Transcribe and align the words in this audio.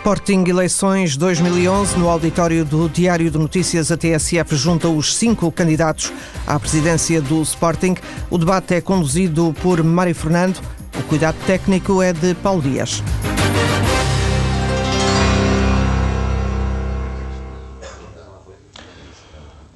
Sporting 0.00 0.44
Eleições 0.48 1.14
2011, 1.14 1.98
no 1.98 2.08
auditório 2.08 2.64
do 2.64 2.88
Diário 2.88 3.30
de 3.30 3.36
Notícias, 3.36 3.92
a 3.92 3.98
TSF 3.98 4.56
junta 4.56 4.88
os 4.88 5.14
cinco 5.14 5.52
candidatos 5.52 6.10
à 6.46 6.58
presidência 6.58 7.20
do 7.20 7.42
Sporting. 7.42 7.96
O 8.30 8.38
debate 8.38 8.76
é 8.76 8.80
conduzido 8.80 9.54
por 9.60 9.82
Mário 9.84 10.14
Fernando. 10.14 10.58
O 10.98 11.02
cuidado 11.02 11.36
técnico 11.46 12.00
é 12.00 12.14
de 12.14 12.34
Paulo 12.36 12.62
Dias. 12.62 13.02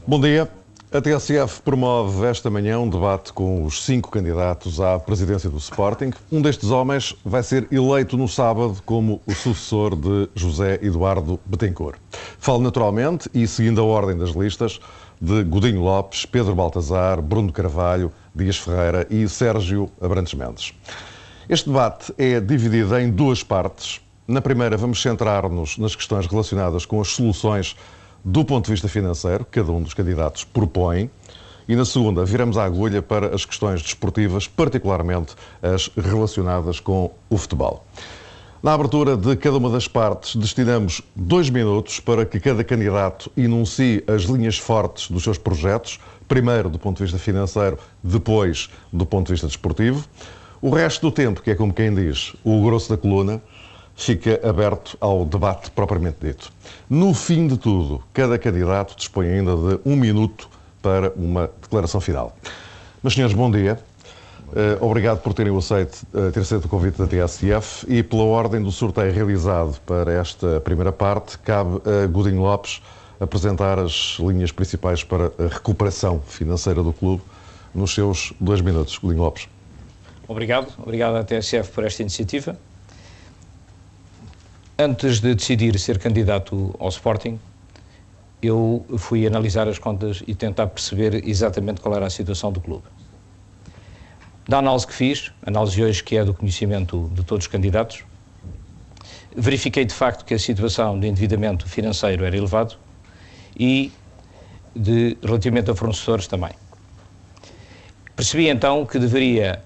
Bom 0.06 0.18
dia. 0.18 0.63
A 0.95 1.00
TSF 1.00 1.61
promove 1.62 2.24
esta 2.24 2.48
manhã 2.48 2.79
um 2.79 2.88
debate 2.88 3.32
com 3.32 3.64
os 3.64 3.82
cinco 3.82 4.12
candidatos 4.12 4.80
à 4.80 4.96
presidência 4.96 5.50
do 5.50 5.56
Sporting. 5.56 6.12
Um 6.30 6.40
destes 6.40 6.70
homens 6.70 7.16
vai 7.24 7.43
ser 7.43 7.66
eleito 7.72 8.16
no 8.16 8.29
sábado 8.29 8.76
como 8.86 9.20
o 9.26 9.34
sucessor 9.34 9.96
de 9.96 10.29
José 10.36 10.79
Eduardo 10.80 11.40
Betancourt. 11.46 11.98
Falo 12.39 12.61
naturalmente, 12.61 13.29
e 13.34 13.44
seguindo 13.48 13.80
a 13.80 13.84
ordem 13.84 14.17
das 14.17 14.36
listas, 14.36 14.79
de 15.20 15.43
Godinho 15.43 15.82
Lopes, 15.82 16.26
Pedro 16.26 16.54
Baltazar, 16.54 17.20
Bruno 17.20 17.53
Carvalho, 17.53 18.12
Dias 18.32 18.58
Ferreira 18.58 19.04
e 19.11 19.29
Sérgio 19.29 19.90
Abrantes 20.00 20.34
Mendes. 20.34 20.72
Este 21.48 21.70
debate 21.70 22.14
é 22.17 22.39
dividido 22.39 22.96
em 22.96 23.11
duas 23.11 23.42
partes. 23.42 24.00
Na 24.29 24.40
primeira, 24.40 24.76
vamos 24.76 25.03
centrar-nos 25.03 25.76
nas 25.76 25.96
questões 25.96 26.29
relacionadas 26.29 26.86
com 26.86 27.00
as 27.00 27.08
soluções 27.08 27.75
do 28.24 28.44
ponto 28.44 28.64
de 28.64 28.70
vista 28.70 28.88
financeiro, 28.88 29.44
cada 29.50 29.70
um 29.70 29.82
dos 29.82 29.92
candidatos 29.92 30.44
propõe, 30.44 31.10
e 31.68 31.76
na 31.76 31.84
segunda 31.84 32.24
viramos 32.24 32.56
a 32.56 32.64
agulha 32.64 33.02
para 33.02 33.34
as 33.34 33.44
questões 33.44 33.83
desportivas, 33.83 34.48
particularmente 34.48 35.34
as 35.62 35.91
relacionadas 35.97 36.80
com 36.80 37.10
o 37.28 37.36
futebol. 37.36 37.84
Na 38.62 38.72
abertura 38.72 39.14
de 39.14 39.36
cada 39.36 39.58
uma 39.58 39.69
das 39.69 39.86
partes, 39.86 40.36
destinamos 40.36 41.02
dois 41.14 41.50
minutos 41.50 42.00
para 42.00 42.25
que 42.25 42.41
cada 42.41 42.64
candidato 42.64 43.31
enuncie 43.36 44.03
as 44.06 44.22
linhas 44.22 44.56
fortes 44.56 45.11
dos 45.11 45.22
seus 45.22 45.36
projetos, 45.36 46.00
primeiro 46.27 46.70
do 46.70 46.78
ponto 46.78 46.97
de 46.97 47.03
vista 47.03 47.19
financeiro, 47.19 47.78
depois 48.03 48.70
do 48.91 49.05
ponto 49.05 49.27
de 49.27 49.33
vista 49.34 49.47
desportivo. 49.47 50.03
O 50.62 50.70
resto 50.70 51.03
do 51.03 51.12
tempo, 51.12 51.42
que 51.42 51.50
é 51.50 51.55
como 51.55 51.75
quem 51.75 51.94
diz, 51.94 52.34
o 52.42 52.62
grosso 52.64 52.88
da 52.88 52.97
coluna, 52.97 53.42
fica 53.95 54.41
aberto 54.48 54.97
ao 55.00 55.25
debate 55.25 55.70
propriamente 55.70 56.17
dito. 56.20 56.53
No 56.89 57.14
fim 57.14 57.47
de 57.47 57.56
tudo, 57.56 58.03
cada 58.12 58.39
candidato 58.39 58.97
dispõe 58.97 59.28
ainda 59.28 59.56
de 59.56 59.81
um 59.84 59.97
minuto 59.97 60.48
para 60.83 61.12
uma 61.17 61.50
declaração 61.62 62.00
final. 62.00 62.37
Meus 63.03 63.15
senhores, 63.15 63.34
bom 63.34 63.50
dia. 63.50 63.78
Uh, 64.48 64.84
obrigado 64.84 65.20
por 65.20 65.33
terem 65.34 65.56
aceito, 65.56 66.06
uh, 66.15 66.31
ter 66.31 66.41
aceito 66.41 66.67
o 66.67 66.69
convite 66.69 66.97
da 66.98 67.06
TSF 67.06 67.87
e 67.89 68.03
pela 68.03 68.22
ordem 68.22 68.62
do 68.62 68.70
sorteio 68.70 69.12
realizado 69.12 69.81
para 69.81 70.12
esta 70.12 70.61
primeira 70.61 70.92
parte, 70.92 71.39
cabe 71.39 71.81
a 71.84 72.06
Godinho 72.06 72.42
Lopes 72.42 72.81
apresentar 73.19 73.78
as 73.78 74.17
linhas 74.20 74.53
principais 74.53 75.03
para 75.03 75.33
a 75.39 75.48
recuperação 75.48 76.20
financeira 76.20 76.83
do 76.83 76.92
clube 76.92 77.22
nos 77.75 77.95
seus 77.95 78.33
dois 78.39 78.61
minutos. 78.61 78.98
Godinho 78.98 79.22
Lopes. 79.22 79.48
Obrigado, 80.28 80.72
obrigado 80.78 81.17
à 81.17 81.25
TSF 81.25 81.72
por 81.72 81.84
esta 81.84 82.03
iniciativa. 82.03 82.56
Antes 84.77 85.20
de 85.20 85.36
decidir 85.36 85.78
ser 85.78 86.00
candidato 86.00 86.75
ao 86.80 86.89
Sporting, 86.89 87.39
eu 88.42 88.84
fui 88.98 89.25
analisar 89.25 89.69
as 89.69 89.78
contas 89.78 90.20
e 90.27 90.34
tentar 90.34 90.66
perceber 90.66 91.28
exatamente 91.28 91.81
qual 91.81 91.94
era 91.94 92.06
a 92.06 92.11
situação 92.11 92.50
do 92.50 92.61
clube. 92.61 92.83
Da 94.48 94.58
análise 94.58 94.84
que 94.84 94.92
fiz, 94.92 95.31
análise 95.47 95.81
hoje 95.81 96.03
que 96.03 96.16
é 96.16 96.25
do 96.25 96.34
conhecimento 96.34 97.08
de 97.14 97.22
todos 97.22 97.47
os 97.47 97.53
candidatos, 97.53 98.03
verifiquei 99.36 99.84
de 99.84 99.94
facto 99.94 100.25
que 100.25 100.34
a 100.34 100.39
situação 100.41 100.98
de 100.98 101.06
endividamento 101.06 101.69
financeiro 101.69 102.25
era 102.25 102.36
elevado 102.36 102.75
e 103.56 103.92
de 104.75 105.16
relativamente 105.22 105.70
a 105.70 105.75
fornecedores 105.77 106.26
também. 106.26 106.50
Percebi 108.16 108.49
então 108.49 108.84
que 108.84 108.99
deveria 108.99 109.62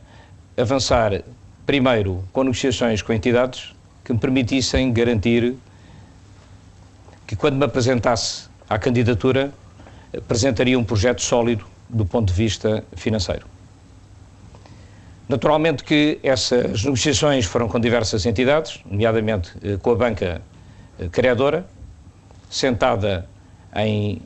avançar 0.54 1.22
primeiro 1.64 2.22
com 2.30 2.42
negociações 2.44 3.00
com 3.00 3.14
entidades 3.14 3.77
que 4.08 4.12
me 4.14 4.18
permitissem 4.18 4.90
garantir 4.90 5.54
que, 7.26 7.36
quando 7.36 7.56
me 7.56 7.64
apresentasse 7.66 8.48
à 8.66 8.78
candidatura, 8.78 9.52
apresentaria 10.16 10.78
um 10.78 10.82
projeto 10.82 11.20
sólido 11.20 11.66
do 11.90 12.06
ponto 12.06 12.28
de 12.28 12.32
vista 12.32 12.82
financeiro. 12.96 13.46
Naturalmente 15.28 15.84
que 15.84 16.18
essas 16.22 16.84
negociações 16.84 17.44
foram 17.44 17.68
com 17.68 17.78
diversas 17.78 18.24
entidades, 18.24 18.80
nomeadamente 18.90 19.52
eh, 19.62 19.76
com 19.76 19.90
a 19.90 19.94
banca 19.94 20.40
eh, 20.98 21.08
criadora, 21.08 21.66
sentada 22.48 23.28
em 23.76 24.22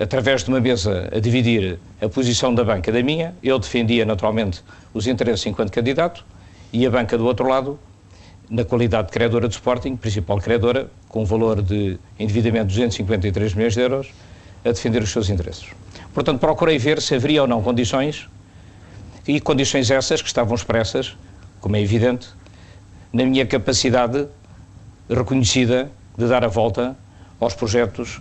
através 0.00 0.44
de 0.44 0.48
uma 0.48 0.60
mesa 0.60 1.10
a 1.14 1.20
dividir 1.20 1.78
a 2.00 2.08
posição 2.08 2.54
da 2.54 2.64
banca 2.64 2.90
da 2.90 3.02
minha, 3.02 3.34
eu 3.42 3.58
defendia 3.58 4.06
naturalmente 4.06 4.62
os 4.94 5.06
interesses 5.06 5.44
enquanto 5.44 5.70
candidato, 5.70 6.24
e 6.72 6.86
a 6.86 6.90
banca 6.90 7.16
do 7.16 7.24
outro 7.24 7.48
lado, 7.48 7.78
na 8.50 8.64
qualidade 8.64 9.08
de 9.08 9.12
credora 9.12 9.46
do 9.48 9.52
Sporting, 9.52 9.96
principal 9.96 10.38
credora, 10.38 10.90
com 11.08 11.22
um 11.22 11.24
valor 11.24 11.62
de 11.62 11.98
endividamento 12.18 12.66
de 12.66 12.74
253 12.74 13.54
milhões 13.54 13.74
de 13.74 13.80
euros, 13.80 14.08
a 14.64 14.70
defender 14.70 15.02
os 15.02 15.10
seus 15.10 15.28
interesses. 15.28 15.68
Portanto, 16.12 16.40
procurei 16.40 16.78
ver 16.78 17.00
se 17.00 17.14
haveria 17.14 17.42
ou 17.42 17.48
não 17.48 17.62
condições, 17.62 18.28
e 19.26 19.40
condições 19.40 19.90
essas 19.90 20.22
que 20.22 20.28
estavam 20.28 20.54
expressas, 20.54 21.16
como 21.60 21.76
é 21.76 21.80
evidente, 21.80 22.28
na 23.12 23.24
minha 23.24 23.44
capacidade 23.46 24.26
reconhecida 25.08 25.90
de 26.16 26.26
dar 26.26 26.44
a 26.44 26.48
volta 26.48 26.96
aos 27.38 27.54
projetos, 27.54 28.20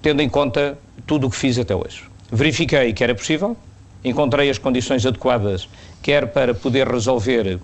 tendo 0.00 0.22
em 0.22 0.28
conta 0.28 0.78
tudo 1.06 1.26
o 1.26 1.30
que 1.30 1.36
fiz 1.36 1.58
até 1.58 1.74
hoje. 1.74 2.04
Verifiquei 2.30 2.92
que 2.92 3.02
era 3.02 3.14
possível, 3.14 3.56
encontrei 4.04 4.48
as 4.48 4.58
condições 4.58 5.04
adequadas 5.04 5.68
quer 6.02 6.26
para 6.28 6.54
poder 6.54 6.88
resolver 6.88 7.58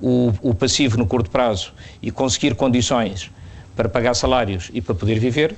o, 0.00 0.32
o 0.42 0.54
passivo 0.54 0.96
no 0.96 1.06
curto 1.06 1.30
prazo 1.30 1.72
e 2.02 2.10
conseguir 2.10 2.54
condições 2.54 3.30
para 3.74 3.88
pagar 3.88 4.14
salários 4.14 4.70
e 4.72 4.80
para 4.80 4.94
poder 4.94 5.18
viver, 5.18 5.54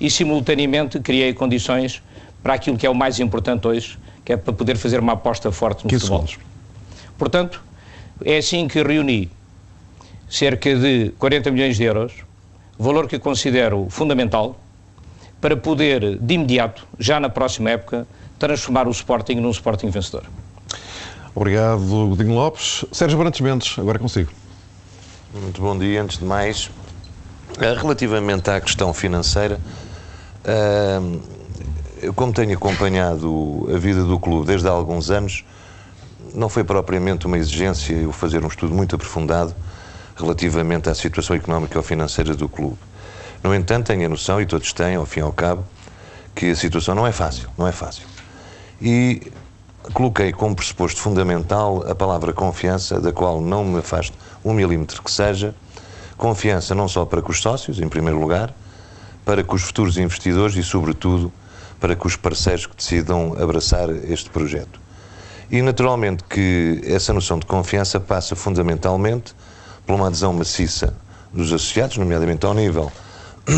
e 0.00 0.10
simultaneamente 0.10 0.98
criei 1.00 1.34
condições 1.34 2.02
para 2.42 2.54
aquilo 2.54 2.76
que 2.76 2.86
é 2.86 2.90
o 2.90 2.94
mais 2.94 3.20
importante 3.20 3.68
hoje, 3.68 3.98
que 4.24 4.32
é 4.32 4.36
para 4.36 4.52
poder 4.52 4.76
fazer 4.76 5.00
uma 5.00 5.12
aposta 5.12 5.52
forte 5.52 5.84
no 5.84 5.90
futebol. 5.90 6.24
Portanto, 7.18 7.62
é 8.24 8.38
assim 8.38 8.66
que 8.66 8.82
reuni 8.82 9.30
cerca 10.28 10.74
de 10.74 11.12
40 11.18 11.50
milhões 11.50 11.76
de 11.76 11.84
euros, 11.84 12.12
valor 12.78 13.06
que 13.06 13.18
considero 13.18 13.88
fundamental, 13.90 14.58
para 15.40 15.56
poder, 15.56 16.18
de 16.18 16.34
imediato, 16.34 16.86
já 16.98 17.18
na 17.18 17.28
próxima 17.28 17.70
época, 17.70 18.06
transformar 18.38 18.86
o 18.86 18.90
Sporting 18.90 19.34
num 19.34 19.50
Sporting 19.50 19.90
vencedor. 19.90 20.24
Obrigado, 21.34 21.80
Godinho 22.08 22.34
Lopes. 22.34 22.84
Sérgio 22.90 23.16
Brantes 23.16 23.40
Mendes, 23.40 23.78
agora 23.78 23.98
consigo. 23.98 24.30
Muito 25.32 25.60
bom 25.60 25.78
dia. 25.78 26.02
Antes 26.02 26.18
de 26.18 26.24
mais, 26.24 26.70
eh, 27.60 27.74
relativamente 27.74 28.50
à 28.50 28.60
questão 28.60 28.92
financeira, 28.92 29.60
eh, 30.44 31.00
eu, 32.02 32.12
como 32.12 32.32
tenho 32.32 32.52
acompanhado 32.56 33.68
a 33.72 33.78
vida 33.78 34.02
do 34.02 34.18
clube 34.18 34.46
desde 34.46 34.66
há 34.66 34.72
alguns 34.72 35.08
anos, 35.10 35.44
não 36.34 36.48
foi 36.48 36.64
propriamente 36.64 37.26
uma 37.26 37.38
exigência 37.38 37.92
eu 37.94 38.10
fazer 38.10 38.44
um 38.44 38.48
estudo 38.48 38.74
muito 38.74 38.96
aprofundado 38.96 39.54
relativamente 40.16 40.88
à 40.88 40.94
situação 40.94 41.36
económica 41.36 41.78
ou 41.78 41.82
financeira 41.82 42.34
do 42.34 42.48
clube. 42.48 42.78
No 43.42 43.54
entanto, 43.54 43.86
tenho 43.86 44.04
a 44.04 44.08
noção, 44.08 44.40
e 44.40 44.46
todos 44.46 44.72
têm, 44.72 44.96
ao 44.96 45.06
fim 45.06 45.20
e 45.20 45.22
ao 45.22 45.32
cabo, 45.32 45.64
que 46.34 46.50
a 46.50 46.56
situação 46.56 46.94
não 46.94 47.06
é 47.06 47.12
fácil, 47.12 47.48
não 47.56 47.68
é 47.68 47.72
fácil. 47.72 48.04
E 48.82 49.30
coloquei 49.92 50.32
como 50.32 50.54
pressuposto 50.54 51.00
fundamental 51.00 51.84
a 51.88 51.94
palavra 51.94 52.32
confiança, 52.32 53.00
da 53.00 53.12
qual 53.12 53.40
não 53.40 53.64
me 53.64 53.78
afasto 53.78 54.16
um 54.44 54.52
milímetro 54.52 55.02
que 55.02 55.10
seja. 55.10 55.54
Confiança 56.16 56.74
não 56.74 56.86
só 56.86 57.04
para 57.04 57.22
com 57.22 57.32
os 57.32 57.40
sócios, 57.40 57.80
em 57.80 57.88
primeiro 57.88 58.20
lugar, 58.20 58.54
para 59.24 59.42
com 59.42 59.54
os 59.54 59.62
futuros 59.62 59.96
investidores 59.96 60.56
e, 60.56 60.62
sobretudo, 60.62 61.32
para 61.78 61.96
com 61.96 62.06
os 62.06 62.16
parceiros 62.16 62.66
que 62.66 62.76
decidam 62.76 63.34
abraçar 63.40 63.88
este 63.88 64.28
projeto. 64.28 64.80
E, 65.50 65.62
naturalmente, 65.62 66.22
que 66.24 66.80
essa 66.84 67.12
noção 67.12 67.38
de 67.38 67.46
confiança 67.46 67.98
passa 67.98 68.36
fundamentalmente 68.36 69.34
por 69.86 69.94
uma 69.94 70.06
adesão 70.06 70.32
maciça 70.32 70.94
dos 71.32 71.52
associados, 71.52 71.96
nomeadamente 71.96 72.44
ao 72.44 72.54
nível 72.54 72.92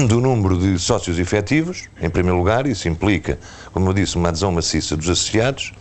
do 0.09 0.21
número 0.21 0.57
de 0.57 0.79
sócios 0.79 1.19
efetivos, 1.19 1.89
em 2.01 2.09
primeiro 2.09 2.39
lugar, 2.39 2.67
isso 2.67 2.89
implica, 2.89 3.39
como 3.73 3.91
eu 3.91 3.93
disse, 3.93 4.17
uma 4.17 4.29
adesão 4.29 4.53
maciça 4.53 4.97
dos 4.97 5.09
associados, 5.11 5.73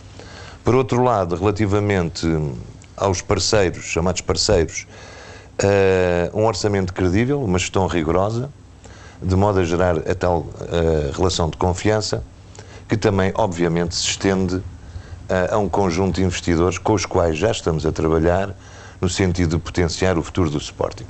por 0.64 0.74
outro 0.74 1.02
lado, 1.02 1.34
relativamente 1.34 2.26
aos 2.96 3.20
parceiros, 3.20 3.84
chamados 3.84 4.20
parceiros, 4.20 4.86
uh, 5.62 6.38
um 6.38 6.46
orçamento 6.46 6.92
credível, 6.92 7.42
uma 7.42 7.58
gestão 7.58 7.86
rigorosa, 7.86 8.50
de 9.20 9.34
modo 9.34 9.60
a 9.60 9.64
gerar 9.64 9.98
a 9.98 10.14
tal 10.14 10.40
uh, 10.40 11.16
relação 11.16 11.48
de 11.48 11.56
confiança, 11.56 12.22
que 12.88 12.96
também, 12.96 13.32
obviamente, 13.34 13.94
se 13.94 14.06
estende 14.06 14.56
uh, 14.56 14.64
a 15.50 15.58
um 15.58 15.68
conjunto 15.68 16.16
de 16.16 16.22
investidores 16.22 16.78
com 16.78 16.92
os 16.92 17.06
quais 17.06 17.36
já 17.36 17.50
estamos 17.50 17.84
a 17.84 17.92
trabalhar 17.92 18.54
no 19.00 19.08
sentido 19.08 19.56
de 19.56 19.62
potenciar 19.62 20.16
o 20.16 20.22
futuro 20.22 20.48
do 20.50 20.58
Sporting. 20.58 21.06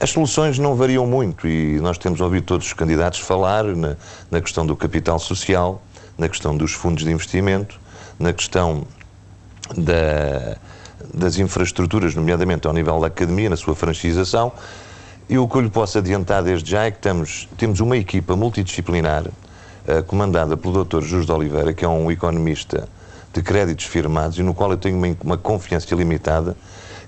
As 0.00 0.10
soluções 0.10 0.58
não 0.58 0.76
variam 0.76 1.06
muito 1.06 1.46
e 1.48 1.80
nós 1.80 1.98
temos 1.98 2.20
ouvido 2.20 2.44
todos 2.44 2.66
os 2.66 2.72
candidatos 2.72 3.18
falar 3.20 3.64
na, 3.64 3.96
na 4.30 4.40
questão 4.40 4.64
do 4.64 4.76
capital 4.76 5.18
social, 5.18 5.82
na 6.16 6.28
questão 6.28 6.56
dos 6.56 6.72
fundos 6.72 7.04
de 7.04 7.10
investimento, 7.10 7.80
na 8.18 8.32
questão 8.32 8.84
da, 9.76 10.56
das 11.14 11.38
infraestruturas, 11.38 12.14
nomeadamente 12.14 12.66
ao 12.66 12.72
nível 12.72 13.00
da 13.00 13.06
academia, 13.06 13.50
na 13.50 13.56
sua 13.56 13.74
franchização. 13.74 14.52
E 15.28 15.38
o 15.38 15.46
que 15.46 15.56
eu 15.56 15.60
lhe 15.60 15.70
posso 15.70 15.98
adiantar 15.98 16.42
desde 16.42 16.70
já 16.70 16.84
é 16.84 16.90
que 16.90 16.96
estamos, 16.96 17.48
temos 17.56 17.80
uma 17.80 17.96
equipa 17.96 18.34
multidisciplinar 18.34 19.26
uh, 19.26 20.02
comandada 20.06 20.56
pelo 20.56 20.84
Dr. 20.84 21.02
Júlio 21.02 21.26
de 21.26 21.32
Oliveira, 21.32 21.74
que 21.74 21.84
é 21.84 21.88
um 21.88 22.10
economista 22.10 22.88
de 23.32 23.42
créditos 23.42 23.84
firmados 23.84 24.38
e 24.38 24.42
no 24.42 24.54
qual 24.54 24.70
eu 24.70 24.78
tenho 24.78 24.96
uma, 24.96 25.16
uma 25.22 25.36
confiança 25.36 25.92
ilimitada, 25.94 26.56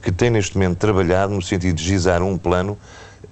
que 0.03 0.13
tem 0.13 0.31
neste 0.31 0.57
momento 0.57 0.77
trabalhado 0.77 1.33
no 1.33 1.41
sentido 1.41 1.75
de 1.75 1.83
gizar 1.83 2.23
um 2.23 2.37
plano 2.37 2.77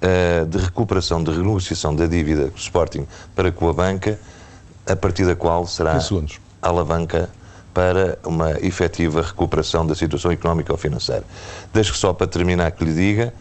uh, 0.02 0.46
de 0.46 0.58
recuperação, 0.58 1.22
de 1.22 1.30
renegociação 1.32 1.94
da 1.94 2.06
dívida 2.06 2.46
do 2.46 2.56
Sporting 2.56 3.06
para 3.36 3.52
com 3.52 3.68
a 3.68 3.72
banca, 3.74 4.18
a 4.86 4.96
partir 4.96 5.26
da 5.26 5.36
qual 5.36 5.66
será 5.66 5.98
a 6.62 6.68
alavanca 6.68 7.28
para 7.78 8.18
uma 8.26 8.58
efetiva 8.60 9.22
recuperação 9.22 9.86
da 9.86 9.94
situação 9.94 10.32
económica 10.32 10.72
ou 10.72 10.76
financeira. 10.76 11.22
Deixo 11.72 11.94
só 11.94 12.12
para 12.12 12.26
terminar 12.26 12.72
que 12.72 12.84
lhe 12.84 12.92
diga 12.92 13.32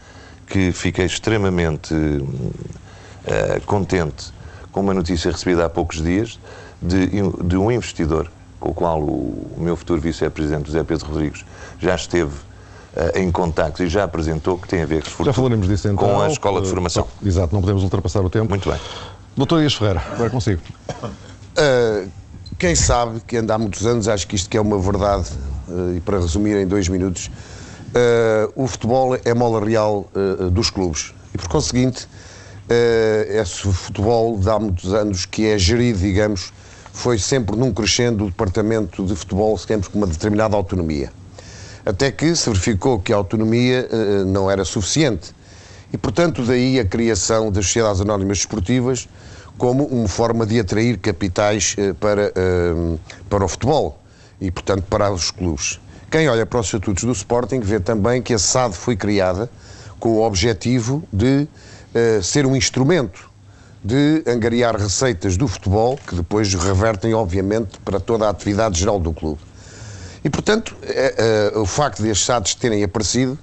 que 0.46 0.72
fiquei 0.72 1.08
extremamente 1.08 1.92
uh, 1.96 3.62
contente 3.66 4.32
com 4.72 4.82
uma 4.82 4.94
notícia 4.94 5.32
recebida 5.32 5.66
há 5.66 5.70
poucos 5.72 6.04
dias 6.04 6.40
de, 6.80 7.08
de 7.44 7.58
um 7.58 7.72
investidor 7.72 8.30
com 8.60 8.70
o 8.70 8.74
qual 8.76 9.02
o, 9.02 9.56
o 9.58 9.60
meu 9.60 9.76
futuro 9.76 10.00
vice-presidente 10.00 10.68
José 10.68 10.84
Pedro 10.84 11.08
Rodrigues 11.08 11.44
já 11.80 11.96
esteve 11.96 12.36
uh, 12.36 13.18
em 13.18 13.32
contacto 13.32 13.82
e 13.82 13.90
já 13.90 14.04
apresentou 14.04 14.56
que 14.60 14.68
tem 14.68 14.84
a 14.84 14.86
ver 14.86 15.04
com, 15.04 15.24
já 15.24 15.34
falaremos 15.34 15.68
disso, 15.68 15.88
então, 15.88 15.98
com 15.98 16.22
a 16.22 16.28
escola 16.28 16.62
de 16.62 16.70
formação. 16.70 17.08
Uh, 17.24 17.28
exato, 17.28 17.56
não 17.56 17.62
podemos 17.62 17.82
ultrapassar 17.82 18.22
o 18.22 18.30
tempo. 18.30 18.50
Muito 18.50 18.70
bem. 18.70 18.80
Doutor 19.36 19.62
Dias 19.62 19.74
Ferreira, 19.74 20.04
agora 20.12 20.30
consigo. 20.30 20.62
Uh, 21.04 22.08
quem 22.58 22.76
sabe 22.76 23.20
que 23.22 23.38
anda 23.38 23.56
há 23.56 23.58
muitos 23.58 23.86
anos, 23.86 24.08
acho 24.08 24.28
que 24.28 24.36
isto 24.36 24.50
que 24.50 24.58
é 24.58 24.62
uma 24.62 24.80
verdade, 24.80 25.30
e 25.96 26.00
para 26.00 26.20
resumir 26.20 26.58
em 26.58 26.68
dois 26.68 26.88
minutos, 26.88 27.30
o 28.56 28.68
futebol 28.68 29.16
é 29.16 29.34
mola 29.34 29.64
real 29.64 30.10
dos 30.52 30.70
clubes. 30.70 31.14
E 31.34 31.38
por 31.38 31.48
conseguinte, 31.48 32.08
esse 33.30 33.72
futebol 33.72 34.38
de 34.40 34.50
há 34.50 34.60
muitos 34.60 34.94
anos 34.94 35.26
que 35.26 35.48
é 35.48 35.58
gerido, 35.58 36.00
digamos, 36.00 36.52
foi 36.92 37.20
sempre 37.20 37.56
num 37.56 37.72
crescendo 37.72 38.26
do 38.26 38.26
departamento 38.32 39.06
de 39.06 39.16
futebol, 39.16 39.56
sempre 39.58 39.90
com 39.90 40.00
uma 40.00 40.08
determinada 40.08 40.56
autonomia. 40.56 41.12
Até 41.86 42.12
que 42.12 42.36
se 42.36 42.50
verificou 42.50 43.00
que 43.00 43.14
a 43.14 43.16
autonomia 43.16 43.88
uh, 43.90 44.26
não 44.26 44.50
era 44.50 44.66
suficiente. 44.66 45.32
E, 45.94 45.98
portanto, 45.98 46.44
daí 46.44 46.80
a 46.80 46.86
criação 46.86 47.50
das 47.50 47.66
sociedades 47.66 48.02
anónimas 48.02 48.40
desportivas 48.40 49.08
como 49.58 49.86
uma 49.86 50.08
forma 50.08 50.46
de 50.46 50.60
atrair 50.60 50.98
capitais 50.98 51.76
uh, 51.78 51.94
para, 51.96 52.28
uh, 52.30 53.00
para 53.30 53.46
o 53.46 53.48
futebol 53.48 54.00
e, 54.40 54.52
portanto, 54.52 54.84
para 54.84 55.12
os 55.12 55.32
clubes. 55.32 55.80
Quem 56.10 56.30
olha 56.30 56.46
para 56.46 56.60
os 56.60 56.68
estatutos 56.68 57.04
do 57.04 57.12
Sporting 57.12 57.60
vê 57.60 57.80
também 57.80 58.22
que 58.22 58.34
a 58.34 58.40
SAD 58.40 58.76
foi 58.76 58.96
criada 58.96 59.50
com 60.00 60.10
o 60.10 60.22
objetivo 60.22 61.04
de 61.12 61.48
ser 62.22 62.46
um 62.46 62.56
instrumento 62.56 63.30
de 63.84 64.24
angariar 64.28 64.78
receitas 64.78 65.36
do 65.36 65.48
futebol, 65.48 65.98
que 65.98 66.16
depois 66.16 66.54
revertem, 66.54 67.14
obviamente, 67.14 67.80
para 67.80 68.00
toda 68.00 68.28
a 68.28 68.30
atividade 68.30 68.80
geral 68.80 69.00
do 69.00 69.12
clube. 69.12 69.42
E, 70.24 70.30
portanto, 70.30 70.78
o 71.56 71.66
facto 71.66 72.04
de 72.04 72.12
as 72.12 72.24
SADs 72.24 72.54
terem 72.54 72.84
aparecido 72.84 73.38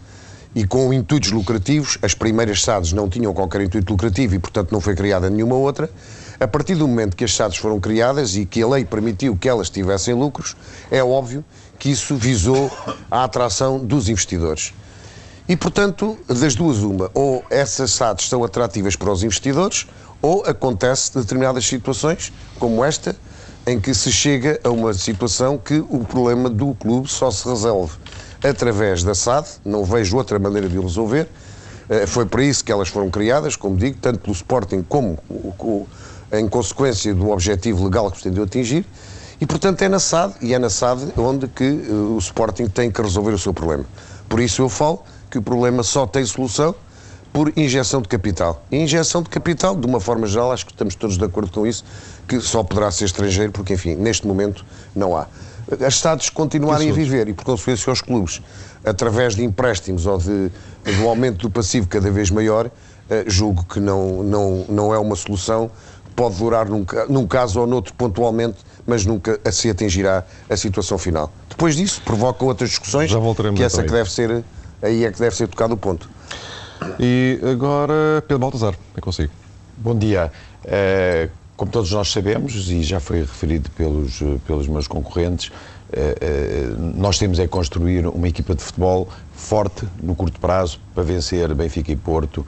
e 0.55 0.65
com 0.65 0.93
intuitos 0.93 1.33
lucrativos, 1.33 1.99
as 2.01 2.15
primeiras 2.15 2.63
SADs 2.63 2.93
não 2.93 3.09
tinham 3.09 3.35
qualquer 3.35 3.63
intuito 3.63 3.93
lucrativo 3.93 4.35
e, 4.35 4.39
portanto, 4.39 4.71
não 4.71 4.81
foi 4.81 4.95
criada 4.95 5.29
nenhuma 5.29 5.57
outra. 5.57 5.91
A 6.39 6.47
partir 6.47 6.77
do 6.77 6.87
momento 6.87 7.17
que 7.17 7.25
as 7.25 7.35
SADs 7.35 7.57
foram 7.57 7.81
criadas 7.81 8.37
e 8.37 8.47
que 8.47 8.63
a 8.63 8.69
lei 8.69 8.85
permitiu 8.85 9.37
que 9.37 9.49
elas 9.49 9.69
tivessem 9.69 10.15
lucros, 10.15 10.57
é 10.91 11.03
óbvio 11.03 11.45
que 11.79 11.91
isso 11.91 12.15
visou 12.17 12.71
a 13.11 13.25
atração 13.25 13.79
dos 13.79 14.09
investidores. 14.09 14.73
E, 15.49 15.57
portanto, 15.57 16.17
das 16.27 16.55
duas, 16.55 16.79
uma, 16.79 17.11
ou 17.13 17.45
essas 17.51 17.91
SADs 17.91 18.29
são 18.29 18.45
atrativas 18.45 18.97
para 18.97 19.11
os 19.11 19.23
investidores, 19.23 19.87
ou 20.23 20.45
acontece 20.47 21.15
determinadas 21.15 21.67
situações, 21.67 22.33
como 22.59 22.83
esta, 22.85 23.15
em 23.67 23.81
que 23.81 23.93
se 23.93 24.11
chega 24.13 24.59
a 24.63 24.71
uma 24.71 24.95
situação 24.95 25.59
que 25.59 25.85
o 25.89 26.05
problema 26.05 26.49
do 26.49 26.75
clube 26.75 27.09
só 27.09 27.31
se 27.31 27.47
resolve 27.49 27.95
através 28.45 29.03
da 29.03 29.15
SAD, 29.15 29.49
não 29.65 29.85
vejo 29.85 30.17
outra 30.17 30.39
maneira 30.39 30.69
de 30.69 30.79
o 30.79 30.83
resolver. 30.83 31.29
Eh, 31.89 32.07
foi 32.07 32.27
para 32.27 32.45
isso 32.45 32.65
que 32.65 32.71
elas 32.71 32.89
foram 32.89 33.11
criadas, 33.11 33.57
como 33.57 33.77
digo, 33.77 33.99
tanto 34.01 34.19
pelo 34.21 34.33
Sporting 34.33 34.85
como 34.87 35.19
em 36.33 36.49
consequência 36.49 37.15
do 37.15 37.31
objetivo 37.31 37.85
legal 37.85 38.11
que 38.11 38.21
pretendeu 38.21 38.45
atingir. 38.45 38.85
E, 39.41 39.47
portanto, 39.47 39.83
é 39.83 39.89
na 39.89 39.99
SAD, 39.99 40.35
e 40.41 40.55
é 40.55 40.59
na 40.59 40.71
SAD 40.71 41.13
onde 41.17 41.49
que 41.49 41.65
eh, 41.65 41.93
o 41.93 42.19
Sporting 42.19 42.67
tem 42.67 42.91
que 42.91 43.01
resolver 43.01 43.33
o 43.33 43.39
seu 43.39 43.53
problema. 43.53 43.85
Por 44.29 44.41
isso 44.41 44.63
eu 44.63 44.69
falo 44.69 45.03
que 45.31 45.39
o 45.39 45.43
problema 45.43 45.83
só 45.83 46.07
tem 46.07 46.25
solução 46.25 46.75
por 47.33 47.53
injeção 47.57 48.01
de 48.01 48.09
capital. 48.09 48.65
E 48.71 48.77
injeção 48.77 49.21
de 49.21 49.29
capital, 49.29 49.75
de 49.75 49.87
uma 49.87 49.99
forma 49.99 50.27
geral, 50.27 50.53
acho 50.53 50.65
que 50.65 50.73
estamos 50.73 50.95
todos 50.95 51.19
de 51.19 51.25
acordo 51.25 51.51
com 51.51 51.67
isso, 51.67 51.85
que 52.29 52.41
só 52.41 52.63
poderá 52.63 52.91
ser 52.93 53.07
estrangeiro, 53.07 53.51
porque, 53.51 53.75
enfim, 53.75 53.97
neste 53.97 54.25
momento 54.27 54.65
não 54.95 55.17
há. 55.17 55.27
As 55.71 55.95
Estados 55.95 56.29
continuarem 56.29 56.91
a 56.91 56.93
viver 56.93 57.29
e, 57.29 57.33
por 57.33 57.45
consequência, 57.45 57.93
os 57.93 58.01
clubes, 58.01 58.43
através 58.85 59.35
de 59.35 59.43
empréstimos 59.45 60.07
ou 60.07 60.19
de, 60.19 60.51
do 60.99 61.09
aumento 61.09 61.49
do 61.49 61.51
passivo 61.51 61.89
cada 61.89 62.11
vez 62.11 62.31
maior, 62.31 62.71
eh, 63.09 63.25
julgo 63.27 63.65
que 63.65 63.81
não, 63.81 64.23
não, 64.23 64.65
não 64.69 64.95
é 64.95 64.99
uma 64.99 65.17
solução. 65.17 65.71
Pode 66.15 66.37
durar 66.37 66.69
num, 66.69 66.87
num 67.09 67.27
caso 67.27 67.61
ou 67.61 67.67
noutro 67.67 67.93
pontualmente, 67.95 68.59
mas 68.87 69.05
nunca 69.05 69.41
se 69.51 69.69
atingirá 69.69 70.25
a 70.49 70.57
situação 70.57 70.97
final. 70.97 71.33
Depois 71.49 71.77
disso, 71.77 72.01
provoca 72.05 72.45
outras 72.45 72.71
discussões, 72.71 73.11
que 73.57 73.63
essa 73.63 73.83
que 73.83 73.91
deve 73.91 74.11
ser, 74.11 74.45
aí 74.83 75.05
é 75.05 75.11
que 75.11 75.19
deve 75.19 75.35
ser 75.35 75.49
tocado 75.49 75.75
o 75.75 75.77
ponto. 75.77 76.09
E 77.01 77.41
agora, 77.51 78.23
Pedro 78.29 78.39
Baltazar, 78.39 78.75
é 78.97 79.01
consigo. 79.01 79.33
Bom 79.77 79.99
dia. 79.99 80.31
Uh, 80.65 81.44
como 81.57 81.71
todos 81.71 81.93
nós 81.93 82.11
sabemos, 82.11 82.69
e 82.69 82.83
já 82.83 82.99
foi 82.99 83.21
referido 83.21 83.71
pelos, 83.71 84.21
pelos 84.47 84.67
meus 84.67 84.89
concorrentes, 84.89 85.49
uh, 85.49 85.53
uh, 85.53 86.93
nós 86.97 87.19
temos 87.19 87.39
é 87.39 87.47
construir 87.47 88.07
uma 88.07 88.29
equipa 88.29 88.55
de 88.55 88.63
futebol 88.63 89.09
forte 89.33 89.87
no 90.03 90.15
curto 90.15 90.41
prazo 90.41 90.81
para 90.95 91.03
vencer 91.03 91.53
Benfica 91.55 91.91
e 91.91 91.97
Porto 91.97 92.47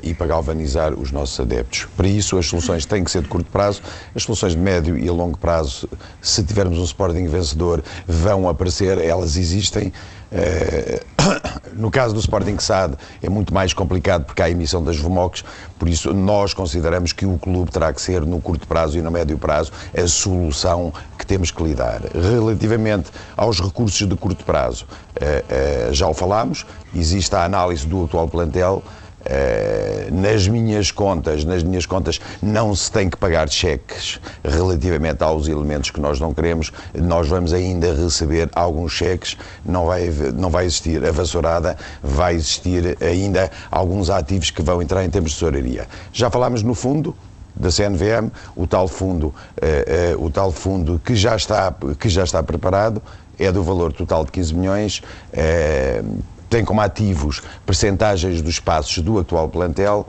e 0.00 0.14
para 0.14 0.28
galvanizar 0.28 0.94
os 0.94 1.10
nossos 1.10 1.38
adeptos. 1.40 1.88
Para 1.96 2.06
isso, 2.06 2.38
as 2.38 2.46
soluções 2.46 2.86
têm 2.86 3.02
que 3.02 3.10
ser 3.10 3.22
de 3.22 3.28
curto 3.28 3.50
prazo, 3.50 3.82
as 4.14 4.22
soluções 4.22 4.52
de 4.52 4.58
médio 4.58 4.96
e 4.96 5.08
a 5.08 5.12
longo 5.12 5.36
prazo, 5.36 5.88
se 6.22 6.44
tivermos 6.44 6.78
um 6.78 6.84
Sporting 6.84 7.26
vencedor, 7.26 7.82
vão 8.06 8.48
aparecer, 8.48 8.96
elas 8.98 9.36
existem. 9.36 9.92
Eh, 10.32 11.02
no 11.74 11.90
caso 11.90 12.14
do 12.14 12.20
Sporting 12.20 12.58
SAD 12.58 12.94
é 13.22 13.28
muito 13.28 13.52
mais 13.52 13.72
complicado 13.72 14.24
porque 14.24 14.40
há 14.42 14.46
a 14.46 14.50
emissão 14.50 14.82
das 14.82 14.96
VMOCs, 14.96 15.44
por 15.78 15.88
isso 15.88 16.14
nós 16.14 16.54
consideramos 16.54 17.12
que 17.12 17.26
o 17.26 17.38
clube 17.38 17.70
terá 17.70 17.92
que 17.92 18.00
ser, 18.00 18.24
no 18.24 18.40
curto 18.40 18.66
prazo 18.66 18.98
e 18.98 19.02
no 19.02 19.10
médio 19.10 19.38
prazo, 19.38 19.72
a 19.96 20.06
solução 20.06 20.92
que 21.18 21.26
temos 21.26 21.50
que 21.50 21.62
lidar. 21.62 22.00
Relativamente 22.14 23.10
aos 23.36 23.60
recursos 23.60 24.06
de 24.06 24.16
curto 24.16 24.44
prazo, 24.44 24.86
eh, 25.20 25.44
eh, 25.48 25.88
já 25.92 26.06
o 26.06 26.14
falámos, 26.14 26.64
existe 26.94 27.34
a 27.34 27.44
análise 27.44 27.86
do 27.86 28.04
atual 28.04 28.28
plantel, 28.28 28.82
Uh, 29.20 30.14
nas 30.14 30.48
minhas 30.48 30.90
contas, 30.90 31.44
nas 31.44 31.62
minhas 31.62 31.84
contas 31.84 32.18
não 32.42 32.74
se 32.74 32.90
tem 32.90 33.10
que 33.10 33.18
pagar 33.18 33.50
cheques 33.50 34.18
relativamente 34.42 35.22
aos 35.22 35.46
elementos 35.46 35.90
que 35.90 36.00
nós 36.00 36.18
não 36.18 36.32
queremos. 36.32 36.72
Nós 36.94 37.28
vamos 37.28 37.52
ainda 37.52 37.94
receber 37.94 38.48
alguns 38.54 38.92
cheques, 38.92 39.36
não 39.64 39.86
vai, 39.86 40.08
não 40.34 40.48
vai 40.48 40.64
existir 40.64 41.04
a 41.04 41.12
vassourada, 41.12 41.76
vai 42.02 42.34
existir 42.34 42.96
ainda 43.02 43.50
alguns 43.70 44.08
ativos 44.08 44.50
que 44.50 44.62
vão 44.62 44.80
entrar 44.80 45.04
em 45.04 45.10
termos 45.10 45.32
de 45.32 45.36
tesouraria. 45.36 45.86
Já 46.12 46.30
falámos 46.30 46.62
no 46.62 46.74
fundo, 46.74 47.14
da 47.54 47.70
CNVM, 47.70 48.30
o 48.56 48.66
tal 48.66 48.88
fundo, 48.88 49.26
uh, 49.26 50.16
uh, 50.16 50.24
o 50.24 50.30
tal 50.30 50.50
fundo 50.50 51.00
que 51.04 51.14
já 51.14 51.36
está 51.36 51.74
que 51.98 52.08
já 52.08 52.24
está 52.24 52.42
preparado 52.42 53.02
é 53.38 53.50
do 53.52 53.62
valor 53.62 53.92
total 53.92 54.24
de 54.24 54.32
15 54.32 54.54
milhões. 54.54 55.02
Uh, 55.32 56.20
tem 56.50 56.64
como 56.64 56.80
ativos 56.80 57.40
percentagens 57.64 58.42
dos 58.42 58.58
passos 58.58 58.98
do 58.98 59.20
atual 59.20 59.48
plantel, 59.48 60.04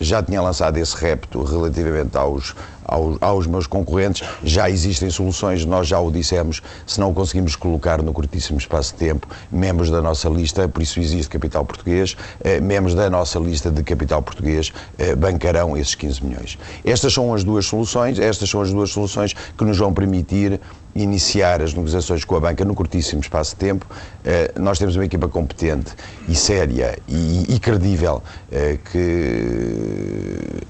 já 0.00 0.20
tinha 0.20 0.42
lançado 0.42 0.76
esse 0.76 0.96
repto 0.96 1.44
relativamente 1.44 2.16
aos, 2.18 2.52
aos, 2.84 3.16
aos, 3.20 3.46
meus 3.46 3.68
concorrentes. 3.68 4.28
Já 4.42 4.68
existem 4.68 5.08
soluções, 5.08 5.64
nós 5.64 5.86
já 5.86 6.00
o 6.00 6.10
dissemos, 6.10 6.60
se 6.84 6.98
não 6.98 7.14
conseguimos 7.14 7.54
colocar 7.54 8.02
no 8.02 8.12
curtíssimo 8.12 8.58
espaço 8.58 8.92
de 8.92 8.98
tempo, 8.98 9.28
membros 9.52 9.88
da 9.88 10.02
nossa 10.02 10.28
lista, 10.28 10.68
por 10.68 10.82
isso 10.82 10.98
existe 10.98 11.30
capital 11.30 11.64
português, 11.64 12.16
eh, 12.42 12.60
membros 12.60 12.94
da 12.94 13.08
nossa 13.08 13.38
lista 13.38 13.70
de 13.70 13.84
capital 13.84 14.20
português 14.20 14.72
eh, 14.98 15.14
bancarão 15.14 15.76
esses 15.76 15.94
15 15.94 16.24
milhões. 16.24 16.58
Estas 16.84 17.12
são 17.14 17.32
as 17.32 17.44
duas 17.44 17.66
soluções, 17.66 18.18
estas 18.18 18.50
são 18.50 18.60
as 18.60 18.72
duas 18.72 18.90
soluções 18.90 19.32
que 19.32 19.64
nos 19.64 19.78
vão 19.78 19.94
permitir 19.94 20.60
iniciar 20.94 21.60
as 21.62 21.74
negociações 21.74 22.24
com 22.24 22.36
a 22.36 22.40
banca 22.40 22.64
no 22.64 22.74
curtíssimo 22.74 23.20
espaço 23.20 23.50
de 23.52 23.56
tempo. 23.56 23.86
Eh, 24.24 24.52
nós 24.58 24.78
temos 24.78 24.94
uma 24.96 25.04
equipa 25.04 25.28
competente 25.28 25.92
e 26.28 26.34
séria 26.34 26.98
e, 27.08 27.54
e 27.54 27.58
credível 27.58 28.22
eh, 28.50 28.78
que 28.90 30.64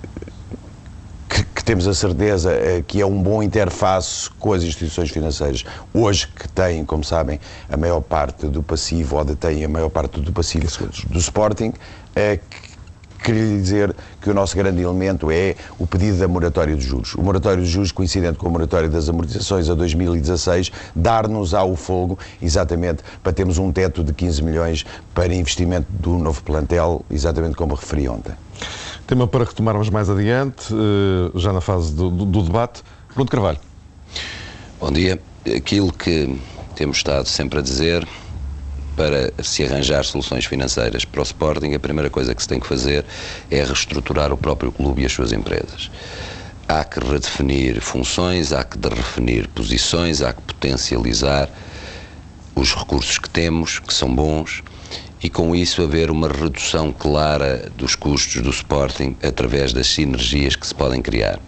que 1.54 1.64
temos 1.64 1.88
a 1.88 1.94
certeza 1.94 2.52
eh, 2.52 2.84
que 2.86 3.00
é 3.00 3.06
um 3.06 3.20
bom 3.20 3.42
interface 3.42 4.30
com 4.38 4.52
as 4.52 4.62
instituições 4.62 5.10
financeiras, 5.10 5.64
hoje 5.92 6.28
que 6.28 6.48
têm, 6.48 6.84
como 6.84 7.02
sabem, 7.02 7.40
a 7.68 7.76
maior 7.76 8.00
parte 8.00 8.46
do 8.46 8.62
passivo, 8.62 9.16
ou 9.16 9.24
detêm 9.24 9.64
a 9.64 9.68
maior 9.68 9.88
parte 9.88 10.20
do 10.20 10.32
passivo 10.32 10.66
do 11.08 11.18
Sporting, 11.18 11.72
queria 13.24 13.58
dizer 13.58 13.96
que 14.20 14.28
o 14.28 14.34
nosso 14.34 14.54
grande 14.54 14.82
elemento 14.82 15.30
é 15.30 15.56
o 15.78 15.86
pedido 15.86 16.18
da 16.18 16.28
moratória 16.28 16.76
de 16.76 16.84
juros. 16.84 17.14
O 17.14 17.22
moratório 17.22 17.64
de 17.64 17.68
juros, 17.68 17.90
coincidente 17.90 18.36
com 18.36 18.46
a 18.46 18.50
moratória 18.50 18.88
das 18.88 19.08
amortizações 19.08 19.70
a 19.70 19.74
2016, 19.74 20.70
dar-nos 20.94 21.54
ao 21.54 21.74
fogo, 21.74 22.18
exatamente, 22.42 23.02
para 23.22 23.32
termos 23.32 23.56
um 23.56 23.72
teto 23.72 24.04
de 24.04 24.12
15 24.12 24.42
milhões 24.42 24.84
para 25.14 25.34
investimento 25.34 25.86
do 25.90 26.18
novo 26.18 26.42
plantel, 26.42 27.02
exatamente 27.10 27.56
como 27.56 27.74
referi 27.74 28.08
ontem. 28.08 28.34
Tema 29.06 29.26
para 29.26 29.44
retomarmos 29.44 29.88
mais 29.88 30.10
adiante, 30.10 30.72
eh, 30.72 31.38
já 31.38 31.52
na 31.52 31.60
fase 31.60 31.94
do, 31.94 32.10
do, 32.10 32.24
do 32.26 32.42
debate. 32.42 32.82
Bruno 33.14 33.30
Carvalho. 33.30 33.58
Bom 34.78 34.92
dia. 34.92 35.20
Aquilo 35.56 35.92
que 35.92 36.38
temos 36.74 36.98
estado 36.98 37.26
sempre 37.26 37.58
a 37.58 37.62
dizer 37.62 38.06
para 38.96 39.32
se 39.42 39.64
arranjar 39.64 40.04
soluções 40.04 40.44
financeiras 40.44 41.04
para 41.04 41.20
o 41.20 41.22
Sporting, 41.22 41.74
a 41.74 41.80
primeira 41.80 42.10
coisa 42.10 42.34
que 42.34 42.42
se 42.42 42.48
tem 42.48 42.60
que 42.60 42.66
fazer 42.66 43.04
é 43.50 43.62
reestruturar 43.62 44.32
o 44.32 44.36
próprio 44.36 44.70
clube 44.70 45.02
e 45.02 45.06
as 45.06 45.12
suas 45.12 45.32
empresas. 45.32 45.90
Há 46.68 46.84
que 46.84 47.00
redefinir 47.00 47.80
funções, 47.80 48.52
há 48.52 48.64
que 48.64 48.78
redefinir 48.78 49.48
posições, 49.48 50.22
há 50.22 50.32
que 50.32 50.40
potencializar 50.42 51.48
os 52.54 52.74
recursos 52.74 53.18
que 53.18 53.28
temos, 53.28 53.78
que 53.78 53.92
são 53.92 54.14
bons, 54.14 54.62
e 55.22 55.28
com 55.28 55.54
isso 55.54 55.82
haver 55.82 56.10
uma 56.10 56.28
redução 56.28 56.92
clara 56.92 57.70
dos 57.76 57.94
custos 57.94 58.42
do 58.42 58.50
Sporting 58.50 59.16
através 59.22 59.72
das 59.72 59.86
sinergias 59.88 60.54
que 60.54 60.66
se 60.66 60.74
podem 60.74 61.02
criar. 61.02 61.40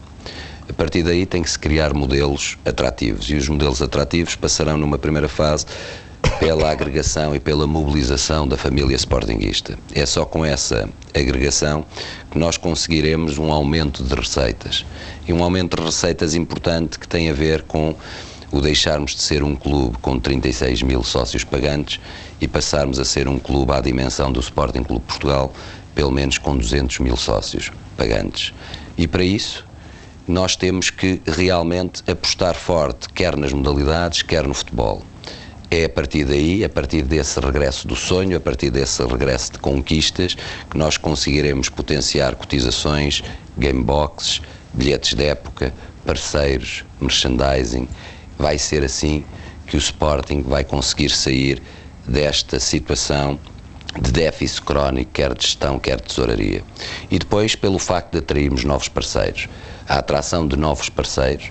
A 0.69 0.73
partir 0.73 1.03
daí 1.03 1.25
tem 1.25 1.43
que 1.43 1.50
se 1.50 1.59
criar 1.59 1.95
modelos 1.95 2.59
atrativos 2.65 3.31
e 3.31 3.35
os 3.35 3.49
modelos 3.49 3.81
atrativos 3.81 4.35
passarão 4.35 4.76
numa 4.76 4.99
primeira 4.99 5.29
fase 5.29 5.65
pela 6.38 6.71
agregação 6.71 7.35
e 7.35 7.40
pela 7.40 7.66
mobilização 7.66 8.47
da 8.47 8.56
família 8.56 8.95
sportinguista. 8.97 9.78
É 9.95 10.04
só 10.04 10.25
com 10.25 10.45
essa 10.45 10.88
agregação 11.14 11.85
que 12.30 12.38
nós 12.38 12.56
conseguiremos 12.56 13.38
um 13.38 13.50
aumento 13.50 14.02
de 14.02 14.14
receitas. 14.14 14.85
E 15.26 15.33
um 15.33 15.42
aumento 15.42 15.76
de 15.76 15.83
receitas 15.83 16.35
importante 16.35 16.99
que 16.99 17.09
tem 17.09 17.30
a 17.30 17.33
ver 17.33 17.62
com 17.62 17.95
o 18.52 18.61
deixarmos 18.61 19.14
de 19.14 19.23
ser 19.23 19.42
um 19.42 19.56
clube 19.56 19.99
com 19.99 20.18
36 20.18 20.83
mil 20.83 21.02
sócios 21.02 21.45
pagantes 21.45 22.00
e 22.40 22.47
passarmos 22.47 22.99
a 22.99 23.04
ser 23.04 23.28
um 23.28 23.38
clube 23.38 23.73
à 23.73 23.80
dimensão 23.80 24.30
do 24.30 24.40
Sporting 24.40 24.83
Clube 24.83 25.04
Portugal, 25.06 25.52
pelo 25.95 26.11
menos 26.11 26.38
com 26.38 26.56
200 26.56 26.99
mil 27.00 27.16
sócios 27.16 27.73
pagantes. 27.97 28.52
E 28.97 29.06
para 29.06 29.25
isso, 29.25 29.64
nós 30.26 30.56
temos 30.56 30.90
que 30.90 31.21
realmente 31.26 32.02
apostar 32.11 32.54
forte, 32.54 33.09
quer 33.11 33.37
nas 33.37 33.52
modalidades, 33.52 34.23
quer 34.23 34.47
no 34.47 34.54
futebol. 34.54 35.02
É 35.71 35.85
a 35.85 35.89
partir 35.89 36.25
daí, 36.25 36.65
a 36.65 36.69
partir 36.69 37.03
desse 37.03 37.41
regresso 37.41 37.89
do 37.89 37.97
sonho, 37.97 38.37
a 38.37 38.41
partir 38.41 38.71
desse 38.71 39.05
regresso 39.05 39.53
de 39.53 39.59
conquistas, 39.59 40.37
que 40.71 40.79
nós 40.79 40.97
conseguiremos 40.97 41.69
potenciar 41.69 42.37
cotizações, 42.37 43.23
gameboxes, 43.59 44.41
bilhetes 44.73 45.15
de 45.15 45.25
época, 45.25 45.75
parceiros, 46.05 46.85
merchandising. 47.01 47.89
Vai 48.39 48.59
ser 48.59 48.85
assim 48.85 49.25
que 49.67 49.77
o 49.77 49.79
Sporting 49.79 50.43
vai 50.43 50.63
conseguir 50.63 51.11
sair 51.11 51.61
desta 52.07 52.61
situação 52.61 53.39
de 54.01 54.13
déficit 54.13 54.63
crónico, 54.63 55.11
quer 55.13 55.35
de 55.35 55.43
gestão, 55.45 55.81
quer 55.81 55.97
de 55.97 56.05
tesouraria. 56.05 56.63
E 57.11 57.19
depois, 57.19 57.57
pelo 57.57 57.79
facto 57.81 58.13
de 58.13 58.19
atrairmos 58.19 58.63
novos 58.63 58.89
parceiros. 58.89 59.49
A 59.89 59.99
atração 59.99 60.47
de 60.47 60.57
novos 60.57 60.89
parceiros, 60.89 61.51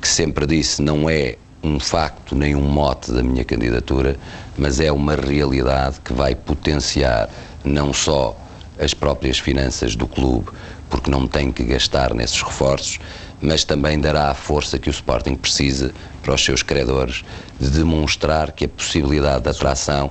que 0.00 0.08
sempre 0.08 0.46
disse 0.46 0.82
não 0.82 1.08
é 1.08 1.36
um 1.64 1.80
facto 1.80 2.36
nem 2.36 2.54
um 2.54 2.62
mote 2.62 3.10
da 3.10 3.22
minha 3.22 3.44
candidatura, 3.44 4.16
mas 4.56 4.78
é 4.80 4.92
uma 4.92 5.16
realidade 5.16 5.98
que 6.04 6.12
vai 6.12 6.34
potenciar 6.34 7.28
não 7.64 7.92
só 7.92 8.38
as 8.78 8.92
próprias 8.92 9.38
finanças 9.38 9.96
do 9.96 10.06
clube, 10.06 10.50
porque 10.90 11.10
não 11.10 11.26
tem 11.26 11.50
que 11.50 11.64
gastar 11.64 12.12
nesses 12.12 12.40
reforços, 12.42 12.98
mas 13.40 13.64
também 13.64 13.98
dará 13.98 14.30
a 14.30 14.34
força 14.34 14.78
que 14.78 14.88
o 14.88 14.92
Sporting 14.92 15.34
precisa 15.34 15.92
para 16.22 16.34
os 16.34 16.44
seus 16.44 16.62
credores 16.62 17.24
de 17.58 17.70
demonstrar 17.70 18.52
que 18.52 18.66
a 18.66 18.68
possibilidade 18.68 19.44
de 19.44 19.50
atração 19.50 20.10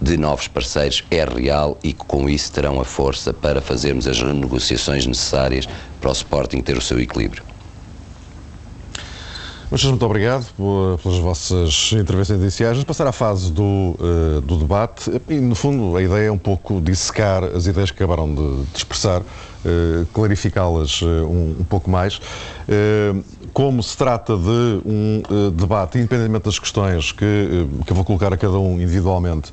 de 0.00 0.16
novos 0.16 0.48
parceiros 0.48 1.04
é 1.10 1.24
real 1.24 1.78
e 1.82 1.92
que 1.92 2.04
com 2.04 2.28
isso 2.28 2.52
terão 2.52 2.80
a 2.80 2.84
força 2.84 3.32
para 3.32 3.60
fazermos 3.60 4.06
as 4.06 4.20
renegociações 4.20 5.06
necessárias 5.06 5.68
para 6.00 6.10
o 6.10 6.12
Sporting 6.12 6.60
ter 6.60 6.76
o 6.76 6.80
seu 6.80 6.98
equilíbrio. 7.00 7.44
Mas 9.70 9.84
muito 9.84 10.04
obrigado 10.04 10.44
pelas 11.00 11.18
vossas 11.18 11.92
intervenções 11.92 12.40
iniciais. 12.40 12.72
Vamos 12.72 12.86
passar 12.86 13.06
à 13.06 13.12
fase 13.12 13.52
do, 13.52 13.62
uh, 13.62 14.40
do 14.40 14.56
debate 14.56 15.08
e, 15.28 15.34
no 15.34 15.54
fundo, 15.54 15.96
a 15.96 16.02
ideia 16.02 16.26
é 16.26 16.32
um 16.32 16.38
pouco 16.38 16.80
dissecar 16.80 17.44
as 17.44 17.68
ideias 17.68 17.92
que 17.92 18.02
acabaram 18.02 18.34
de, 18.34 18.64
de 18.64 18.76
expressar, 18.76 19.20
uh, 19.20 20.06
clarificá-las 20.12 21.00
uh, 21.02 21.06
um, 21.06 21.56
um, 21.60 21.64
pouco 21.64 21.88
mais. 21.88 22.20
como 23.52 23.80
se 23.80 23.96
trata 23.96 24.36
de 24.36 24.80
um 24.84 25.22
debate, 25.54 25.98
independentemente 25.98 26.46
das 26.46 26.58
questões 26.58 27.12
que, 27.12 27.68
que 27.86 27.92
eu 27.92 27.94
vou 27.94 28.04
colocar 28.04 28.32
a 28.32 28.36
cada 28.36 28.58
um 28.58 28.74
individualmente, 28.74 29.52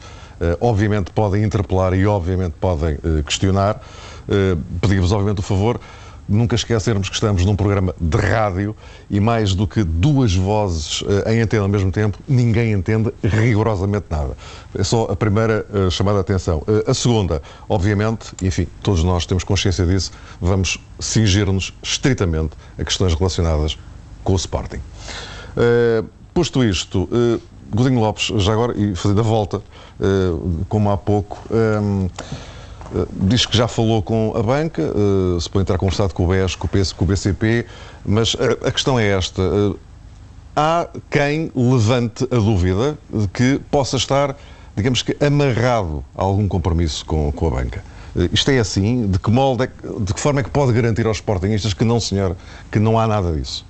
obviamente 0.61 1.11
podem 1.11 1.43
interpelar 1.43 1.93
e 1.93 2.05
obviamente 2.05 2.53
podem 2.59 2.97
questionar, 3.25 3.81
pedimos 4.81 5.11
obviamente 5.11 5.39
o 5.39 5.43
favor 5.43 5.79
nunca 6.27 6.55
esquecermos 6.55 7.09
que 7.09 7.15
estamos 7.15 7.45
num 7.45 7.55
programa 7.55 7.95
de 7.99 8.17
rádio 8.17 8.75
e 9.09 9.19
mais 9.19 9.53
do 9.53 9.65
que 9.67 9.83
duas 9.83 10.35
vozes 10.35 11.01
uh, 11.01 11.29
em 11.29 11.41
antena 11.41 11.63
ao 11.63 11.69
mesmo 11.69 11.91
tempo, 11.91 12.19
ninguém 12.27 12.73
entende 12.73 13.13
rigorosamente 13.23 14.05
nada. 14.09 14.35
É 14.77 14.83
só 14.83 15.05
a 15.05 15.15
primeira 15.15 15.65
uh, 15.69 15.89
chamada 15.89 16.17
de 16.17 16.21
atenção. 16.21 16.59
Uh, 16.67 16.89
a 16.89 16.93
segunda, 16.93 17.41
obviamente, 17.69 18.33
enfim, 18.41 18.67
todos 18.83 19.03
nós 19.03 19.25
temos 19.25 19.43
consciência 19.43 19.85
disso, 19.85 20.11
vamos 20.41 20.79
cingir-nos 20.99 21.73
estritamente 21.81 22.51
a 22.77 22.83
questões 22.83 23.13
relacionadas 23.13 23.77
com 24.23 24.33
o 24.33 24.35
Sporting. 24.35 24.81
posto 26.33 26.63
isto, 26.63 27.07
Godinho 27.73 28.01
Lopes, 28.01 28.25
já 28.43 28.51
agora, 28.51 28.77
e 28.77 28.93
fazendo 28.93 29.21
a 29.21 29.23
volta, 29.23 29.61
como 30.67 30.91
há 30.91 30.97
pouco. 30.97 31.41
Eh, 32.95 33.05
diz 33.11 33.45
que 33.45 33.55
já 33.55 33.67
falou 33.67 34.01
com 34.01 34.33
a 34.35 34.41
banca, 34.41 34.81
uh, 34.81 35.39
se 35.39 35.49
pode 35.49 35.63
entrar 35.63 35.77
conversado 35.77 36.13
com 36.13 36.25
o 36.25 36.27
BES, 36.27 36.55
com 36.55 36.67
o, 36.67 36.69
PS, 36.69 36.93
com 36.93 37.05
o 37.05 37.07
BCP, 37.07 37.65
mas 38.05 38.35
a, 38.39 38.67
a 38.67 38.71
questão 38.71 38.99
é 38.99 39.07
esta. 39.07 39.41
Há 40.55 40.87
quem 41.09 41.51
levante 41.55 42.23
a 42.25 42.35
dúvida 42.35 42.97
de 43.13 43.27
que 43.27 43.61
possa 43.69 43.97
estar, 43.97 44.35
digamos 44.75 45.01
que, 45.01 45.15
amarrado 45.23 46.03
a 46.15 46.23
algum 46.23 46.47
compromisso 46.47 47.05
com, 47.05 47.31
com 47.31 47.47
a 47.47 47.51
banca. 47.51 47.83
Isto 48.33 48.49
é 48.49 48.57
assim? 48.57 49.05
De 49.05 49.19
que, 49.19 49.29
molde 49.29 49.65
é, 49.65 49.69
de 49.99 50.13
que 50.13 50.19
forma 50.19 50.39
é 50.39 50.43
que 50.43 50.49
pode 50.49 50.73
garantir 50.73 51.05
aos 51.05 51.17
sportingistas 51.17 51.75
que 51.75 51.83
não, 51.83 51.99
senhor, 51.99 52.35
que 52.71 52.79
não 52.79 52.97
há 52.97 53.05
nada 53.05 53.31
disso? 53.31 53.63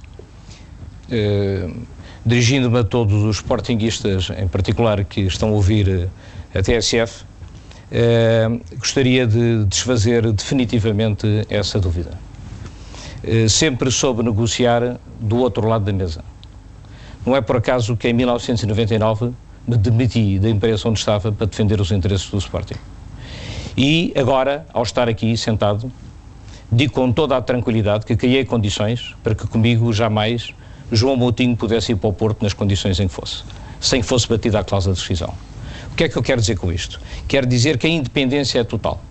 Dirigindo-me 2.25 2.79
a 2.79 2.83
todos 2.85 3.23
os 3.23 3.37
sportinguistas, 3.37 4.29
em 4.37 4.47
particular, 4.47 5.03
que 5.03 5.21
estão 5.21 5.49
a 5.49 5.51
ouvir 5.51 6.09
a 6.55 6.61
TSF, 6.61 7.25
gostaria 8.77 9.25
de 9.25 9.65
desfazer 9.65 10.31
definitivamente 10.31 11.45
essa 11.49 11.79
dúvida. 11.79 12.11
Uh, 13.23 13.49
sempre 13.49 13.89
soube 13.89 14.23
negociar 14.23 14.97
do 15.19 15.37
outro 15.37 15.67
lado 15.67 15.85
da 15.85 15.93
mesa. 15.93 16.23
Não 17.25 17.35
é 17.35 17.41
por 17.41 17.57
acaso 17.57 17.97
que 17.97 18.07
em 18.07 18.13
1999 18.13 19.33
me 19.67 19.77
demiti 19.77 20.39
da 20.39 20.49
empresa 20.49 20.87
onde 20.87 20.99
estava 20.99 21.31
para 21.31 21.45
defender 21.45 21.81
os 21.81 21.91
interesses 21.91 22.29
do 22.29 22.37
Sporting. 22.37 22.75
E 23.75 24.13
agora, 24.15 24.65
ao 24.73 24.83
estar 24.83 25.09
aqui 25.09 25.35
sentado, 25.35 25.91
digo 26.71 26.93
com 26.93 27.11
toda 27.11 27.35
a 27.35 27.41
tranquilidade 27.41 28.05
que 28.05 28.15
criei 28.15 28.45
condições 28.45 29.15
para 29.23 29.35
que 29.35 29.45
comigo 29.47 29.91
jamais 29.91 30.53
João 30.91 31.17
Moutinho 31.17 31.55
pudesse 31.55 31.91
ir 31.91 31.95
para 31.95 32.09
o 32.09 32.13
Porto 32.13 32.43
nas 32.43 32.53
condições 32.53 32.99
em 32.99 33.07
que 33.07 33.13
fosse, 33.13 33.43
sem 33.79 34.01
que 34.01 34.07
fosse 34.07 34.27
batida 34.27 34.59
a 34.59 34.63
cláusula 34.63 34.95
de 34.95 35.01
rescisão 35.01 35.33
que 35.97 36.03
é 36.03 36.09
que 36.09 36.15
eu 36.15 36.21
quero 36.21 36.39
dizer 36.39 36.55
com 36.57 36.71
isto? 36.71 37.01
Quero 37.27 37.47
dizer 37.47 37.79
que 37.79 37.87
a 37.87 37.89
independência 37.89 38.59
é 38.59 38.63
total. 38.63 39.01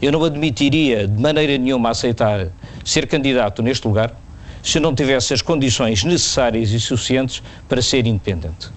Eu 0.00 0.12
não 0.12 0.22
admitiria 0.22 1.08
de 1.08 1.20
maneira 1.20 1.58
nenhuma 1.58 1.90
aceitar 1.90 2.46
ser 2.84 3.08
candidato 3.08 3.60
neste 3.60 3.86
lugar 3.88 4.14
se 4.62 4.78
não 4.78 4.94
tivesse 4.94 5.34
as 5.34 5.42
condições 5.42 6.04
necessárias 6.04 6.70
e 6.70 6.78
suficientes 6.78 7.42
para 7.68 7.82
ser 7.82 8.06
independente. 8.06 8.70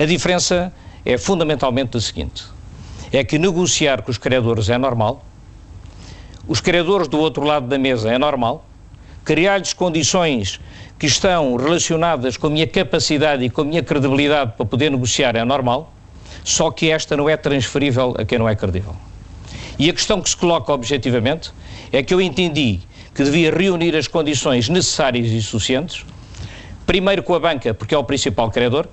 A 0.00 0.04
diferença 0.04 0.72
é 1.04 1.16
fundamentalmente 1.16 1.96
a 1.96 2.00
seguinte: 2.00 2.44
é 3.12 3.22
que 3.22 3.38
negociar 3.38 4.02
com 4.02 4.10
os 4.10 4.18
credores 4.18 4.68
é 4.68 4.76
normal, 4.76 5.24
os 6.48 6.60
credores 6.60 7.06
do 7.06 7.20
outro 7.20 7.44
lado 7.44 7.68
da 7.68 7.78
mesa 7.78 8.10
é 8.10 8.18
normal, 8.18 8.66
criar-lhes 9.24 9.72
condições 9.72 10.58
que 10.98 11.06
estão 11.06 11.54
relacionadas 11.54 12.36
com 12.36 12.48
a 12.48 12.50
minha 12.50 12.66
capacidade 12.66 13.44
e 13.44 13.48
com 13.48 13.60
a 13.60 13.64
minha 13.64 13.82
credibilidade 13.82 14.54
para 14.56 14.66
poder 14.66 14.90
negociar 14.90 15.36
é 15.36 15.44
normal, 15.44 15.92
só 16.44 16.70
que 16.70 16.90
esta 16.90 17.16
não 17.16 17.28
é 17.28 17.36
transferível 17.36 18.14
a 18.18 18.24
quem 18.24 18.38
não 18.38 18.48
é 18.48 18.54
credível. 18.54 18.94
E 19.78 19.88
a 19.88 19.92
questão 19.92 20.20
que 20.20 20.28
se 20.28 20.36
coloca 20.36 20.72
objetivamente 20.72 21.52
é 21.92 22.02
que 22.02 22.12
eu 22.12 22.20
entendi 22.20 22.80
que 23.14 23.24
devia 23.24 23.50
reunir 23.50 23.96
as 23.96 24.06
condições 24.06 24.68
necessárias 24.68 25.26
e 25.26 25.42
suficientes, 25.42 26.04
primeiro 26.86 27.22
com 27.22 27.34
a 27.34 27.40
banca, 27.40 27.74
porque 27.74 27.94
é 27.94 27.98
o 27.98 28.04
principal 28.04 28.50
credor, 28.50 28.86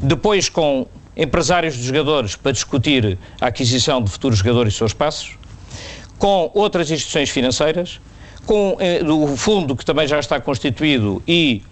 depois 0.00 0.48
com 0.48 0.86
empresários 1.16 1.76
dos 1.76 1.86
jogadores 1.86 2.36
para 2.36 2.52
discutir 2.52 3.18
a 3.40 3.46
aquisição 3.46 4.02
de 4.02 4.10
futuros 4.10 4.38
jogadores 4.38 4.74
e 4.74 4.76
seus 4.76 4.92
passos, 4.92 5.36
com 6.18 6.50
outras 6.54 6.90
instituições 6.90 7.30
financeiras, 7.30 8.00
com 8.46 8.76
eh, 8.80 9.02
o 9.04 9.36
fundo 9.36 9.76
que 9.76 9.84
também 9.84 10.06
já 10.06 10.18
está 10.18 10.40
constituído 10.40 11.22
e, 11.26 11.62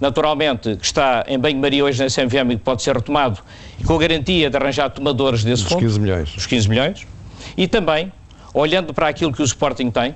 naturalmente, 0.00 0.76
que 0.76 0.84
está 0.84 1.24
em 1.28 1.38
banho-maria 1.38 1.84
hoje 1.84 2.00
na 2.00 2.06
SMVM 2.06 2.52
e 2.52 2.56
que 2.56 2.64
pode 2.64 2.82
ser 2.82 2.96
retomado, 2.96 3.40
com 3.86 3.94
a 3.94 3.98
garantia 3.98 4.48
de 4.50 4.56
arranjar 4.56 4.90
tomadores 4.90 5.42
desse 5.44 5.62
Dos 5.62 5.72
fundo. 5.72 5.80
15 5.82 6.00
milhões. 6.00 6.36
Os 6.36 6.46
15 6.46 6.68
milhões. 6.68 7.06
E 7.56 7.66
também, 7.68 8.12
olhando 8.52 8.92
para 8.94 9.08
aquilo 9.08 9.32
que 9.32 9.42
o 9.42 9.44
Sporting 9.44 9.90
tem, 9.90 10.14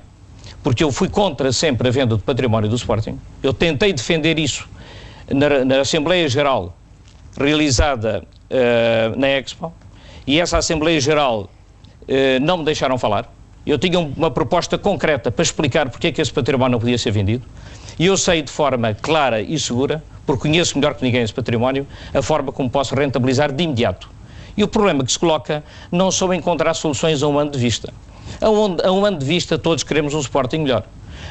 porque 0.62 0.82
eu 0.84 0.90
fui 0.92 1.08
contra 1.08 1.52
sempre 1.52 1.88
a 1.88 1.90
venda 1.90 2.16
do 2.16 2.22
património 2.22 2.68
do 2.68 2.76
Sporting, 2.76 3.18
eu 3.42 3.52
tentei 3.52 3.92
defender 3.92 4.38
isso 4.38 4.68
na, 5.30 5.64
na 5.64 5.80
Assembleia 5.80 6.28
Geral 6.28 6.76
realizada 7.38 8.24
eh, 8.50 9.12
na 9.16 9.28
Expo, 9.28 9.72
e 10.26 10.40
essa 10.40 10.58
Assembleia 10.58 11.00
Geral 11.00 11.48
eh, 12.08 12.38
não 12.40 12.58
me 12.58 12.64
deixaram 12.64 12.98
falar. 12.98 13.32
Eu 13.66 13.78
tinha 13.78 13.98
um- 14.00 14.12
uma 14.16 14.30
proposta 14.30 14.76
concreta 14.78 15.30
para 15.30 15.42
explicar 15.42 15.88
porque 15.90 16.08
é 16.08 16.12
que 16.12 16.20
esse 16.20 16.32
património 16.32 16.72
não 16.72 16.78
podia 16.80 16.98
ser 16.98 17.10
vendido, 17.12 17.44
e 17.98 18.06
eu 18.06 18.16
sei 18.16 18.42
de 18.42 18.50
forma 18.50 18.94
clara 18.94 19.40
e 19.40 19.58
segura, 19.58 20.02
porque 20.28 20.42
conheço 20.42 20.76
melhor 20.76 20.92
que 20.92 21.02
ninguém 21.02 21.22
esse 21.22 21.32
património, 21.32 21.86
a 22.12 22.20
forma 22.20 22.52
como 22.52 22.68
posso 22.68 22.94
rentabilizar 22.94 23.50
de 23.50 23.64
imediato. 23.64 24.10
E 24.58 24.62
o 24.62 24.68
problema 24.68 25.02
que 25.02 25.10
se 25.10 25.18
coloca 25.18 25.64
não 25.90 26.10
só 26.10 26.30
encontrar 26.34 26.74
soluções 26.74 27.22
a 27.22 27.28
um 27.28 27.38
ano 27.38 27.50
de 27.50 27.58
vista. 27.58 27.94
A 28.38 28.50
um, 28.50 28.76
a 28.84 28.92
um 28.92 29.06
ano 29.06 29.16
de 29.16 29.24
vista 29.24 29.56
todos 29.56 29.82
queremos 29.82 30.12
um 30.12 30.20
Sporting 30.20 30.58
melhor. 30.58 30.84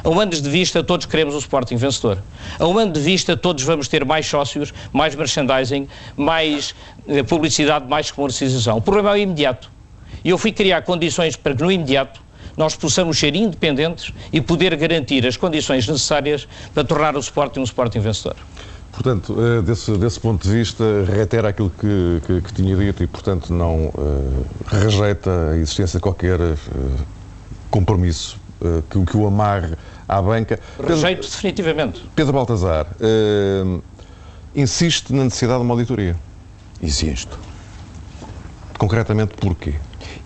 A 0.03 0.09
um 0.09 0.19
ano 0.19 0.31
de 0.31 0.49
vista 0.49 0.83
todos 0.83 1.05
queremos 1.05 1.35
um 1.35 1.37
Sporting 1.37 1.75
vencedor. 1.75 2.23
A 2.57 2.65
um 2.65 2.75
ano 2.75 2.91
de 2.91 2.99
vista 2.99 3.37
todos 3.37 3.63
vamos 3.63 3.87
ter 3.87 4.03
mais 4.03 4.25
sócios, 4.25 4.73
mais 4.91 5.13
merchandising, 5.13 5.87
mais 6.15 6.73
eh, 7.07 7.21
publicidade, 7.21 7.85
mais 7.87 8.09
comercialização. 8.09 8.77
O 8.77 8.81
problema 8.81 9.11
é 9.11 9.13
o 9.13 9.17
imediato. 9.17 9.69
E 10.25 10.31
eu 10.31 10.39
fui 10.39 10.51
criar 10.51 10.81
condições 10.81 11.35
para 11.35 11.53
que 11.53 11.61
no 11.61 11.71
imediato 11.71 12.19
nós 12.57 12.75
possamos 12.75 13.19
ser 13.19 13.35
independentes 13.35 14.11
e 14.33 14.41
poder 14.41 14.75
garantir 14.75 15.23
as 15.27 15.37
condições 15.37 15.87
necessárias 15.87 16.47
para 16.73 16.83
tornar 16.83 17.15
o 17.15 17.19
Sporting 17.19 17.59
um 17.59 17.63
Sporting 17.63 17.99
vencedor. 17.99 18.35
Portanto, 18.97 19.35
eh, 19.39 19.61
desse, 19.61 19.91
desse 19.95 20.19
ponto 20.19 20.41
de 20.41 20.51
vista, 20.51 20.83
reitera 21.07 21.49
aquilo 21.49 21.69
que, 21.69 22.19
que- 22.25 22.41
que 22.41 22.51
tinha 22.53 22.75
dito 22.75 23.03
e, 23.03 23.07
portanto, 23.07 23.53
não 23.53 23.93
eh, 23.95 24.75
rejeita 24.75 25.51
a 25.51 25.55
existência 25.57 25.99
de 25.99 26.01
qualquer 26.01 26.39
eh, 26.41 26.55
compromisso 27.69 28.39
eh, 28.59 28.81
que, 28.89 28.97
o- 28.97 29.05
que 29.05 29.15
o 29.15 29.27
amarre 29.27 29.75
à 30.07 30.19
banca. 30.19 30.59
Pedro, 30.77 30.95
Rejeito 30.95 31.29
definitivamente. 31.29 32.09
Pedro 32.15 32.33
Baltazar 32.33 32.87
insiste 34.55 35.13
na 35.13 35.25
necessidade 35.25 35.59
de 35.59 35.65
uma 35.65 35.75
auditoria. 35.75 36.15
Insisto. 36.81 37.37
Concretamente, 38.79 39.35
porquê? 39.37 39.75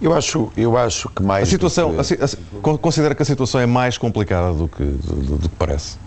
Eu 0.01 0.13
acho, 0.13 0.49
eu 0.55 0.77
acho 0.77 1.09
que 1.09 1.21
mais. 1.21 1.45
A 1.45 1.51
situação, 1.51 1.89
do 1.89 2.03
que- 2.05 2.21
a 2.21 2.23
a 2.23 2.27
si- 2.27 2.37
con- 2.61 2.77
considera 2.77 3.13
que 3.13 3.21
a 3.21 3.25
situação 3.25 3.59
é 3.59 3.65
mais 3.65 3.97
complicada 3.97 4.53
do 4.53 4.69
que, 4.69 4.81
do, 4.83 5.37
do 5.37 5.49
que 5.49 5.55
parece. 5.57 5.97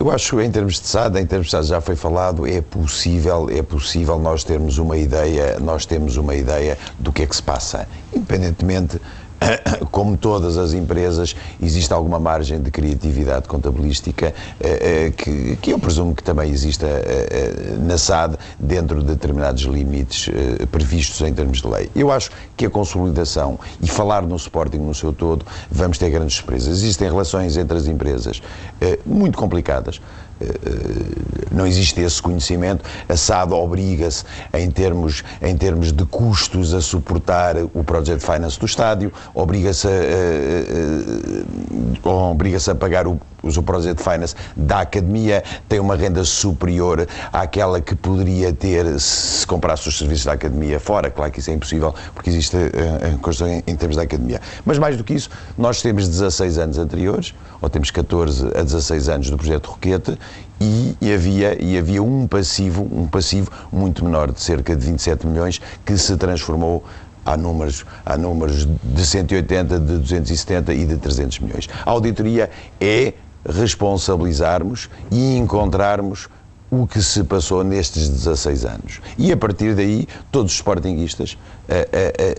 Eu 0.00 0.10
acho, 0.10 0.40
em 0.40 0.50
termos 0.50 0.80
de 0.80 0.88
SAD, 0.88 1.20
em 1.20 1.26
termos 1.26 1.48
de 1.48 1.50
SAD 1.50 1.66
já 1.66 1.80
foi 1.82 1.94
falado, 1.94 2.46
é 2.46 2.62
possível, 2.62 3.50
é 3.50 3.60
possível 3.60 4.18
nós 4.18 4.42
termos 4.42 4.78
uma 4.78 4.96
ideia, 4.96 5.60
nós 5.60 5.84
temos 5.84 6.16
uma 6.16 6.34
ideia 6.34 6.78
do 6.98 7.12
que 7.12 7.22
é 7.22 7.26
que 7.26 7.36
se 7.36 7.42
passa. 7.42 7.86
Independentemente, 8.10 8.98
como 9.90 10.16
todas 10.16 10.56
as 10.58 10.72
empresas, 10.72 11.34
existe 11.62 11.92
alguma 11.92 12.18
margem 12.18 12.60
de 12.60 12.70
criatividade 12.70 13.48
contabilística 13.48 14.34
eh, 14.60 15.06
eh, 15.08 15.12
que, 15.16 15.56
que 15.56 15.72
eu 15.72 15.78
presumo 15.78 16.14
que 16.14 16.22
também 16.22 16.50
exista 16.50 16.86
eh, 16.86 17.76
na 17.78 17.96
SAD 17.96 18.36
dentro 18.58 19.00
de 19.00 19.06
determinados 19.06 19.62
limites 19.62 20.30
previstos 20.70 21.20
em 21.22 21.32
termos 21.32 21.60
de 21.60 21.68
lei. 21.68 21.90
Eu 21.94 22.10
acho 22.10 22.30
que 22.56 22.66
a 22.66 22.70
consolidação 22.70 23.58
e 23.80 23.88
falar 23.88 24.22
no 24.22 24.36
Sporting 24.36 24.78
no 24.78 24.94
seu 24.94 25.12
todo, 25.12 25.44
vamos 25.70 25.98
ter 25.98 26.10
grandes 26.10 26.36
surpresas. 26.36 26.68
Existem 26.68 27.08
relações 27.08 27.56
entre 27.56 27.76
as 27.76 27.86
empresas 27.86 28.42
muito 29.06 29.38
complicadas. 29.38 30.00
Eh, 30.40 30.46
não 31.52 31.66
existe 31.66 32.00
esse 32.00 32.20
conhecimento. 32.22 32.84
A 33.08 33.16
SAD 33.16 33.52
obriga-se, 33.52 34.24
em 34.54 34.70
termos, 34.70 35.22
em 35.42 35.56
termos 35.56 35.92
de 35.92 36.04
custos, 36.06 36.72
a 36.72 36.80
suportar 36.80 37.56
o 37.74 37.84
Project 37.84 38.24
Finance 38.24 38.58
do 38.58 38.66
estádio, 38.66 39.12
obriga-se 39.34 39.86
a, 39.86 39.90
eh, 39.90 40.64
eh, 42.04 42.08
obriga-se 42.08 42.70
a 42.70 42.74
pagar 42.74 43.06
o, 43.06 43.20
o 43.42 43.62
Project 43.62 44.02
Finance 44.02 44.34
da 44.56 44.80
academia, 44.80 45.42
tem 45.68 45.80
uma 45.80 45.96
renda 45.96 46.24
superior 46.24 47.06
àquela 47.32 47.80
que 47.80 47.94
poderia 47.94 48.52
ter 48.52 48.98
se 48.98 49.46
comprasse 49.46 49.88
os 49.88 49.98
serviços 49.98 50.24
da 50.24 50.32
academia 50.32 50.78
fora. 50.78 51.10
Claro 51.10 51.32
que 51.32 51.40
isso 51.40 51.50
é 51.50 51.54
impossível, 51.54 51.94
porque 52.14 52.30
existe 52.30 52.56
a 52.56 53.22
questão 53.22 53.46
em, 53.46 53.62
em 53.66 53.76
termos 53.76 53.96
da 53.96 54.02
academia. 54.02 54.40
Mas 54.64 54.78
mais 54.78 54.96
do 54.96 55.04
que 55.04 55.14
isso, 55.14 55.30
nós 55.56 55.82
temos 55.82 56.08
16 56.08 56.58
anos 56.58 56.78
anteriores, 56.78 57.34
ou 57.60 57.68
temos 57.68 57.90
14 57.90 58.48
a 58.48 58.62
16 58.62 59.08
anos 59.08 59.30
do 59.30 59.36
projeto 59.36 59.66
Roquete, 59.66 60.18
e, 60.60 60.94
e 61.00 61.12
havia, 61.12 61.62
e 61.62 61.78
havia 61.78 62.02
um 62.02 62.26
passivo, 62.26 62.86
um 62.92 63.06
passivo 63.06 63.50
muito 63.72 64.04
menor, 64.04 64.30
de 64.30 64.40
cerca 64.40 64.76
de 64.76 64.86
27 64.86 65.26
milhões, 65.26 65.60
que 65.84 65.96
se 65.96 66.16
transformou 66.16 66.84
Há 67.22 67.36
números, 67.36 67.84
há 68.04 68.16
números 68.16 68.66
de 68.82 69.06
180, 69.06 69.78
de 69.78 69.98
270 69.98 70.72
e 70.72 70.86
de 70.86 70.96
300 70.96 71.38
milhões. 71.40 71.68
A 71.84 71.90
auditoria 71.90 72.50
é 72.80 73.12
responsabilizarmos 73.48 74.88
e 75.10 75.36
encontrarmos 75.36 76.28
o 76.70 76.86
que 76.86 77.02
se 77.02 77.24
passou 77.24 77.64
nestes 77.64 78.08
16 78.08 78.64
anos. 78.64 79.00
E 79.18 79.32
a 79.32 79.36
partir 79.36 79.74
daí, 79.74 80.06
todos 80.30 80.52
os 80.52 80.56
sportinguistas 80.58 81.36
eh, 81.68 81.88
eh, 81.92 82.34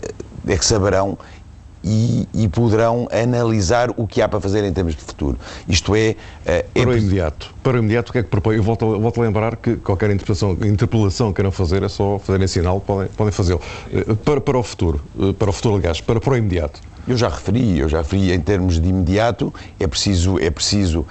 é 0.48 0.56
que 0.56 0.64
saberão 0.64 1.18
e, 1.84 2.26
e 2.32 2.48
poderão 2.48 3.08
analisar 3.12 3.90
o 3.96 4.06
que 4.06 4.22
há 4.22 4.28
para 4.28 4.40
fazer 4.40 4.64
em 4.64 4.72
termos 4.72 4.94
de 4.94 5.02
futuro. 5.02 5.36
Isto 5.68 5.94
é, 5.96 6.14
é 6.46 6.62
Para 6.62 6.88
o 6.90 6.96
imediato. 6.96 7.54
Para 7.62 7.76
o 7.76 7.78
imediato, 7.80 8.08
o 8.10 8.12
que 8.12 8.18
é 8.20 8.22
que 8.22 8.28
propõe? 8.30 8.56
Eu 8.56 8.62
volto, 8.62 8.94
a- 8.94 8.98
volto 8.98 9.20
a 9.20 9.24
lembrar 9.24 9.56
que 9.56 9.76
qualquer 9.76 10.08
interpretação, 10.10 10.52
interpelação 10.62 11.28
que 11.30 11.36
queiram 11.36 11.50
fazer 11.50 11.82
é 11.82 11.88
só 11.88 12.18
fazerem 12.20 12.46
sinal, 12.46 12.80
podem, 12.80 13.08
podem 13.08 13.32
fazê-lo. 13.32 13.60
Para, 14.24 14.40
para 14.40 14.56
o 14.58 14.62
futuro, 14.62 15.02
para 15.38 15.50
o 15.50 15.52
futuro, 15.52 15.74
aliás, 15.76 16.00
para, 16.00 16.20
para 16.20 16.32
o 16.32 16.36
imediato. 16.36 16.80
Eu 17.06 17.16
já 17.16 17.28
referi, 17.28 17.78
eu 17.78 17.88
já 17.88 17.98
referi 17.98 18.32
em 18.32 18.40
termos 18.40 18.80
de 18.80 18.88
imediato, 18.88 19.52
é 19.78 19.86
preciso, 19.86 20.38
é 20.38 20.50
preciso 20.50 21.06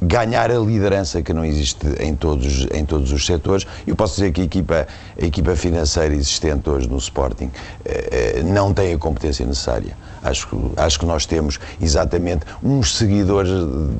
ganhar 0.00 0.50
a 0.50 0.58
liderança 0.58 1.22
que 1.22 1.32
não 1.32 1.44
existe 1.44 1.86
em 2.00 2.14
todos, 2.14 2.66
em 2.72 2.84
todos 2.84 3.10
os 3.10 3.24
setores. 3.24 3.66
Eu 3.86 3.96
posso 3.96 4.14
dizer 4.14 4.32
que 4.32 4.42
a 4.42 4.44
equipa, 4.44 4.86
a 5.20 5.24
equipa 5.24 5.56
financeira 5.56 6.14
existente 6.14 6.68
hoje 6.68 6.88
no 6.88 6.98
Sporting 6.98 7.50
eh, 7.84 8.36
eh, 8.36 8.42
não 8.42 8.72
tem 8.72 8.92
a 8.94 8.98
competência 8.98 9.44
necessária. 9.46 9.96
Acho, 10.24 10.48
que- 10.48 10.56
acho 10.80 10.98
que 10.98 11.06
nós 11.06 11.26
temos 11.26 11.60
exatamente 11.80 12.46
uns 12.62 12.96
seguidores 12.96 13.50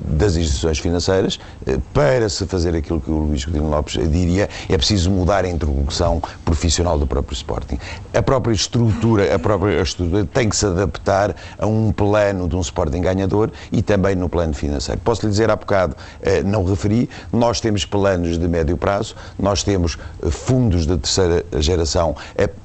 das 0.09 0.37
instituições 0.37 0.79
financeiras 0.79 1.39
eh, 1.67 1.79
para 1.93 2.29
se 2.31 2.47
fazer 2.47 2.75
aquilo 2.75 3.01
que 3.01 3.11
o 3.11 3.19
Luís 3.19 3.45
Coutinho 3.45 3.69
Lopes 3.69 3.95
diria, 4.11 4.49
é 4.69 4.77
preciso 4.77 5.11
mudar 5.11 5.45
a 5.45 5.49
introdução 5.49 6.23
profissional 6.45 6.99
do 6.99 7.07
próprio 7.07 7.35
Sporting. 7.35 7.79
A 8.15 8.23
própria 8.23 8.55
estrutura, 8.55 9.35
a 9.35 9.39
própria 9.39 9.81
estrutura 9.83 10.25
tem 10.25 10.49
que 10.49 10.57
se 10.57 10.65
adaptar 10.65 11.37
a 11.59 11.67
um 11.67 11.93
plano 11.93 12.49
de 12.49 12.57
um 12.57 12.61
Sporting 12.61 13.03
ganhador 13.03 13.51
e 13.71 13.83
também 13.83 14.15
no 14.15 14.29
plano 14.29 14.55
financeiro. 14.55 15.01
Posso 15.05 15.27
lhe 15.27 15.31
dizer 15.31 15.51
há 15.51 15.57
bocado, 15.57 15.95
eh, 16.23 16.43
não 16.43 16.65
referi, 16.65 17.09
nós 17.33 17.61
temos 17.61 17.85
planos 17.85 18.39
de 18.39 18.49
médio 18.49 18.77
prazo, 18.79 19.15
nós 19.39 19.63
temos 19.63 19.99
eh, 20.23 20.31
fundos 20.31 20.87
de 20.87 20.97
terceira 20.97 21.45
geração, 21.59 22.17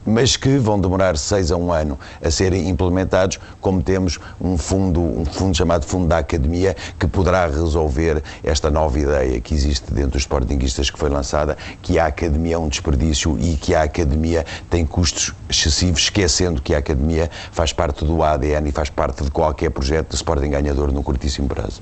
mas 0.05 0.37
que 0.37 0.57
vão 0.57 0.79
demorar 0.79 1.17
seis 1.17 1.51
a 1.51 1.57
um 1.57 1.73
ano 1.73 1.99
a 2.23 2.31
serem 2.31 2.69
implementados, 2.69 3.37
como 3.61 3.81
temos 3.81 4.19
um 4.39 4.57
fundo, 4.57 5.01
um 5.01 5.25
fundo 5.25 5.55
chamado 5.57 5.85
Fundo 5.85 6.07
da 6.07 6.17
Academia, 6.19 6.75
que 6.99 7.07
poderá 7.07 7.45
resolver 7.47 8.21
esta 8.43 8.69
nova 8.69 8.99
ideia 8.99 9.39
que 9.41 9.53
existe 9.53 9.91
dentro 9.93 10.11
dos 10.11 10.21
sportinguistas 10.21 10.89
que 10.89 10.97
foi 10.99 11.09
lançada, 11.09 11.57
que 11.81 11.97
a 11.99 12.05
Academia 12.07 12.55
é 12.55 12.57
um 12.57 12.67
desperdício 12.67 13.37
e 13.39 13.55
que 13.55 13.73
a 13.75 13.83
Academia 13.83 14.45
tem 14.69 14.85
custos 14.85 15.33
excessivos, 15.49 16.01
esquecendo 16.01 16.61
que 16.61 16.73
a 16.75 16.79
Academia 16.79 17.29
faz 17.51 17.73
parte 17.73 18.05
do 18.05 18.23
ADN 18.23 18.69
e 18.69 18.71
faz 18.71 18.89
parte 18.89 19.23
de 19.23 19.31
qualquer 19.31 19.69
projeto 19.71 20.09
de 20.09 20.15
Sporting 20.15 20.49
ganhador 20.49 20.91
no 20.91 21.01
curtíssimo 21.03 21.47
prazo. 21.47 21.81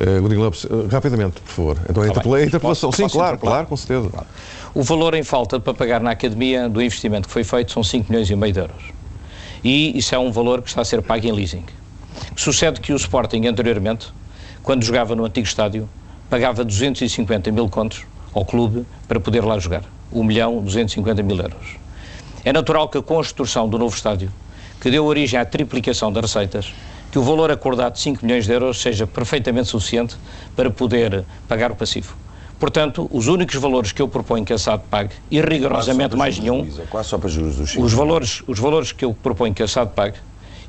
Uh, 0.00 0.26
Lopes, 0.36 0.64
Uh, 0.64 0.86
rapidamente, 0.90 1.40
por 1.40 1.50
favor. 1.52 1.78
Então, 1.88 2.02
a, 2.02 2.06
Tá 2.06 2.12
interpela- 2.12 2.42
interpelação. 2.42 2.88
Posso- 2.90 2.96
Sim, 2.96 3.02
posso 3.04 3.16
claro, 3.16 3.38
claro, 3.38 3.66
com 3.66 3.76
certeza. 3.76 4.10
O 4.74 4.82
valor 4.82 5.14
em 5.14 5.22
falta 5.22 5.58
para 5.58 5.72
pagar 5.72 6.00
na 6.00 6.10
academia 6.10 6.68
do 6.68 6.82
investimento 6.82 7.26
que 7.28 7.32
foi 7.32 7.44
feito 7.44 7.72
são 7.72 7.82
5 7.82 8.10
milhões 8.10 8.28
e 8.28 8.36
meio 8.36 8.52
de 8.52 8.58
euros. 8.60 8.82
E 9.68 9.98
isso 9.98 10.14
é 10.14 10.18
um 10.18 10.30
valor 10.30 10.62
que 10.62 10.68
está 10.68 10.82
a 10.82 10.84
ser 10.84 11.02
pago 11.02 11.26
em 11.26 11.32
leasing. 11.32 11.64
Sucede 12.36 12.80
que 12.80 12.92
o 12.92 12.96
Sporting, 12.96 13.46
anteriormente, 13.46 14.12
quando 14.62 14.84
jogava 14.84 15.16
no 15.16 15.24
antigo 15.24 15.44
estádio, 15.44 15.88
pagava 16.30 16.64
250 16.64 17.50
mil 17.50 17.68
contos 17.68 18.04
ao 18.32 18.44
clube 18.44 18.86
para 19.08 19.18
poder 19.18 19.44
lá 19.44 19.58
jogar. 19.58 19.82
1 20.12 20.22
milhão 20.22 20.62
250 20.62 21.20
mil 21.24 21.36
euros. 21.36 21.78
É 22.44 22.52
natural 22.52 22.88
que 22.88 22.96
a 22.96 23.02
construção 23.02 23.68
do 23.68 23.76
novo 23.76 23.92
estádio, 23.92 24.30
que 24.80 24.88
deu 24.88 25.04
origem 25.04 25.36
à 25.40 25.44
triplicação 25.44 26.12
das 26.12 26.22
receitas, 26.32 26.72
que 27.10 27.18
o 27.18 27.24
valor 27.24 27.50
acordado 27.50 27.94
de 27.94 27.98
5 27.98 28.24
milhões 28.24 28.46
de 28.46 28.52
euros 28.52 28.80
seja 28.80 29.04
perfeitamente 29.04 29.66
suficiente 29.66 30.16
para 30.54 30.70
poder 30.70 31.24
pagar 31.48 31.72
o 31.72 31.74
passivo. 31.74 32.14
Portanto, 32.58 33.08
os 33.12 33.26
únicos 33.26 33.56
valores 33.56 33.92
que 33.92 34.00
eu 34.00 34.08
proponho 34.08 34.44
que 34.44 34.52
a 34.52 34.58
SAD 34.58 34.84
pague, 34.90 35.14
e 35.30 35.40
rigorosamente 35.40 36.16
mais 36.16 36.38
nenhum, 36.38 36.66
Quase 36.88 37.08
só 37.10 37.18
para 37.18 37.28
juros 37.28 37.56
dos 37.56 37.76
os 37.76 37.92
valores, 37.92 38.42
os 38.46 38.58
valores 38.58 38.92
que 38.92 39.04
eu 39.04 39.12
proponho 39.12 39.52
que 39.52 39.62
a 39.62 39.68
SAD 39.68 39.92
pague, 39.94 40.16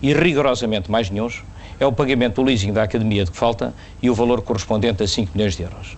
e 0.02 0.14
rigorosamente 0.14 0.92
mais 0.92 1.10
nenhum, 1.10 1.30
é 1.80 1.86
o 1.86 1.92
pagamento 1.92 2.36
do 2.36 2.44
leasing 2.44 2.74
da 2.74 2.84
academia 2.84 3.24
de 3.24 3.32
que 3.32 3.38
falta 3.38 3.74
e 4.02 4.10
o 4.10 4.16
valor 4.16 4.42
correspondente 4.42 5.02
a 5.02 5.08
5 5.08 5.32
milhões 5.34 5.56
de 5.56 5.64
euros. 5.64 5.96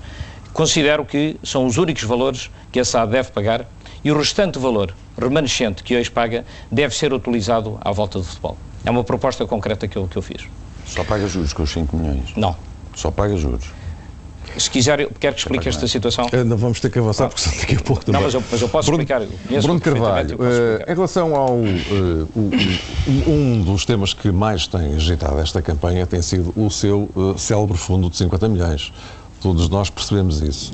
Considero 0.53 1.05
que 1.05 1.37
são 1.43 1.65
os 1.65 1.77
únicos 1.77 2.03
valores 2.03 2.51
que 2.71 2.79
a 2.79 2.85
SAD 2.85 3.11
deve 3.11 3.31
pagar 3.31 3.65
e 4.03 4.11
o 4.11 4.17
restante 4.17 4.59
valor 4.59 4.93
remanescente 5.17 5.83
que 5.83 5.95
hoje 5.95 6.11
paga 6.11 6.45
deve 6.71 6.95
ser 6.95 7.13
utilizado 7.13 7.77
à 7.81 7.91
volta 7.91 8.19
do 8.19 8.25
futebol. 8.25 8.57
É 8.85 8.91
uma 8.91 9.03
proposta 9.03 9.45
concreta 9.45 9.87
que 9.87 9.97
eu, 9.97 10.07
que 10.07 10.17
eu 10.17 10.21
fiz. 10.21 10.47
Só 10.85 11.03
paga 11.03 11.27
juros 11.27 11.53
com 11.53 11.63
os 11.63 11.71
5 11.71 11.95
milhões. 11.95 12.33
Não. 12.35 12.55
Só 12.95 13.11
paga 13.11 13.35
juros. 13.37 13.78
Se 14.57 14.69
quiser, 14.69 14.99
eu 14.99 15.11
quero 15.19 15.35
que 15.35 15.41
explique 15.41 15.69
esta 15.69 15.87
situação. 15.87 16.27
Ainda 16.33 16.55
vamos 16.55 16.79
ter 16.79 16.89
que 16.89 16.99
avançar, 16.99 17.27
porque 17.27 17.41
senão 17.41 17.57
daqui 17.59 17.75
a 17.75 17.79
pouco 17.81 18.03
também. 18.05 18.19
Não, 18.19 18.25
mas 18.25 18.33
eu, 18.33 18.43
mas 18.51 18.61
eu 18.61 18.69
posso 18.69 18.87
Bruno, 18.87 19.03
explicar. 19.03 19.21
Eu 19.49 19.61
Bruno 19.61 19.79
Carvalho, 19.79 20.37
eh, 20.43 20.73
explicar. 20.73 20.91
em 20.91 20.95
relação 20.95 21.35
ao. 21.35 21.57
eh, 21.57 22.27
o- 22.35 23.31
um 23.31 23.61
dos 23.61 23.85
temas 23.85 24.13
que 24.13 24.31
mais 24.31 24.67
tem 24.67 24.95
agitado 24.95 25.39
esta 25.39 25.61
campanha 25.61 26.05
tem 26.05 26.21
sido 26.21 26.51
o 26.55 26.69
seu 26.69 27.09
eh, 27.15 27.37
célebre 27.37 27.77
fundo 27.77 28.09
de 28.09 28.17
50 28.17 28.47
milhões. 28.49 28.91
Todos 29.41 29.69
nós 29.69 29.89
percebemos 29.89 30.41
isso. 30.41 30.73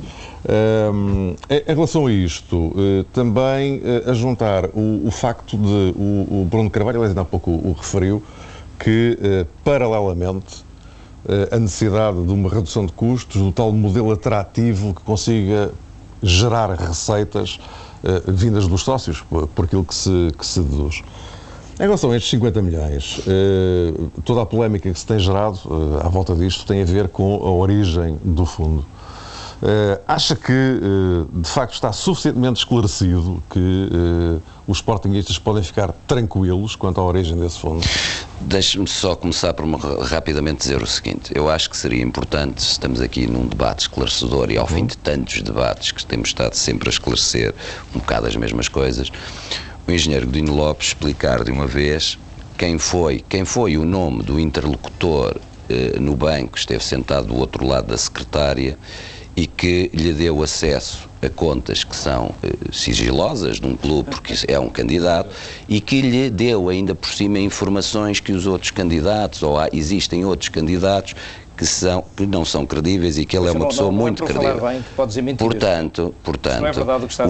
Ehm, 0.49 1.35
em 1.49 1.73
relação 1.75 2.07
a 2.07 2.11
isto, 2.11 2.73
eh, 2.75 3.05
também 3.13 3.81
eh, 3.83 4.09
a 4.09 4.13
juntar 4.13 4.65
o, 4.73 5.07
o 5.07 5.11
facto 5.11 5.57
de 5.57 5.93
o, 5.95 6.41
o 6.41 6.47
Bruno 6.49 6.69
Carvalho, 6.69 6.97
aliás, 6.97 7.11
ainda 7.11 7.21
há 7.21 7.25
pouco 7.25 7.51
o, 7.51 7.69
o 7.69 7.73
referiu, 7.73 8.23
que 8.79 9.17
eh, 9.21 9.45
paralelamente 9.63 10.63
eh, 10.63 10.64
a 11.51 11.57
necessidade 11.57 12.23
de 12.23 12.31
uma 12.31 12.49
redução 12.49 12.85
de 12.85 12.93
custos, 12.93 13.41
do 13.41 13.51
tal 13.51 13.71
modelo 13.71 14.11
atrativo 14.11 14.93
que 14.93 15.01
consiga 15.01 15.71
gerar 16.21 16.69
receitas 16.71 17.59
eh, 18.05 18.21
vindas 18.27 18.67
dos 18.67 18.83
sócios, 18.83 19.21
por, 19.21 19.65
aquilo 19.65 19.83
que 19.83 19.95
se, 19.95 20.31
que 20.37 20.45
se 20.45 20.59
deduz. 20.61 21.01
Em 21.79 21.83
relação 21.83 22.11
a 22.11 22.15
estes 22.15 22.29
50 22.29 22.61
milhões, 22.61 23.19
eh, 23.27 23.93
toda 24.23 24.43
a 24.43 24.45
polémica 24.45 24.91
que 24.91 24.99
se 24.99 25.05
tem 25.07 25.17
gerado 25.17 25.59
eh, 25.65 26.05
à 26.05 26.09
volta 26.09 26.35
disto 26.35 26.67
tem 26.67 26.83
a 26.83 26.85
ver 26.85 27.09
com 27.09 27.35
a 27.35 27.51
origem 27.51 28.19
do 28.23 28.45
fundo. 28.45 28.85
Eh, 29.61 30.01
acha 30.07 30.35
que, 30.35 30.51
eh, 30.51 31.25
de 31.31 31.47
facto, 31.49 31.73
está 31.73 31.91
suficientemente 31.93 32.59
esclarecido 32.59 33.41
que 33.49 33.89
eh, 34.39 34.41
os 34.67 34.77
sportinguistas 34.77 35.39
podem 35.39 35.63
ficar 35.63 35.93
tranquilos 36.05 36.75
quanto 36.75 36.99
à 36.99 37.03
origem 37.03 37.37
desse 37.39 37.59
fundo? 37.59 37.85
Deixe-me 38.39 38.87
só 38.87 39.15
começar 39.15 39.53
por 39.53 39.65
me 39.65 39.77
ra- 39.77 40.03
rapidamente 40.05 40.59
dizer 40.59 40.81
o 40.81 40.87
seguinte. 40.87 41.31
Eu 41.33 41.49
acho 41.49 41.69
que 41.69 41.77
seria 41.77 42.03
importante, 42.03 42.59
estamos 42.59 42.99
aqui 42.99 43.27
num 43.27 43.47
debate 43.47 43.81
esclarecedor 43.83 44.51
e 44.51 44.57
ao 44.57 44.67
fim 44.67 44.85
de 44.85 44.97
tantos 44.97 45.41
debates 45.41 45.91
que 45.91 46.05
temos 46.05 46.29
estado 46.29 46.53
sempre 46.53 46.89
a 46.89 46.91
esclarecer 46.91 47.55
um 47.95 47.99
bocado 47.99 48.27
as 48.27 48.35
mesmas 48.35 48.67
coisas, 48.67 49.09
o 49.87 49.91
engenheiro 49.91 50.25
Godinho 50.25 50.53
Lopes 50.53 50.87
explicar 50.89 51.43
de 51.43 51.51
uma 51.51 51.65
vez 51.65 52.19
quem 52.57 52.77
foi, 52.77 53.23
quem 53.27 53.45
foi 53.45 53.77
o 53.77 53.85
nome 53.85 54.21
do 54.23 54.39
interlocutor 54.39 55.35
eh, 55.69 55.97
no 55.99 56.15
banco, 56.15 56.57
esteve 56.57 56.83
sentado 56.83 57.27
do 57.27 57.35
outro 57.37 57.65
lado 57.65 57.87
da 57.87 57.97
secretária 57.97 58.77
e 59.35 59.45
que 59.47 59.89
lhe 59.93 60.13
deu 60.13 60.41
acesso 60.41 61.09
a 61.21 61.29
contas 61.29 61.83
que 61.83 61.95
são 61.95 62.33
eh, 62.41 62.49
sigilosas 62.71 63.59
de 63.59 63.67
um 63.67 63.75
clube, 63.75 64.09
porque 64.09 64.33
é 64.47 64.57
um 64.59 64.69
candidato, 64.69 65.35
e 65.67 65.81
que 65.81 66.01
lhe 66.01 66.29
deu 66.29 66.69
ainda 66.69 66.95
por 66.95 67.09
cima 67.09 67.39
informações 67.39 68.19
que 68.19 68.31
os 68.31 68.47
outros 68.47 68.71
candidatos, 68.71 69.43
ou 69.43 69.57
há, 69.57 69.67
existem 69.73 70.23
outros 70.23 70.49
candidatos, 70.49 71.15
que, 71.57 71.65
são, 71.65 72.03
que 72.15 72.25
não 72.25 72.43
são 72.43 72.65
credíveis 72.65 73.17
e 73.17 73.25
que 73.25 73.35
ele 73.37 73.47
é 73.47 73.51
uma 73.51 73.59
não- 73.61 73.67
pessoa 73.69 73.89
não- 73.89 73.97
não 73.97 73.99
é 73.99 74.11
muito 74.11 74.23
credível. 74.25 74.61
bem 74.61 74.81
que. 74.81 74.89
Portanto, 75.47 76.15
portanto 76.21 76.59
não 76.61 76.67
é 76.67 76.71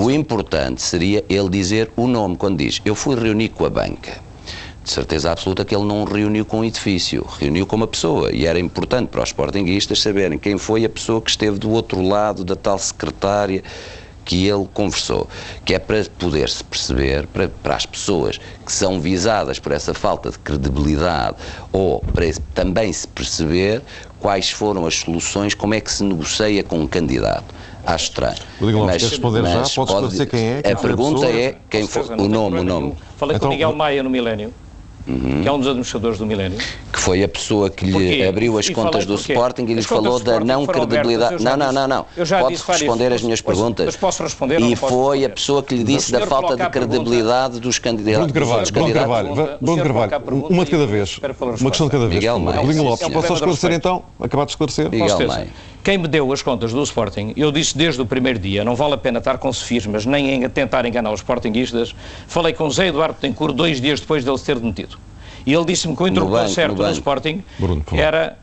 o 0.04 0.12
importante 0.12 0.82
seria 0.82 1.24
ele 1.30 1.48
dizer 1.50 1.92
o 1.96 2.08
nome 2.08 2.36
quando 2.36 2.58
diz 2.58 2.82
eu 2.84 2.96
fui 2.96 3.16
reunir 3.16 3.50
com 3.50 3.66
a 3.66 3.70
banca. 3.70 4.25
De 4.86 4.92
certeza 4.92 5.32
absoluta 5.32 5.66
que 5.66 5.76
ele 5.76 5.84
não 5.84 6.04
reuniu 6.04 6.46
com 6.46 6.60
um 6.60 6.64
edifício, 6.64 7.26
reuniu 7.40 7.66
com 7.66 7.76
uma 7.76 7.88
pessoa. 7.88 8.32
E 8.32 8.46
era 8.46 8.60
importante 8.60 9.08
para 9.08 9.24
os 9.24 9.30
sportinguistas 9.30 10.00
saberem 10.00 10.38
quem 10.38 10.60
foi 10.60 10.86
a 10.86 10.90
pessoa 10.90 11.20
que 11.20 11.32
esteve 11.32 11.58
do 11.58 11.72
outro 11.72 12.02
lado 12.08 12.46
da 12.46 12.56
tal 12.56 12.78
secretária 12.78 13.64
que 14.24 14.48
ele 14.48 14.68
conversou. 14.76 15.28
Que 15.66 15.74
é 15.74 15.80
para 15.80 16.06
poder-se 16.20 16.64
perceber, 16.64 17.26
para, 17.26 17.48
para 17.48 17.76
as 17.76 17.88
pessoas 17.88 18.40
que 18.64 18.72
são 18.72 19.00
visadas 19.02 19.58
por 19.58 19.72
essa 19.72 19.92
falta 19.92 20.30
de 20.30 20.38
credibilidade, 20.38 21.36
ou 21.72 22.02
para 22.14 22.26
também 22.54 22.94
se 22.94 23.08
perceber 23.08 23.82
quais 24.20 24.52
foram 24.52 24.86
as 24.86 24.98
soluções, 24.98 25.56
como 25.56 25.74
é 25.74 25.82
que 25.82 25.92
se 25.92 26.04
negocia 26.04 26.64
com 26.64 26.78
um 26.80 26.86
candidato. 26.86 27.56
Acho 27.84 28.06
estranho. 28.06 28.38
Lopes, 28.62 28.98
quer 28.98 29.10
responder 29.10 29.44
já? 29.46 29.60
mas 29.60 29.74
Pode 29.74 29.92
esclarecer 29.92 30.30
quem 30.30 30.48
é, 30.48 30.62
quem 30.62 30.72
A 30.74 30.76
a 30.76 30.80
pergunta 30.80 31.22
pessoa? 31.22 31.42
é 31.42 31.56
quem 31.72 31.88
foi 31.88 32.04
o 32.04 32.28
nome, 32.30 32.60
o 32.60 32.64
nome. 32.64 32.86
nenhum. 32.86 32.96
Falei 33.18 33.36
Então, 33.36 33.48
com 33.48 33.54
o 33.54 33.58
Miguel 33.58 33.76
Maia 33.76 34.04
no 34.04 34.10
Milénio, 34.10 34.54
que 35.06 35.48
é 35.48 35.52
um 35.52 35.60
dos 35.60 35.68
administradores 35.68 36.18
do 36.18 36.26
Milénio. 36.26 36.58
que 36.92 37.00
foi 37.00 37.24
a 37.24 37.28
pessoa 37.28 37.70
que 37.70 37.86
lhe 37.86 37.92
Porquê? 37.92 38.26
abriu 38.28 38.58
as 38.58 38.68
E 38.68 38.74
contas 38.74 39.06
do 39.06 39.16
porquê? 39.16 39.34
Sporting 39.34 39.64
e 39.66 39.74
lhe 39.76 39.82
falou 39.84 40.20
da 40.20 40.40
não 40.40 40.64
abertas, 40.64 40.86
credibilidade. 40.88 41.44
Não, 41.44 41.56
não, 41.56 41.72
não, 41.72 41.88
não. 41.88 42.06
eu 42.18 42.26
já 42.26 42.40
Pode 42.42 42.56
responder 42.56 43.04
as 43.06 43.10
vezes. 43.12 43.22
minhas 43.24 43.42
perguntas. 43.42 43.86
mas 43.86 43.96
posso 43.96 44.24
responder 44.24 44.60
E 44.60 44.76
foi 44.76 44.90
a 44.90 45.28
responder? 45.28 45.30
pessoa 45.30 45.62
que 45.64 45.76
lhe 45.76 45.84
disse 45.84 46.12
da 46.12 46.26
falta 46.26 46.56
de 46.56 46.64
a 46.64 46.70
credibilidade 46.70 47.60
dos 47.60 47.78
candidatos. 47.78 48.32
Bruno 48.32 48.34
Carvalho, 48.34 48.62
dos 48.62 48.72
Bruno 48.72 48.88
candidatos. 48.88 49.12
Carvalho, 49.16 49.36
pergunta- 49.36 49.58
Bruno 49.62 49.72
o 49.72 49.76
senhor 49.76 49.86
Carvalho, 49.86 50.10
coloca 50.10 50.16
a 50.16 50.20
pergunta 50.20 50.54
uma 50.54 50.66
de 50.66 50.72
cada 50.72 50.88
vez. 50.88 51.20
Uma 51.62 51.70
questão 51.70 51.88
de 51.88 51.92
cada 51.92 52.04
vez. 52.08 52.16
Miguel 52.16 52.40
Maia. 52.40 52.56
É 52.56 52.82
Lopes, 52.82 53.08
posso 53.10 53.28
de 53.28 53.34
esclarecer 53.34 53.72
então? 53.74 54.04
Acabar 54.20 54.46
de 54.46 54.52
esclarecer? 54.52 54.90
Miguel. 54.90 55.28
Maia. 55.28 55.48
Quem 55.86 56.00
me 56.00 56.08
deu 56.08 56.34
as 56.34 56.42
contas 56.42 56.74
do 56.74 56.82
Sporting, 56.82 57.32
eu 57.38 57.52
disse 57.52 57.78
desde 57.78 58.02
o 58.02 58.08
primeiro 58.08 58.40
dia, 58.40 58.64
não 58.64 58.76
vale 58.76 58.96
a 58.96 58.98
pena 58.98 59.20
estar 59.20 59.38
com 59.38 59.54
sofismas, 59.54 60.04
nem 60.04 60.44
em 60.44 60.50
tentar 60.50 60.84
enganar 60.84 61.12
os 61.12 61.20
Sportinguistas. 61.20 61.94
Falei 62.26 62.54
com 62.54 62.68
Zé 62.72 62.88
Eduardo 62.88 63.20
Tencourt 63.22 63.54
dois 63.54 63.80
dias 63.80 64.00
depois 64.00 64.26
dele 64.26 64.40
se 64.40 64.46
ter 64.46 64.58
demitido. 64.58 64.98
E 65.46 65.54
ele 65.54 65.64
disse-me 65.64 65.96
que 65.96 66.02
o 66.02 66.08
interlocutor 66.08 66.42
banco, 66.42 66.56
certo 66.56 66.82
no. 66.82 66.90
Sporting 66.90 67.44
Bruno, 67.60 67.86
era, 67.94 68.36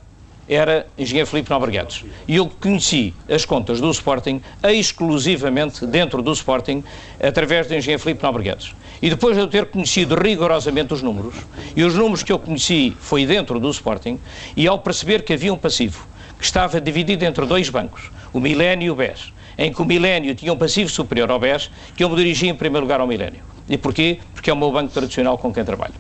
era 0.48 0.86
engenheiro 0.96 1.28
Filipe 1.28 1.50
Nobregados. 1.50 2.04
E 2.28 2.36
eu 2.36 2.48
conheci 2.60 3.12
as 3.28 3.44
contas 3.44 3.80
do 3.80 3.90
Sporting 3.90 4.40
exclusivamente 4.62 5.84
dentro 5.84 6.22
do 6.22 6.32
Sporting, 6.32 6.84
através 7.20 7.66
do 7.66 7.74
engenheiro 7.74 8.00
Filipe 8.00 8.22
Nobregados. 8.22 8.72
E 9.02 9.10
depois 9.10 9.34
de 9.34 9.42
eu 9.42 9.48
ter 9.48 9.66
conhecido 9.66 10.14
rigorosamente 10.14 10.94
os 10.94 11.02
números, 11.02 11.34
e 11.74 11.82
os 11.82 11.96
números 11.96 12.22
que 12.22 12.30
eu 12.30 12.38
conheci 12.38 12.96
foi 13.00 13.26
dentro 13.26 13.58
do 13.58 13.68
Sporting, 13.68 14.20
e 14.56 14.68
ao 14.68 14.78
perceber 14.78 15.24
que 15.24 15.32
havia 15.32 15.52
um 15.52 15.58
passivo 15.58 16.11
estava 16.44 16.80
dividido 16.80 17.24
entre 17.24 17.46
dois 17.46 17.68
bancos, 17.68 18.10
o 18.32 18.40
Milénio 18.40 18.86
e 18.86 18.90
o 18.90 18.94
BES, 18.94 19.32
em 19.56 19.72
que 19.72 19.80
o 19.80 19.84
Milénio 19.84 20.34
tinha 20.34 20.52
um 20.52 20.56
passivo 20.56 20.90
superior 20.90 21.30
ao 21.30 21.38
BES, 21.38 21.70
que 21.96 22.02
eu 22.02 22.10
me 22.10 22.16
dirigi 22.16 22.48
em 22.48 22.54
primeiro 22.54 22.84
lugar 22.84 23.00
ao 23.00 23.06
Milénio. 23.06 23.40
E 23.68 23.78
porquê? 23.78 24.18
Porque 24.34 24.50
é 24.50 24.52
o 24.52 24.56
meu 24.56 24.70
banco 24.70 24.92
tradicional 24.92 25.38
com 25.38 25.52
quem 25.52 25.64
trabalho. 25.64 25.94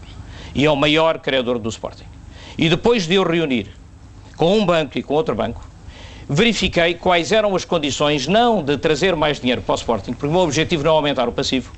E 0.54 0.64
é 0.64 0.70
o 0.70 0.76
maior 0.76 1.18
credor 1.18 1.58
do 1.58 1.68
Sporting. 1.68 2.04
E 2.58 2.68
depois 2.68 3.06
de 3.06 3.14
eu 3.14 3.22
reunir 3.22 3.68
com 4.36 4.58
um 4.58 4.66
banco 4.66 4.98
e 4.98 5.02
com 5.02 5.14
outro 5.14 5.34
banco, 5.34 5.64
verifiquei 6.28 6.94
quais 6.94 7.32
eram 7.32 7.54
as 7.54 7.64
condições, 7.64 8.26
não 8.26 8.62
de 8.62 8.76
trazer 8.76 9.14
mais 9.14 9.40
dinheiro 9.40 9.62
para 9.62 9.74
o 9.74 9.76
Sporting, 9.76 10.12
porque 10.12 10.26
o 10.26 10.30
meu 10.30 10.40
objetivo 10.40 10.82
não 10.82 10.92
é 10.92 10.94
aumentar 10.94 11.28
o 11.28 11.32
passivo, 11.32 11.72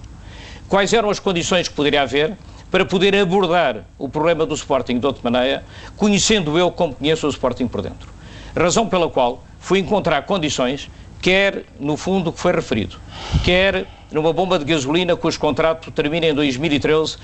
quais 0.69 0.93
eram 0.93 1.11
as 1.11 1.19
condições 1.19 1.69
que 1.69 1.75
poderia 1.75 2.03
haver 2.03 2.37
para 2.71 2.85
poder 2.85 3.15
abordar 3.17 3.85
o 3.99 4.09
problema 4.09 4.45
do 4.45 4.55
Sporting 4.55 4.99
de 4.99 5.07
outra 5.07 5.31
maneira, 5.31 5.65
conhecendo 5.97 6.59
eu 6.59 6.71
como 6.73 6.95
conheço 6.95 7.27
o 7.27 7.31
Sporting 7.31 7.69
por 7.69 7.83
dentro. 7.83 8.14
Razão 8.57 8.89
pela 8.89 9.09
qual 9.11 9.43
fui 9.59 9.81
encontrar 9.81 10.23
condições, 10.23 10.89
quer 11.21 11.65
no 11.81 11.97
fundo 11.97 12.33
que 12.33 12.39
foi 12.39 12.53
referido, 12.53 12.97
quer 13.43 13.87
numa 14.13 14.33
bomba 14.33 14.59
de 14.59 14.65
gasolina 14.65 15.17
cujo 15.17 15.41
contrato 15.41 15.91
termina 15.91 16.27
em 16.27 16.35
2013, 16.35 17.17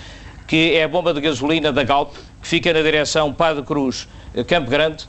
que 0.49 0.75
é 0.75 0.85
a 0.85 0.88
bomba 0.88 1.14
de 1.14 1.21
gasolina 1.21 1.71
da 1.71 1.85
Galp, 1.85 2.14
que 2.43 2.49
fica 2.49 2.73
na 2.73 2.83
direção 2.83 3.33
Padre 3.33 3.62
Cruz, 3.62 4.09
eh, 4.35 4.43
Campo 4.43 4.69
Grande, 4.69 5.07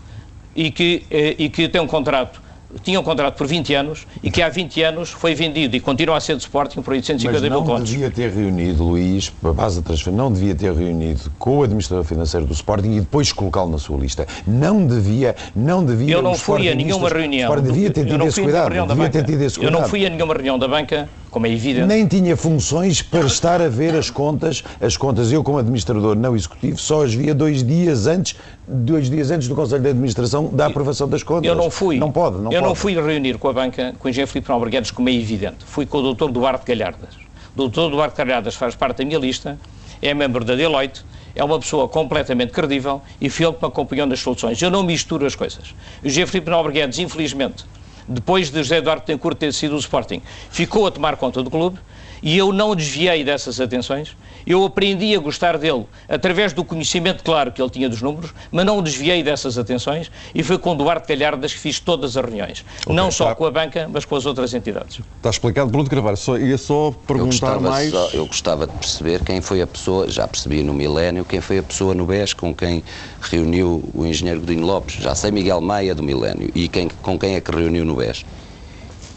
e 0.56 0.70
que, 0.70 1.06
eh, 1.10 1.36
e 1.40 1.50
que 1.50 1.68
tem 1.68 1.82
um 1.82 1.88
contrato 1.88 2.40
tinha 2.84 3.00
um 3.00 3.04
contrato 3.04 3.36
por 3.36 3.48
20 3.48 3.74
anos 3.74 4.08
e 4.24 4.32
que 4.32 4.42
há 4.42 4.50
20 4.50 4.82
anos 4.84 5.10
foi 5.10 5.34
vendido 5.36 5.76
e 5.76 5.80
continua 5.80 6.18
a 6.18 6.20
ser 6.20 6.36
de 6.36 6.42
Sporting 6.44 6.82
por 6.82 6.94
850 6.94 7.32
Mas 7.32 7.42
mil 7.42 7.60
não 7.60 7.66
contos. 7.66 7.90
devia 7.90 8.10
ter 8.10 8.30
reunido, 8.32 8.84
Luís, 8.84 9.32
a 9.44 9.54
base 9.54 9.78
da 9.78 9.86
transferência, 9.86 10.18
não 10.24 10.32
devia 10.32 10.56
ter 10.56 10.74
reunido 10.74 11.32
com 11.38 11.58
o 11.58 11.64
administrador 11.64 12.04
financeiro 12.06 12.46
do 12.46 12.54
Sporting 12.54 12.92
e 12.92 13.00
depois 13.00 13.32
colocá-lo 13.32 13.70
na 13.72 13.78
sua 13.78 13.98
lista. 13.98 14.28
Não 14.46 14.86
devia, 14.86 15.36
não 15.56 15.84
devia. 15.84 16.16
Eu 16.16 16.22
não 16.22 16.36
fui 16.36 16.70
a 16.70 16.76
nenhuma 16.76 17.10
reunião. 17.10 17.62
Devia 17.62 17.92
ter 17.92 18.06
tido 18.06 18.18
não 18.18 18.28
esse 18.28 18.42
cuidado. 18.42 18.74
Eu 18.74 19.72
não 19.72 19.84
fui 19.88 20.06
a 20.06 20.10
nenhuma 20.10 20.34
reunião 20.34 20.58
da 20.58 20.68
banca, 20.68 21.10
como 21.32 21.48
é 21.48 21.50
evidente. 21.52 21.88
Nem 21.88 22.06
tinha 22.06 22.36
funções 22.36 23.02
para 23.02 23.22
estar 23.26 23.62
a 23.62 23.70
ver 23.70 23.96
as 23.96 24.10
contas. 24.10 24.64
As 24.82 24.98
contas, 24.98 25.32
eu 25.32 25.42
como 25.44 25.58
administrador 25.58 26.16
não 26.16 26.36
executivo, 26.36 26.78
só 26.78 27.04
as 27.04 27.14
via 27.14 27.34
dois 27.34 27.64
dias 27.64 28.06
antes, 28.06 28.36
dois 28.68 29.10
dias 29.10 29.32
antes 29.32 29.48
do 29.48 29.56
Conselho 29.56 29.82
de 29.82 29.90
Administração 29.90 30.50
da 30.52 30.66
aprovação 30.68 31.08
das 31.08 31.24
contas. 31.24 31.46
Eu 31.48 31.56
não 31.56 31.72
fui. 31.72 31.98
Não 31.98 32.12
pode, 32.12 32.36
não 32.38 32.52
Eu 32.52 32.60
pode. 32.60 32.64
não 32.66 32.76
fui 32.76 32.94
reunir 32.94 33.38
com 33.38 33.48
a 33.48 33.54
banca, 33.54 33.96
com 33.98 34.08
o 34.08 34.10
engenheiro 34.12 34.30
Filipe 34.30 34.52
Alberguedes, 34.52 34.92
como 34.92 35.08
é 35.08 35.14
evidente. 35.14 35.58
Fui 35.66 35.86
com 35.86 36.00
o 36.00 36.14
Dr. 36.14 36.30
Duarte 36.30 36.66
Galhardas. 36.66 37.16
O 37.56 37.68
Dr. 37.68 37.90
Duarte 37.90 38.18
Galhardas 38.18 38.56
faz 38.56 38.76
parte 38.76 38.98
da 38.98 39.06
minha 39.06 39.18
lista, 39.20 39.58
é 40.02 40.14
membro 40.14 40.44
da 40.44 40.56
Deloitte, 40.56 41.06
é 41.34 41.42
uma 41.42 41.58
pessoa 41.60 41.88
completamente 41.88 42.52
credível 42.52 43.02
e 43.22 43.30
foi 43.30 43.46
ele 43.46 43.56
que 43.56 43.62
me 43.62 43.68
acompanhou 43.70 44.06
nas 44.06 44.20
soluções. 44.20 44.62
Eu 44.62 44.70
não 44.70 44.84
misturo 44.84 45.26
as 45.26 45.34
coisas. 45.34 45.74
O 46.04 46.08
engenheiro 46.08 46.30
Filipe 46.30 46.52
Alberguedes, 46.52 47.00
infelizmente, 47.00 47.64
depois 48.12 48.50
de 48.50 48.58
José 48.60 48.78
Eduardo 48.78 49.04
Tencourt 49.04 49.38
ter 49.38 49.54
sido 49.54 49.76
o 49.76 49.80
Sporting, 49.80 50.22
ficou 50.50 50.86
a 50.86 50.92
tomar 50.92 51.16
conta 51.16 51.42
do 51.42 51.50
clube 51.50 51.80
e 52.22 52.38
eu 52.38 52.52
não 52.54 52.76
desviei 52.76 53.24
dessas 53.24 53.60
atenções. 53.60 54.16
Eu 54.46 54.66
aprendi 54.66 55.16
a 55.16 55.20
gostar 55.20 55.58
dele 55.58 55.86
através 56.10 56.52
do 56.52 56.64
conhecimento 56.64 57.24
claro 57.24 57.52
que 57.52 57.62
ele 57.62 57.70
tinha 57.70 57.88
dos 57.88 58.02
números, 58.02 58.34
mas 58.52 58.66
não 58.66 58.82
desviei 58.82 59.22
dessas 59.22 59.58
atenções 59.58 60.12
e 60.34 60.42
foi 60.42 60.58
com 60.58 60.76
Duarte 60.76 61.16
Galhardas 61.16 61.54
que 61.54 61.60
fiz 61.60 61.80
todas 61.80 62.18
as 62.18 62.24
reuniões. 62.26 62.66
não 62.88 63.12
só 63.12 63.28
tá. 63.28 63.36
com 63.36 63.46
a 63.46 63.52
banca, 63.52 63.88
mas 63.92 64.04
com 64.04 64.16
as 64.16 64.26
outras 64.26 64.54
entidades. 64.54 65.00
Está 65.18 65.30
explicado. 65.30 65.70
Bruno 65.70 65.88
Carvalho, 65.90 66.18
só, 66.18 66.38
ia 66.38 66.58
só 66.58 66.88
Eu 66.88 66.92
perguntar 66.94 67.26
gostava, 67.58 67.70
mais. 67.70 67.92
só- 67.92 68.10
eu 68.14 68.26
gostava 68.26 68.66
de 68.66 68.74
perceber 68.74 69.24
quem 69.24 69.42
foi 69.42 69.62
a 69.62 69.68
pessoa, 69.68 70.10
já 70.10 70.28
percebi 70.28 70.64
no 70.64 70.74
Milénio, 70.74 71.24
quem 71.24 71.40
foi 71.40 71.60
a 71.60 71.64
pessoa 71.64 71.94
no 71.94 72.06
BES 72.06 72.34
com 72.34 72.54
quem 72.54 72.84
reuniu 73.22 73.84
o 73.94 74.06
engenheiro 74.06 74.40
Godinho 74.42 74.66
Lopes. 74.66 74.96
Já 74.96 75.14
sei 75.14 75.30
Miguel 75.32 75.62
Maia 75.62 75.94
do 75.94 76.02
Milénio. 76.02 76.50
E 76.56 76.68
quem, 76.68 76.88
com 77.02 77.18
quem 77.20 77.36
é 77.36 77.42
que 77.42 77.52
reuniu 77.52 77.86
no 77.86 77.96
BES? 77.96 78.26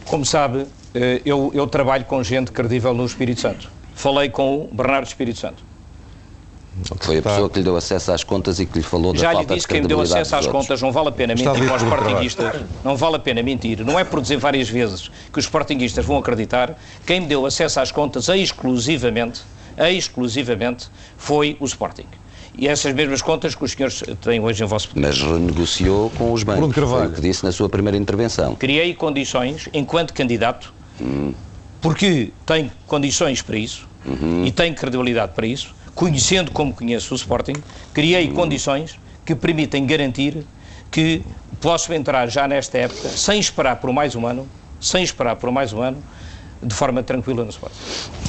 Como 0.05 0.25
sabe, 0.25 0.67
eu, 1.24 1.50
eu 1.54 1.66
trabalho 1.66 2.04
com 2.04 2.22
gente 2.22 2.52
credível 2.52 2.94
no 2.94 3.04
Espírito 3.04 3.40
Santo. 3.40 3.68
Falei 3.94 4.28
com 4.28 4.62
o 4.62 4.68
Bernardo 4.72 5.07
Espírito 5.07 5.38
Santo. 5.38 5.62
Foi 7.00 7.18
a 7.18 7.22
pessoa 7.22 7.48
que 7.48 7.59
lhe 7.59 7.64
deu 7.64 7.76
acesso 7.76 8.11
às 8.11 8.24
contas 8.24 8.59
e 8.59 8.66
que 8.66 8.78
lhe 8.78 8.85
falou 8.85 9.12
da 9.12 9.20
Já 9.20 9.33
lhe 9.33 9.44
disse 9.44 9.61
de 9.61 9.68
quem 9.68 9.80
me 9.83 9.87
deu 9.87 10.00
acesso 10.00 10.35
às 10.35 10.46
contas, 10.46 10.83
não 10.83 10.90
vale 10.90 11.09
a 11.09 11.12
pena 11.12 11.35
mentir 11.35 11.52
para 11.52 11.76
os 11.76 11.83
sportinguistas, 11.83 12.62
não 12.83 12.96
vale 12.96 13.16
a 13.16 13.18
pena 13.18 13.42
mentir. 13.42 13.85
Não 13.85 13.98
é 13.98 14.02
por 14.02 14.20
dizer 14.20 14.38
várias 14.38 14.68
vezes 14.68 15.09
que 15.33 15.38
os 15.38 15.44
sportinguistas 15.44 16.04
vão 16.04 16.18
acreditar. 16.18 16.76
Quem 17.07 17.20
me 17.20 17.26
deu 17.26 17.46
acesso 17.46 17.78
às 17.78 17.92
contas 17.92 18.28
exclusivamente, 18.28 19.42
exclusivamente, 19.78 20.88
foi 21.16 21.57
o 21.61 21.64
Sporting. 21.64 22.07
E 22.57 22.68
essas 22.68 22.92
mesmas 22.92 23.20
contas 23.20 23.54
que 23.54 23.64
os 23.64 23.72
senhores 23.72 24.02
têm 24.20 24.40
hoje 24.40 24.62
em 24.62 24.66
vosso 24.66 24.88
poder. 24.88 25.00
Mas 25.00 25.20
renegociou 25.20 26.11
com 26.11 26.33
os 26.33 26.44
bancos. 26.44 26.61
Bruno 26.61 26.74
Carvalho. 26.74 27.02
Foi 27.04 27.12
o 27.12 27.14
que 27.14 27.20
disse 27.20 27.44
na 27.44 27.50
sua 27.50 27.68
primeira 27.68 27.96
intervenção. 27.96 28.54
Criei 28.54 28.94
condições, 28.94 29.68
enquanto 29.72 30.14
candidato, 30.14 30.72
porque 31.80 32.33
tenho 32.46 32.70
condições 32.87 33.42
para 33.42 33.57
isso 33.57 33.87
e 34.44 34.50
tenho 34.50 34.74
credibilidade 34.74 35.33
para 35.35 35.46
isso, 35.46 35.74
conhecendo 35.94 36.50
como 36.50 36.72
conheço 36.72 37.14
o 37.14 37.16
Sporting, 37.16 37.54
criei 37.92 38.28
condições 38.28 38.98
que 39.24 39.35
permitem 39.35 39.87
garantir 39.87 40.44
que 40.90 41.22
posso 41.61 41.92
entrar 41.92 42.28
já 42.28 42.46
nesta 42.46 42.78
época, 42.78 43.09
sem 43.09 43.40
esperar 43.40 43.76
por 43.76 43.92
mais 43.92 44.14
um 44.14 44.26
ano, 44.26 44.48
sem 44.80 45.02
esperar 45.02 45.37
por 45.37 45.50
mais 45.50 45.72
um 45.72 45.80
ano, 45.80 46.02
de 46.62 46.75
forma 46.75 47.03
tranquila 47.03 47.45
no 47.45 47.51
Sporting. 47.51 47.75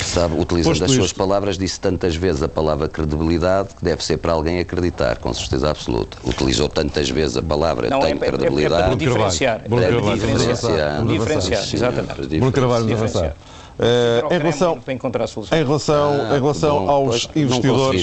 Sabe, 0.03 0.39
utilizando 0.39 0.71
Posto 0.73 0.83
as 0.85 0.91
suas 0.91 1.05
isto- 1.07 1.15
palavras, 1.17 1.57
disse 1.57 1.79
tantas 1.79 2.15
vezes 2.15 2.43
a 2.43 2.47
palavra 2.49 2.87
credibilidade 2.87 3.69
que 3.75 3.83
deve 3.83 4.03
ser 4.03 4.17
para 4.17 4.33
alguém 4.33 4.59
acreditar, 4.59 5.17
com 5.17 5.33
certeza 5.33 5.69
absoluta. 5.69 6.17
Utilizou 6.23 6.67
tantas 6.69 7.09
vezes 7.09 7.37
a 7.37 7.41
palavra 7.43 7.89
Não, 7.89 7.99
é, 7.99 8.05
tenho 8.07 8.11
é, 8.11 8.13
é, 8.13 8.15
é 8.15 8.29
para 8.29 8.37
credibilidade. 8.37 8.95
diferenciar. 8.95 9.61
Bruno 9.67 9.83
É 9.83 9.89
Carvalho, 9.89 10.15
diferenciar. 10.19 10.95
avançar. 10.97 11.05
Diferenciar, 11.05 11.63
Sim, 11.63 11.75
exatamente. 11.77 12.27
Bruno 12.37 12.51
Carvalho, 12.51 12.93
avançar. 12.93 13.35
Eh, 13.77 14.23
em 14.31 14.37
relação, 14.39 14.79
Para 14.79 14.93
encontrar 14.93 15.27
soluções. 15.27 15.59
em 15.61 15.65
relação, 15.65 16.13
Ah, 16.31 16.37
em 16.37 16.39
relação 16.41 16.85
bom, 16.85 16.89
aos 16.89 17.25
pois, 17.27 17.35
investidores. 17.43 18.01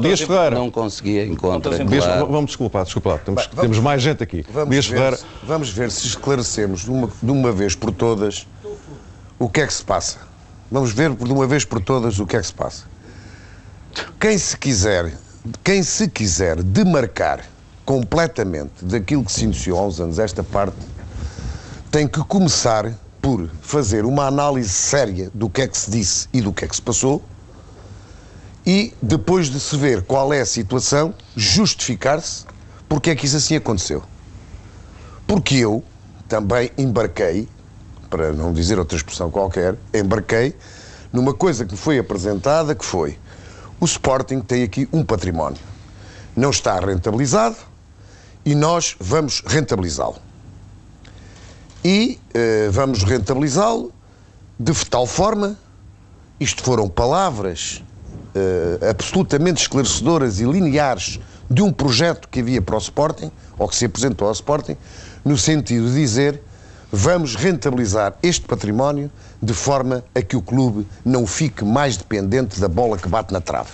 Dias 0.00 0.20
Ferreira. 0.20 0.50
Não 0.56 0.70
conseguia, 0.70 1.26
encontra. 1.26 1.74
Dias- 1.76 1.90
Dias- 1.90 2.04
claro. 2.04 2.26
Vamos 2.28 2.46
desculpar, 2.46 2.84
desculpar. 2.84 3.18
Temos, 3.18 3.46
temos 3.48 3.78
mais 3.80 4.00
gente 4.00 4.22
aqui. 4.22 4.42
Vamos 4.50 4.70
Dias 4.70 4.86
ver, 4.86 4.96
Ferreira. 4.96 5.16
se- 5.18 5.24
vamos 5.42 5.68
ver 5.70 5.90
se 5.90 6.06
esclarecemos 6.06 6.84
de 6.84 6.90
uma, 6.90 7.10
de 7.22 7.30
uma 7.30 7.52
vez 7.52 7.74
por 7.74 7.90
todas 7.90 8.46
o 9.38 9.48
que 9.48 9.60
é 9.60 9.66
que 9.66 9.74
se 9.74 9.84
passa. 9.84 10.18
Vamos 10.70 10.92
ver 10.92 11.14
de 11.14 11.32
uma 11.32 11.46
vez 11.46 11.64
por 11.64 11.80
todas 11.80 12.18
o 12.18 12.26
que 12.26 12.36
é 12.36 12.40
que 12.40 12.46
se 12.46 12.54
passa. 12.54 12.84
Quem 14.18 14.36
se 14.36 14.56
quiser, 14.56 15.12
quem 15.62 15.82
se 15.82 16.08
quiser 16.08 16.62
demarcar 16.62 17.44
completamente 17.84 18.84
daquilo 18.84 19.24
que 19.24 19.32
se 19.32 19.44
iniciou 19.44 19.78
há 19.78 19.86
uns 19.86 20.00
anos, 20.00 20.18
esta 20.18 20.42
parte, 20.42 20.76
tem 21.90 22.06
que 22.08 22.20
começar 22.24 22.92
por 23.22 23.48
fazer 23.62 24.04
uma 24.04 24.26
análise 24.26 24.68
séria 24.68 25.30
do 25.32 25.48
que 25.48 25.62
é 25.62 25.68
que 25.68 25.78
se 25.78 25.90
disse 25.90 26.28
e 26.32 26.40
do 26.40 26.52
que 26.52 26.64
é 26.64 26.68
que 26.68 26.76
se 26.76 26.82
passou 26.82 27.22
e 28.66 28.92
depois 29.00 29.48
de 29.48 29.60
se 29.60 29.76
ver 29.76 30.02
qual 30.02 30.32
é 30.32 30.40
a 30.40 30.46
situação, 30.46 31.14
justificar-se 31.36 32.44
porque 32.88 33.10
é 33.10 33.14
que 33.14 33.24
isso 33.24 33.36
assim 33.36 33.54
aconteceu. 33.54 34.02
Porque 35.26 35.56
eu 35.56 35.84
também 36.28 36.70
embarquei, 36.76 37.48
para 38.08 38.32
não 38.32 38.52
dizer 38.52 38.78
outra 38.78 38.96
expressão 38.96 39.30
qualquer, 39.30 39.76
embarquei 39.92 40.54
numa 41.12 41.34
coisa 41.34 41.64
que 41.64 41.72
me 41.72 41.78
foi 41.78 41.98
apresentada 41.98 42.74
que 42.74 42.84
foi 42.84 43.18
o 43.78 43.84
Sporting 43.84 44.40
tem 44.40 44.62
aqui 44.62 44.88
um 44.92 45.04
património. 45.04 45.60
Não 46.34 46.50
está 46.50 46.78
rentabilizado 46.80 47.56
e 48.44 48.54
nós 48.54 48.96
vamos 48.98 49.42
rentabilizá-lo. 49.46 50.16
E 51.84 52.18
eh, 52.32 52.68
vamos 52.70 53.02
rentabilizá-lo 53.02 53.92
de 54.58 54.72
tal 54.86 55.06
forma, 55.06 55.58
isto 56.40 56.62
foram 56.62 56.88
palavras 56.88 57.82
eh, 58.34 58.88
absolutamente 58.88 59.60
esclarecedoras 59.60 60.40
e 60.40 60.44
lineares 60.44 61.20
de 61.50 61.62
um 61.62 61.70
projeto 61.70 62.28
que 62.28 62.40
havia 62.40 62.62
para 62.62 62.76
o 62.76 62.78
Sporting, 62.78 63.30
ou 63.58 63.68
que 63.68 63.76
se 63.76 63.84
apresentou 63.84 64.26
ao 64.26 64.32
Sporting, 64.32 64.76
no 65.24 65.36
sentido 65.36 65.86
de 65.88 65.94
dizer 65.94 66.42
vamos 66.90 67.34
rentabilizar 67.34 68.14
este 68.22 68.46
património 68.46 69.10
de 69.42 69.52
forma 69.52 70.04
a 70.14 70.22
que 70.22 70.36
o 70.36 70.42
clube 70.42 70.86
não 71.04 71.26
fique 71.26 71.64
mais 71.64 71.96
dependente 71.96 72.60
da 72.60 72.68
bola 72.68 72.96
que 72.96 73.08
bate 73.08 73.32
na 73.32 73.40
trave. 73.40 73.70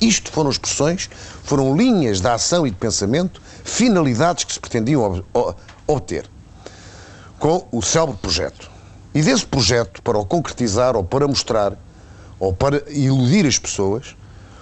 Isto 0.00 0.30
foram 0.30 0.50
expressões, 0.50 1.08
foram 1.42 1.74
linhas 1.76 2.20
de 2.20 2.28
ação 2.28 2.66
e 2.66 2.70
de 2.70 2.76
pensamento, 2.76 3.40
finalidades 3.64 4.44
que 4.44 4.52
se 4.52 4.60
pretendiam 4.60 5.24
obter 5.86 6.28
com 7.38 7.66
o 7.70 7.80
célebre 7.82 8.16
projeto. 8.20 8.70
E 9.14 9.22
desse 9.22 9.46
projeto, 9.46 10.02
para 10.02 10.18
o 10.18 10.26
concretizar 10.26 10.96
ou 10.96 11.04
para 11.04 11.26
mostrar 11.26 11.72
ou 12.38 12.52
para 12.52 12.82
iludir 12.90 13.46
as 13.46 13.58
pessoas, 13.58 14.14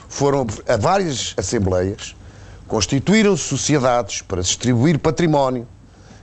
foram 0.08 0.46
a 0.68 0.76
várias 0.76 1.34
assembleias, 1.36 2.14
constituíram 2.68 3.36
sociedades 3.36 4.22
para 4.22 4.40
distribuir 4.40 4.98
património, 4.98 5.66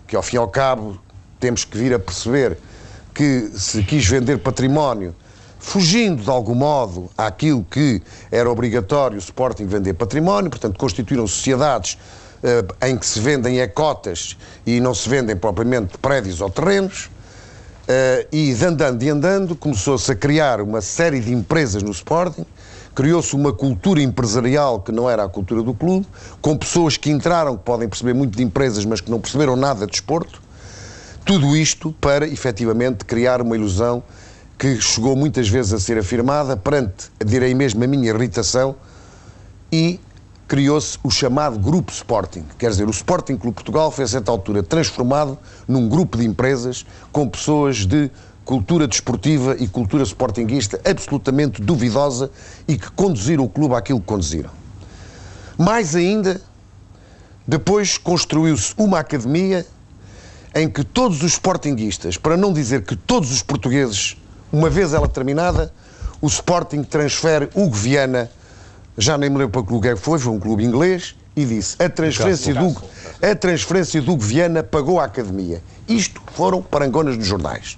que 0.08 0.16
ao 0.16 0.24
fim 0.24 0.38
e 0.38 0.40
ao 0.40 0.48
cabo 0.48 0.98
temos 1.42 1.66
que 1.66 1.78
vir 1.78 1.94
a 1.94 2.00
perceber 2.00 2.58
que 3.14 3.52
se 3.56 3.84
quis 3.84 4.08
vender 4.08 4.38
património, 4.38 5.14
fugindo 5.60 6.24
de 6.24 6.30
algum 6.30 6.56
modo 6.56 7.10
àquilo 7.18 7.66
que 7.70 8.02
era 8.32 8.50
obrigatório 8.50 9.18
o 9.18 9.20
Sporting 9.20 9.66
vender 9.66 9.96
património, 9.96 10.50
portanto 10.50 10.78
constituíram 10.78 11.28
sociedades 11.28 11.98
eh, 12.44 12.90
em 12.90 12.98
que 12.98 13.06
se 13.06 13.20
vendem 13.20 13.60
é 13.60 13.68
cotas 13.68 14.38
e 14.66 14.80
não 14.80 14.94
se 14.96 15.10
vendem 15.10 15.36
propriamente 15.36 15.98
prédios 15.98 16.42
ou 16.42 16.50
terrenos. 16.50 17.10
Eh, 17.88 18.28
e 18.32 18.54
de 18.54 18.66
andando 18.66 19.04
e 19.04 19.10
andando, 19.10 19.56
começou-se 19.56 20.12
a 20.12 20.16
criar 20.16 20.62
uma 20.62 20.80
série 20.80 21.20
de 21.20 21.34
empresas 21.34 21.84
no 21.84 21.92
Sporting, 21.92 22.46
criou-se 22.96 23.36
uma 23.36 23.52
cultura 23.52 24.02
empresarial 24.02 24.80
que 24.80 24.92
não 24.92 25.10
era 25.10 25.24
a 25.24 25.30
cultura 25.30 25.64
do 25.64 25.74
clube, 25.74 26.08
com 26.40 26.56
pessoas 26.56 26.98
que 26.98 27.10
entraram, 27.10 27.58
que 27.58 27.64
podem 27.64 27.90
perceber 27.90 28.14
muito 28.14 28.38
de 28.38 28.44
empresas, 28.44 28.86
mas 28.86 29.02
que 29.02 29.10
não 29.10 29.20
perceberam 29.20 29.56
nada 29.56 29.86
de 29.86 29.92
desporto. 29.92 30.42
Tudo 31.26 31.56
isto 31.56 31.94
para, 32.02 32.28
efetivamente, 32.28 33.06
criar 33.06 33.42
uma 33.42 33.56
ilusão 33.56 34.04
que 34.58 34.80
chegou 34.80 35.16
muitas 35.16 35.48
vezes 35.48 35.74
a 35.74 35.80
ser 35.80 35.98
afirmada 35.98 36.58
perante, 36.58 37.12
direi 37.26 37.54
mesmo, 37.54 37.84
a 37.84 37.88
minha 37.88 38.10
irritação, 38.10 38.76
e 39.72 40.00
criou-se 40.48 41.00
o 41.04 41.10
chamado 41.10 41.58
Grupo 41.58 41.92
Sporting. 41.92 42.44
Quer 42.58 42.72
dizer, 42.72 42.88
o 42.88 42.92
Sporting 42.92 43.38
Clube 43.38 43.56
Portugal 43.56 43.90
foi 43.90 44.04
a 44.04 44.08
certa 44.08 44.32
altura 44.32 44.62
transformado 44.62 45.38
num 45.68 45.88
grupo 45.88 46.18
de 46.18 46.26
empresas 46.26 46.86
com 47.12 47.28
pessoas 47.28 47.86
de 47.86 48.12
cultura 48.44 48.88
desportiva 48.88 49.56
e 49.58 49.68
cultura 49.68 50.04
sportinguista 50.04 50.82
absolutamente 50.84 51.62
duvidosa 51.62 52.30
e 52.68 52.78
que 52.78 52.92
conduziram 52.92 53.46
o 53.46 53.50
clube 53.50 53.76
àquilo 53.76 54.02
que 54.02 54.08
conduziram. 54.08 54.50
Mais 55.58 55.96
ainda, 55.96 56.42
depois 57.48 57.98
construiu-se 57.98 58.74
uma 58.78 59.00
academia 59.00 59.66
em 60.54 60.70
que 60.70 60.84
todos 60.84 61.24
os 61.24 61.34
sportinguistas, 61.34 62.18
para 62.18 62.36
não 62.36 62.52
dizer 62.52 62.84
que 62.84 62.96
todos 62.96 63.32
os 63.32 63.42
portugueses, 63.42 64.18
uma 64.52 64.70
vez 64.70 64.94
ela 64.94 65.08
terminada, 65.08 65.74
o 66.22 66.28
Sporting 66.28 66.84
transfere 66.84 67.50
Hugo 67.56 67.76
Viana, 67.76 68.30
já 68.98 69.18
nem 69.18 69.30
me 69.30 69.38
lembro 69.38 69.52
para 69.52 69.64
que 69.68 69.74
lugar 69.74 69.98
foi, 69.98 70.20
foi 70.20 70.32
um 70.32 70.40
clube 70.40 70.64
inglês, 70.64 71.16
e 71.36 71.46
disse: 71.46 71.82
a 71.82 71.90
transferência, 71.90 72.54
do, 72.54 72.76
a 73.22 73.36
transferência 73.36 74.02
do 74.02 74.18
Viana 74.18 74.62
pagou 74.62 75.00
a 75.00 75.06
academia. 75.06 75.64
Isto 75.88 76.22
foram 76.34 76.62
parangonas 76.62 77.18
nos 77.18 77.26
jornais. 77.26 77.78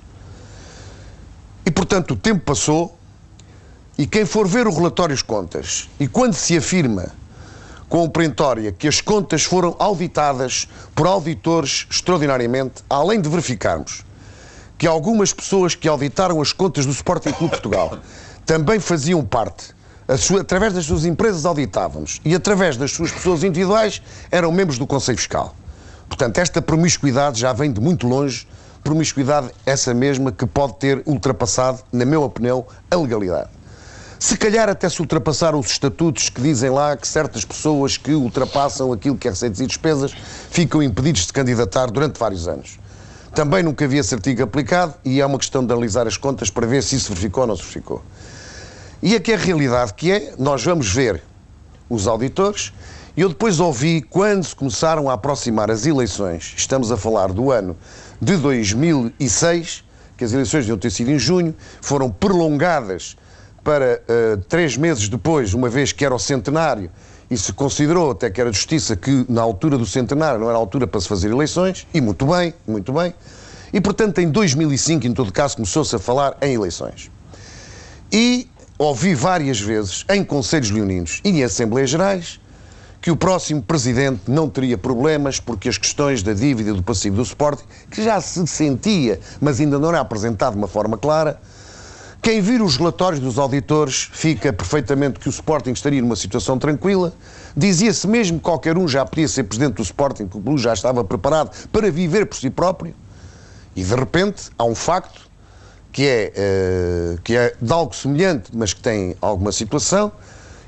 E 1.66 1.72
portanto 1.72 2.12
o 2.12 2.16
tempo 2.16 2.42
passou, 2.42 2.98
e 3.98 4.08
quem 4.08 4.26
for 4.26 4.48
ver 4.48 4.68
o 4.68 4.74
relatório 4.74 5.16
de 5.16 5.24
contas, 5.24 5.90
e 6.00 6.08
quando 6.08 6.34
se 6.34 6.58
afirma 6.58 7.12
com 7.94 8.04
o 8.06 8.10
perentória 8.10 8.72
que 8.72 8.88
as 8.88 9.02
contas 9.02 9.44
foram 9.44 9.76
auditadas 9.78 10.68
por 10.96 11.06
auditores 11.06 11.86
extraordinariamente, 11.92 12.84
além 12.90 13.22
de 13.22 13.30
verificarmos 13.30 14.04
que 14.80 14.88
algumas 14.88 15.32
pessoas 15.32 15.76
que 15.76 15.88
auditaram 15.88 16.42
as 16.42 16.52
contas 16.52 16.88
do 16.88 16.92
Sporting 16.92 17.32
Clube 17.34 17.52
Portugal 17.52 18.00
também 18.48 18.80
faziam 18.80 19.24
parte, 19.24 19.76
sua, 20.18 20.42
através 20.42 20.74
das 20.74 20.86
suas 20.86 21.06
empresas 21.06 21.46
auditávamos 21.46 22.20
e 22.26 22.34
através 22.34 22.78
das 22.78 22.92
suas 22.92 23.12
pessoas 23.12 23.44
individuais 23.44 24.02
eram 24.32 24.52
membros 24.52 24.80
do 24.80 24.88
Conselho 24.88 25.20
Fiscal. 25.20 25.56
Portanto, 26.10 26.40
esta 26.40 26.64
promiscuidade 26.64 27.40
já 27.40 27.54
vem 27.54 27.72
de 27.72 27.80
muito 27.80 28.08
longe, 28.08 28.48
promiscuidade 28.84 29.52
essa 29.68 29.94
mesma 29.94 30.32
que 30.32 30.48
pode 30.48 30.78
ter 30.80 31.04
ultrapassado, 31.06 31.84
na 31.92 32.06
minha 32.06 32.22
opinião, 32.22 32.66
a 32.90 32.96
legalidade. 32.96 33.52
Se 34.24 34.38
calhar 34.38 34.70
até 34.70 34.88
se 34.88 35.02
ultrapassaram 35.02 35.60
os 35.60 35.70
estatutos 35.70 36.30
que 36.30 36.40
dizem 36.40 36.70
lá 36.70 36.96
que 36.96 37.06
certas 37.06 37.44
pessoas 37.44 37.98
que 37.98 38.14
ultrapassam 38.14 38.94
aquilo 38.94 39.18
que 39.18 39.28
é 39.28 39.32
receitas 39.32 39.60
e 39.60 39.68
despesas 39.68 40.14
ficam 40.50 40.82
impedidos 40.82 41.26
de 41.26 41.34
candidatar 41.34 41.88
durante 41.88 42.18
vários 42.18 42.48
anos. 42.48 42.80
Também 43.36 43.62
nunca 43.64 43.84
havia 43.84 44.00
esse 44.00 44.16
artigo 44.16 44.42
aplicado 44.42 44.94
e 45.04 45.20
é 45.20 45.26
uma 45.26 45.38
questão 45.38 45.66
de 45.66 45.74
analisar 45.74 46.08
as 46.08 46.16
contas 46.16 46.50
para 46.50 46.66
ver 46.66 46.82
se 46.84 46.96
isso 46.96 47.10
verificou 47.10 47.42
ou 47.42 47.48
não 47.48 47.58
se 47.58 47.64
verificou. 47.64 48.02
E 49.02 49.14
aqui 49.14 49.34
a 49.34 49.38
realidade 49.38 49.94
que 49.94 50.10
é, 50.10 50.34
nós 50.40 50.64
vamos 50.64 50.90
ver 50.90 51.22
os 51.90 52.08
auditores 52.08 52.72
e 53.18 53.22
eu 53.22 53.28
depois 53.28 53.60
ouvi 53.60 54.02
quando 54.02 54.46
se 54.46 54.56
começaram 54.56 55.10
a 55.10 55.16
aproximar 55.16 55.70
as 55.70 55.86
eleições, 55.86 56.54
estamos 56.56 56.94
a 56.94 56.96
falar 56.96 57.34
do 57.34 57.52
ano 57.52 57.76
de 58.22 58.38
2006, 58.38 59.84
que 60.16 60.24
as 60.24 60.32
eleições 60.32 60.62
deviam 60.62 60.78
ter 60.78 60.92
sido 60.92 61.12
em 61.12 61.20
junho, 61.20 61.54
foram 61.82 62.10
prolongadas 62.10 63.18
para 63.64 64.02
uh, 64.02 64.38
três 64.50 64.76
meses 64.76 65.08
depois, 65.08 65.54
uma 65.54 65.70
vez 65.70 65.92
que 65.92 66.04
era 66.04 66.14
o 66.14 66.20
centenário, 66.20 66.92
e 67.30 67.38
se 67.38 67.54
considerou 67.54 68.12
até 68.12 68.30
que 68.30 68.40
era 68.40 68.52
justiça 68.52 68.96
que 68.96 69.26
na 69.30 69.42
altura 69.42 69.78
do 69.78 69.86
centenário 69.86 70.40
não 70.40 70.50
era 70.50 70.58
altura 70.58 70.86
para 70.86 71.00
se 71.00 71.08
fazer 71.08 71.32
eleições, 71.32 71.88
e 71.94 72.02
muito 72.02 72.26
bem, 72.26 72.54
muito 72.68 72.92
bem. 72.92 73.14
E 73.72 73.82
portanto 73.82 74.20
em 74.20 74.30
2005, 74.30 75.08
em 75.08 75.14
todo 75.14 75.32
caso, 75.32 75.56
começou-se 75.56 75.96
a 75.96 76.00
falar 76.00 76.38
em 76.42 76.54
eleições. 76.54 77.10
E 78.12 78.48
ouvi 78.78 79.16
várias 79.16 79.60
vezes 79.60 80.06
em 80.10 80.24
Conselhos 80.24 80.70
Leoninos 80.70 81.22
e 81.24 81.30
em 81.30 81.44
Assembleias 81.44 81.90
Gerais 81.90 82.40
que 83.02 83.12
o 83.12 83.18
próximo 83.18 83.62
presidente 83.62 84.22
não 84.30 84.48
teria 84.48 84.78
problemas 84.78 85.38
porque 85.38 85.68
as 85.68 85.78
questões 85.78 86.24
da 86.24 86.32
dívida 86.32 86.74
do 86.74 86.82
passivo 86.82 87.18
do 87.18 87.22
Sporting, 87.24 87.66
que 87.92 88.02
já 88.02 88.22
se 88.22 88.48
sentia, 88.48 89.20
mas 89.42 89.60
ainda 89.60 89.78
não 89.78 89.90
era 89.90 90.00
apresentado 90.00 90.54
de 90.54 90.60
uma 90.60 90.70
forma 90.70 90.98
clara, 90.98 91.38
quem 92.24 92.40
vir 92.40 92.62
os 92.62 92.78
relatórios 92.78 93.20
dos 93.20 93.38
auditores 93.38 94.10
fica 94.14 94.54
perfeitamente 94.54 95.20
que 95.20 95.28
o 95.28 95.30
Sporting 95.30 95.72
estaria 95.72 96.02
numa 96.02 96.16
situação 96.16 96.58
tranquila. 96.58 97.14
Dizia-se 97.56 98.08
mesmo 98.08 98.38
que 98.38 98.46
qualquer 98.46 98.78
um 98.78 98.88
já 98.88 99.06
podia 99.06 99.28
ser 99.28 99.44
presidente 99.44 99.76
do 99.76 99.82
Sporting, 99.82 100.30
que 100.30 100.38
o 100.38 100.40
Blue 100.40 100.58
já 100.58 100.74
estava 100.74 101.04
preparado 101.04 101.52
para 101.68 101.92
viver 101.92 102.26
por 102.26 102.38
si 102.38 102.50
próprio. 102.50 102.96
E 103.76 103.84
de 103.84 103.94
repente 103.94 104.44
há 104.58 104.64
um 104.64 104.74
facto 104.74 105.30
que 105.92 106.08
é, 106.08 106.32
uh, 107.18 107.22
que 107.24 107.36
é 107.36 107.56
de 107.62 107.74
algo 107.74 107.94
semelhante, 107.94 108.52
mas 108.54 108.74
que 108.74 108.82
tem 108.82 109.18
alguma 109.20 109.52
situação, 109.52 110.10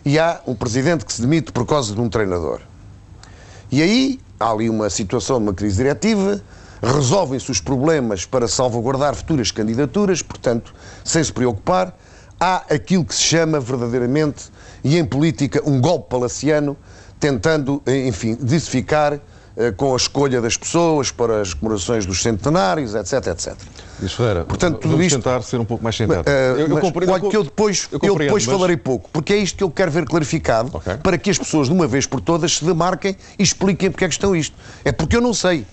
e 0.04 0.20
há 0.20 0.42
um 0.46 0.54
presidente 0.54 1.06
que 1.06 1.14
se 1.14 1.22
demite 1.22 1.54
por 1.54 1.66
causa 1.66 1.96
de 1.96 2.02
um 2.02 2.10
treinador. 2.10 2.60
E 3.72 3.82
aí 3.82 4.20
há 4.38 4.52
ali 4.52 4.70
uma 4.70 4.90
situação 4.90 5.38
de 5.38 5.44
uma 5.44 5.54
crise 5.54 5.78
diretiva, 5.78 6.42
resolvem-se 6.86 7.50
os 7.52 7.60
problemas 7.60 8.26
para 8.26 8.48
salvaguardar 8.48 9.16
futuras 9.16 9.52
candidaturas, 9.52 10.22
portanto, 10.22 10.74
sem 11.04 11.24
se 11.24 11.34
preocupar. 11.34 11.98
Há 12.40 12.64
aquilo 12.70 13.06
que 13.06 13.16
se 13.16 13.24
chama 13.24 13.60
verdadeiramente, 13.60 14.52
e 14.84 14.98
em 14.98 15.06
política, 15.06 15.62
um 15.66 15.80
golpe 15.80 16.10
palaciano, 16.10 16.78
tentando, 17.20 17.82
enfim, 17.88 18.38
dissificar 18.40 19.20
eh, 19.58 19.72
com 19.72 19.94
a 19.94 19.96
escolha 19.96 20.42
das 20.42 20.58
pessoas 20.58 21.12
para 21.12 21.40
as 21.40 21.54
comemorações 21.54 22.06
dos 22.06 22.22
centenários, 22.22 22.94
etc, 22.94 23.28
etc. 23.28 23.56
Diz 24.00 24.12
Ferreira, 24.12 24.44
Portanto, 24.44 24.80
tudo 24.80 25.02
isto, 25.02 25.16
tentar 25.16 25.42
ser 25.44 25.62
um 25.62 25.66
pouco 25.66 25.82
mais 25.82 25.96
centrado. 25.96 26.30
Uh, 26.30 26.60
eu, 26.60 26.68
eu 26.68 26.78
compreendo, 26.80 27.14
olha 27.14 27.30
que 27.30 27.38
eu 27.38 27.44
depois, 27.44 27.88
eu, 27.90 28.00
eu 28.04 28.18
depois 28.18 28.46
mas... 28.46 28.54
falarei 28.54 28.76
pouco, 28.76 29.10
porque 29.14 29.32
é 29.32 29.38
isto 29.38 29.58
que 29.58 29.64
eu 29.64 29.72
quero 29.72 29.90
ver 29.92 30.06
clarificado, 30.06 30.76
okay. 30.76 30.98
para 30.98 31.18
que 31.18 31.30
as 31.30 31.38
pessoas, 31.38 31.68
de 31.68 31.74
uma 31.74 31.88
vez 31.88 32.06
por 32.06 32.20
todas, 32.20 32.58
se 32.58 32.66
demarquem 32.66 33.16
e 33.40 33.44
expliquem 33.44 33.90
porque 33.90 34.04
é 34.04 34.08
que 34.10 34.14
estão 34.14 34.36
isto. 34.36 34.58
É 34.84 34.92
porque 34.92 35.16
eu 35.16 35.22
não 35.22 35.34
sei. 35.34 35.66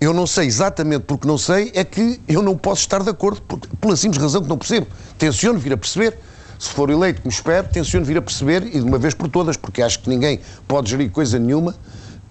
Eu 0.00 0.14
não 0.14 0.26
sei 0.26 0.46
exatamente 0.46 1.02
porque 1.02 1.28
não 1.28 1.36
sei, 1.36 1.70
é 1.74 1.84
que 1.84 2.18
eu 2.26 2.42
não 2.42 2.56
posso 2.56 2.80
estar 2.80 3.02
de 3.02 3.10
acordo, 3.10 3.42
porque, 3.42 3.68
pela 3.78 3.94
simples 3.94 4.22
razão 4.22 4.40
que 4.40 4.48
não 4.48 4.56
percebo. 4.56 4.86
Tenciono 5.18 5.58
vir 5.58 5.74
a 5.74 5.76
perceber. 5.76 6.18
Se 6.58 6.70
for 6.70 6.88
eleito, 6.88 7.20
como 7.20 7.30
espero, 7.30 7.68
tenciono 7.68 8.06
vir 8.06 8.16
a 8.16 8.22
perceber 8.22 8.66
e 8.66 8.78
de 8.78 8.82
uma 8.82 8.98
vez 8.98 9.12
por 9.12 9.28
todas, 9.28 9.58
porque 9.58 9.82
acho 9.82 10.00
que 10.00 10.08
ninguém 10.08 10.40
pode 10.66 10.90
gerir 10.90 11.10
coisa 11.10 11.38
nenhuma 11.38 11.74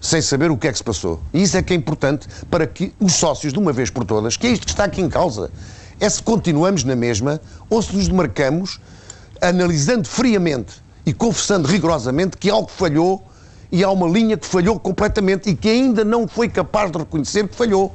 sem 0.00 0.20
saber 0.20 0.50
o 0.50 0.56
que 0.56 0.66
é 0.66 0.72
que 0.72 0.78
se 0.78 0.84
passou. 0.84 1.20
E 1.32 1.42
isso 1.42 1.56
é 1.56 1.62
que 1.62 1.72
é 1.72 1.76
importante 1.76 2.26
para 2.50 2.66
que 2.66 2.92
os 2.98 3.12
sócios, 3.12 3.52
de 3.52 3.58
uma 3.58 3.72
vez 3.72 3.88
por 3.88 4.04
todas, 4.04 4.36
que 4.36 4.48
é 4.48 4.50
isto 4.50 4.66
que 4.66 4.72
está 4.72 4.84
aqui 4.84 5.00
em 5.00 5.08
causa, 5.08 5.50
é 6.00 6.08
se 6.08 6.20
continuamos 6.20 6.82
na 6.82 6.96
mesma 6.96 7.40
ou 7.68 7.80
se 7.80 7.94
nos 7.94 8.08
demarcamos 8.08 8.80
analisando 9.40 10.08
friamente 10.08 10.74
e 11.06 11.12
confessando 11.12 11.68
rigorosamente 11.68 12.36
que 12.36 12.50
algo 12.50 12.68
falhou 12.68 13.29
e 13.72 13.84
há 13.84 13.90
uma 13.90 14.08
linha 14.08 14.36
que 14.36 14.46
falhou 14.46 14.78
completamente 14.78 15.48
e 15.48 15.54
que 15.54 15.68
ainda 15.68 16.04
não 16.04 16.26
foi 16.26 16.48
capaz 16.48 16.90
de 16.90 16.98
reconhecer 16.98 17.48
que 17.48 17.54
falhou. 17.54 17.94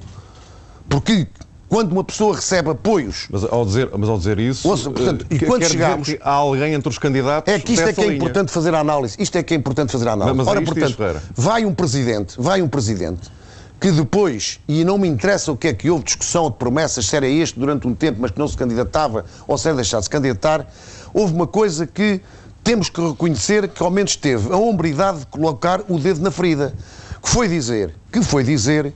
Porque 0.88 1.28
quando 1.68 1.92
uma 1.92 2.04
pessoa 2.04 2.36
recebe 2.36 2.70
apoios. 2.70 3.28
Mas 3.30 3.44
ao 3.44 3.66
dizer, 3.66 3.90
mas 3.98 4.08
ao 4.08 4.18
dizer 4.18 4.40
isso. 4.40 4.68
Ouça, 4.68 4.90
portanto, 4.90 5.26
e 5.30 5.40
quando 5.40 5.66
chegamos. 5.66 6.16
Há 6.22 6.32
alguém 6.32 6.74
entre 6.74 6.90
os 6.90 6.98
candidatos. 6.98 7.54
É 7.54 7.60
que 7.60 7.74
isto 7.74 7.88
é 7.88 7.94
que 7.94 8.02
é 8.02 8.04
linha. 8.04 8.16
importante 8.16 8.52
fazer 8.52 8.74
a 8.74 8.80
análise. 8.80 9.16
Isto 9.20 9.38
é 9.38 9.44
que 9.44 9.54
é 9.54 9.58
importante 9.58 9.92
fazer 9.92 10.08
a 10.08 10.14
análise. 10.14 10.38
Mas, 10.38 10.46
mas 10.46 10.56
Ora, 10.56 10.62
portanto, 10.62 11.22
vai 11.36 11.66
um 11.66 11.74
presidente, 11.74 12.36
vai 12.38 12.62
um 12.62 12.68
presidente 12.68 13.32
que 13.80 13.92
depois, 13.92 14.60
e 14.68 14.86
não 14.86 14.98
me 14.98 15.08
interessa 15.08 15.52
o 15.52 15.58
que 15.58 15.68
é 15.68 15.74
que 15.74 15.90
houve 15.90 16.06
discussão 16.06 16.50
de 16.50 16.56
promessas, 16.56 17.06
se 17.06 17.16
era 17.16 17.28
este 17.28 17.60
durante 17.60 17.86
um 17.86 17.94
tempo, 17.94 18.20
mas 18.22 18.32
que 18.32 18.40
não 18.40 18.48
se 18.48 18.56
candidatava 18.56 19.26
ou 19.48 19.58
se 19.58 19.68
era 19.68 19.76
deixado 19.76 20.00
de 20.00 20.06
se 20.06 20.10
candidatar, 20.10 20.66
houve 21.14 21.34
uma 21.34 21.46
coisa 21.46 21.86
que 21.86 22.22
temos 22.66 22.90
que 22.90 23.00
reconhecer 23.00 23.70
que 23.70 23.84
ao 23.84 23.92
menos 23.92 24.16
teve 24.16 24.52
a 24.52 24.58
hombridade 24.58 25.20
de 25.20 25.26
colocar 25.28 25.82
o 25.88 26.00
dedo 26.00 26.20
na 26.20 26.32
ferida. 26.32 26.74
Que 27.22 27.30
foi 27.30 27.48
dizer, 27.48 27.94
que 28.12 28.24
foi 28.24 28.44
dizer 28.44 28.92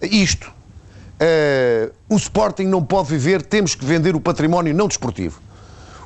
isto. 0.00 0.50
Uh, 1.20 1.92
o 2.08 2.16
Sporting 2.16 2.64
não 2.64 2.82
pode 2.82 3.10
viver, 3.10 3.42
temos 3.42 3.74
que 3.74 3.84
vender 3.84 4.16
o 4.16 4.20
património 4.20 4.74
não 4.74 4.88
desportivo. 4.88 5.42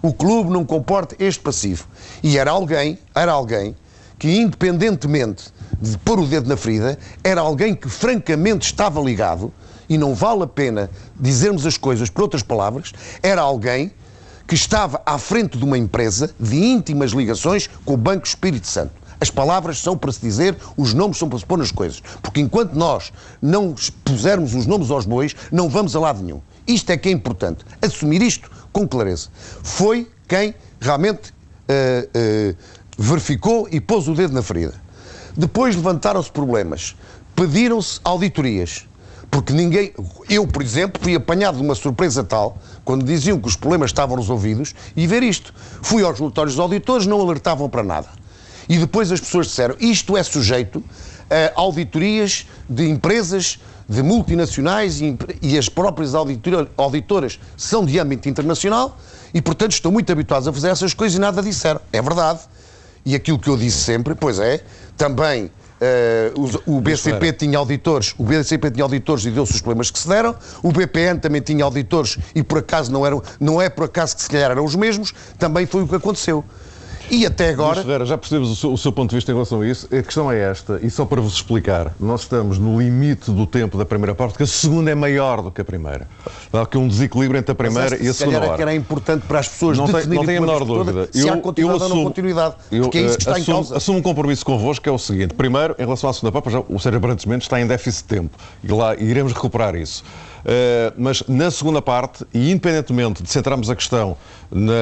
O 0.03 0.13
clube 0.13 0.51
não 0.51 0.65
comporta 0.65 1.15
este 1.21 1.41
passivo. 1.41 1.87
E 2.25 2.37
era 2.39 2.51
alguém, 2.51 2.99
era 3.15 3.31
alguém 3.31 3.77
que 4.19 4.37
independentemente 4.37 5.45
de 5.81 5.97
pôr 5.99 6.19
o 6.19 6.27
dedo 6.27 6.49
na 6.49 6.57
ferida, 6.57 6.99
era 7.23 7.41
alguém 7.41 7.75
que 7.75 7.89
francamente 7.89 8.67
estava 8.67 9.01
ligado, 9.01 9.53
e 9.89 9.97
não 9.97 10.15
vale 10.15 10.43
a 10.43 10.47
pena 10.47 10.91
dizermos 11.15 11.65
as 11.67 11.77
coisas 11.77 12.11
por 12.11 12.23
outras 12.23 12.43
palavras, 12.43 12.93
era 13.23 13.41
alguém 13.41 13.93
que 14.47 14.55
estava 14.55 15.03
à 15.05 15.19
frente 15.19 15.59
de 15.59 15.65
uma 15.65 15.77
empresa 15.77 16.31
de 16.39 16.57
íntimas 16.57 17.11
ligações 17.11 17.69
com 17.85 17.95
o 17.95 17.97
Banco 17.97 18.27
Espírito 18.27 18.67
Santo. 18.67 18.93
As 19.21 19.31
palavras 19.31 19.79
são 19.79 19.97
para 19.97 20.13
se 20.13 20.21
dizer, 20.21 20.57
os 20.77 20.93
nomes 20.93 21.17
são 21.17 21.29
para 21.29 21.39
se 21.39 21.47
pôr 21.47 21.59
nas 21.59 21.73
coisas. 21.73 22.03
Porque 22.23 22.41
enquanto 22.41 22.75
nós 22.75 23.13
não 23.41 23.75
pusermos 24.05 24.55
os 24.55 24.67
nomes 24.67 24.91
aos 24.91 25.07
bois, 25.07 25.35
não 25.51 25.69
vamos 25.69 25.97
a 25.97 26.01
lado 26.01 26.23
nenhum. 26.23 26.41
Isto 26.67 26.91
é 26.91 26.97
que 26.97 27.09
é 27.09 27.13
importante. 27.13 27.65
Assumir 27.81 28.23
isto 28.23 28.51
com 28.73 28.87
clareza. 28.87 29.29
Foi 29.63 30.11
quem 30.29 30.55
realmente 30.81 31.31
uh, 31.31 32.53
uh, 32.53 32.57
verificou 32.99 33.69
e 33.71 33.81
pôs 33.81 34.07
o 34.07 34.15
dedo 34.15 34.35
na 34.35 34.43
ferida. 34.43 34.75
Depois 35.37 35.75
levantaram-se 35.75 36.31
problemas. 36.31 36.95
Pediram-se 37.35 38.01
auditorias. 38.05 38.86
Porque 39.31 39.53
ninguém. 39.53 39.93
Eu, 40.29 40.47
por 40.47 40.63
exemplo, 40.63 41.03
fui 41.03 41.15
apanhado 41.15 41.57
de 41.57 41.63
uma 41.63 41.75
surpresa 41.75 42.25
tal, 42.25 42.59
quando 42.85 43.05
diziam 43.05 43.39
que 43.39 43.49
os 43.49 43.57
problemas 43.57 43.91
estavam 43.91 44.17
resolvidos, 44.17 44.75
e 44.95 45.07
ver 45.07 45.23
isto. 45.23 45.53
Fui 45.83 46.03
aos 46.03 46.19
relatórios 46.19 46.55
dos 46.55 46.63
auditores, 46.63 47.07
não 47.07 47.21
alertavam 47.21 47.69
para 47.69 47.83
nada. 47.83 48.09
E 48.69 48.79
depois 48.79 49.11
as 49.13 49.21
pessoas 49.21 49.47
disseram: 49.47 49.77
isto 49.79 50.17
é 50.17 50.23
sujeito 50.23 50.83
a 51.31 51.61
auditorias 51.61 52.47
de 52.69 52.89
empresas, 52.89 53.59
de 53.89 54.03
multinacionais 54.03 55.01
e, 55.01 55.17
e 55.43 55.59
as 55.59 55.69
próprias 55.69 56.13
auditoras 56.15 57.39
são 57.57 57.85
de 57.85 57.99
âmbito 57.99 58.29
internacional 58.29 58.99
e, 59.33 59.41
portanto, 59.41 59.73
estão 59.73 59.93
muito 59.93 60.11
habituados 60.11 60.49
a 60.49 60.53
fazer 60.53 60.69
essas 60.69 60.95
coisas 60.95 61.17
e 61.17 61.21
nada 61.21 61.43
disseram. 61.43 61.81
É 61.93 62.01
verdade. 62.01 62.41
E 63.05 63.15
aquilo 63.15 63.39
que 63.39 63.49
eu 63.49 63.57
disse 63.57 63.79
sempre, 63.79 64.15
pois 64.15 64.39
é, 64.39 64.63
também 64.97 65.51
Uh, 65.79 66.63
o, 66.67 66.77
o 66.79 66.81
BCP 66.81 67.35
tinha 67.35 67.59
auditores, 67.59 68.15
o 68.17 68.25
BCP 68.25 68.71
tinha 68.71 68.85
auditores 68.85 69.27
e 69.27 69.31
deu-se 69.31 69.53
os 69.53 69.61
problemas 69.61 69.91
que 69.91 69.99
se 69.99 70.09
deram. 70.09 70.35
O 70.63 70.73
BPN 70.73 71.21
também 71.21 71.43
tinha 71.43 71.65
auditores 71.65 72.19
e 72.35 72.43
por 72.43 72.59
acaso 72.59 72.91
não 72.91 73.05
eram, 73.05 73.23
não 73.39 73.61
é 73.61 73.69
por 73.69 73.85
acaso 73.85 74.17
que 74.17 74.23
se 74.23 74.31
calhar 74.31 74.51
eram 74.51 74.65
os 74.65 74.75
mesmos. 74.75 75.13
Também 75.39 75.67
foi 75.67 75.83
o 75.83 75.89
que 75.89 75.97
aconteceu. 75.97 76.43
E 77.11 77.25
até 77.25 77.51
agora. 77.51 77.83
Ferreira, 77.83 78.05
já 78.05 78.19
percebemos 78.19 78.51
o 78.51 78.57
seu, 78.57 78.73
o 78.73 78.79
seu, 78.79 78.93
ponto 78.93 79.11
de 79.11 79.17
vista 79.17 79.31
em 79.31 79.35
relação 79.35 79.61
a 79.61 79.67
isso. 79.67 79.87
A 79.87 80.03
questão 80.03 80.31
é 80.31 80.39
esta, 80.39 80.81
e 80.83 80.91
só 80.91 81.05
para 81.05 81.21
vos 81.21 81.35
explicar, 81.35 81.95
nós 82.01 82.23
estamos 82.23 82.59
no 82.59 82.81
limite 82.81 83.31
do 83.31 83.47
tempo 83.47 83.79
da 83.79 83.85
primeira 83.85 84.15
parte, 84.15 84.33
porque 84.33 84.43
a 84.43 84.47
segunda 84.47 84.91
é 84.91 84.95
maior 84.95 85.41
do 85.43 85.51
que 85.51 85.61
a 85.61 85.65
primeira. 85.65 86.09
Há 86.53 86.67
que 86.67 86.77
um 86.77 86.89
desequilíbrio 86.89 87.39
entre 87.39 87.53
a 87.53 87.55
primeira 87.55 88.03
e 88.03 88.09
a 88.09 88.15
segunda 88.15 88.39
hora. 88.39 88.57
que 88.57 88.63
era 88.63 88.75
importante 88.75 89.25
para 89.27 89.39
as 89.39 89.49
pessoas 89.49 89.79
não 89.79 89.87
tem, 89.87 90.07
não 90.07 90.25
tem 90.25 90.37
a 90.37 90.41
menor 90.41 90.65
dúvida. 90.65 91.09
se 91.13 91.27
eu, 91.27 91.35
há 91.35 91.37
continuidade 91.37 91.81
eu 91.81 91.87
assumo, 91.87 91.95
ou 91.95 92.05
não 92.05 92.11
continuidade. 92.11 92.55
Eu, 92.71 92.83
porque 92.83 92.99
é 92.99 93.03
isso 93.03 93.17
que 93.17 93.23
está 93.23 93.33
assumo, 93.33 93.51
em 93.51 93.55
causa. 93.55 93.77
Assumo 93.77 93.99
um 93.99 94.03
compromisso 94.03 94.45
convosco, 94.45 94.83
que 94.83 94.89
é 94.89 94.93
o 94.93 94.99
seguinte. 94.99 95.35
Primeiro, 95.35 95.75
em 95.79 95.83
relação 95.83 96.11
à 96.11 96.13
segunda 96.13 96.33
parte, 96.33 96.51
já, 96.51 96.61
o 96.61 96.79
Sérgio 96.79 97.01
Brandes 97.01 97.25
Mendes 97.25 97.47
está 97.47 97.61
em 97.61 97.67
déficit 97.67 98.09
de 98.09 98.15
tempo. 98.15 98.37
E 98.65 98.69
lá 98.69 98.97
iremos 98.97 99.33
recuperar 99.33 99.75
isso. 99.75 100.03
Uh, 100.47 100.95
mas 100.97 101.25
na 101.27 101.51
segunda 101.51 101.83
parte, 101.83 102.25
e 102.33 102.53
independentemente 102.53 103.21
de 103.21 103.29
centrarmos 103.29 103.69
a 103.69 103.75
questão 103.75 104.17
na 104.49 104.73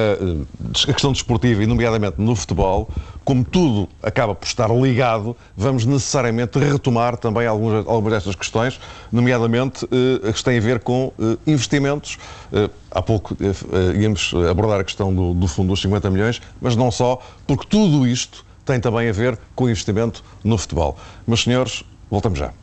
a 0.87 0.93
questão 0.93 1.11
desportiva 1.11 1.63
e 1.63 1.65
nomeadamente 1.65 2.21
no 2.21 2.35
futebol, 2.35 2.87
como 3.23 3.43
tudo 3.43 3.89
acaba 4.03 4.35
por 4.35 4.45
estar 4.45 4.69
ligado, 4.69 5.35
vamos 5.57 5.83
necessariamente 5.83 6.59
retomar 6.59 7.17
também 7.17 7.47
algumas, 7.47 7.87
algumas 7.87 8.13
destas 8.13 8.35
questões, 8.35 8.79
nomeadamente 9.11 9.87
as 10.29 10.37
que 10.37 10.43
têm 10.43 10.59
a 10.59 10.61
ver 10.61 10.81
com 10.81 11.11
uh, 11.17 11.39
investimentos. 11.47 12.19
há 12.91 13.01
pouco 13.01 13.35
íamos 13.99 14.33
abordar 14.47 14.81
a 14.81 14.83
questão 14.83 15.11
do, 15.11 15.33
do 15.33 15.47
fundo 15.47 15.69
dos 15.69 15.81
50 15.81 16.11
milhões, 16.11 16.39
mas 16.61 16.75
não 16.75 16.91
só, 16.91 17.19
porque 17.47 17.65
tudo 17.67 18.05
isto 18.05 18.45
tem 18.63 18.79
também 18.79 19.09
a 19.09 19.11
ver 19.11 19.39
com 19.55 19.67
investimento 19.67 20.23
no 20.43 20.59
futebol. 20.59 20.95
Meus 21.25 21.41
senhores, 21.43 21.83
voltamos 22.11 22.37
já. 22.37 22.53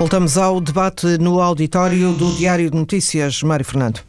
Voltamos 0.00 0.38
ao 0.38 0.62
debate 0.62 1.18
no 1.18 1.42
auditório 1.42 2.14
do 2.14 2.32
Diário 2.32 2.70
de 2.70 2.74
Notícias. 2.74 3.42
Mário 3.42 3.66
Fernando. 3.66 4.00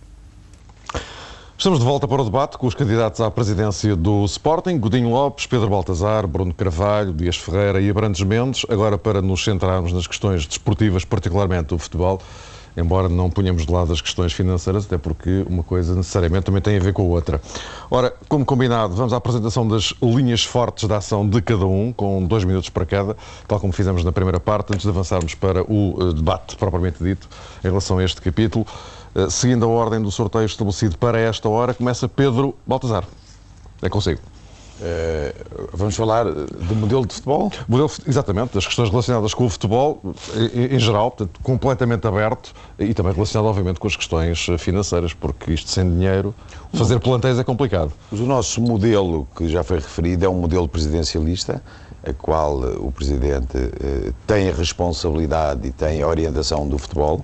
Estamos 1.58 1.80
de 1.80 1.86
volta 1.86 2.08
para 2.08 2.22
o 2.22 2.24
debate 2.24 2.58
com 2.58 2.66
os 2.66 2.74
candidatos 2.74 3.20
à 3.20 3.30
presidência 3.30 3.94
do 3.94 4.24
Sporting, 4.24 4.80
Godinho 4.80 5.10
Lopes, 5.10 5.48
Pedro 5.48 5.68
Baltazar, 5.68 6.26
Bruno 6.26 6.54
Carvalho, 6.54 7.12
Dias 7.12 7.36
Ferreira 7.36 7.82
e 7.82 7.89
Abrantes 7.89 8.22
Mendes. 8.22 8.66
Agora 8.70 8.98
para 8.98 9.22
nos 9.22 9.44
centrarmos 9.44 9.92
nas 9.92 10.08
questões 10.08 10.46
desportivas, 10.46 11.04
particularmente 11.04 11.74
o 11.74 11.78
futebol 11.78 12.22
embora 12.76 13.09
não 13.09 13.30
ponhamos 13.30 13.65
de 13.65 13.72
lado 13.72 13.91
as 13.91 14.01
questões 14.01 14.34
financeiras, 14.34 14.86
até 14.86 14.97
porque 14.97 15.45
uma 15.47 15.63
coisa 15.63 15.95
necessariamente 15.95 16.45
também 16.45 16.61
tem 16.61 16.78
a 16.78 16.80
ver 16.80 16.93
com 16.93 17.03
a 17.03 17.05
outra. 17.05 17.41
Ora, 17.89 18.13
como 18.28 18.45
combinado, 18.45 18.93
vamos 18.95 19.13
à 19.13 19.17
apresentação 19.17 19.67
das 19.67 19.93
linhas 20.01 20.43
fortes 20.43 20.88
da 20.88 20.97
ação 20.97 21.28
de 21.28 21.41
cada 21.41 21.65
um, 21.65 21.91
com 21.91 22.26
dois 22.26 22.43
minutos 22.43 22.69
para 22.69 22.86
cada, 22.86 23.15
tal 23.47 23.59
como 23.59 23.74
fizemos 23.74 24.03
na 24.03 24.11
primeira 24.11 24.39
parte, 24.39 24.74
antes 24.74 24.84
de 24.84 24.89
avançarmos 24.89 25.36
para 25.36 25.63
o 25.63 25.95
eh, 25.99 26.13
debate 26.13 26.55
propriamente 26.55 27.03
dito 27.03 27.28
em 27.63 27.67
relação 27.67 27.97
a 27.97 28.03
este 28.03 28.22
capítulo. 28.22 28.65
Eh, 29.15 29.30
seguindo 29.30 29.65
a 29.65 29.67
ordem 29.67 30.01
do 30.01 30.11
sorteio 30.11 30.45
estabelecido 30.45 30.97
para 30.97 31.19
esta 31.19 31.49
hora, 31.49 31.74
começa 31.74 32.07
Pedro 32.07 32.55
Baltazar. 32.65 33.05
É 33.82 33.89
consigo. 33.89 34.30
Uh, 34.82 35.69
vamos 35.73 35.95
falar 35.95 36.25
do 36.25 36.75
modelo 36.75 37.05
de 37.05 37.13
futebol? 37.13 37.51
Modelo, 37.67 37.91
exatamente, 38.07 38.55
das 38.55 38.65
questões 38.65 38.89
relacionadas 38.89 39.32
com 39.32 39.45
o 39.45 39.49
futebol 39.49 40.01
em, 40.55 40.75
em, 40.75 40.79
geral, 40.79 41.11
portanto, 41.11 41.39
completamente 41.43 42.07
aberto 42.07 42.51
e 42.79 42.91
também 42.91 43.13
relacionado, 43.13 43.47
obviamente, 43.47 43.79
com 43.79 43.86
as 43.86 43.95
questões 43.95 44.47
financeiras, 44.57 45.13
porque 45.13 45.53
isto 45.53 45.69
sem 45.69 45.88
dinheiro, 45.88 46.34
fazer 46.73 46.99
plantéis 46.99 47.38
é 47.38 47.43
complicado. 47.43 47.93
Mas 48.11 48.19
o 48.19 48.25
nosso 48.25 48.59
modelo, 48.59 49.27
que 49.36 49.47
já 49.47 49.63
foi 49.63 49.77
referido, 49.77 50.25
é 50.25 50.29
um 50.29 50.41
modelo 50.41 50.67
presidencialista, 50.67 51.61
a 52.03 52.11
qual 52.13 52.57
o 52.79 52.91
Presidente 52.91 53.57
tem 54.25 54.49
a 54.49 54.53
responsabilidade 54.53 55.67
e 55.67 55.71
tem 55.71 56.01
a 56.01 56.07
orientação 56.07 56.67
do 56.67 56.79
futebol, 56.79 57.23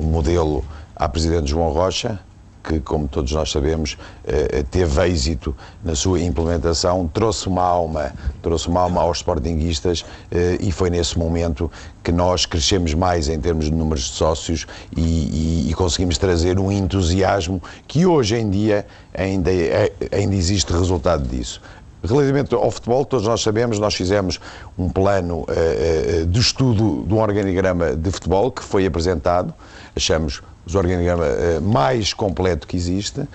um 0.00 0.06
modelo 0.06 0.64
à 0.96 1.08
Presidente 1.08 1.48
João 1.48 1.70
Rocha, 1.70 2.18
que, 2.62 2.80
como 2.80 3.08
todos 3.08 3.32
nós 3.32 3.50
sabemos, 3.50 3.96
eh, 4.24 4.64
teve 4.70 5.06
êxito 5.06 5.54
na 5.84 5.94
sua 5.94 6.20
implementação, 6.20 7.08
trouxe 7.12 7.48
uma 7.48 7.62
alma, 7.62 8.12
trouxe 8.42 8.68
uma 8.68 8.80
alma 8.80 9.00
aos 9.00 9.18
sportinguistas 9.18 10.04
eh, 10.30 10.58
e 10.60 10.70
foi 10.70 10.90
nesse 10.90 11.18
momento 11.18 11.70
que 12.02 12.12
nós 12.12 12.46
crescemos 12.46 12.94
mais 12.94 13.28
em 13.28 13.40
termos 13.40 13.66
de 13.66 13.72
números 13.72 14.04
de 14.04 14.12
sócios 14.12 14.66
e, 14.96 15.00
e, 15.00 15.70
e 15.70 15.74
conseguimos 15.74 16.18
trazer 16.18 16.58
um 16.58 16.70
entusiasmo 16.70 17.62
que 17.86 18.06
hoje 18.06 18.36
em 18.36 18.48
dia 18.50 18.86
ainda, 19.14 19.52
é, 19.52 19.92
ainda 20.12 20.34
existe 20.34 20.72
resultado 20.72 21.26
disso. 21.28 21.60
Relativamente 22.02 22.54
ao 22.54 22.70
futebol, 22.70 23.04
todos 23.04 23.26
nós 23.26 23.42
sabemos, 23.42 23.78
nós 23.78 23.94
fizemos 23.94 24.40
um 24.78 24.88
plano 24.88 25.42
uh, 25.42 26.26
de 26.26 26.40
estudo 26.40 27.04
de 27.06 27.12
um 27.12 27.20
organigrama 27.20 27.94
de 27.94 28.10
futebol 28.10 28.50
que 28.50 28.64
foi 28.64 28.86
apresentado, 28.86 29.52
achamos 29.94 30.42
o 30.66 30.76
organigrama 30.76 31.24
uh, 31.24 31.60
mais 31.60 32.12
completo 32.12 32.66
que 32.66 32.76
existe, 32.76 33.20
uh, 33.20 33.28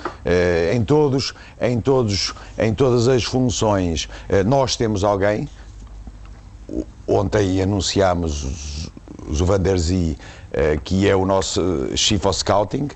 em, 0.74 0.84
todos, 0.84 1.34
em, 1.60 1.80
todos, 1.80 2.34
em 2.58 2.74
todas 2.74 3.08
as 3.08 3.24
funções 3.24 4.08
nós 4.46 4.76
temos 4.76 5.04
alguém, 5.04 5.48
ontem 7.08 7.62
anunciámos 7.62 8.90
o 9.28 9.46
Van 9.46 9.60
der 9.60 9.78
Zee, 9.78 10.18
que 10.84 11.08
é 11.08 11.16
o 11.16 11.26
nosso 11.26 11.62
Chief 11.96 12.24
of 12.26 12.38
Scouting, 12.38 12.88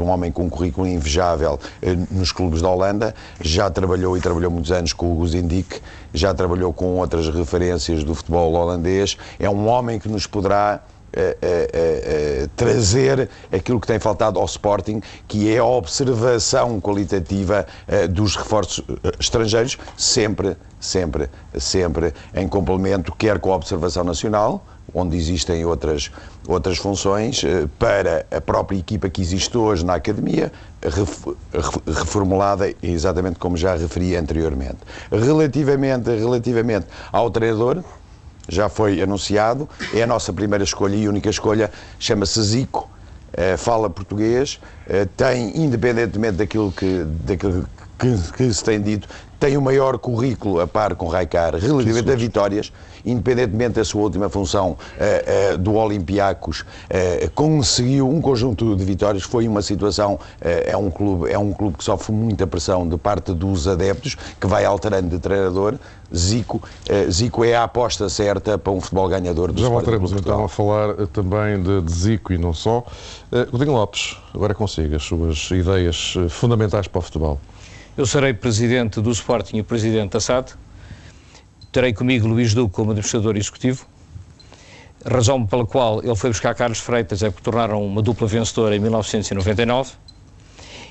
um 0.00 0.08
homem 0.08 0.32
com 0.32 0.44
um 0.44 0.48
currículo 0.48 0.86
invejável 0.86 1.58
eh, 1.82 1.96
nos 2.10 2.32
clubes 2.32 2.62
da 2.62 2.68
Holanda, 2.68 3.14
já 3.40 3.70
trabalhou 3.70 4.16
e 4.16 4.20
trabalhou 4.20 4.50
muitos 4.50 4.72
anos 4.72 4.92
com 4.92 5.12
o 5.12 5.16
Guzindik, 5.16 5.80
já 6.12 6.34
trabalhou 6.34 6.72
com 6.72 6.96
outras 6.96 7.28
referências 7.28 8.02
do 8.02 8.14
futebol 8.14 8.52
holandês, 8.52 9.16
é 9.38 9.48
um 9.48 9.68
homem 9.68 9.98
que 9.98 10.08
nos 10.08 10.26
poderá 10.26 10.80
eh, 11.16 11.36
eh, 11.42 12.48
trazer 12.56 13.28
aquilo 13.52 13.80
que 13.80 13.86
tem 13.86 13.98
faltado 13.98 14.38
ao 14.38 14.44
Sporting, 14.46 15.00
que 15.28 15.52
é 15.52 15.58
a 15.58 15.64
observação 15.64 16.80
qualitativa 16.80 17.66
dos 18.10 18.36
reforços 18.36 18.84
estrangeiros, 19.18 19.78
sempre, 19.96 20.56
sempre, 20.80 21.28
sempre 21.58 22.12
em 22.34 22.48
complemento, 22.48 23.12
quer 23.16 23.38
com 23.38 23.52
a 23.52 23.56
observação 23.56 24.04
nacional, 24.04 24.64
onde 24.92 25.16
existem 25.16 25.64
outras, 25.64 26.10
outras 26.46 26.78
funções, 26.78 27.42
eh, 27.44 27.66
para 27.78 28.26
a 28.30 28.40
própria 28.40 28.78
equipa 28.78 29.08
que 29.08 29.20
existe 29.20 29.56
hoje 29.56 29.84
na 29.84 29.94
academia, 29.94 30.52
reformulada 31.86 32.72
exatamente 32.82 33.38
como 33.38 33.56
já 33.56 33.74
referi 33.74 34.14
anteriormente. 34.16 34.78
Relativamente, 35.10 36.10
relativamente 36.10 36.86
ao 37.10 37.30
treinador, 37.30 37.82
já 38.48 38.68
foi 38.68 39.00
anunciado, 39.02 39.68
é 39.92 40.02
a 40.02 40.06
nossa 40.06 40.32
primeira 40.32 40.64
escolha 40.64 40.96
e 40.96 41.08
única 41.08 41.30
escolha, 41.30 41.70
chama-se 41.98 42.42
Zico, 42.42 42.88
eh, 43.32 43.56
fala 43.56 43.88
português, 43.90 44.60
eh, 44.88 45.06
tem, 45.16 45.56
independentemente 45.56 46.36
daquilo 46.36 46.70
que, 46.72 47.04
daquilo 47.04 47.66
que, 47.98 48.32
que 48.32 48.52
se 48.52 48.62
tem 48.62 48.80
dito, 48.80 49.08
tem 49.40 49.56
o 49.56 49.62
maior 49.62 49.98
currículo 49.98 50.60
a 50.60 50.66
par 50.66 50.94
com 50.94 51.06
Raikar 51.06 51.54
relativamente 51.56 52.10
a 52.10 52.16
vitórias, 52.16 52.72
independentemente 53.04 53.74
da 53.74 53.84
sua 53.84 54.02
última 54.02 54.28
função 54.28 54.70
uh, 54.70 55.54
uh, 55.54 55.58
do 55.58 55.74
Olympiacos, 55.74 56.60
uh, 56.60 57.30
conseguiu 57.34 58.08
um 58.08 58.20
conjunto 58.20 58.74
de 58.74 58.84
vitórias. 58.84 59.22
Foi 59.22 59.46
uma 59.46 59.62
situação, 59.62 60.18
é, 60.40 60.76
um 60.76 60.90
clube, 60.90 61.30
é 61.30 61.38
um 61.38 61.52
clube 61.52 61.76
que 61.78 61.84
sofre 61.84 62.12
muita 62.12 62.46
pressão 62.46 62.88
de 62.88 62.96
parte 62.96 63.32
dos 63.32 63.68
adeptos, 63.68 64.16
que 64.40 64.46
vai 64.46 64.64
alterando 64.64 65.08
de 65.08 65.18
treinador. 65.18 65.74
Zico, 66.14 66.62
Zico 67.10 67.44
é 67.44 67.56
a 67.56 67.64
aposta 67.64 68.08
certa 68.08 68.56
para 68.56 68.72
um 68.72 68.80
futebol 68.80 69.08
ganhador 69.08 69.50
do 69.50 69.60
Já 69.60 69.68
voltaremos 69.68 70.12
então 70.12 70.44
a 70.44 70.48
falar 70.48 70.94
também 71.08 71.60
de, 71.60 71.80
de, 71.80 71.92
Zico 71.92 72.32
e 72.32 72.38
não 72.38 72.52
só. 72.52 72.84
Uh, 73.32 73.50
Godinho 73.50 73.72
Lopes, 73.72 74.16
agora 74.32 74.54
consiga 74.54 74.96
as 74.96 75.02
suas 75.02 75.50
ideias 75.50 76.14
fundamentais 76.28 76.86
para 76.86 76.98
o 77.00 77.02
futebol. 77.02 77.40
Eu 77.96 78.06
serei 78.06 78.34
presidente 78.34 79.00
do 79.00 79.10
Sporting 79.10 79.58
e 79.58 79.62
presidente 79.62 80.12
da 80.12 80.20
SAD. 80.20 80.52
Terei 81.74 81.92
comigo 81.92 82.28
Luís 82.28 82.54
Duque 82.54 82.72
como 82.72 82.92
administrador 82.92 83.36
executivo. 83.36 83.84
razão 85.04 85.44
pela 85.44 85.66
qual 85.66 86.00
ele 86.04 86.14
foi 86.14 86.30
buscar 86.30 86.54
Carlos 86.54 86.78
Freitas 86.78 87.20
é 87.20 87.30
porque 87.30 87.42
tornaram 87.42 87.84
uma 87.84 88.00
dupla 88.00 88.28
vencedora 88.28 88.76
em 88.76 88.78
1999. 88.78 89.90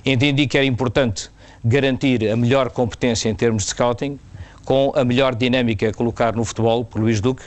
Entendi 0.05 0.45
que 0.45 0.57
era 0.57 0.65
importante 0.65 1.29
garantir 1.63 2.29
a 2.29 2.35
melhor 2.35 2.69
competência 2.69 3.29
em 3.29 3.33
termos 3.33 3.63
de 3.63 3.69
scouting, 3.69 4.19
com 4.65 4.91
a 4.93 5.05
melhor 5.05 5.35
dinâmica 5.35 5.87
a 5.87 5.93
colocar 5.93 6.35
no 6.35 6.43
futebol, 6.43 6.83
por 6.83 6.99
Luís 6.99 7.21
Duque, 7.21 7.45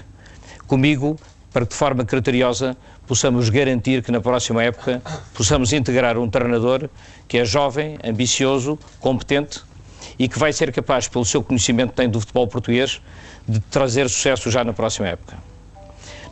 comigo, 0.67 1.21
para 1.53 1.67
que 1.67 1.73
de 1.73 1.77
forma 1.77 2.07
criteriosa 2.07 2.75
possamos 3.07 3.51
garantir 3.51 4.03
que 4.03 4.11
na 4.11 4.23
próxima 4.23 4.63
época 4.63 5.03
possamos 5.35 5.75
integrar 5.75 6.17
um 6.17 6.31
treinador 6.31 6.89
que 7.29 7.37
é 7.37 7.45
jovem, 7.45 7.99
ambicioso, 8.03 8.79
competente 8.99 9.61
e 10.19 10.29
que 10.29 10.39
vai 10.39 10.53
ser 10.53 10.73
capaz, 10.73 11.09
pelo 11.09 11.25
seu 11.25 11.43
conhecimento 11.43 11.91
que 11.91 11.97
tem 11.97 12.09
do 12.09 12.21
futebol 12.21 12.47
português, 12.47 13.01
de 13.47 13.61
trazer 13.61 14.09
sucesso 14.09 14.51
já 14.51 14.65
na 14.65 14.73
próxima 14.73 15.09
época. 15.09 15.37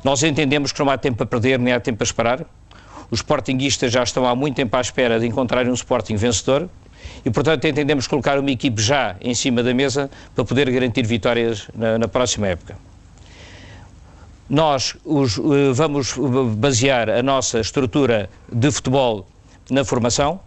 Nós 0.02 0.22
entendemos 0.22 0.72
que 0.72 0.80
não 0.80 0.90
há 0.90 0.98
tempo 0.98 1.22
a 1.22 1.26
perder 1.26 1.58
nem 1.58 1.72
há 1.72 1.80
tempo 1.80 2.02
a 2.02 2.04
esperar. 2.04 2.44
Os 3.10 3.20
sportinguistas 3.20 3.92
já 3.92 4.02
estão 4.02 4.26
há 4.26 4.34
muito 4.34 4.56
tempo 4.56 4.76
à 4.76 4.80
espera 4.80 5.18
de 5.18 5.26
encontrarem 5.26 5.70
um 5.70 5.74
Sporting 5.74 6.16
vencedor 6.16 6.68
e, 7.24 7.30
portanto, 7.30 7.64
entendemos 7.66 8.06
colocar 8.06 8.38
uma 8.38 8.50
equipe 8.50 8.80
já 8.82 9.16
em 9.20 9.34
cima 9.34 9.62
da 9.62 9.72
mesa 9.72 10.10
para 10.34 10.44
poder 10.44 10.70
garantir 10.70 11.06
vitórias 11.06 11.68
na, 11.74 11.98
na 11.98 12.08
próxima 12.08 12.48
época. 12.48 12.76
Nós 14.48 14.94
os, 15.04 15.38
eh, 15.38 15.72
vamos 15.72 16.14
basear 16.56 17.08
a 17.08 17.22
nossa 17.22 17.60
estrutura 17.60 18.28
de 18.52 18.70
futebol 18.70 19.26
na 19.70 19.84
formação. 19.84 20.38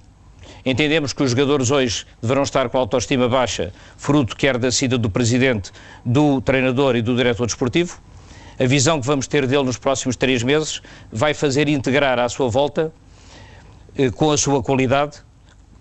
Entendemos 0.65 1.13
que 1.13 1.23
os 1.23 1.31
jogadores 1.31 1.71
hoje 1.71 2.05
deverão 2.21 2.43
estar 2.43 2.69
com 2.69 2.77
a 2.77 2.81
autoestima 2.81 3.29
baixa, 3.29 3.71
fruto 3.95 4.35
quer 4.35 4.57
da 4.57 4.71
saída 4.71 4.97
do 4.97 5.09
presidente, 5.09 5.71
do 6.03 6.41
treinador 6.41 6.95
e 6.95 7.01
do 7.01 7.15
diretor 7.15 7.45
desportivo. 7.45 7.99
A 8.59 8.65
visão 8.65 8.99
que 8.99 9.05
vamos 9.05 9.27
ter 9.27 9.45
dele 9.45 9.63
nos 9.63 9.77
próximos 9.77 10.15
três 10.15 10.41
meses 10.41 10.81
vai 11.11 11.33
fazer 11.33 11.67
integrar 11.67 12.19
à 12.19 12.27
sua 12.27 12.49
volta, 12.49 12.91
eh, 13.97 14.09
com 14.09 14.31
a 14.31 14.37
sua 14.37 14.63
qualidade, 14.63 15.19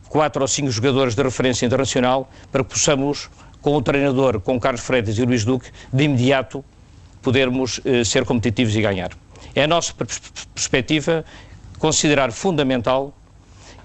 quatro 0.08 0.42
ou 0.42 0.48
cinco 0.48 0.70
jogadores 0.70 1.14
de 1.14 1.22
referência 1.22 1.64
internacional 1.64 2.30
para 2.52 2.62
que 2.62 2.70
possamos, 2.70 3.30
com 3.62 3.74
o 3.74 3.82
treinador, 3.82 4.40
com 4.40 4.60
Carlos 4.60 4.82
Freitas 4.82 5.18
e 5.18 5.24
Luís 5.24 5.44
Duque, 5.44 5.70
de 5.92 6.04
imediato 6.04 6.64
podermos 7.22 7.80
eh, 7.84 8.04
ser 8.04 8.24
competitivos 8.24 8.76
e 8.76 8.82
ganhar. 8.82 9.10
É 9.54 9.64
a 9.64 9.66
nossa 9.66 9.94
perspectiva 10.54 11.24
considerar 11.78 12.30
fundamental 12.30 13.12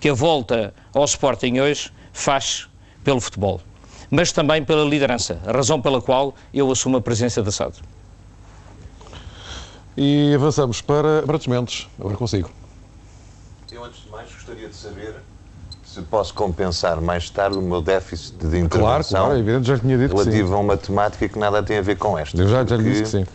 que 0.01 0.09
a 0.09 0.13
volta 0.13 0.73
ao 0.93 1.05
Sporting 1.05 1.59
hoje 1.59 1.91
faz 2.11 2.67
pelo 3.03 3.21
futebol, 3.21 3.61
mas 4.09 4.31
também 4.31 4.65
pela 4.65 4.83
liderança, 4.83 5.39
a 5.45 5.51
razão 5.51 5.79
pela 5.79 6.01
qual 6.01 6.33
eu 6.51 6.69
assumo 6.71 6.97
a 6.97 7.01
presença 7.01 7.43
da 7.43 7.51
SAD. 7.51 7.75
E 9.95 10.33
avançamos 10.33 10.81
para 10.81 11.21
Bratos 11.21 11.45
Mendes, 11.45 11.87
agora 11.99 12.17
consigo. 12.17 12.49
Eu, 13.71 13.85
antes 13.85 14.03
de 14.03 14.09
mais, 14.09 14.29
gostaria 14.33 14.67
de 14.67 14.75
saber 14.75 15.15
se 15.85 16.01
posso 16.01 16.33
compensar 16.33 16.99
mais 16.99 17.29
tarde 17.29 17.57
o 17.57 17.61
meu 17.61 17.81
déficit 17.81 18.37
de 18.37 18.57
intervenção 18.57 18.79
claro, 18.79 19.03
claro, 19.03 19.33
é 19.35 19.39
evidente, 19.39 19.67
já 19.67 19.77
tinha 19.77 19.97
dito 19.97 20.15
relativo 20.15 20.43
que 20.43 20.47
sim. 20.47 20.53
a 20.53 20.57
uma 20.57 20.77
temática 20.77 21.29
que 21.29 21.37
nada 21.37 21.61
tem 21.61 21.77
a 21.77 21.81
ver 21.81 21.97
com 21.97 22.17
esta. 22.17 22.41
Eu 22.41 22.47
já, 22.47 22.65
já 22.65 22.75
lhe 22.75 22.83
disse 22.83 23.03
que 23.03 23.09
sim. 23.09 23.25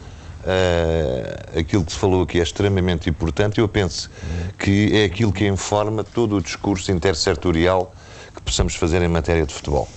Uh, 0.47 1.59
aquilo 1.59 1.85
que 1.85 1.91
se 1.91 1.99
falou 1.99 2.23
aqui 2.23 2.39
é 2.39 2.43
extremamente 2.43 3.11
importante. 3.11 3.59
Eu 3.59 3.69
penso 3.69 4.09
que 4.57 4.97
é 4.97 5.05
aquilo 5.05 5.33
que 5.33 5.45
informa 5.45 6.05
todo 6.05 6.37
o 6.37 6.41
discurso 6.41 6.93
intersetorial 6.93 7.93
que 8.33 8.41
possamos 8.43 8.77
fazer 8.77 9.03
em 9.03 9.09
matéria 9.09 9.45
de 9.45 9.53
futebol. 9.53 9.89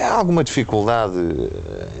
Há 0.00 0.14
alguma 0.14 0.42
dificuldade 0.42 1.18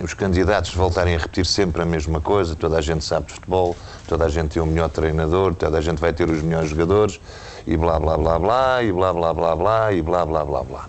em 0.00 0.02
os 0.02 0.14
candidatos 0.14 0.72
voltarem 0.72 1.14
a 1.14 1.18
repetir 1.18 1.44
sempre 1.44 1.82
a 1.82 1.84
mesma 1.84 2.22
coisa? 2.22 2.56
Toda 2.56 2.78
a 2.78 2.80
gente 2.80 3.04
sabe 3.04 3.26
de 3.26 3.34
futebol, 3.34 3.76
toda 4.08 4.24
a 4.24 4.28
gente 4.30 4.52
tem 4.52 4.62
o 4.62 4.66
melhor 4.66 4.88
treinador, 4.88 5.54
toda 5.54 5.76
a 5.76 5.80
gente 5.82 5.98
vai 5.98 6.14
ter 6.14 6.30
os 6.30 6.40
melhores 6.40 6.70
jogadores 6.70 7.20
e 7.66 7.76
blá 7.76 8.00
blá 8.00 8.16
blá 8.16 8.38
blá, 8.38 8.82
e 8.82 8.90
blá 8.90 9.12
blá 9.12 9.34
blá 9.34 9.56
blá, 9.56 9.92
e 9.92 10.00
blá 10.00 10.24
blá 10.24 10.42
blá 10.42 10.62
blá. 10.62 10.88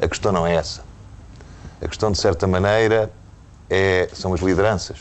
A 0.00 0.08
questão 0.08 0.32
não 0.32 0.46
é 0.46 0.54
essa. 0.54 0.82
A 1.82 1.86
questão, 1.86 2.10
de 2.10 2.18
certa 2.18 2.46
maneira, 2.46 3.10
é, 3.68 4.08
são 4.14 4.32
as 4.32 4.40
lideranças. 4.40 5.00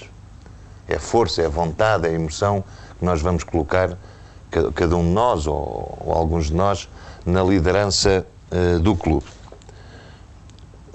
É 0.88 0.96
a 0.96 1.00
força, 1.00 1.42
é 1.42 1.46
a 1.46 1.50
vontade, 1.50 2.08
é 2.08 2.10
a 2.10 2.14
emoção 2.14 2.64
que 2.98 3.06
nós 3.06 3.22
vamos 3.22 3.44
colocar, 3.44 3.98
cada 4.74 4.96
um 4.96 5.04
de 5.04 5.10
nós, 5.10 5.46
ou, 5.46 5.98
ou 6.06 6.14
alguns 6.14 6.48
de 6.48 6.54
nós, 6.54 6.90
na 7.26 7.44
liderança 7.44 8.26
uh, 8.52 8.80
do 8.80 8.96
clube. 8.96 9.26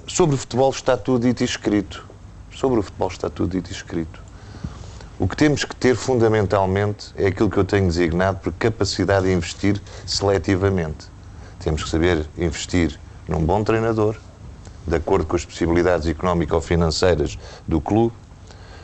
Sobre 0.07 0.35
o 0.35 0.37
futebol 0.37 0.69
está 0.69 0.97
tudo 0.97 1.25
dito 1.27 1.41
e 1.41 1.45
escrito. 1.45 2.05
Sobre 2.51 2.79
o 2.79 2.83
futebol 2.83 3.07
está 3.07 3.29
tudo 3.29 3.51
dito 3.51 3.69
e 3.69 3.73
escrito. 3.73 4.21
O 5.19 5.27
que 5.27 5.37
temos 5.37 5.63
que 5.63 5.75
ter 5.75 5.95
fundamentalmente 5.95 7.13
é 7.15 7.27
aquilo 7.27 7.49
que 7.49 7.57
eu 7.57 7.63
tenho 7.63 7.87
designado 7.87 8.39
por 8.39 8.51
capacidade 8.53 9.27
de 9.27 9.31
investir 9.31 9.81
seletivamente. 10.05 11.07
Temos 11.59 11.83
que 11.83 11.89
saber 11.89 12.27
investir 12.37 12.99
num 13.27 13.43
bom 13.45 13.63
treinador, 13.63 14.17
de 14.85 14.95
acordo 14.95 15.25
com 15.25 15.35
as 15.35 15.45
possibilidades 15.45 16.07
económico-financeiras 16.07 17.37
do 17.67 17.79
clube, 17.79 18.13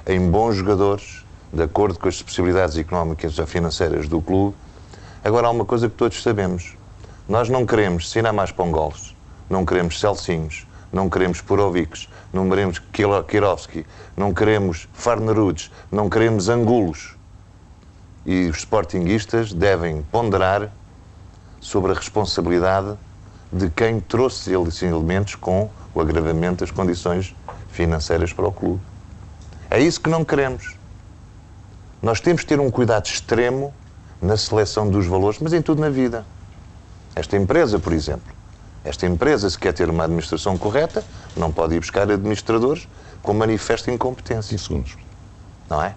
em 0.05 0.29
bons 0.29 0.55
jogadores, 0.55 1.25
de 1.51 1.63
acordo 1.63 1.99
com 1.99 2.07
as 2.07 2.21
possibilidades 2.21 2.77
económicas 2.77 3.37
ou 3.39 3.47
financeiras 3.47 4.07
do 4.07 4.21
clube. 4.21 4.55
Agora, 5.23 5.47
há 5.47 5.51
uma 5.51 5.65
coisa 5.65 5.89
que 5.89 5.95
todos 5.95 6.21
sabemos: 6.21 6.75
nós 7.27 7.49
não 7.49 7.65
queremos 7.65 8.09
Sinamás 8.09 8.51
Pongols, 8.51 9.15
não 9.49 9.65
queremos 9.65 9.99
Celcinhos, 9.99 10.65
não 10.91 11.09
queremos 11.09 11.41
Purovics, 11.41 12.07
não 12.31 12.49
queremos 12.49 12.79
Kirovski, 13.27 13.85
não 14.15 14.33
queremos 14.33 14.87
Farnerudes, 14.93 15.71
não 15.91 16.09
queremos 16.09 16.49
Angulos. 16.49 17.15
E 18.25 18.47
os 18.47 18.57
sportinguistas 18.57 19.53
devem 19.53 20.03
ponderar 20.11 20.69
sobre 21.59 21.91
a 21.91 21.95
responsabilidade 21.95 22.95
de 23.51 23.69
quem 23.69 23.99
trouxe 23.99 24.53
esses 24.53 24.83
elementos 24.83 25.35
com 25.35 25.69
o 25.93 26.01
agravamento 26.01 26.63
das 26.63 26.71
condições 26.71 27.35
financeiras 27.71 28.31
para 28.31 28.47
o 28.47 28.51
clube. 28.51 28.88
É 29.69 29.79
isso 29.79 30.01
que 30.01 30.09
não 30.09 30.25
queremos. 30.25 30.75
Nós 32.01 32.19
temos 32.19 32.41
que 32.41 32.47
ter 32.47 32.59
um 32.59 32.71
cuidado 32.71 33.05
extremo 33.05 33.73
na 34.21 34.35
seleção 34.37 34.89
dos 34.89 35.05
valores, 35.05 35.39
mas 35.39 35.53
em 35.53 35.61
tudo 35.61 35.81
na 35.81 35.89
vida. 35.89 36.25
Esta 37.15 37.37
empresa, 37.37 37.77
por 37.77 37.93
exemplo, 37.93 38.33
esta 38.83 39.05
empresa, 39.05 39.49
se 39.49 39.59
quer 39.59 39.73
ter 39.73 39.89
uma 39.89 40.05
administração 40.05 40.57
correta, 40.57 41.03
não 41.35 41.51
pode 41.51 41.75
ir 41.75 41.79
buscar 41.79 42.09
administradores 42.09 42.87
com 43.21 43.33
manifesta 43.33 43.91
incompetência. 43.91 44.57
5 44.57 44.63
segundos. 44.63 44.97
Não 45.69 45.83
é? 45.83 45.95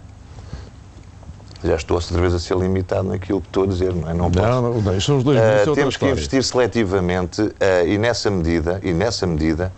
Já 1.65 1.77
estou 1.77 1.97
outra 1.97 2.21
vez 2.21 2.35
a 2.35 2.41
ser 2.41 2.57
limitado 2.57 3.09
naquilo 3.09 3.41
que 3.41 3.47
estou 3.47 3.63
a 3.63 3.67
dizer, 3.69 3.95
não 3.95 4.11
é? 4.11 4.15
Não, 4.15 4.31
posso. 4.31 4.47
não, 4.47 4.81
não, 4.81 5.01
são 5.01 5.19
os 5.19 5.25
dois 5.25 5.39
uh, 5.39 5.75
Temos 5.75 5.97
que 5.97 6.05
investir 6.07 6.43
seletivamente 6.43 7.41
uh, 7.41 7.55
e 7.87 7.97
nessa 7.99 8.29
medida, 8.31 8.81
e 8.83 8.93
nessa 8.93 9.29
medida, 9.29 9.73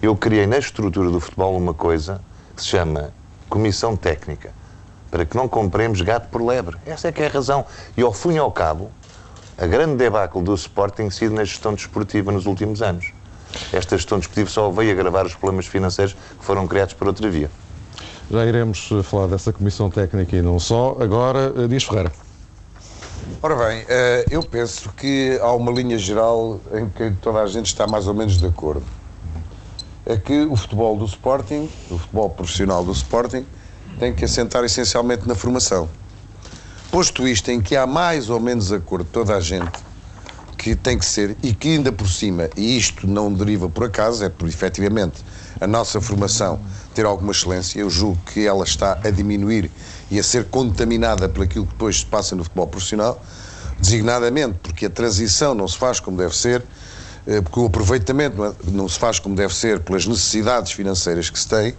eu 0.00 0.14
criei 0.14 0.46
na 0.46 0.58
estrutura 0.58 1.10
do 1.10 1.18
futebol 1.18 1.56
uma 1.56 1.74
coisa 1.74 2.20
que 2.54 2.62
se 2.62 2.68
chama 2.68 3.12
Comissão 3.54 3.96
Técnica, 3.96 4.50
para 5.12 5.24
que 5.24 5.36
não 5.36 5.46
compremos 5.46 6.00
gato 6.00 6.28
por 6.28 6.42
lebre. 6.42 6.76
Essa 6.84 7.06
é 7.06 7.12
que 7.12 7.22
é 7.22 7.26
a 7.26 7.30
razão. 7.30 7.64
E 7.96 8.02
ao 8.02 8.12
fim 8.12 8.32
e 8.32 8.38
ao 8.38 8.50
cabo, 8.50 8.90
a 9.56 9.64
grande 9.64 9.94
debacle 9.94 10.42
do 10.42 10.52
Sport 10.56 10.96
tem 10.96 11.08
sido 11.08 11.36
na 11.36 11.44
gestão 11.44 11.72
desportiva 11.72 12.32
nos 12.32 12.46
últimos 12.46 12.82
anos. 12.82 13.12
Esta 13.72 13.96
gestão 13.96 14.18
desportiva 14.18 14.50
só 14.50 14.72
veio 14.72 14.90
agravar 14.90 15.24
os 15.24 15.36
problemas 15.36 15.66
financeiros 15.66 16.14
que 16.14 16.44
foram 16.44 16.66
criados 16.66 16.94
por 16.94 17.06
outra 17.06 17.30
via. 17.30 17.48
Já 18.28 18.44
iremos 18.44 18.90
eh, 18.90 19.04
falar 19.04 19.28
dessa 19.28 19.52
comissão 19.52 19.88
técnica 19.88 20.34
e 20.34 20.42
não 20.42 20.58
só. 20.58 20.96
Agora, 20.98 21.52
eh, 21.56 21.68
Dias 21.68 21.84
Ferreira. 21.84 22.10
Ora 23.40 23.54
bem, 23.54 23.84
eh, 23.88 24.24
eu 24.32 24.42
penso 24.42 24.92
que 24.96 25.38
há 25.40 25.52
uma 25.52 25.70
linha 25.70 25.96
geral 25.96 26.60
em 26.72 26.88
que 26.88 27.12
toda 27.22 27.40
a 27.40 27.46
gente 27.46 27.66
está 27.66 27.86
mais 27.86 28.08
ou 28.08 28.14
menos 28.14 28.36
de 28.36 28.46
acordo. 28.46 28.84
É 30.06 30.16
que 30.16 30.44
o 30.44 30.54
futebol 30.54 30.96
do 30.96 31.04
Sporting, 31.06 31.68
o 31.90 31.98
futebol 31.98 32.30
profissional 32.30 32.84
do 32.84 32.92
Sporting, 32.92 33.46
tem 33.98 34.14
que 34.14 34.24
assentar 34.24 34.64
essencialmente 34.64 35.26
na 35.26 35.34
formação. 35.34 35.88
Posto 36.90 37.26
isto 37.26 37.50
em 37.50 37.60
que 37.60 37.76
há 37.76 37.86
mais 37.86 38.28
ou 38.28 38.38
menos 38.38 38.70
acordo 38.72 39.08
toda 39.10 39.34
a 39.34 39.40
gente 39.40 39.72
que 40.64 40.74
tem 40.74 40.98
que 40.98 41.04
ser, 41.04 41.36
e 41.42 41.52
que 41.52 41.68
ainda 41.68 41.92
por 41.92 42.08
cima, 42.08 42.48
e 42.56 42.78
isto 42.78 43.06
não 43.06 43.30
deriva 43.30 43.68
por 43.68 43.84
acaso, 43.84 44.24
é 44.24 44.30
por 44.30 44.48
efetivamente 44.48 45.22
a 45.60 45.66
nossa 45.66 46.00
formação 46.00 46.58
ter 46.94 47.04
alguma 47.04 47.32
excelência, 47.32 47.80
eu 47.80 47.90
julgo 47.90 48.18
que 48.32 48.46
ela 48.46 48.64
está 48.64 48.98
a 49.04 49.10
diminuir 49.10 49.70
e 50.10 50.18
a 50.18 50.22
ser 50.22 50.46
contaminada 50.46 51.28
por 51.28 51.44
aquilo 51.44 51.66
que 51.66 51.72
depois 51.72 51.98
se 52.00 52.06
passa 52.06 52.34
no 52.34 52.44
futebol 52.44 52.66
profissional, 52.66 53.22
designadamente 53.78 54.58
porque 54.62 54.86
a 54.86 54.90
transição 54.90 55.54
não 55.54 55.68
se 55.68 55.76
faz 55.76 56.00
como 56.00 56.16
deve 56.16 56.34
ser, 56.34 56.64
porque 57.42 57.60
o 57.60 57.66
aproveitamento 57.66 58.56
não 58.70 58.88
se 58.88 58.98
faz 58.98 59.18
como 59.18 59.34
deve 59.34 59.54
ser 59.54 59.80
pelas 59.80 60.06
necessidades 60.06 60.72
financeiras 60.72 61.30
que 61.30 61.38
se 61.38 61.48
tem, 61.48 61.74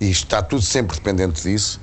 e 0.00 0.10
está 0.10 0.42
tudo 0.42 0.62
sempre 0.62 0.96
dependente 0.96 1.42
disso, 1.42 1.80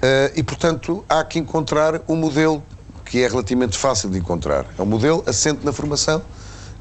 eh, 0.00 0.32
e 0.36 0.42
portanto 0.42 1.04
há 1.08 1.22
que 1.22 1.38
encontrar 1.38 2.00
um 2.08 2.16
modelo 2.16 2.62
que 3.04 3.22
é 3.22 3.28
relativamente 3.28 3.76
fácil 3.76 4.08
de 4.08 4.18
encontrar. 4.18 4.66
É 4.78 4.82
um 4.82 4.86
modelo 4.86 5.22
assente 5.26 5.64
na 5.64 5.72
formação 5.72 6.22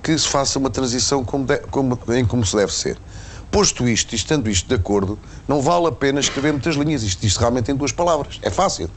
que 0.01 0.17
se 0.17 0.27
faça 0.27 0.59
uma 0.59 0.69
transição 0.69 1.25
como, 1.25 1.45
de, 1.45 1.57
como 1.71 1.99
em 2.09 2.25
como 2.25 2.45
se 2.45 2.55
deve 2.55 2.73
ser. 2.73 2.97
Posto 3.51 3.87
isto, 3.87 4.13
estando 4.13 4.49
isto 4.49 4.67
de 4.67 4.75
acordo, 4.75 5.17
não 5.47 5.61
vale 5.61 5.87
a 5.87 5.91
pena 5.91 6.19
escrever 6.19 6.51
muitas 6.51 6.75
linhas. 6.75 7.01
Isto, 7.01 7.25
isto 7.25 7.39
realmente 7.39 7.71
em 7.71 7.75
duas 7.75 7.91
palavras. 7.91 8.39
É 8.43 8.49
fácil. 8.51 8.89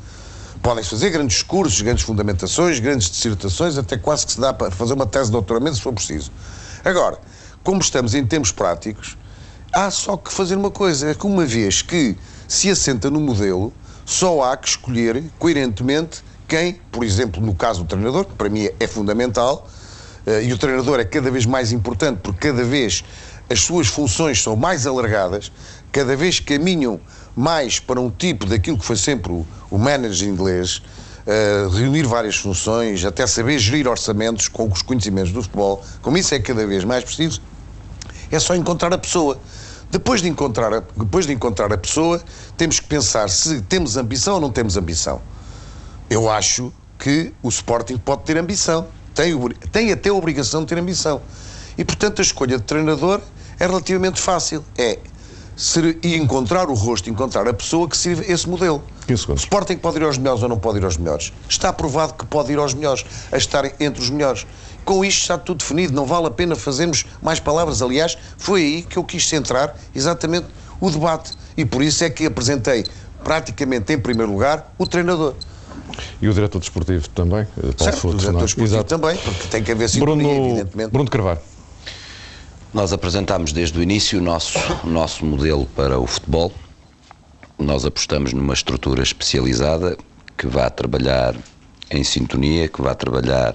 Podem-se 0.63 0.91
fazer 0.91 1.11
grandes 1.11 1.39
discursos, 1.39 1.81
grandes 1.83 2.05
fundamentações, 2.05 2.79
grandes 2.79 3.11
dissertações, 3.11 3.77
até 3.77 3.99
quase 3.99 4.25
que 4.25 4.33
se 4.33 4.41
dá 4.41 4.53
para 4.53 4.71
fazer 4.71 4.95
uma 4.95 5.07
tese 5.07 5.27
de 5.27 5.33
doutoramento 5.33 5.75
se 5.75 5.83
for 5.83 5.93
preciso. 5.93 6.31
Agora, 6.85 7.19
como 7.65 7.81
estamos 7.81 8.15
em 8.15 8.25
termos 8.25 8.53
práticos, 8.53 9.19
há 9.73 9.91
só 9.91 10.17
que 10.17 10.33
fazer 10.33 10.57
uma 10.57 10.71
coisa. 10.71 11.11
É 11.11 11.15
que 11.15 11.27
uma 11.27 11.45
vez 11.45 11.83
que 11.83 12.17
se 12.47 12.71
assenta 12.71 13.11
no 13.11 13.21
modelo, 13.21 13.73
só 14.05 14.43
há 14.45 14.57
que 14.57 14.69
escolher 14.69 15.25
coerentemente 15.37 16.23
quem, 16.47 16.75
por 16.93 17.03
exemplo, 17.03 17.45
no 17.45 17.57
caso 17.57 17.83
do 17.83 17.87
treinador, 17.87 18.25
que 18.25 18.35
para 18.35 18.49
mim 18.49 18.69
é 18.79 18.87
fundamental, 18.87 19.69
eh, 20.25 20.45
e 20.45 20.53
o 20.53 20.59
treinador 20.59 21.01
é 21.01 21.05
cada 21.05 21.31
vez 21.31 21.45
mais 21.45 21.73
importante 21.73 22.21
porque 22.23 22.49
cada 22.49 22.63
vez 22.63 23.03
as 23.51 23.61
suas 23.61 23.89
funções 23.89 24.41
são 24.41 24.55
mais 24.55 24.87
alargadas, 24.87 25.51
cada 25.91 26.15
vez 26.15 26.39
caminham 26.39 27.01
mais 27.35 27.79
para 27.79 28.01
um 28.01 28.11
tipo 28.11 28.47
daquilo 28.47 28.79
que 28.79 28.85
foi 28.85 28.97
sempre 28.97 29.33
o, 29.33 29.47
o 29.71 29.79
manager 29.79 30.29
inglês, 30.29 30.83
uh, 31.27 31.69
reunir 31.71 32.05
várias 32.05 32.37
funções, 32.37 33.05
até 33.05 33.27
saber 33.27 33.59
gerir 33.59 33.89
orçamentos 33.89 34.49
com 34.49 34.69
os 34.69 34.83
conhecimentos 34.83 35.33
do 35.33 35.43
futebol, 35.43 35.83
como 36.01 36.17
isso 36.19 36.35
é 36.35 36.39
cada 36.39 36.67
vez 36.67 36.85
mais 36.85 37.05
preciso, 37.05 37.41
é 38.31 38.39
só 38.39 38.55
encontrar 38.55 38.93
a 38.93 38.99
pessoa. 38.99 39.39
Depois 39.91 40.23
de 40.23 40.29
encontrar 40.29 40.73
a, 40.73 40.83
depois 40.97 41.27
de 41.27 41.33
encontrar 41.33 41.71
a 41.73 41.77
pessoa, 41.77 42.23
temos 42.57 42.81
que 42.81 42.87
pensar 42.87 43.29
se 43.29 43.61
temos 43.63 43.97
ambição 43.97 44.35
ou 44.35 44.41
não 44.41 44.51
temos 44.51 44.77
ambição. 44.77 45.21
Eu 46.09 46.31
acho 46.31 46.73
que 46.99 47.33
o 47.43 47.49
Sporting 47.49 47.99
pode 47.99 48.23
ter 48.23 48.39
ambição, 48.39 48.87
tem, 49.15 49.37
tem 49.71 49.93
até 49.93 50.09
a 50.09 50.15
obrigação 50.15 50.63
de 50.63 50.69
ter 50.69 50.79
ambição. 50.79 51.21
E, 51.77 51.85
portanto, 51.85 52.21
a 52.21 52.23
escolha 52.23 52.57
de 52.57 52.65
treinador 52.65 53.21
é 53.59 53.67
relativamente 53.67 54.21
fácil. 54.21 54.65
É 54.77 54.99
ser, 55.57 55.99
e 56.03 56.17
encontrar 56.17 56.69
o 56.69 56.75
rosto, 56.75 57.11
encontrar 57.11 57.47
a 57.49 57.53
pessoa 57.53 57.89
que 57.89 57.97
sirva 57.97 58.25
esse 58.27 58.49
modelo. 58.49 58.83
O 59.29 59.35
Sporting 59.35 59.77
pode 59.77 59.99
ir 59.99 60.05
aos 60.05 60.19
melhores 60.19 60.43
ou 60.43 60.49
não 60.49 60.59
pode 60.59 60.79
ir 60.79 60.85
aos 60.85 60.97
melhores. 60.97 61.33
Está 61.49 61.73
provado 61.73 62.15
que 62.15 62.27
pode 62.27 62.53
ir 62.53 62.59
aos 62.59 62.75
melhores, 62.75 63.05
a 63.31 63.37
estar 63.37 63.65
entre 63.81 64.03
os 64.03 64.11
melhores. 64.11 64.47
Com 64.85 65.05
isto 65.05 65.21
está 65.21 65.39
tudo 65.39 65.59
definido, 65.59 65.93
não 65.93 66.07
vale 66.07 66.27
a 66.27 66.31
pena 66.31 66.57
fazermos 66.57 67.05
mais 67.23 67.39
palavras. 67.39 67.83
Aliás, 67.83 68.17
foi 68.37 68.61
aí 68.63 68.83
que 68.83 68.97
eu 68.97 69.05
quis 69.05 69.29
centrar 69.29 69.77
exatamente 69.95 70.47
o 70.81 70.91
debate. 70.91 71.33
E 71.57 71.65
por 71.65 71.83
isso 71.83 72.03
é 72.03 72.11
que 72.11 72.27
apresentei 72.27 72.85
praticamente 73.23 73.93
em 73.93 73.99
primeiro 73.99 74.33
lugar 74.33 74.73
o 74.79 74.87
treinador. 74.87 75.35
E 76.21 76.29
o 76.29 76.33
diretor 76.33 76.59
desportivo 76.59 77.09
também, 77.11 77.41
eh, 77.41 77.73
Paulo 77.77 77.93
certo, 77.93 78.09
o 78.09 78.15
diretor 78.15 78.43
desportivo 78.43 78.77
Exato. 78.77 78.89
também, 78.89 79.17
porque 79.17 79.49
tem 79.49 79.63
que 79.63 79.73
haver 79.73 79.89
sintonia, 79.89 80.27
Bruno, 80.27 80.47
evidentemente. 80.47 80.91
Bruno 80.91 81.11
Carvalho. 81.11 81.41
Nós 82.73 82.91
apresentámos 82.91 83.53
desde 83.53 83.79
o 83.79 83.83
início 83.83 84.19
o 84.19 84.23
nosso, 84.23 84.59
o 84.83 84.89
nosso 84.89 85.27
modelo 85.27 85.67
para 85.77 85.99
o 85.99 86.07
futebol. 86.07 86.51
Nós 87.59 87.85
apostamos 87.85 88.33
numa 88.33 88.55
estrutura 88.55 89.03
especializada 89.03 89.97
que 90.39 90.47
vá 90.47 90.71
trabalhar 90.71 91.35
em 91.91 92.03
sintonia, 92.03 92.69
que 92.69 92.81
vá 92.81 92.95
trabalhar 92.95 93.55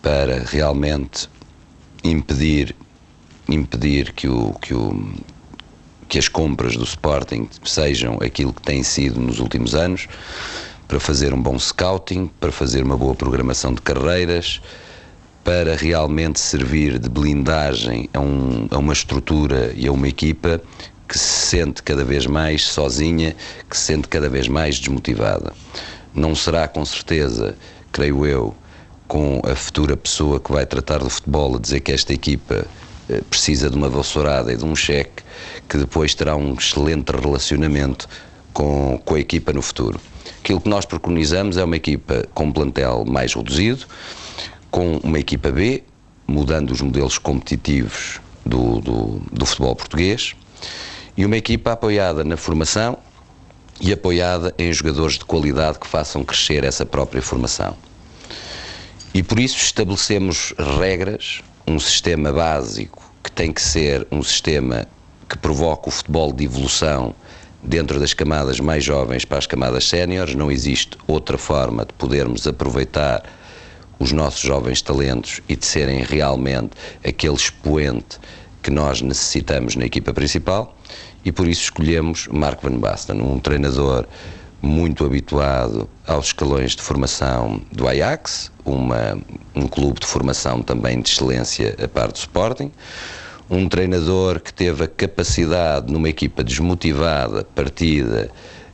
para 0.00 0.42
realmente 0.44 1.28
impedir 2.02 2.74
impedir 3.48 4.12
que 4.12 4.26
o, 4.28 4.54
que 4.54 4.72
o 4.72 5.12
que 6.08 6.18
as 6.18 6.28
compras 6.28 6.74
do 6.74 6.84
Sporting 6.84 7.48
sejam 7.64 8.18
aquilo 8.22 8.52
que 8.52 8.62
têm 8.62 8.82
sido 8.82 9.20
nos 9.20 9.40
últimos 9.40 9.74
anos, 9.74 10.08
para 10.88 11.00
fazer 11.00 11.34
um 11.34 11.42
bom 11.42 11.58
scouting, 11.58 12.30
para 12.40 12.52
fazer 12.52 12.82
uma 12.82 12.96
boa 12.96 13.14
programação 13.14 13.74
de 13.74 13.80
carreiras, 13.82 14.60
para 15.44 15.74
realmente 15.76 16.38
servir 16.38 16.98
de 16.98 17.08
blindagem 17.08 18.08
a, 18.12 18.20
um, 18.20 18.68
a 18.70 18.78
uma 18.78 18.92
estrutura 18.92 19.72
e 19.74 19.86
a 19.86 19.92
uma 19.92 20.08
equipa 20.08 20.60
que 21.08 21.18
se 21.18 21.48
sente 21.48 21.82
cada 21.82 22.04
vez 22.04 22.26
mais 22.26 22.64
sozinha, 22.64 23.36
que 23.68 23.76
se 23.76 23.84
sente 23.84 24.08
cada 24.08 24.28
vez 24.28 24.48
mais 24.48 24.78
desmotivada. 24.78 25.52
Não 26.14 26.34
será 26.34 26.66
com 26.68 26.84
certeza, 26.84 27.56
creio 27.90 28.24
eu, 28.24 28.54
com 29.06 29.42
a 29.44 29.54
futura 29.54 29.96
pessoa 29.96 30.40
que 30.40 30.50
vai 30.50 30.64
tratar 30.64 30.98
do 30.98 31.10
futebol 31.10 31.56
a 31.56 31.58
dizer 31.58 31.80
que 31.80 31.92
esta 31.92 32.14
equipa 32.14 32.64
eh, 33.10 33.20
precisa 33.28 33.68
de 33.68 33.76
uma 33.76 33.88
vassourada 33.88 34.52
e 34.52 34.56
de 34.56 34.64
um 34.64 34.74
cheque, 34.74 35.22
que 35.68 35.76
depois 35.76 36.14
terá 36.14 36.34
um 36.34 36.54
excelente 36.54 37.10
relacionamento 37.10 38.08
com, 38.54 38.98
com 39.04 39.14
a 39.14 39.20
equipa 39.20 39.52
no 39.52 39.60
futuro. 39.60 40.00
Aquilo 40.42 40.60
que 40.60 40.68
nós 40.68 40.86
preconizamos 40.86 41.56
é 41.56 41.64
uma 41.64 41.76
equipa 41.76 42.24
com 42.32 42.44
um 42.44 42.52
plantel 42.52 43.04
mais 43.04 43.34
reduzido, 43.34 43.86
com 44.72 44.96
uma 45.04 45.18
equipa 45.18 45.52
B, 45.52 45.84
mudando 46.26 46.70
os 46.70 46.80
modelos 46.80 47.18
competitivos 47.18 48.20
do, 48.44 48.80
do, 48.80 49.22
do 49.30 49.46
futebol 49.46 49.76
português, 49.76 50.34
e 51.14 51.26
uma 51.26 51.36
equipa 51.36 51.72
apoiada 51.72 52.24
na 52.24 52.38
formação 52.38 52.98
e 53.78 53.92
apoiada 53.92 54.54
em 54.58 54.72
jogadores 54.72 55.18
de 55.18 55.26
qualidade 55.26 55.78
que 55.78 55.86
façam 55.86 56.24
crescer 56.24 56.64
essa 56.64 56.86
própria 56.86 57.20
formação. 57.20 57.76
E 59.12 59.22
por 59.22 59.38
isso 59.38 59.58
estabelecemos 59.58 60.54
regras, 60.78 61.42
um 61.68 61.78
sistema 61.78 62.32
básico 62.32 63.12
que 63.22 63.30
tem 63.30 63.52
que 63.52 63.60
ser 63.60 64.06
um 64.10 64.22
sistema 64.22 64.86
que 65.28 65.36
provoca 65.36 65.90
o 65.90 65.92
futebol 65.92 66.32
de 66.32 66.44
evolução 66.44 67.14
dentro 67.62 68.00
das 68.00 68.14
camadas 68.14 68.58
mais 68.58 68.82
jovens 68.82 69.26
para 69.26 69.36
as 69.36 69.46
camadas 69.46 69.86
séniores. 69.86 70.34
Não 70.34 70.50
existe 70.50 70.96
outra 71.06 71.36
forma 71.36 71.84
de 71.84 71.92
podermos 71.92 72.46
aproveitar 72.46 73.22
os 74.02 74.10
nossos 74.10 74.40
jovens 74.40 74.82
talentos 74.82 75.40
e 75.48 75.54
de 75.54 75.64
serem 75.64 76.02
realmente 76.02 76.72
aquele 77.06 77.36
expoente 77.36 78.18
que 78.60 78.68
nós 78.68 79.00
necessitamos 79.00 79.76
na 79.76 79.84
equipa 79.84 80.12
principal. 80.12 80.76
E 81.24 81.30
por 81.30 81.46
isso 81.46 81.62
escolhemos 81.62 82.26
Marco 82.26 82.68
Van 82.68 82.78
Basten, 82.78 83.22
um 83.22 83.38
treinador 83.38 84.08
muito 84.60 85.04
habituado 85.04 85.88
aos 86.04 86.26
escalões 86.26 86.74
de 86.74 86.82
formação 86.82 87.62
do 87.70 87.86
Ajax, 87.86 88.50
uma, 88.64 89.16
um 89.54 89.68
clube 89.68 90.00
de 90.00 90.06
formação 90.06 90.62
também 90.62 91.00
de 91.00 91.08
excelência 91.08 91.76
a 91.80 91.86
par 91.86 92.10
do 92.10 92.16
Sporting, 92.16 92.72
um 93.48 93.68
treinador 93.68 94.40
que 94.40 94.52
teve 94.52 94.82
a 94.82 94.88
capacidade 94.88 95.92
numa 95.92 96.08
equipa 96.08 96.42
desmotivada, 96.42 97.44
partida, 97.54 98.32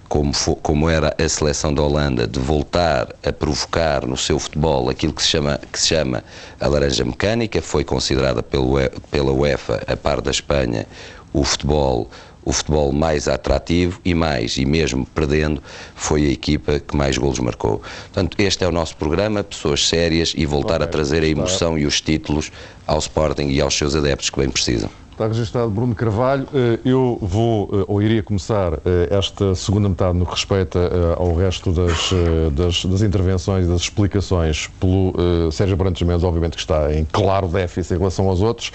como, 0.09 0.33
como 0.63 0.89
era 0.89 1.15
a 1.19 1.29
seleção 1.29 1.73
da 1.73 1.83
Holanda, 1.83 2.27
de 2.27 2.39
voltar 2.39 3.15
a 3.25 3.33
provocar 3.33 4.07
no 4.07 4.17
seu 4.17 4.39
futebol 4.39 4.89
aquilo 4.89 5.13
que 5.13 5.23
se 5.23 5.29
chama, 5.29 5.61
que 5.71 5.79
se 5.79 5.89
chama 5.89 6.25
a 6.59 6.67
laranja 6.67 7.05
mecânica, 7.05 7.61
foi 7.61 7.85
considerada 7.85 8.43
pelo, 8.43 8.75
pela 9.11 9.33
UEFA, 9.33 9.83
a 9.87 9.97
par 9.97 10.21
da 10.21 10.31
Espanha, 10.31 10.87
o 11.33 11.45
futebol 11.45 12.11
o 12.45 12.53
futebol 12.53 12.91
mais 12.93 13.29
atrativo 13.29 14.01
e 14.03 14.15
mais, 14.15 14.57
e 14.57 14.65
mesmo 14.65 15.05
perdendo, 15.05 15.63
foi 15.95 16.25
a 16.25 16.31
equipa 16.31 16.81
que 16.81 16.97
mais 16.97 17.19
golos 17.19 17.39
marcou. 17.41 17.83
Portanto, 18.05 18.37
este 18.39 18.65
é 18.65 18.67
o 18.67 18.73
nosso 18.73 18.97
programa, 18.97 19.45
pessoas 19.45 19.87
sérias 19.87 20.33
e 20.35 20.47
voltar 20.47 20.77
okay, 20.77 20.87
a 20.87 20.89
trazer 20.89 21.23
a 21.23 21.27
emoção 21.27 21.77
e 21.77 21.85
os 21.85 22.01
títulos 22.01 22.51
ao 22.87 22.99
Sporting 23.01 23.49
e 23.49 23.61
aos 23.61 23.77
seus 23.77 23.95
adeptos 23.95 24.31
que 24.31 24.39
bem 24.39 24.49
precisam. 24.49 24.89
Está 25.19 25.27
registrado 25.27 25.69
Bruno 25.69 25.97
Carvalho. 25.97 26.47
Eh, 26.55 26.79
eu 26.85 27.19
vou, 27.21 27.69
eh, 27.73 27.85
ou 27.89 28.01
iria 28.01 28.23
começar 28.23 28.75
eh, 28.85 29.09
esta 29.11 29.53
segunda 29.57 29.89
metade 29.89 30.16
no 30.16 30.25
que 30.25 30.31
respeita 30.31 30.79
ao 31.16 31.35
resto 31.35 31.73
das, 31.73 32.14
das, 32.53 32.85
das 32.85 33.03
intervenções 33.03 33.64
e 33.64 33.69
das 33.69 33.81
explicações 33.81 34.69
pelo 34.79 35.12
Sérgio 35.51 35.77
Brantes 35.77 36.07
Mendes, 36.07 36.23
obviamente 36.23 36.53
que 36.53 36.61
está 36.61 36.95
em 36.95 37.05
claro 37.05 37.49
déficit 37.49 37.95
em 37.95 37.99
relação 37.99 38.29
aos 38.29 38.41
outros, 38.41 38.71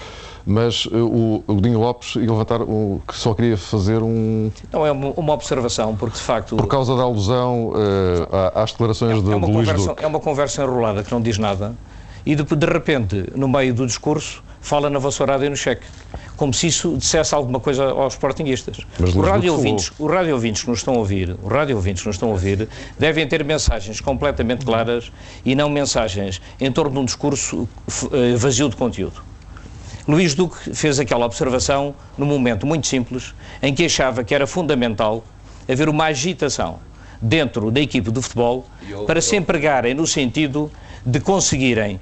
mas 0.45 0.85
o, 0.87 1.41
o 1.47 1.55
Godinho 1.55 1.79
Lopes 1.79 2.15
ia 2.15 2.29
levantar 2.29 2.61
o, 2.61 3.01
que 3.07 3.15
só 3.15 3.33
queria 3.33 3.55
fazer 3.55 4.03
um... 4.03 4.51
Não, 4.69 4.85
é 4.85 4.91
uma 4.91 5.33
observação, 5.33 5.95
porque 5.95 6.17
de 6.17 6.23
facto... 6.23 6.57
Por 6.57 6.67
causa 6.67 6.93
da 6.97 7.03
alusão 7.03 7.71
às 8.53 8.73
declarações 8.73 9.19
é, 9.19 9.21
de, 9.21 9.33
é 9.33 9.39
de 9.39 9.49
Luís 9.49 9.71
Duque. 9.71 10.03
É 10.03 10.07
uma 10.07 10.19
conversa 10.19 10.61
enrolada 10.61 11.05
que 11.05 11.11
não 11.13 11.21
diz 11.21 11.37
nada 11.37 11.73
e 12.25 12.35
de, 12.35 12.43
de 12.43 12.65
repente, 12.65 13.31
no 13.33 13.47
meio 13.47 13.73
do 13.73 13.85
discurso, 13.85 14.43
fala 14.61 14.89
na 14.89 14.97
vassourada 14.97 15.45
e 15.45 15.49
no 15.49 15.57
cheque. 15.57 15.85
Como 16.35 16.53
se 16.53 16.67
isso 16.67 16.95
dissesse 16.97 17.33
alguma 17.35 17.59
coisa 17.59 17.85
aos 17.85 18.13
sportinguistas. 18.13 18.77
Mas 18.99 19.15
o 19.15 19.21
rádio, 19.21 19.53
ouvintes, 19.53 19.91
o 19.99 20.07
rádio 20.07 20.33
ouvintes 20.33 20.63
que 20.63 20.69
nos 20.69 20.79
estão 20.79 20.95
a 20.95 20.97
ouvir, 20.97 21.37
o 21.41 21.47
rádio 21.47 21.75
ouvintes 21.75 22.01
que 22.01 22.07
nos 22.07 22.15
estão 22.15 22.29
a 22.29 22.31
ouvir, 22.31 22.67
devem 22.97 23.27
ter 23.27 23.43
mensagens 23.43 24.01
completamente 24.01 24.65
claras 24.65 25.11
e 25.45 25.55
não 25.55 25.69
mensagens 25.69 26.41
em 26.59 26.71
torno 26.71 26.91
de 26.91 26.99
um 26.99 27.05
discurso 27.05 27.67
eh, 28.11 28.35
vazio 28.35 28.69
de 28.69 28.75
conteúdo. 28.75 29.21
Luís 30.07 30.33
Duque 30.33 30.73
fez 30.75 30.99
aquela 30.99 31.25
observação 31.25 31.95
num 32.17 32.25
momento 32.25 32.67
muito 32.67 32.87
simples 32.87 33.33
em 33.61 33.73
que 33.73 33.85
achava 33.85 34.23
que 34.23 34.35
era 34.35 34.45
fundamental 34.45 35.23
haver 35.69 35.87
uma 35.87 36.05
agitação 36.05 36.79
dentro 37.21 37.71
da 37.71 37.79
equipe 37.79 38.11
do 38.11 38.21
futebol 38.21 38.65
para 39.07 39.21
se 39.21 39.37
empregarem 39.37 39.93
no 39.93 40.05
sentido 40.05 40.69
de 41.05 41.21
conseguirem 41.21 42.01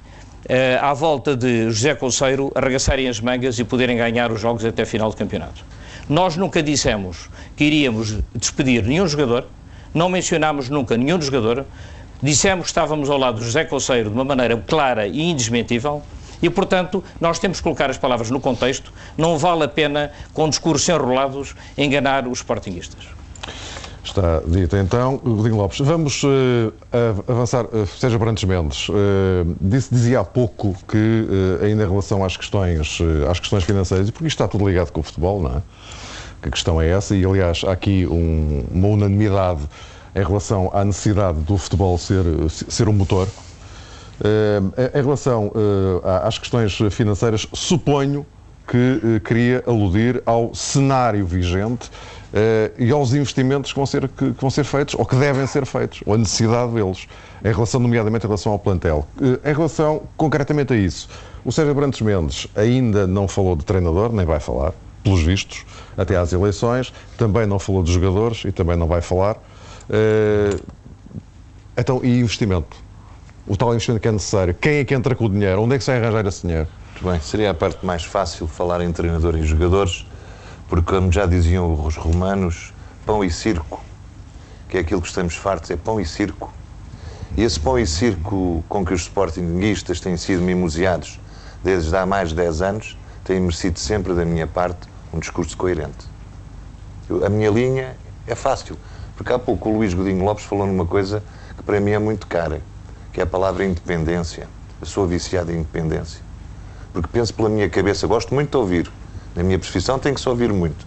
à 0.80 0.92
volta 0.92 1.36
de 1.36 1.70
José 1.70 1.94
Conceiro 1.94 2.50
arregaçarem 2.54 3.08
as 3.08 3.20
mangas 3.20 3.58
e 3.58 3.64
poderem 3.64 3.96
ganhar 3.96 4.32
os 4.32 4.40
jogos 4.40 4.64
até 4.64 4.84
final 4.84 5.10
do 5.10 5.16
campeonato. 5.16 5.64
Nós 6.08 6.36
nunca 6.36 6.62
dissemos 6.62 7.30
que 7.56 7.64
iríamos 7.64 8.18
despedir 8.34 8.84
nenhum 8.84 9.06
jogador, 9.06 9.46
não 9.94 10.08
mencionámos 10.08 10.68
nunca 10.68 10.96
nenhum 10.96 11.20
jogador, 11.20 11.64
dissemos 12.22 12.64
que 12.64 12.70
estávamos 12.70 13.08
ao 13.08 13.18
lado 13.18 13.38
de 13.38 13.44
José 13.44 13.64
Conceiro 13.64 14.10
de 14.10 14.14
uma 14.14 14.24
maneira 14.24 14.56
clara 14.66 15.06
e 15.06 15.30
indesmentível, 15.30 16.02
e, 16.42 16.50
portanto, 16.50 17.04
nós 17.20 17.38
temos 17.38 17.58
que 17.58 17.62
colocar 17.62 17.88
as 17.88 17.96
palavras 17.96 18.28
no 18.28 18.40
contexto, 18.40 18.92
não 19.16 19.38
vale 19.38 19.62
a 19.62 19.68
pena, 19.68 20.10
com 20.34 20.48
discursos 20.48 20.88
enrolados, 20.88 21.54
enganar 21.78 22.26
os 22.26 22.40
sportinguistas. 22.40 23.06
Está 24.04 24.42
dito 24.44 24.76
então. 24.76 25.16
Godinho 25.18 25.56
Lopes, 25.56 25.78
vamos 25.78 26.22
uh, 26.24 26.72
avançar. 27.28 27.66
Uh, 27.66 27.86
Sérgio 27.86 28.18
Brantes 28.18 28.42
Mendes, 28.44 28.88
uh, 28.88 28.92
disse, 29.60 29.94
dizia 29.94 30.20
há 30.20 30.24
pouco 30.24 30.76
que, 30.88 31.26
ainda 31.62 31.84
em 31.84 31.88
relação 31.88 32.24
às 32.24 32.36
questões, 32.36 32.98
às 33.30 33.38
questões 33.38 33.62
financeiras, 33.62 34.08
e 34.08 34.12
porque 34.12 34.26
isto 34.26 34.34
está 34.34 34.48
tudo 34.48 34.68
ligado 34.68 34.90
com 34.90 35.00
o 35.00 35.02
futebol, 35.02 35.40
não 35.40 35.58
é? 35.58 35.62
Que 36.42 36.48
a 36.48 36.50
questão 36.50 36.82
é 36.82 36.88
essa, 36.88 37.14
e 37.14 37.24
aliás 37.24 37.62
há 37.64 37.72
aqui 37.72 38.06
um, 38.06 38.64
uma 38.72 38.88
unanimidade 38.88 39.60
em 40.14 40.24
relação 40.24 40.68
à 40.74 40.84
necessidade 40.84 41.38
do 41.38 41.56
futebol 41.56 41.96
ser, 41.96 42.24
ser 42.50 42.88
um 42.88 42.92
motor. 42.92 43.28
em 44.92 45.00
relação 45.00 45.52
às 46.24 46.38
questões 46.38 46.76
financeiras, 46.90 47.46
suponho 47.52 48.26
que 48.66 49.20
queria 49.24 49.62
aludir 49.66 50.22
ao 50.26 50.54
cenário 50.54 51.24
vigente 51.24 51.90
e 52.78 52.90
aos 52.90 53.12
investimentos 53.12 53.72
que 53.72 53.76
vão, 53.76 53.86
ser, 53.86 54.08
que, 54.08 54.32
que 54.32 54.40
vão 54.40 54.50
ser 54.50 54.64
feitos 54.64 54.94
ou 54.98 55.04
que 55.04 55.14
devem 55.16 55.46
ser 55.46 55.66
feitos, 55.66 56.02
ou 56.06 56.14
a 56.14 56.18
necessidade 56.18 56.72
deles, 56.72 57.06
em 57.44 57.52
relação, 57.52 57.80
nomeadamente, 57.80 58.24
em 58.24 58.28
relação 58.28 58.52
ao 58.52 58.58
plantel. 58.58 59.06
Eh, 59.20 59.50
em 59.50 59.54
relação 59.54 60.02
concretamente 60.16 60.72
a 60.72 60.76
isso, 60.76 61.08
o 61.44 61.52
Sérgio 61.52 61.74
Brantes 61.74 62.00
Mendes 62.00 62.46
ainda 62.56 63.06
não 63.06 63.28
falou 63.28 63.54
de 63.54 63.64
treinador, 63.64 64.12
nem 64.12 64.24
vai 64.24 64.40
falar, 64.40 64.72
pelos 65.02 65.22
vistos, 65.22 65.66
até 65.96 66.16
às 66.16 66.32
eleições, 66.32 66.92
também 67.18 67.46
não 67.46 67.58
falou 67.58 67.82
de 67.82 67.92
jogadores 67.92 68.44
e 68.44 68.52
também 68.52 68.76
não 68.76 68.86
vai 68.86 69.00
falar. 69.00 69.36
Então, 71.76 72.00
e 72.02 72.20
investimento? 72.20 72.76
O 73.46 73.56
tal 73.56 73.70
investimento 73.70 74.00
que 74.00 74.08
é 74.08 74.12
necessário. 74.12 74.54
Quem 74.54 74.76
é 74.76 74.84
que 74.84 74.94
entra 74.94 75.14
com 75.14 75.24
o 75.24 75.28
dinheiro? 75.28 75.62
Onde 75.62 75.74
é 75.74 75.78
que 75.78 75.84
se 75.84 75.90
vai 75.90 76.00
arranjar 76.00 76.26
esse 76.26 76.42
dinheiro? 76.42 76.68
Muito 76.92 77.10
bem, 77.10 77.20
seria 77.20 77.50
a 77.50 77.54
parte 77.54 77.84
mais 77.84 78.04
fácil 78.04 78.46
falar 78.46 78.80
em 78.80 78.92
treinador 78.92 79.36
e 79.36 79.42
jogadores, 79.42 80.06
porque 80.72 80.90
como 80.90 81.12
já 81.12 81.26
diziam 81.26 81.84
os 81.84 81.96
romanos, 81.96 82.72
pão 83.04 83.22
e 83.22 83.30
circo, 83.30 83.84
que 84.70 84.78
é 84.78 84.80
aquilo 84.80 85.02
que 85.02 85.08
estamos 85.08 85.36
fartos, 85.36 85.70
é 85.70 85.76
pão 85.76 86.00
e 86.00 86.06
circo. 86.06 86.50
E 87.36 87.42
esse 87.42 87.60
pão 87.60 87.78
e 87.78 87.86
circo 87.86 88.64
com 88.70 88.82
que 88.82 88.94
os 88.94 89.02
sportinguistas 89.02 90.00
têm 90.00 90.16
sido 90.16 90.40
mimoseados 90.40 91.20
desde 91.62 91.94
há 91.94 92.06
mais 92.06 92.30
de 92.30 92.36
10 92.36 92.62
anos, 92.62 92.98
tem 93.22 93.38
merecido 93.38 93.78
sempre 93.78 94.14
da 94.14 94.24
minha 94.24 94.46
parte 94.46 94.88
um 95.12 95.18
discurso 95.18 95.54
coerente. 95.58 96.06
Eu, 97.06 97.26
a 97.26 97.28
minha 97.28 97.50
linha 97.50 97.94
é 98.26 98.34
fácil, 98.34 98.78
porque 99.14 99.30
há 99.30 99.38
pouco 99.38 99.68
o 99.68 99.76
Luís 99.76 99.92
Godinho 99.92 100.24
Lopes 100.24 100.46
falou 100.46 100.66
numa 100.66 100.86
coisa 100.86 101.22
que 101.54 101.62
para 101.62 101.80
mim 101.80 101.90
é 101.90 101.98
muito 101.98 102.26
cara, 102.26 102.62
que 103.12 103.20
é 103.20 103.24
a 103.24 103.26
palavra 103.26 103.66
independência. 103.66 104.48
Eu 104.80 104.86
sou 104.86 105.06
viciado 105.06 105.52
em 105.52 105.56
independência 105.56 106.32
porque 106.92 107.08
penso 107.10 107.32
pela 107.34 107.48
minha 107.48 107.68
cabeça, 107.68 108.06
gosto 108.06 108.34
muito 108.34 108.50
de 108.50 108.56
ouvir. 108.56 108.92
Na 109.34 109.42
minha 109.42 109.58
profissão 109.58 109.98
tenho 109.98 110.14
que 110.14 110.20
se 110.20 110.28
ouvir 110.28 110.52
muito. 110.52 110.86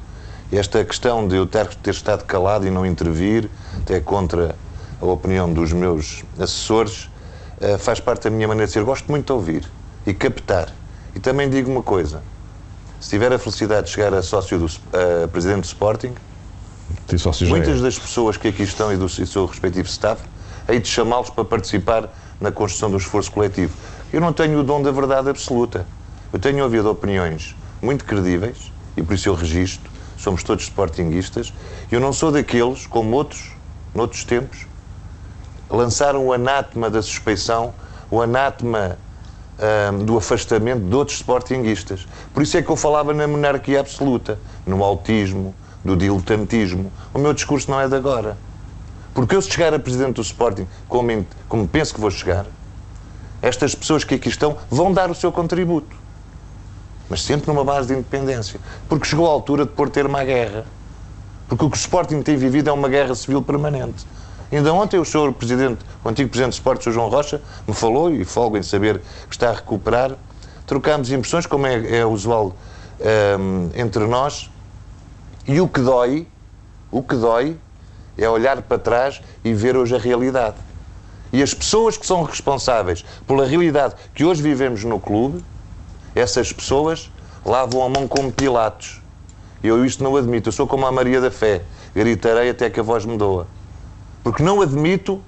Esta 0.51 0.83
questão 0.85 1.27
de 1.27 1.35
eu 1.35 1.47
ter, 1.47 1.67
ter 1.75 1.91
estado 1.91 2.23
calado 2.23 2.67
e 2.67 2.69
não 2.69 2.85
intervir, 2.85 3.49
até 3.81 3.99
contra 3.99 4.55
a 5.01 5.05
opinião 5.05 5.51
dos 5.51 5.73
meus 5.73 6.23
assessores, 6.39 7.09
uh, 7.59 7.77
faz 7.79 7.99
parte 7.99 8.25
da 8.25 8.29
minha 8.29 8.47
maneira 8.47 8.67
de 8.67 8.73
ser. 8.73 8.83
Gosto 8.83 9.09
muito 9.09 9.25
de 9.25 9.31
ouvir 9.33 9.65
e 10.05 10.13
captar. 10.13 10.71
E 11.15 11.19
também 11.19 11.49
digo 11.49 11.71
uma 11.71 11.81
coisa: 11.81 12.21
se 12.99 13.09
tiver 13.09 13.33
a 13.33 13.39
felicidade 13.39 13.87
de 13.87 13.93
chegar 13.93 14.13
a 14.13 14.21
sócio 14.21 14.59
do 14.59 14.65
uh, 14.65 15.27
presidente 15.29 15.61
do 15.61 15.65
Sporting, 15.65 16.13
muitas 17.49 17.81
das 17.81 17.97
pessoas 17.97 18.37
que 18.37 18.47
aqui 18.47 18.63
estão 18.63 18.93
e 18.93 18.97
do, 18.97 19.07
e 19.07 19.25
seu 19.25 19.47
respectivo 19.47 19.87
staff, 19.87 20.21
hei 20.69 20.79
de 20.79 20.87
chamá-los 20.87 21.31
para 21.31 21.43
participar 21.43 22.07
na 22.39 22.51
construção 22.51 22.91
do 22.91 22.97
esforço 22.97 23.31
coletivo. 23.31 23.73
Eu 24.13 24.21
não 24.21 24.31
tenho 24.31 24.59
o 24.59 24.63
dom 24.63 24.83
da 24.83 24.91
verdade 24.91 25.29
absoluta. 25.29 25.87
Eu 26.31 26.37
tenho 26.37 26.63
ouvido 26.63 26.89
opiniões 26.89 27.55
muito 27.85 28.03
credíveis, 28.03 28.73
e 28.97 29.03
por 29.03 29.13
isso 29.13 29.29
eu 29.29 29.35
registro, 29.35 29.91
somos 30.17 30.43
todos 30.43 30.63
sportinguistas, 30.63 31.53
eu 31.91 31.99
não 31.99 32.11
sou 32.11 32.31
daqueles, 32.31 32.87
como 32.87 33.15
outros, 33.15 33.51
noutros 33.93 34.23
tempos, 34.23 34.65
lançaram 35.69 36.25
o 36.25 36.33
anátema 36.33 36.89
da 36.89 37.01
suspeição, 37.01 37.73
o 38.09 38.21
anátema 38.21 38.97
hum, 39.93 40.05
do 40.05 40.17
afastamento 40.17 40.83
de 40.83 40.95
outros 40.95 41.17
sportinguistas. 41.17 42.07
Por 42.33 42.41
isso 42.43 42.57
é 42.57 42.61
que 42.61 42.69
eu 42.69 42.75
falava 42.75 43.13
na 43.13 43.27
monarquia 43.27 43.79
absoluta, 43.79 44.39
no 44.65 44.83
autismo, 44.83 45.53
do 45.83 45.95
diletantismo. 45.95 46.91
O 47.13 47.19
meu 47.19 47.33
discurso 47.33 47.69
não 47.69 47.79
é 47.79 47.87
de 47.87 47.95
agora. 47.95 48.35
Porque 49.13 49.35
eu, 49.35 49.41
se 49.41 49.49
chegar 49.49 49.73
a 49.73 49.79
presidente 49.79 50.15
do 50.15 50.21
Sporting, 50.21 50.67
como, 50.89 51.25
como 51.47 51.67
penso 51.67 51.93
que 51.93 52.01
vou 52.01 52.11
chegar, 52.11 52.45
estas 53.41 53.73
pessoas 53.75 54.03
que 54.03 54.15
aqui 54.15 54.27
estão 54.27 54.57
vão 54.69 54.91
dar 54.91 55.09
o 55.09 55.15
seu 55.15 55.31
contributo. 55.31 55.95
Mas 57.09 57.21
sempre 57.21 57.47
numa 57.47 57.63
base 57.63 57.87
de 57.87 57.93
independência. 57.93 58.59
Porque 58.89 59.05
chegou 59.05 59.27
a 59.27 59.31
altura 59.31 59.65
de 59.65 59.71
pôr 59.71 59.89
termo 59.89 60.17
à 60.17 60.23
guerra. 60.23 60.65
Porque 61.47 61.63
o 61.63 61.69
que 61.69 61.77
o 61.77 61.79
Sporting 61.79 62.21
tem 62.21 62.35
vivido 62.35 62.69
é 62.69 62.73
uma 62.73 62.89
guerra 62.89 63.13
civil 63.13 63.41
permanente. 63.41 64.05
Ainda 64.51 64.73
ontem 64.73 64.99
o 64.99 65.05
senhor 65.05 65.33
Presidente, 65.33 65.79
o 66.03 66.09
antigo 66.09 66.29
Presidente 66.29 66.53
do 66.53 66.55
Sport, 66.55 66.85
o. 66.87 66.91
João 66.91 67.09
Rocha, 67.09 67.41
me 67.67 67.73
falou, 67.73 68.11
e 68.11 68.23
folgo 68.23 68.57
em 68.57 68.63
saber 68.63 69.01
que 69.27 69.35
está 69.35 69.49
a 69.49 69.53
recuperar, 69.53 70.15
trocámos 70.65 71.11
impressões, 71.11 71.45
como 71.45 71.65
é, 71.67 71.99
é 71.99 72.05
usual 72.05 72.55
um, 73.39 73.69
entre 73.75 74.05
nós, 74.05 74.49
e 75.47 75.59
o 75.59 75.67
que 75.67 75.79
dói, 75.79 76.27
o 76.91 77.03
que 77.03 77.15
dói, 77.15 77.57
é 78.17 78.29
olhar 78.29 78.61
para 78.61 78.77
trás 78.77 79.21
e 79.43 79.53
ver 79.53 79.75
hoje 79.75 79.95
a 79.95 79.99
realidade. 79.99 80.55
E 81.33 81.43
as 81.43 81.53
pessoas 81.53 81.97
que 81.97 82.05
são 82.05 82.23
responsáveis 82.23 83.03
pela 83.27 83.45
realidade 83.45 83.95
que 84.13 84.23
hoje 84.23 84.41
vivemos 84.41 84.83
no 84.83 84.99
clube, 84.99 85.43
essas 86.15 86.53
pessoas 86.53 87.11
lavam 87.45 87.83
a 87.83 87.89
mão 87.89 88.07
como 88.07 88.31
Pilatos. 88.31 89.01
Eu 89.61 89.85
isto 89.85 90.03
não 90.03 90.15
admito. 90.15 90.49
Eu 90.49 90.53
sou 90.53 90.65
como 90.65 90.85
a 90.85 90.91
Maria 90.91 91.19
da 91.19 91.29
Fé. 91.29 91.61
Gritarei 91.93 92.49
até 92.49 92.69
que 92.69 92.79
a 92.79 92.83
voz 92.83 93.05
me 93.05 93.17
doa. 93.17 93.47
Porque 94.23 94.41
não 94.41 94.61
admito 94.61 95.21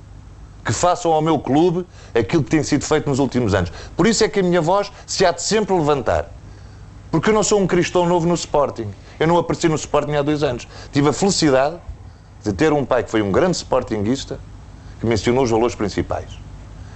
que 0.64 0.74
façam 0.74 1.12
ao 1.12 1.22
meu 1.22 1.40
clube 1.40 1.86
aquilo 2.14 2.44
que 2.44 2.50
tem 2.50 2.64
sido 2.64 2.84
feito 2.84 3.10
nos 3.10 3.20
últimos 3.20 3.54
anos. 3.54 3.72
Por 3.96 4.08
isso 4.08 4.24
é 4.24 4.30
que 4.30 4.40
a 4.40 4.44
minha 4.44 4.62
voz 4.62 4.92
se 5.06 5.26
há 5.26 5.32
de 5.32 5.42
sempre 5.42 5.74
levantar. 5.76 6.32
Porque 7.12 7.30
eu 7.30 7.34
não 7.34 7.44
sou 7.44 7.60
um 7.60 7.68
cristão 7.68 8.06
novo 8.06 8.28
no 8.28 8.34
Sporting. 8.34 8.90
Eu 9.20 9.28
não 9.28 9.38
apareci 9.38 9.68
no 9.68 9.76
Sporting 9.76 10.14
há 10.14 10.22
dois 10.22 10.44
anos. 10.44 10.68
Tive 10.92 11.10
a 11.10 11.14
felicidade 11.14 11.78
de 12.44 12.54
ter 12.54 12.72
um 12.74 12.86
pai 12.86 13.04
que 13.04 13.12
foi 13.12 13.22
um 13.22 13.32
grande 13.32 13.58
Sportingista 13.58 14.40
que 15.00 15.06
mencionou 15.06 15.44
os 15.44 15.50
valores 15.50 15.76
principais. 15.76 16.28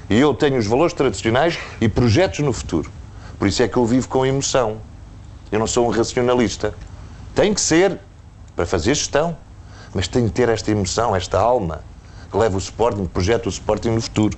E 0.10 0.20
eu 0.20 0.34
tenho 0.34 0.58
os 0.58 0.68
valores 0.68 0.94
tradicionais 0.94 1.58
e 1.80 1.88
projetos 1.88 2.40
no 2.40 2.52
futuro. 2.52 2.92
Por 3.42 3.48
isso 3.48 3.64
é 3.64 3.68
que 3.68 3.76
eu 3.76 3.88
vivo 3.88 4.08
com 4.08 4.24
emoção. 4.24 4.78
Eu 5.52 5.58
não 5.58 5.66
sou 5.66 5.88
um 5.88 5.90
racionalista. 5.90 6.76
Tem 7.34 7.52
que 7.56 7.60
ser 7.60 7.98
para 8.56 8.68
fazer 8.68 8.94
gestão, 8.94 9.36
mas 9.96 10.08
tem 10.08 10.28
que 10.28 10.32
ter 10.32 10.48
esta 10.48 10.70
emoção, 10.70 11.16
esta 11.16 11.40
alma 11.40 11.82
que 12.30 12.38
leva 12.38 12.56
o 12.56 12.60
Sporting, 12.60 13.08
projeta 13.08 13.48
o 13.48 13.52
Sporting 13.52 13.90
no 13.90 14.00
futuro. 14.00 14.38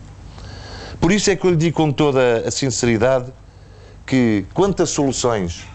Por 1.02 1.12
isso 1.12 1.30
é 1.30 1.36
que 1.36 1.46
eu 1.46 1.52
lhe 1.52 1.58
digo 1.58 1.76
com 1.76 1.92
toda 1.92 2.48
a 2.48 2.50
sinceridade 2.50 3.26
que, 4.06 4.46
quanto 4.54 4.84
a 4.84 4.86
soluções, 4.86 5.68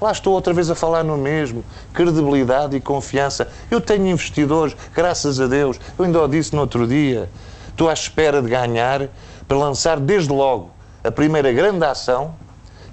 lá 0.00 0.10
estou 0.10 0.32
outra 0.32 0.54
vez 0.54 0.70
a 0.70 0.74
falar 0.74 1.04
no 1.04 1.18
mesmo, 1.18 1.62
credibilidade 1.92 2.74
e 2.74 2.80
confiança. 2.80 3.48
Eu 3.70 3.82
tenho 3.82 4.06
investidores, 4.06 4.74
graças 4.94 5.38
a 5.38 5.46
Deus, 5.46 5.78
eu 5.98 6.06
ainda 6.06 6.22
o 6.22 6.26
disse 6.26 6.54
no 6.54 6.62
outro 6.62 6.86
dia, 6.86 7.28
estou 7.68 7.90
à 7.90 7.92
espera 7.92 8.40
de 8.40 8.48
ganhar 8.48 9.10
para 9.46 9.58
lançar 9.58 10.00
desde 10.00 10.32
logo 10.32 10.70
a 11.04 11.10
primeira 11.10 11.52
grande 11.52 11.84
ação, 11.84 12.34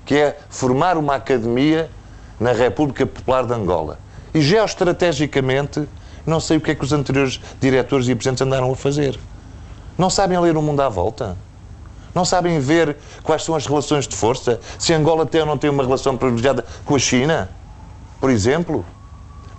que 0.09 0.15
é 0.15 0.39
formar 0.49 0.97
uma 0.97 1.13
academia 1.13 1.87
na 2.39 2.51
República 2.51 3.05
Popular 3.05 3.45
de 3.45 3.53
Angola. 3.53 3.99
E 4.33 4.41
geoestrategicamente, 4.41 5.87
não 6.25 6.39
sei 6.39 6.57
o 6.57 6.61
que 6.61 6.71
é 6.71 6.73
que 6.73 6.83
os 6.83 6.91
anteriores 6.91 7.39
diretores 7.61 8.07
e 8.07 8.15
presidentes 8.15 8.41
andaram 8.41 8.71
a 8.71 8.75
fazer. 8.75 9.19
Não 9.95 10.09
sabem 10.09 10.39
ler 10.39 10.57
o 10.57 10.63
mundo 10.63 10.81
à 10.81 10.89
volta? 10.89 11.37
Não 12.15 12.25
sabem 12.25 12.59
ver 12.59 12.97
quais 13.21 13.43
são 13.43 13.53
as 13.53 13.67
relações 13.67 14.07
de 14.07 14.15
força? 14.15 14.59
Se 14.79 14.95
Angola 14.95 15.27
tem 15.27 15.41
ou 15.41 15.45
não 15.45 15.59
tem 15.59 15.69
uma 15.69 15.83
relação 15.83 16.17
privilegiada 16.17 16.65
com 16.83 16.95
a 16.95 16.99
China, 16.99 17.47
por 18.19 18.31
exemplo? 18.31 18.83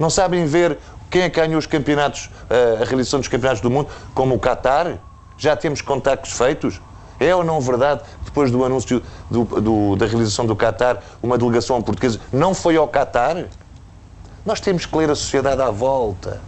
Não 0.01 0.11
sabem 0.11 0.47
ver 0.47 0.79
quem 1.09 1.23
é 1.23 1.31
que 1.31 1.41
ganhou 1.41 1.61
os 1.61 1.67
campeonatos, 1.67 2.29
eh, 2.51 2.79
a 2.83 2.85
realização 2.85 3.21
dos 3.21 3.29
campeonatos 3.29 3.63
do 3.63 3.71
mundo, 3.71 3.89
como 4.13 4.35
o 4.35 4.39
Qatar? 4.41 4.99
Já 5.39 5.55
temos 5.55 5.81
contactos 5.81 6.33
feitos? 6.33 6.81
É 7.21 7.37
ou 7.37 7.45
não 7.45 7.61
verdade, 7.61 8.01
depois 8.25 8.51
do 8.51 8.65
anúncio 8.65 9.03
do, 9.31 9.45
do, 9.45 9.97
da 9.97 10.07
realização 10.07 10.47
do 10.47 10.57
Qatar, 10.57 11.03
uma 11.23 11.37
delegação 11.37 11.81
portuguesa 11.83 12.19
não 12.33 12.55
foi 12.55 12.79
ao 12.79 12.89
Qatar? 12.89 13.45
Nós 14.45 14.59
temos 14.59 14.87
que 14.87 14.97
ler 14.97 15.11
a 15.11 15.15
sociedade 15.15 15.61
à 15.61 15.71
volta. 15.71 16.41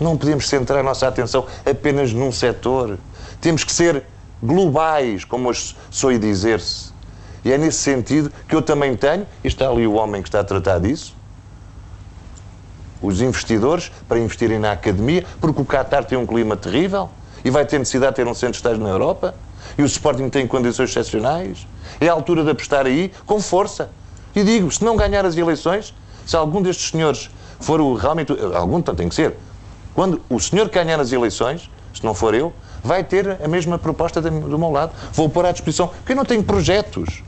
Não 0.00 0.16
podemos 0.16 0.48
centrar 0.48 0.78
a 0.78 0.82
nossa 0.84 1.08
atenção 1.08 1.46
apenas 1.68 2.12
num 2.12 2.30
setor. 2.30 2.96
Temos 3.40 3.64
que 3.64 3.72
ser 3.72 4.04
globais, 4.40 5.24
como 5.24 5.48
hoje 5.48 5.76
soe 5.90 6.16
dizer-se. 6.16 6.92
E 7.44 7.52
é 7.52 7.58
nesse 7.58 7.78
sentido 7.78 8.30
que 8.48 8.54
eu 8.54 8.62
também 8.62 8.96
tenho, 8.96 9.26
e 9.42 9.48
está 9.48 9.68
ali 9.68 9.84
o 9.84 9.94
homem 9.94 10.22
que 10.22 10.28
está 10.28 10.40
a 10.40 10.44
tratar 10.44 10.78
disso, 10.78 11.16
os 13.02 13.20
investidores 13.20 13.90
para 14.06 14.18
investirem 14.18 14.58
na 14.58 14.72
academia, 14.72 15.24
porque 15.40 15.60
o 15.60 15.64
Qatar 15.64 16.04
tem 16.04 16.16
um 16.16 16.26
clima 16.26 16.56
terrível 16.56 17.08
e 17.44 17.50
vai 17.50 17.64
ter 17.64 17.78
necessidade 17.78 18.12
de 18.12 18.16
ter 18.16 18.26
um 18.28 18.34
centro 18.34 18.52
de 18.52 18.58
estágio 18.58 18.82
na 18.82 18.90
Europa, 18.90 19.34
e 19.80 19.82
o 19.82 19.86
Sporting 19.86 20.28
tem 20.28 20.46
condições 20.46 20.90
excepcionais. 20.90 21.66
É 21.98 22.08
a 22.08 22.12
altura 22.12 22.44
de 22.44 22.50
apostar 22.50 22.86
aí 22.86 23.10
com 23.24 23.40
força. 23.40 23.90
E 24.34 24.44
digo, 24.44 24.70
se 24.70 24.84
não 24.84 24.94
ganhar 24.94 25.24
as 25.24 25.36
eleições, 25.36 25.94
se 26.26 26.36
algum 26.36 26.60
destes 26.60 26.90
senhores 26.90 27.30
for 27.58 27.80
o, 27.80 27.94
realmente. 27.94 28.32
Algum, 28.54 28.80
tem 28.82 29.08
que 29.08 29.14
ser. 29.14 29.36
Quando 29.94 30.20
o 30.28 30.38
senhor 30.38 30.68
ganhar 30.68 31.00
as 31.00 31.12
eleições, 31.12 31.70
se 31.94 32.04
não 32.04 32.12
for 32.12 32.34
eu, 32.34 32.52
vai 32.84 33.02
ter 33.02 33.38
a 33.42 33.48
mesma 33.48 33.78
proposta 33.78 34.20
do 34.20 34.58
meu 34.58 34.70
lado. 34.70 34.92
Vou 35.12 35.30
pôr 35.30 35.46
à 35.46 35.52
disposição. 35.52 35.88
Porque 35.88 36.12
eu 36.12 36.16
não 36.16 36.26
tenho 36.26 36.44
projetos. 36.44 37.22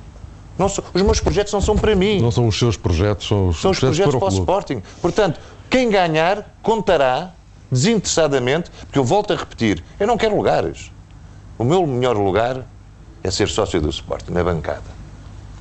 Não 0.59 0.69
sou, 0.69 0.85
os 0.93 1.01
meus 1.01 1.19
projetos 1.19 1.53
não 1.55 1.61
são 1.63 1.75
para 1.75 1.95
mim. 1.97 2.21
Não 2.21 2.31
são 2.31 2.47
os 2.47 2.59
seus 2.59 2.77
projetos, 2.77 3.27
são 3.27 3.49
os, 3.49 3.61
são 3.61 3.71
os 3.71 3.79
projetos, 3.81 4.13
projetos 4.13 4.35
para 4.35 4.43
o, 4.43 4.45
para 4.45 4.55
o 4.55 4.61
Sporting. 4.61 4.83
Portanto, 5.01 5.41
quem 5.71 5.89
ganhar 5.89 6.55
contará 6.63 7.31
desinteressadamente, 7.71 8.71
porque 8.83 8.99
eu 8.99 9.05
volto 9.05 9.33
a 9.33 9.37
repetir, 9.37 9.83
eu 9.99 10.07
não 10.07 10.19
quero 10.19 10.37
lugares. 10.37 10.93
O 11.59 11.65
meu 11.65 11.87
melhor 11.87 12.17
lugar 12.17 12.67
é 13.23 13.31
ser 13.31 13.49
sócio 13.49 13.81
do 13.81 13.89
Sporting, 13.89 14.33
na 14.33 14.43
bancada. 14.43 14.83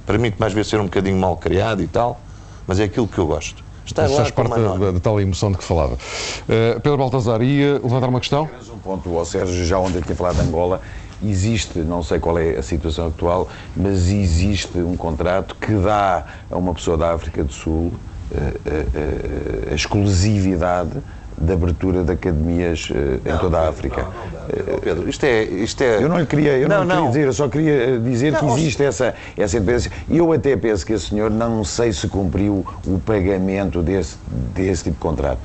Permite 0.06 0.40
mais 0.40 0.54
vezes 0.54 0.70
ser 0.70 0.80
um 0.80 0.86
bocadinho 0.86 1.18
mal 1.18 1.38
criado 1.38 1.82
e 1.82 1.88
tal, 1.88 2.20
mas 2.66 2.80
é 2.80 2.86
aquilo 2.86 3.08
que 3.08 3.18
eu 3.18 3.28
gosto. 3.28 3.64
Estar 3.86 4.10
lá 4.10 4.18
faz 4.18 4.32
parte 4.32 4.56
da, 4.56 4.92
da 4.92 5.00
tal 5.00 5.20
emoção 5.20 5.52
de 5.52 5.58
que 5.58 5.64
falava. 5.64 5.94
Uh, 5.94 6.80
Pedro 6.82 6.98
Baltazar, 6.98 7.42
ia 7.42 7.74
levantar 7.74 8.08
uma 8.08 8.20
questão? 8.20 8.44
Apenas 8.46 8.70
um 8.70 8.78
ponto 8.78 9.18
ao 9.18 9.26
Sérgio, 9.26 9.66
já 9.66 9.78
ontem 9.78 10.02
tinha 10.02 10.16
falado 10.16 10.36
de 10.36 10.42
Angola. 10.42 10.82
Existe, 11.24 11.80
não 11.80 12.02
sei 12.02 12.20
qual 12.20 12.40
é 12.40 12.58
a 12.58 12.64
situação 12.64 13.08
atual, 13.08 13.48
mas 13.76 14.10
existe 14.10 14.80
um 14.80 14.96
contrato 14.96 15.56
que 15.56 15.74
dá 15.74 16.26
a 16.50 16.58
uma 16.58 16.74
pessoa 16.74 16.98
da 16.98 17.14
África 17.14 17.44
do 17.44 17.54
Sul 17.54 17.92
uh, 18.32 18.36
uh, 18.36 19.72
a 19.72 19.76
exclusividade 19.76 21.00
da 21.42 21.54
abertura 21.54 22.04
de 22.04 22.12
academias 22.12 22.90
em 23.26 23.38
toda 23.38 23.60
a 23.60 23.70
África. 23.70 24.08
Oh, 24.74 24.80
Pedro, 24.80 25.10
isto 25.10 25.24
é, 25.26 25.44
isto 25.44 25.82
é. 25.82 26.04
Eu 26.04 26.10
não 26.10 26.20
lhe 26.20 26.26
queria, 26.26 26.58
eu 26.58 26.68
não, 26.68 26.80
Não, 26.80 26.86
queria 26.86 27.02
não. 27.02 27.08
dizer, 27.10 27.26
eu 27.26 27.34
só 27.34 27.48
queria 27.48 28.00
dizer 28.00 28.36
que 28.38 28.46
Não, 28.46 28.58
existe 28.58 28.84
essa, 28.84 29.14
essa 29.38 29.58
independência. 29.58 29.92
E 30.10 30.18
eu 30.18 30.32
até 30.32 30.56
penso 30.56 30.86
que 30.86 30.94
esse 30.94 31.08
senhor 31.08 31.30
não 31.30 31.64
sei 31.64 31.92
se 31.94 32.08
cumpriu 32.08 32.66
o 32.86 33.00
pagamento 33.00 33.82
desse, 33.82 34.18
desse 34.54 34.84
tipo 34.86 34.96
de 34.96 35.02
contrato. 35.02 35.40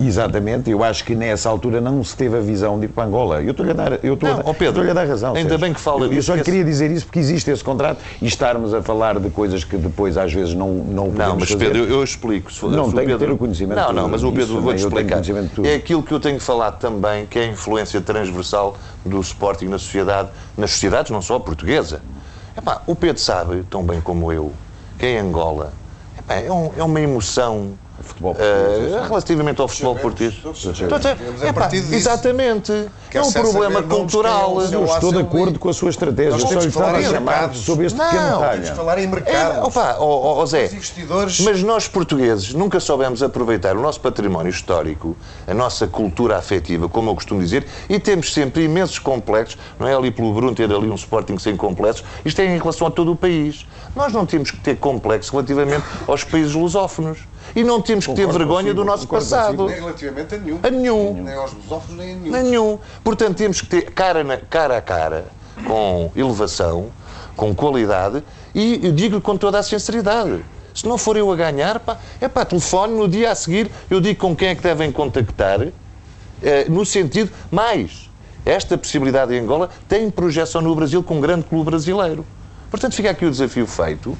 Exatamente, 0.00 0.70
eu 0.70 0.82
acho 0.82 1.04
que 1.04 1.14
nessa 1.14 1.48
altura 1.50 1.78
não 1.80 2.02
se 2.02 2.16
teve 2.16 2.36
a 2.38 2.40
visão 2.40 2.78
de 2.78 2.86
ir 2.86 2.88
para 2.88 3.04
Angola. 3.04 3.42
Eu 3.42 3.50
estou-lhe 3.50 3.72
a 3.72 3.74
dar, 3.74 4.02
eu 4.02 4.14
estou 4.14 4.28
Não, 4.30 4.40
a, 4.40 4.44
Pedro, 4.54 4.68
estou-lhe 4.68 4.90
a 4.90 4.94
dar 4.94 5.06
razão. 5.06 5.30
ainda 5.34 5.40
Sérgio. 5.50 5.58
bem 5.58 5.74
que 5.74 5.80
fala 5.80 6.06
eu, 6.06 6.12
eu 6.14 6.22
só 6.22 6.32
lhe 6.32 6.38
que 6.40 6.44
queria 6.46 6.64
dizer 6.64 6.90
isso 6.90 7.04
porque 7.04 7.18
existe 7.18 7.50
esse 7.50 7.62
contrato 7.62 7.98
e 8.20 8.26
estarmos 8.26 8.72
a 8.72 8.80
falar 8.82 9.18
de 9.20 9.28
coisas 9.28 9.62
que 9.62 9.76
depois 9.76 10.16
às 10.16 10.32
vezes 10.32 10.54
não, 10.54 10.68
não 10.72 11.04
podemos 11.10 11.18
Não, 11.18 11.36
mas 11.38 11.50
fazer. 11.50 11.66
Pedro, 11.66 11.78
eu, 11.84 11.90
eu 11.90 12.02
explico. 12.04 12.50
Se 12.50 12.64
Não, 12.64 12.86
se 12.86 12.90
que 12.92 12.96
Pedro- 13.02 13.18
ter 13.18 13.30
o 13.30 13.36
conhecimento 13.36 13.76
Não, 13.78 13.92
não, 13.92 14.08
mas 14.08 14.24
o 14.24 14.32
Pedro 14.32 14.60
vou-te 14.62 14.78
explicar. 14.78 15.20
É 15.64 15.74
aquilo 15.74 16.02
que 16.02 16.12
eu 16.14 16.20
tenho 16.20 16.40
falado 16.40 16.78
também, 16.78 17.26
que 17.26 17.38
é 17.38 17.42
a 17.42 17.46
influência 17.48 18.00
transversal 18.00 18.78
do 19.04 19.20
Sporting 19.20 19.66
na 19.66 19.78
sociedade, 19.78 20.30
nas 20.56 20.70
sociedades 20.70 21.10
não 21.10 21.20
só 21.20 21.36
a 21.36 21.40
portuguesa. 21.40 22.00
Epá, 22.56 22.80
o 22.86 22.96
Pedro 22.96 23.20
sabe, 23.20 23.64
tão 23.68 23.82
bem 23.84 24.00
como 24.00 24.32
eu, 24.32 24.52
que 24.98 25.06
em 25.06 25.18
Angola 25.18 25.72
epá, 26.18 26.34
é, 26.36 26.50
um- 26.50 26.70
é 26.76 26.82
uma 26.82 27.00
emoção 27.00 27.72
Futebol 28.02 28.34
eh, 28.38 28.64
português, 28.64 28.92
sei. 28.92 29.08
relativamente 29.08 29.60
ao 29.60 29.68
futebol 29.68 29.96
português. 29.96 30.32
Disso. 30.32 31.94
exatamente. 31.94 32.88
É 33.12 33.22
um 33.22 33.32
problema 33.32 33.82
cultural. 33.82 34.62
é 34.62 34.74
Eu 34.74 34.84
estou 34.84 35.12
de 35.12 35.18
acordo 35.18 35.58
com 35.58 35.68
a 35.68 35.72
sua 35.72 35.90
estratégia. 35.90 36.30
Nós 36.30 36.44
temos 36.44 36.66
falar 36.66 37.00
em 37.00 37.04
chamar 37.04 37.20
mercados. 37.20 37.60
sobre 37.60 37.86
este 37.86 37.98
Não, 37.98 38.04
pequeno 38.06 38.24
temos 38.24 38.40
talho. 38.40 38.62
Temos 38.62 38.76
falar 38.76 38.98
em 38.98 39.06
mercados. 39.06 39.56
É, 39.56 39.62
opa, 39.62 39.96
ó 39.98 40.46
Zé, 40.46 40.70
mas 41.44 41.62
nós 41.62 41.88
portugueses 41.88 42.54
nunca 42.54 42.80
soubemos 42.80 43.22
aproveitar 43.22 43.76
o 43.76 43.80
nosso 43.80 44.00
património 44.00 44.50
histórico, 44.50 45.16
a 45.46 45.52
nossa 45.52 45.86
cultura 45.86 46.36
afetiva, 46.36 46.88
como 46.88 47.10
eu 47.10 47.14
costumo 47.14 47.40
dizer, 47.40 47.66
e 47.88 47.98
temos 47.98 48.32
sempre 48.32 48.64
imensos 48.64 48.98
complexos, 48.98 49.58
não 49.78 49.86
é 49.86 49.94
ali 49.94 50.10
pelo 50.10 50.32
Bruno 50.32 50.54
ter 50.54 50.72
ali 50.72 50.88
um 50.88 50.94
Sporting 50.94 51.38
sem 51.38 51.56
complexos, 51.56 52.04
isto 52.24 52.40
é 52.40 52.46
em 52.46 52.58
relação 52.58 52.86
a 52.86 52.90
todo 52.90 53.12
o 53.12 53.16
país. 53.16 53.66
Nós 53.94 54.12
não 54.12 54.24
temos 54.24 54.50
que 54.50 54.58
ter 54.58 54.76
complexos 54.76 55.30
relativamente 55.30 55.84
aos 56.06 56.24
países 56.24 56.54
lusófonos. 56.54 57.18
E 57.54 57.64
não 57.64 57.80
temos 57.80 58.06
que 58.06 58.14
ter 58.14 58.22
Concordo 58.22 58.38
vergonha 58.38 58.62
consigo, 58.62 58.74
do 58.80 58.84
nosso 58.84 59.08
passado. 59.08 59.66
Nem 59.66 59.76
relativamente 59.80 60.34
a 60.34 60.38
nenhum. 60.38 60.58
A 60.62 60.70
nenhum. 60.70 61.22
Nem 61.22 61.34
aos 61.34 61.52
lusófonos, 61.52 61.96
nem 61.98 62.14
a 62.14 62.16
nenhum. 62.18 62.32
Nenhum. 62.32 62.78
Portanto, 63.02 63.36
temos 63.36 63.60
que 63.60 63.66
ter 63.66 63.90
cara, 63.90 64.22
na- 64.22 64.36
cara 64.36 64.76
a 64.76 64.80
cara, 64.82 65.26
com 65.66 66.10
elevação, 66.14 66.90
com 67.36 67.54
qualidade, 67.54 68.22
e 68.54 68.80
eu 68.82 68.92
digo 68.92 69.20
com 69.20 69.36
toda 69.36 69.58
a 69.58 69.62
sinceridade. 69.62 70.44
Se 70.74 70.86
não 70.86 70.96
for 70.96 71.16
eu 71.16 71.30
a 71.32 71.36
ganhar, 71.36 71.80
pá, 71.80 71.98
é 72.20 72.28
pá, 72.28 72.44
telefone 72.44 72.94
no 72.94 73.08
dia 73.08 73.32
a 73.32 73.34
seguir, 73.34 73.70
eu 73.90 74.00
digo 74.00 74.20
com 74.20 74.36
quem 74.36 74.48
é 74.48 74.54
que 74.54 74.62
devem 74.62 74.92
contactar, 74.92 75.60
eh, 76.42 76.66
no 76.68 76.86
sentido, 76.86 77.30
mais, 77.50 78.08
esta 78.46 78.78
possibilidade 78.78 79.34
em 79.34 79.40
Angola 79.40 79.68
tem 79.88 80.08
projeção 80.10 80.62
no 80.62 80.74
Brasil 80.74 81.02
com 81.02 81.16
um 81.16 81.20
grande 81.20 81.44
clube 81.44 81.70
brasileiro. 81.70 82.24
Portanto, 82.70 82.94
fica 82.94 83.10
aqui 83.10 83.26
o 83.26 83.30
desafio 83.30 83.66
feito. 83.66 84.16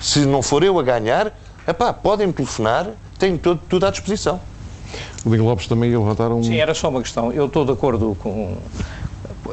Se 0.00 0.20
não 0.26 0.42
for 0.42 0.62
eu 0.62 0.78
a 0.78 0.82
ganhar, 0.82 1.32
é 1.68 1.72
pá, 1.74 1.92
podem-me 1.92 2.32
telefonar, 2.32 2.86
tenho 3.18 3.36
todo, 3.38 3.60
tudo 3.68 3.84
à 3.86 3.90
disposição. 3.90 4.40
O 5.24 5.28
Diego 5.28 5.44
Lopes 5.44 5.66
também 5.66 5.90
ia 5.90 5.98
levantar 5.98 6.32
um. 6.32 6.42
Sim, 6.42 6.56
era 6.56 6.72
só 6.72 6.88
uma 6.88 7.02
questão. 7.02 7.30
Eu 7.30 7.44
estou 7.44 7.64
de 7.66 7.72
acordo 7.72 8.16
com 8.18 8.56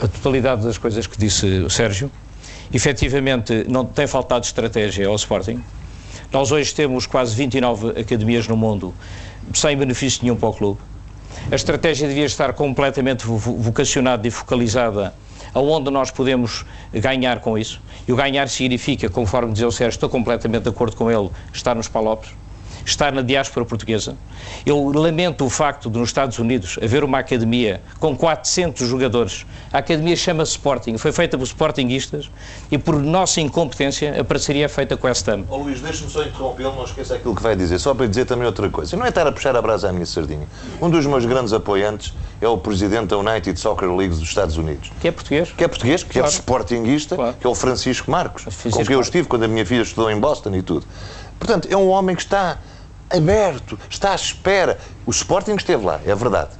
a 0.02 0.08
totalidade 0.08 0.64
das 0.64 0.78
coisas 0.78 1.06
que 1.06 1.18
disse 1.18 1.46
o 1.60 1.70
Sérgio. 1.70 2.10
Efetivamente, 2.74 3.66
não 3.70 3.84
tem 3.86 4.08
faltado 4.08 4.46
estratégia 4.46 5.08
ao 5.10 5.16
Sporting. 5.16 5.62
Nós 6.32 6.52
hoje 6.54 6.74
temos 6.74 7.06
quase 7.06 7.36
29 7.36 7.90
academias 8.00 8.48
no 8.48 8.56
mundo, 8.56 8.94
sem 9.54 9.76
benefício 9.78 10.22
nenhum 10.24 10.38
para 10.38 10.50
o 10.50 10.54
clube. 10.54 10.80
A 11.52 11.56
estratégia 11.56 12.08
devia 12.08 12.26
estar 12.26 12.54
completamente 12.54 13.26
vo- 13.26 13.38
vo- 13.38 13.58
vocacionada 13.58 14.26
e 14.26 14.32
focalizada 14.32 15.14
aonde 15.56 15.90
nós 15.90 16.12
podemos 16.12 16.64
ganhar 16.94 17.40
com 17.40 17.58
isso. 17.58 17.82
E 18.08 18.14
o 18.14 18.16
ganhar 18.16 18.48
significa, 18.48 19.10
conforme 19.10 19.54
dizia 19.54 19.68
o 19.68 19.72
Sérgio, 19.72 19.96
estou 19.96 20.10
completamente 20.10 20.64
de 20.64 20.70
acordo 20.70 20.96
com 20.96 21.10
ele, 21.10 21.32
estar 21.52 21.74
nos 21.74 21.88
Palopes 21.88 22.45
estar 22.86 23.12
na 23.12 23.22
diáspora 23.22 23.66
portuguesa. 23.66 24.16
Eu 24.66 24.92
lamento 24.94 25.46
o 25.46 25.50
facto 25.50 25.90
de 25.90 25.98
nos 25.98 26.10
Estados 26.10 26.38
Unidos 26.40 26.78
haver 26.82 27.04
uma 27.04 27.20
academia 27.20 27.82
com 28.00 28.16
400 28.16 28.88
jogadores. 28.88 29.46
A 29.74 29.80
academia 29.80 30.16
chama-se 30.16 30.52
Sporting, 30.52 30.98
foi 30.98 31.12
feita 31.12 31.38
por 31.38 31.44
Sportinguistas 31.46 32.30
e 32.72 32.78
por 32.78 33.02
nossa 33.02 33.42
incompetência 33.42 34.20
a 34.20 34.24
parceria 34.24 34.66
é 34.66 34.68
feita 34.68 34.96
com 34.96 35.08
a 35.08 35.12
Estam. 35.12 35.46
Ó 35.50 35.58
Luís, 35.58 35.82
deixa-me 35.82 36.12
só 36.12 36.24
interrompê-lo, 36.24 36.76
não 36.76 36.84
esqueça 36.86 37.16
aquilo 37.16 37.36
que 37.36 37.42
vai 37.42 37.56
dizer, 37.56 37.80
só 37.80 37.94
para 37.94 38.08
dizer 38.08 38.26
também 38.26 38.46
outra 38.46 38.70
coisa. 38.70 38.96
Não 38.96 39.06
é 39.06 39.10
estar 39.10 39.26
a 39.26 39.32
puxar 39.32 39.56
a 39.56 39.62
brasa 39.62 39.90
à 39.90 39.92
minha 39.92 40.06
sardinha. 40.06 40.48
Um 40.82 40.90
dos 40.90 41.06
meus 41.06 41.26
grandes 41.26 41.54
apoiantes 41.54 42.14
é 42.40 42.48
o 42.48 42.58
presidente 42.58 43.08
da 43.08 43.18
United 43.18 43.60
Soccer 43.60 43.90
League 43.94 44.14
dos 44.14 44.22
Estados 44.24 44.58
Unidos. 44.58 44.92
Que 45.02 45.08
é 45.08 45.12
português? 45.12 45.52
Que 45.58 45.64
é 45.64 45.68
português, 45.68 46.04
que 46.04 46.14
Claro. 46.14 46.28
é 46.28 46.32
sportinguista, 46.32 47.16
Claro. 47.16 47.36
que 47.40 47.48
é 47.48 47.50
o 47.50 47.56
Francisco 47.56 48.10
Marcos, 48.12 48.44
Francisco 48.44 48.78
com 48.80 48.86
quem 48.86 48.94
eu 48.94 49.02
estive 49.02 49.28
quando 49.28 49.44
a 49.44 49.48
minha 49.48 49.66
filha 49.66 49.82
estudou 49.82 50.10
em 50.12 50.20
Boston 50.20 50.54
e 50.56 50.62
tudo. 50.62 50.86
Portanto, 51.40 51.68
é 51.70 51.76
um 51.76 51.90
homem 51.90 52.16
que 52.16 52.22
está 52.22 52.58
aberto, 53.10 53.78
está 53.90 54.12
à 54.12 54.16
espera. 54.16 54.78
O 55.06 55.12
Sporting 55.12 55.56
esteve 55.56 55.86
lá, 55.86 56.00
é 56.06 56.16
verdade. 56.16 56.52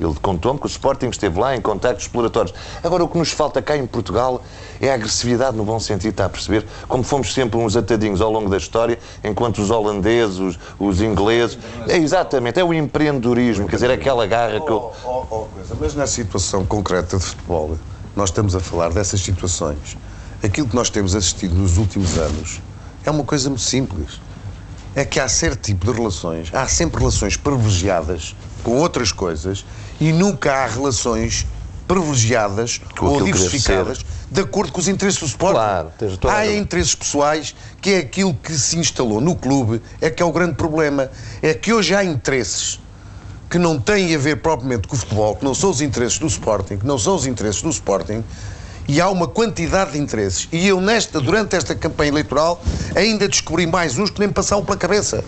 Ele 0.00 0.14
contou-me 0.20 0.58
que 0.58 0.66
o 0.66 0.68
Sporting 0.68 1.08
esteve 1.08 1.38
lá 1.38 1.54
em 1.54 1.60
contactos 1.60 2.06
exploratórios. 2.06 2.54
Agora, 2.82 3.04
o 3.04 3.08
que 3.08 3.16
nos 3.16 3.30
falta 3.30 3.62
cá 3.62 3.76
em 3.76 3.86
Portugal 3.86 4.42
é 4.80 4.90
a 4.90 4.94
agressividade 4.94 5.56
no 5.56 5.64
bom 5.64 5.78
sentido, 5.78 6.10
está 6.10 6.24
a 6.24 6.28
perceber? 6.28 6.66
Como 6.88 7.04
fomos 7.04 7.32
sempre 7.32 7.58
uns 7.58 7.76
atadinhos 7.76 8.20
ao 8.20 8.30
longo 8.30 8.50
da 8.50 8.56
história, 8.56 8.98
enquanto 9.22 9.58
os 9.58 9.70
holandeses, 9.70 10.38
os, 10.38 10.58
os 10.78 11.00
ingleses. 11.00 11.58
É 11.88 11.96
exatamente, 11.96 12.58
é 12.58 12.64
o 12.64 12.74
empreendedorismo, 12.74 13.68
quer 13.68 13.76
dizer, 13.76 13.90
aquela 13.90 14.26
garra 14.26 14.60
que 14.60 14.70
eu. 14.70 14.92
Oh, 15.04 15.24
oh, 15.30 15.36
oh, 15.36 15.74
Mas 15.78 15.94
na 15.94 16.06
situação 16.06 16.66
concreta 16.66 17.16
de 17.16 17.22
futebol, 17.22 17.78
nós 18.16 18.30
estamos 18.30 18.56
a 18.56 18.60
falar 18.60 18.92
dessas 18.92 19.20
situações. 19.20 19.96
Aquilo 20.42 20.66
que 20.66 20.74
nós 20.74 20.90
temos 20.90 21.14
assistido 21.14 21.54
nos 21.54 21.78
últimos 21.78 22.18
anos 22.18 22.60
é 23.04 23.10
uma 23.10 23.24
coisa 23.24 23.48
muito 23.48 23.62
simples. 23.62 24.20
É 24.94 25.04
que 25.04 25.18
há 25.18 25.28
certo 25.28 25.62
tipo 25.62 25.86
de 25.86 25.98
relações, 25.98 26.50
há 26.52 26.66
sempre 26.68 26.98
relações 26.98 27.36
privilegiadas 27.36 28.36
com 28.62 28.76
outras 28.76 29.10
coisas 29.10 29.64
e 30.00 30.12
nunca 30.12 30.52
há 30.52 30.66
relações 30.66 31.46
privilegiadas 31.88 32.80
Com 32.96 33.06
ou 33.06 33.22
diversificadas 33.22 34.04
de 34.30 34.40
acordo 34.40 34.72
com 34.72 34.80
os 34.80 34.88
interesses 34.88 35.20
do 35.20 35.26
Sporting. 35.26 35.58
Claro, 35.58 35.92
há 36.28 36.46
interesses 36.46 36.94
pessoais, 36.94 37.54
que 37.82 37.90
é 37.90 37.98
aquilo 37.98 38.32
que 38.32 38.54
se 38.54 38.78
instalou 38.78 39.20
no 39.20 39.36
clube, 39.36 39.82
é 40.00 40.08
que 40.08 40.22
é 40.22 40.26
o 40.26 40.32
grande 40.32 40.54
problema. 40.54 41.10
É 41.42 41.52
que 41.52 41.70
hoje 41.70 41.94
há 41.94 42.02
interesses 42.02 42.80
que 43.50 43.58
não 43.58 43.78
têm 43.78 44.14
a 44.14 44.18
ver 44.18 44.36
propriamente 44.36 44.88
com 44.88 44.96
o 44.96 44.98
futebol, 44.98 45.36
que 45.36 45.44
não 45.44 45.54
são 45.54 45.68
os 45.68 45.82
interesses 45.82 46.18
do 46.18 46.26
Sporting, 46.26 46.78
que 46.78 46.86
não 46.86 46.98
são 46.98 47.14
os 47.14 47.26
interesses 47.26 47.60
do 47.60 47.68
Sporting, 47.68 48.24
e 48.88 49.00
há 49.00 49.08
uma 49.08 49.28
quantidade 49.28 49.92
de 49.92 49.98
interesses. 49.98 50.48
E 50.52 50.66
eu, 50.66 50.80
nesta, 50.80 51.20
durante 51.20 51.56
esta 51.56 51.74
campanha 51.74 52.10
eleitoral, 52.10 52.62
ainda 52.94 53.28
descobri 53.28 53.66
mais 53.66 53.98
uns 53.98 54.10
que 54.10 54.18
nem 54.18 54.28
me 54.28 54.34
passaram 54.34 54.64
pela 54.64 54.76
cabeça. 54.76 55.24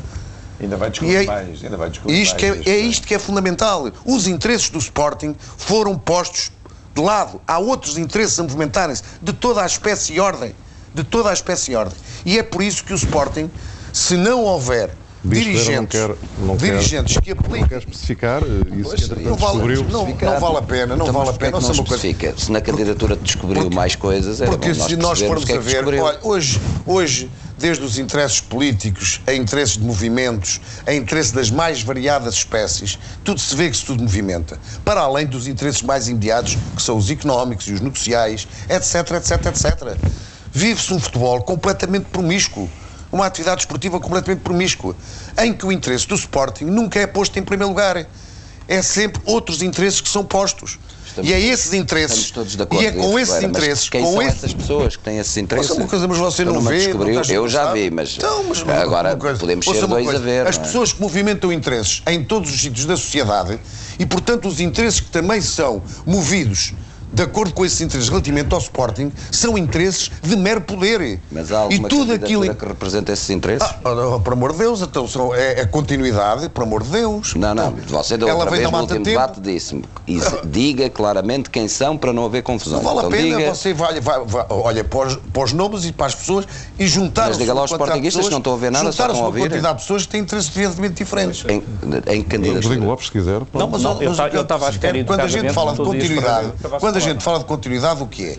Ainda 0.61 0.77
vai 0.77 0.91
descobrir 0.91 1.17
é, 1.17 1.25
mais. 1.25 1.65
Ainda 1.65 1.77
vai 1.77 1.91
descobrir 1.91 2.23
isto 2.23 2.37
que 2.37 2.49
mais 2.49 2.67
é, 2.67 2.71
é 2.71 2.79
isto 2.79 3.07
que 3.07 3.15
é 3.15 3.19
fundamental. 3.19 3.91
Os 4.05 4.27
interesses 4.27 4.71
do 4.71 4.79
Sporting 4.79 5.35
foram 5.57 5.99
postos 5.99 6.51
de 6.95 7.01
lado. 7.01 7.41
Há 7.47 7.59
outros 7.59 7.99
interesses 7.99 8.39
a 8.39 8.43
movimentarem-se 8.43 9.03
de 9.21 9.33
toda 9.33 9.63
a 9.63 9.67
espécie 9.67 10.15
e 10.15 10.21
ordem. 10.21 10.55
De 10.95 11.03
toda 11.03 11.31
a 11.31 11.33
espécie 11.33 11.73
e 11.73 11.77
ordem. 11.77 11.97
E 12.25 12.39
é 12.39 12.43
por 12.43 12.63
isso 12.63 12.85
que 12.85 12.93
o 12.93 12.97
Sporting, 12.97 13.51
se 13.93 14.17
não 14.17 14.43
houver 14.45 14.91
Dirigentes, 15.25 15.75
não 15.75 15.87
quer- 16.09 16.17
não 16.37 16.57
quer- 16.59 16.67
dirigentes 16.73 17.17
que 17.17 17.31
apliquem 17.31 17.67
Quer 17.67 17.79
especificar? 17.79 18.43
eh, 18.43 18.47
Isso 18.79 18.95
que 18.95 19.05
entretanto 19.05 19.23
não 19.31 19.37
vale, 19.37 19.53
descobriu. 19.53 19.85
não, 19.85 20.07
não 20.07 20.41
vale 20.41 20.57
a 20.59 20.63
pena, 20.63 20.97
não 20.97 21.07
Então, 21.07 21.15
vale 21.19 21.31
a 21.31 21.33
pena. 21.33 21.53
que 21.59 21.63
Não 21.63 21.69
não 21.75 21.85
coisa. 21.85 21.95
especifica? 22.07 22.35
Se 22.37 22.53
na 22.53 22.61
candidatura 22.61 23.17
descobriu 23.17 23.63
Porque- 23.63 23.75
mais 23.75 23.97
coisas, 23.97 24.43
era 24.43 24.51
Porque 24.51 24.69
nós 24.75 24.77
se 24.87 24.97
nós 24.97 25.21
formos 25.23 25.45
que 25.47 25.53
é 25.53 25.55
a 25.55 25.59
que 25.59 25.65
ver, 25.65 25.87
olha, 25.87 26.19
hoje, 26.23 26.61
hoje, 26.85 27.31
desde 27.57 27.83
os 27.83 27.99
interesses 27.99 28.41
políticos, 28.43 29.23
a 29.27 29.33
interesses 29.33 29.79
de 29.79 29.85
movimentos, 29.85 30.61
a 30.87 30.93
interesse 30.93 31.33
das 31.35 31.51
mais 31.51 31.83
variadas 31.83 32.35
espécies, 32.35 32.99
tudo 33.25 33.41
se 33.41 33.57
vê 33.57 33.71
que 33.71 33.77
se 33.79 33.85
tudo 33.87 34.03
movimenta. 34.03 34.59
Para 34.85 35.01
além 35.01 35.25
dos 35.27 35.47
interesses 35.47 35.81
mais 35.81 36.07
imediatos, 36.07 36.59
que 36.77 36.83
são 36.83 36.99
os 36.99 37.09
económicos 37.11 37.67
e 37.69 37.73
os 37.73 37.81
negociais, 37.81 38.47
etc, 38.69 39.13
etc, 39.13 39.47
etc. 39.47 39.97
Vive-se 40.53 40.93
um 40.93 41.01
futebol 41.01 41.41
completamente 41.41 42.05
promíscuo. 42.13 42.69
Uma 43.15 43.27
atividade 43.27 43.61
esportiva 43.61 44.01
completamente 44.01 44.41
promíscua, 44.41 44.97
em 45.39 45.53
que 45.53 45.65
o 45.65 45.71
interesse 45.71 46.05
do 46.09 46.17
Sporting 46.17 46.65
nunca 46.65 46.99
é 46.99 47.07
posto 47.07 47.39
em 47.39 47.45
primeiro 47.45 47.69
lugar. 47.69 48.09
é 48.67 48.83
sempre 48.83 49.23
outros 49.25 49.63
interesses 49.63 50.01
que 50.01 50.09
são 50.09 50.25
postos. 50.25 50.81
Estamos, 51.07 51.31
e 51.31 51.33
é 51.33 51.39
esses 51.39 51.73
interesses. 51.75 52.33
E 52.73 52.87
é 52.87 52.91
com 52.91 53.17
esses 53.17 53.41
interesses. 53.41 53.89
Quem 53.89 54.03
com 54.03 54.15
são 54.15 54.23
esse... 54.23 54.39
essas 54.39 54.55
pessoas 54.55 54.97
que 54.97 55.05
têm 55.05 55.19
esses 55.19 55.37
interesses? 55.37 55.71
Ouça 55.71 55.83
uma 55.83 55.89
coisa, 55.89 56.09
mas 56.09 56.19
você 56.19 56.45
não, 56.45 56.55
não 56.55 56.63
vê. 56.63 56.79
Descobriu. 56.79 57.15
Não 57.15 57.23
eu 57.23 57.49
já 57.49 57.73
vi, 57.73 57.89
mas, 57.89 58.17
então, 58.17 58.43
mas 58.49 58.69
agora 58.69 59.15
podemos 59.15 59.65
ser 59.65 59.87
dois 59.87 60.07
coisa. 60.07 60.19
a 60.19 60.23
ver. 60.23 60.49
As 60.49 60.57
é? 60.57 60.61
pessoas 60.61 60.93
que 60.93 61.01
movimentam 61.01 61.53
interesses 61.53 62.03
em 62.09 62.25
todos 62.25 62.53
os 62.53 62.61
sítios 62.61 62.85
da 62.85 62.97
sociedade 62.97 63.61
e, 63.97 64.05
portanto, 64.05 64.49
os 64.49 64.59
interesses 64.59 64.99
que 64.99 65.11
também 65.11 65.41
são 65.41 65.81
movidos 66.05 66.73
de 67.15 67.23
acordo 67.23 67.55
com 67.55 67.65
esses 67.65 67.81
interesses 67.81 68.09
relativamente 68.09 68.53
ao 68.53 68.59
Sporting, 68.59 69.13
são 69.31 69.57
interesses 69.57 70.11
de 70.23 70.37
mero 70.37 70.61
poder. 70.61 71.21
Mas 71.31 71.53
há 71.53 71.61
alguma 71.61 71.87
e 71.87 71.91
tudo 71.91 72.13
aquilo 72.13 72.55
que 72.55 72.67
representa 72.67 73.13
esses 73.13 73.31
interesses? 73.31 73.69
Ah, 73.85 74.19
por 74.23 74.33
amor 74.33 74.53
de 74.53 74.59
Deus, 74.59 74.81
então 74.83 75.07
são, 75.07 75.35
é, 75.35 75.61
é, 75.61 75.67
continuidade, 75.67 76.49
por 76.49 76.65
amor 76.65 76.83
de 76.83 76.91
Deus. 76.91 77.35
Não, 77.35 77.55
não, 77.55 77.73
você 77.87 78.17
da 78.17 78.27
outra 78.27 78.51
vez 78.51 78.71
no 78.71 78.79
último 78.79 79.05
debate 79.05 79.41
disse-me, 79.41 79.85
diga 80.45 80.91
claramente 80.91 81.51
quem 81.51 81.69
são 81.69 81.97
para 81.97 82.13
não 82.13 82.25
haver 82.25 82.43
confusão. 82.43 82.83
Não 82.83 82.85
vale 82.85 83.07
então, 83.07 83.09
a 83.09 83.13
pena, 83.13 83.37
diga... 83.39 83.55
você 83.55 83.73
vai, 83.73 84.01
vai, 84.01 84.25
vai, 84.25 84.47
olha 84.49 84.83
para 84.83 85.07
os, 85.07 85.17
para 85.17 85.45
os 85.45 85.53
nomes 85.53 85.85
e 85.85 85.93
para 85.93 86.07
as 86.07 86.15
pessoas 86.15 86.47
e 86.79 86.87
juntar 86.87 87.29
Mas 87.29 87.39
diga 87.39 87.55
lá 87.55 87.61
aos 87.61 87.71
sportinguistas 87.71 88.25
que 88.25 88.31
não 88.31 88.39
estão 88.39 88.55
a 88.55 88.57
ver 88.57 88.71
nada, 88.71 88.91
só 88.91 89.07
estão 89.07 89.23
a 89.23 89.27
ouvir. 89.27 89.43
quantidade 89.43 89.79
de 89.79 89.83
pessoas 89.83 90.03
que 90.03 90.09
têm 90.09 90.21
interesses 90.21 90.57
evidentemente 90.57 90.95
diferentes. 90.95 91.45
Em, 91.49 91.63
em 92.13 92.23
candidatos. 92.23 92.65
Rodrigo 92.65 92.87
Lopes, 92.87 93.07
se 93.07 93.13
quiser. 93.13 93.41
Não, 93.53 93.69
mas, 93.69 93.83
não, 93.83 94.03
eu, 94.03 94.13
eu 94.33 94.43
estava 94.43 94.67
a 94.67 94.71
esperar 94.71 95.05
Quando 95.05 95.21
a 95.21 95.29
gente 95.29 95.53
fala 95.53 95.73
de 95.73 95.79
continuidade, 95.79 96.53
quando 96.81 96.97
a 96.97 97.01
gente 97.05 97.23
fala 97.23 97.39
de 97.39 97.45
continuidade, 97.45 98.03
o 98.03 98.07
que 98.07 98.25
é? 98.25 98.39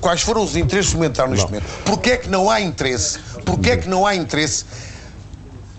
Quais 0.00 0.20
foram 0.20 0.42
os 0.42 0.56
interesses 0.56 0.90
fomentados 0.90 1.30
neste 1.30 1.46
momento? 1.46 1.66
Porquê 1.84 2.10
é 2.10 2.16
que 2.16 2.28
não 2.28 2.50
há 2.50 2.60
interesse? 2.60 3.18
Porquê 3.44 3.70
é 3.70 3.76
que 3.76 3.88
não 3.88 4.04
há 4.04 4.16
interesse? 4.16 4.64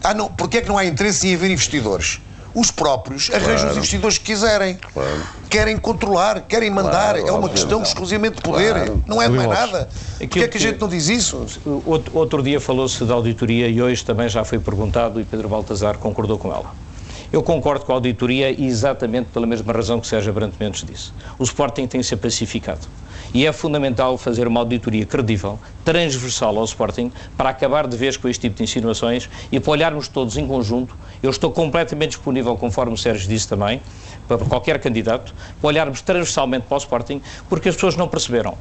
Ah, 0.01 0.13
não, 0.13 0.27
porquê 0.27 0.57
é 0.57 0.61
que 0.61 0.67
não 0.67 0.77
há 0.77 0.85
interesse 0.85 1.27
em 1.27 1.35
haver 1.35 1.51
investidores? 1.51 2.21
Os 2.55 2.69
próprios 2.69 3.31
arranjam 3.31 3.55
claro. 3.55 3.71
os 3.71 3.77
investidores 3.77 4.17
que 4.17 4.25
quiserem. 4.25 4.77
Claro. 4.93 5.23
Querem 5.49 5.77
controlar, 5.77 6.41
querem 6.41 6.69
mandar. 6.69 7.15
Claro, 7.15 7.27
é 7.27 7.31
uma 7.31 7.49
questão 7.49 7.79
não. 7.79 7.85
exclusivamente 7.85 8.35
de 8.35 8.41
poder. 8.43 8.93
Não 9.07 9.21
é 9.21 9.27
mais 9.27 9.49
nada. 9.49 9.89
Porquê 10.19 10.41
é 10.41 10.47
que 10.47 10.57
a 10.57 10.59
gente 10.59 10.79
não 10.79 10.87
diz 10.87 11.07
isso? 11.09 11.45
Outro, 11.85 12.17
outro 12.17 12.43
dia 12.43 12.61
falou-se 12.61 13.03
da 13.05 13.13
auditoria 13.13 13.67
e 13.67 13.81
hoje 13.81 14.05
também 14.05 14.29
já 14.29 14.45
foi 14.45 14.59
perguntado 14.59 15.19
e 15.19 15.23
Pedro 15.23 15.49
Baltazar 15.49 15.97
concordou 15.97 16.37
com 16.37 16.49
ela. 16.53 16.71
Eu 17.33 17.41
concordo 17.41 17.83
com 17.83 17.91
a 17.91 17.95
auditoria 17.95 18.51
exatamente 18.51 19.29
pela 19.33 19.47
mesma 19.47 19.73
razão 19.73 19.99
que 19.99 20.05
Sérgio 20.05 20.31
Brandt 20.31 20.55
Mendes 20.59 20.83
disse. 20.83 21.11
O 21.39 21.43
Sporting 21.43 21.87
tem 21.87 21.99
que 21.99 22.05
ser 22.05 22.17
pacificado. 22.17 22.81
E 23.33 23.47
é 23.47 23.51
fundamental 23.51 24.19
fazer 24.19 24.47
uma 24.47 24.59
auditoria 24.59 25.03
credível, 25.03 25.57
transversal 25.83 26.55
ao 26.59 26.63
Sporting, 26.65 27.11
para 27.35 27.49
acabar 27.49 27.87
de 27.87 27.97
vez 27.97 28.17
com 28.17 28.29
este 28.29 28.41
tipo 28.41 28.57
de 28.57 28.63
insinuações 28.65 29.27
e 29.51 29.59
para 29.59 29.71
olharmos 29.71 30.07
todos 30.07 30.37
em 30.37 30.45
conjunto. 30.45 30.95
Eu 31.23 31.31
estou 31.31 31.49
completamente 31.49 32.09
disponível, 32.09 32.55
conforme 32.55 32.93
o 32.93 32.97
Sérgio 32.97 33.27
disse 33.27 33.49
também, 33.49 33.81
para 34.27 34.37
qualquer 34.37 34.79
candidato, 34.79 35.33
para 35.59 35.67
olharmos 35.67 36.03
transversalmente 36.03 36.67
para 36.67 36.75
o 36.75 36.77
Sporting, 36.77 37.19
porque 37.49 37.67
as 37.67 37.73
pessoas 37.73 37.95
não 37.95 38.07
perceberam. 38.07 38.55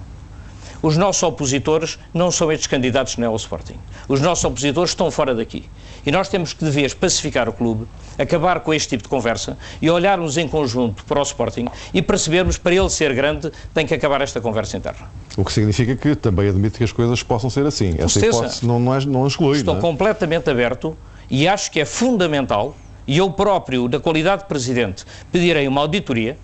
Os 0.82 0.96
nossos 0.96 1.22
opositores 1.22 1.98
não 2.12 2.30
são 2.30 2.50
estes 2.50 2.66
candidatos 2.66 3.16
nem 3.16 3.28
ao 3.28 3.36
Sporting. 3.36 3.76
Os 4.08 4.20
nossos 4.20 4.44
opositores 4.44 4.90
estão 4.90 5.10
fora 5.10 5.32
daqui. 5.34 5.64
E 6.04 6.10
nós 6.10 6.28
temos 6.28 6.52
que, 6.52 6.64
de 6.64 6.70
vez, 6.70 6.92
pacificar 6.92 7.48
o 7.48 7.52
clube, 7.52 7.86
acabar 8.18 8.58
com 8.60 8.74
este 8.74 8.88
tipo 8.88 9.04
de 9.04 9.08
conversa 9.08 9.56
e 9.80 9.88
olharmos 9.88 10.36
em 10.36 10.48
conjunto 10.48 11.04
para 11.04 11.20
o 11.20 11.22
Sporting 11.22 11.68
e 11.94 12.02
percebermos, 12.02 12.58
para 12.58 12.74
ele 12.74 12.90
ser 12.90 13.14
grande, 13.14 13.52
tem 13.72 13.86
que 13.86 13.94
acabar 13.94 14.20
esta 14.20 14.40
conversa 14.40 14.76
interna. 14.76 15.08
O 15.36 15.44
que 15.44 15.52
significa 15.52 15.94
que 15.94 16.16
também 16.16 16.48
admite 16.48 16.78
que 16.78 16.84
as 16.84 16.92
coisas 16.92 17.22
possam 17.22 17.48
ser 17.48 17.64
assim. 17.64 17.94
Com 17.94 18.04
Essa 18.04 18.20
certeza. 18.20 18.38
hipótese 18.38 18.66
não, 18.66 18.80
não, 18.80 19.00
não 19.00 19.26
exclui. 19.26 19.58
Estou 19.58 19.74
não 19.74 19.78
é? 19.78 19.82
completamente 19.82 20.50
aberto 20.50 20.96
e 21.30 21.46
acho 21.46 21.70
que 21.70 21.80
é 21.80 21.84
fundamental, 21.84 22.76
e 23.06 23.18
eu 23.18 23.30
próprio, 23.30 23.88
da 23.88 24.00
qualidade 24.00 24.42
de 24.42 24.48
Presidente, 24.48 25.04
pedirei 25.30 25.68
uma 25.68 25.80
auditoria 25.80 26.36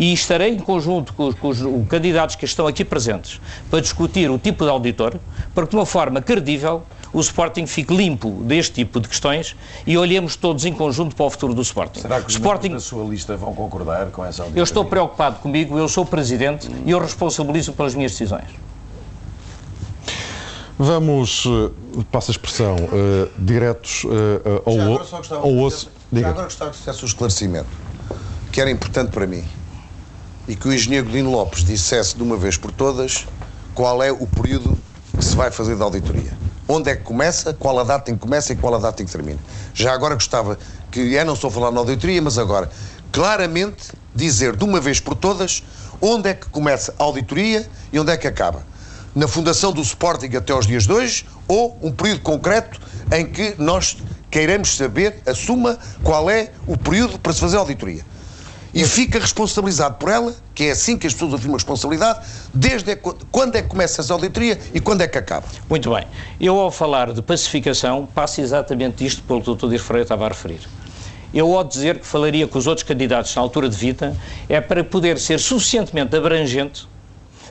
e 0.00 0.14
estarei 0.14 0.54
em 0.54 0.58
conjunto 0.58 1.12
com 1.12 1.28
os, 1.28 1.34
com 1.34 1.48
os, 1.48 1.58
candidatos 1.86 2.34
que 2.34 2.46
estão 2.46 2.66
aqui 2.66 2.82
presentes 2.86 3.38
para 3.68 3.82
discutir 3.82 4.30
o 4.30 4.38
tipo 4.38 4.64
de 4.64 4.70
auditor, 4.70 5.16
para 5.54 5.66
que 5.66 5.70
de 5.72 5.76
uma 5.76 5.84
forma 5.84 6.22
credível 6.22 6.82
o 7.12 7.20
Sporting 7.20 7.66
fique 7.66 7.94
limpo 7.94 8.30
deste 8.44 8.76
tipo 8.76 8.98
de 8.98 9.08
questões 9.08 9.54
e 9.86 9.98
olhemos 9.98 10.36
todos 10.36 10.64
em 10.64 10.72
conjunto 10.72 11.14
para 11.14 11.26
o 11.26 11.30
futuro 11.30 11.52
do 11.52 11.60
Sporting. 11.60 12.00
Será 12.00 12.18
que 12.18 12.28
os 12.28 12.32
Sporting... 12.32 12.70
da 12.70 12.80
sua 12.80 13.04
lista 13.04 13.36
vão 13.36 13.52
concordar 13.52 14.06
com 14.06 14.24
essa 14.24 14.42
auditoria? 14.42 14.60
Eu 14.60 14.64
estou 14.64 14.86
preocupado 14.86 15.40
comigo, 15.40 15.76
eu 15.76 15.86
sou 15.86 16.06
Presidente 16.06 16.68
hum. 16.68 16.82
e 16.86 16.92
eu 16.92 16.98
responsabilizo 16.98 17.74
pelas 17.74 17.94
minhas 17.94 18.12
decisões. 18.12 18.48
Vamos, 20.78 21.44
passa 22.10 22.30
a 22.30 22.32
expressão, 22.32 22.76
uh, 22.76 23.28
diretos 23.36 24.04
uh, 24.04 24.62
ao, 24.64 25.42
ao 25.42 25.58
osso. 25.58 25.90
Já 26.10 26.28
agora 26.30 26.44
gostava 26.44 26.70
que 26.70 26.78
fizesse 26.78 27.04
o 27.04 27.06
esclarecimento, 27.06 27.68
que 28.50 28.62
era 28.62 28.70
importante 28.70 29.10
para 29.10 29.26
mim 29.26 29.44
e 30.50 30.56
que 30.56 30.66
o 30.66 30.74
engenheiro 30.74 31.06
Godino 31.06 31.30
Lopes 31.30 31.62
dissesse 31.62 32.16
de 32.16 32.24
uma 32.24 32.36
vez 32.36 32.56
por 32.56 32.72
todas 32.72 33.24
qual 33.72 34.02
é 34.02 34.10
o 34.10 34.26
período 34.26 34.76
que 35.16 35.24
se 35.24 35.36
vai 35.36 35.48
fazer 35.48 35.76
de 35.76 35.82
auditoria. 35.82 36.36
Onde 36.66 36.90
é 36.90 36.96
que 36.96 37.04
começa, 37.04 37.54
qual 37.54 37.78
a 37.78 37.84
data 37.84 38.10
em 38.10 38.14
que 38.14 38.20
começa 38.20 38.52
e 38.52 38.56
qual 38.56 38.74
a 38.74 38.78
data 38.78 39.00
em 39.00 39.06
que 39.06 39.12
termina. 39.12 39.38
Já 39.72 39.92
agora 39.94 40.14
gostava 40.14 40.58
que, 40.90 41.16
é 41.16 41.22
não 41.22 41.36
só 41.36 41.48
falar 41.48 41.70
na 41.70 41.78
auditoria, 41.78 42.20
mas 42.20 42.36
agora 42.36 42.68
claramente 43.12 43.92
dizer 44.12 44.56
de 44.56 44.64
uma 44.64 44.80
vez 44.80 44.98
por 44.98 45.14
todas 45.14 45.62
onde 46.02 46.30
é 46.30 46.34
que 46.34 46.48
começa 46.48 46.92
a 46.98 47.04
auditoria 47.04 47.64
e 47.92 48.00
onde 48.00 48.10
é 48.10 48.16
que 48.16 48.26
acaba. 48.26 48.66
Na 49.14 49.28
fundação 49.28 49.72
do 49.72 49.82
Sporting 49.82 50.34
até 50.34 50.52
aos 50.52 50.66
dias 50.66 50.84
de 50.84 50.92
hoje 50.92 51.26
ou 51.46 51.78
um 51.80 51.92
período 51.92 52.22
concreto 52.22 52.80
em 53.12 53.24
que 53.24 53.54
nós 53.56 53.98
queiramos 54.28 54.76
saber, 54.76 55.22
assuma 55.26 55.78
qual 56.02 56.28
é 56.28 56.50
o 56.66 56.76
período 56.76 57.20
para 57.20 57.32
se 57.32 57.38
fazer 57.38 57.56
a 57.56 57.60
auditoria 57.60 58.04
e 58.72 58.84
fica 58.84 59.18
responsabilizado 59.18 59.96
por 59.96 60.10
ela, 60.10 60.34
que 60.54 60.64
é 60.64 60.70
assim 60.72 60.96
que 60.96 61.06
as 61.06 61.12
pessoas 61.12 61.34
afirmam 61.34 61.56
responsabilidade, 61.56 62.20
desde 62.54 62.96
quando 63.30 63.56
é 63.56 63.62
que 63.62 63.68
começa 63.68 64.00
essa 64.00 64.12
auditoria 64.12 64.58
e 64.72 64.80
quando 64.80 65.02
é 65.02 65.08
que 65.08 65.18
acaba. 65.18 65.46
Muito 65.68 65.92
bem. 65.92 66.06
Eu, 66.40 66.58
ao 66.58 66.70
falar 66.70 67.12
de 67.12 67.22
pacificação, 67.22 68.08
passo 68.14 68.40
exatamente 68.40 69.04
isto 69.04 69.22
pelo 69.22 69.42
que 69.42 69.50
o 69.50 69.54
Dr. 69.54 69.78
Freire 69.78 70.02
estava 70.02 70.26
a 70.26 70.28
referir. 70.28 70.60
Eu, 71.32 71.56
ao 71.56 71.62
dizer 71.62 71.98
que 71.98 72.06
falaria 72.06 72.46
com 72.46 72.58
os 72.58 72.66
outros 72.66 72.86
candidatos 72.86 73.34
na 73.34 73.42
altura 73.42 73.68
de 73.68 73.76
vita, 73.76 74.16
é 74.48 74.60
para 74.60 74.82
poder 74.82 75.18
ser 75.18 75.38
suficientemente 75.38 76.16
abrangente 76.16 76.88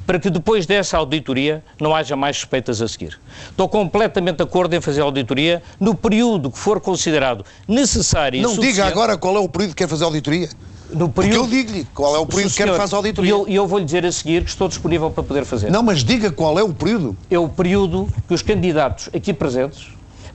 para 0.09 0.19
que 0.19 0.31
depois 0.31 0.65
dessa 0.65 0.97
auditoria 0.97 1.63
não 1.79 1.95
haja 1.95 2.15
mais 2.15 2.35
suspeitas 2.35 2.81
a 2.81 2.87
seguir. 2.87 3.19
Estou 3.47 3.69
completamente 3.69 4.37
de 4.37 4.43
acordo 4.43 4.75
em 4.75 4.81
fazer 4.81 5.01
a 5.01 5.03
auditoria 5.03 5.61
no 5.79 5.93
período 5.93 6.49
que 6.49 6.57
for 6.57 6.81
considerado 6.81 7.45
necessário 7.67 8.39
e 8.39 8.41
Não 8.41 8.57
diga 8.57 8.85
agora 8.85 9.15
qual 9.19 9.35
é 9.35 9.39
o 9.39 9.47
período 9.47 9.69
que 9.69 9.83
quer 9.83 9.87
fazer 9.87 10.05
a 10.05 10.07
auditoria. 10.07 10.49
No 10.91 11.09
período... 11.09 11.13
Porque 11.13 11.37
eu 11.37 11.47
digo-lhe 11.47 11.87
qual 11.93 12.15
é 12.15 12.19
o 12.19 12.25
período 12.25 12.51
que 12.51 12.57
quer 12.57 12.75
fazer 12.75 12.95
a 12.95 12.97
auditoria. 12.97 13.29
E 13.29 13.31
eu, 13.31 13.47
eu 13.47 13.67
vou-lhe 13.67 13.85
dizer 13.85 14.05
a 14.05 14.11
seguir 14.11 14.43
que 14.43 14.49
estou 14.49 14.67
disponível 14.67 15.11
para 15.11 15.23
poder 15.23 15.45
fazer. 15.45 15.71
Não, 15.71 15.83
mas 15.83 16.03
diga 16.03 16.31
qual 16.31 16.57
é 16.57 16.63
o 16.63 16.73
período. 16.73 17.15
É 17.29 17.37
o 17.37 17.47
período 17.47 18.07
que 18.27 18.33
os 18.33 18.41
candidatos 18.41 19.09
aqui 19.13 19.33
presentes, 19.33 19.87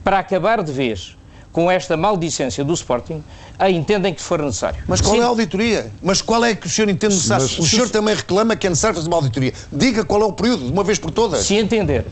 para 0.03 0.19
acabar 0.19 0.63
de 0.63 0.71
vez 0.71 1.15
com 1.51 1.71
esta 1.71 1.95
maldicência 1.95 2.65
do 2.65 2.73
Sporting, 2.73 3.23
a 3.57 3.69
entendem 3.69 4.13
que 4.13 4.21
for 4.21 4.41
necessário. 4.41 4.83
Mas 4.87 4.99
qual 4.99 5.15
Sim. 5.15 5.21
é 5.21 5.23
a 5.23 5.27
auditoria? 5.27 5.91
Mas 6.01 6.21
qual 6.21 6.43
é 6.43 6.53
que 6.53 6.67
o 6.67 6.69
senhor 6.69 6.89
entende 6.89 7.15
necessário? 7.15 7.43
Mas, 7.43 7.57
o 7.59 7.65
senhor 7.65 7.89
também 7.89 8.13
reclama 8.13 8.57
que 8.57 8.67
é 8.67 8.69
necessário 8.69 8.97
fazer 8.97 9.07
uma 9.07 9.15
auditoria. 9.15 9.53
Diga 9.71 10.03
qual 10.03 10.21
é 10.21 10.25
o 10.25 10.33
período, 10.33 10.65
de 10.65 10.71
uma 10.71 10.83
vez 10.83 10.99
por 10.99 11.11
todas. 11.11 11.45
Se 11.45 11.55
entender 11.55 12.05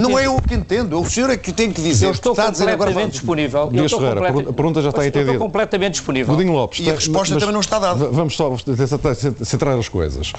não 0.00 0.18
é 0.18 0.26
eu 0.26 0.40
que 0.40 0.54
entendo, 0.54 0.96
é 0.96 0.98
o 0.98 1.04
senhor 1.04 1.30
é 1.30 1.36
que 1.36 1.52
tem 1.52 1.70
que 1.70 1.80
dizer. 1.80 2.06
Eu 2.06 2.12
estou 2.12 2.32
está 2.32 2.46
completamente 2.46 2.90
agora... 2.90 3.08
disponível. 3.08 3.68
Dias 3.70 3.92
Ferreira, 3.92 4.20
complet... 4.20 4.48
a 4.48 4.52
pergunta 4.52 4.82
já 4.82 4.88
está 4.88 5.06
entendida. 5.06 5.30
Eu 5.30 5.34
estou 5.34 5.46
completamente 5.46 5.92
disponível. 5.92 6.34
Godinho 6.34 6.52
Lopes. 6.54 6.86
E 6.86 6.90
a 6.90 6.94
resposta 6.94 7.34
mas, 7.34 7.42
também 7.42 7.52
não 7.52 7.60
está 7.60 7.78
dada. 7.78 8.08
Vamos 8.08 8.34
só 8.34 8.54
centrar 9.44 9.78
as 9.78 9.88
coisas. 9.88 10.32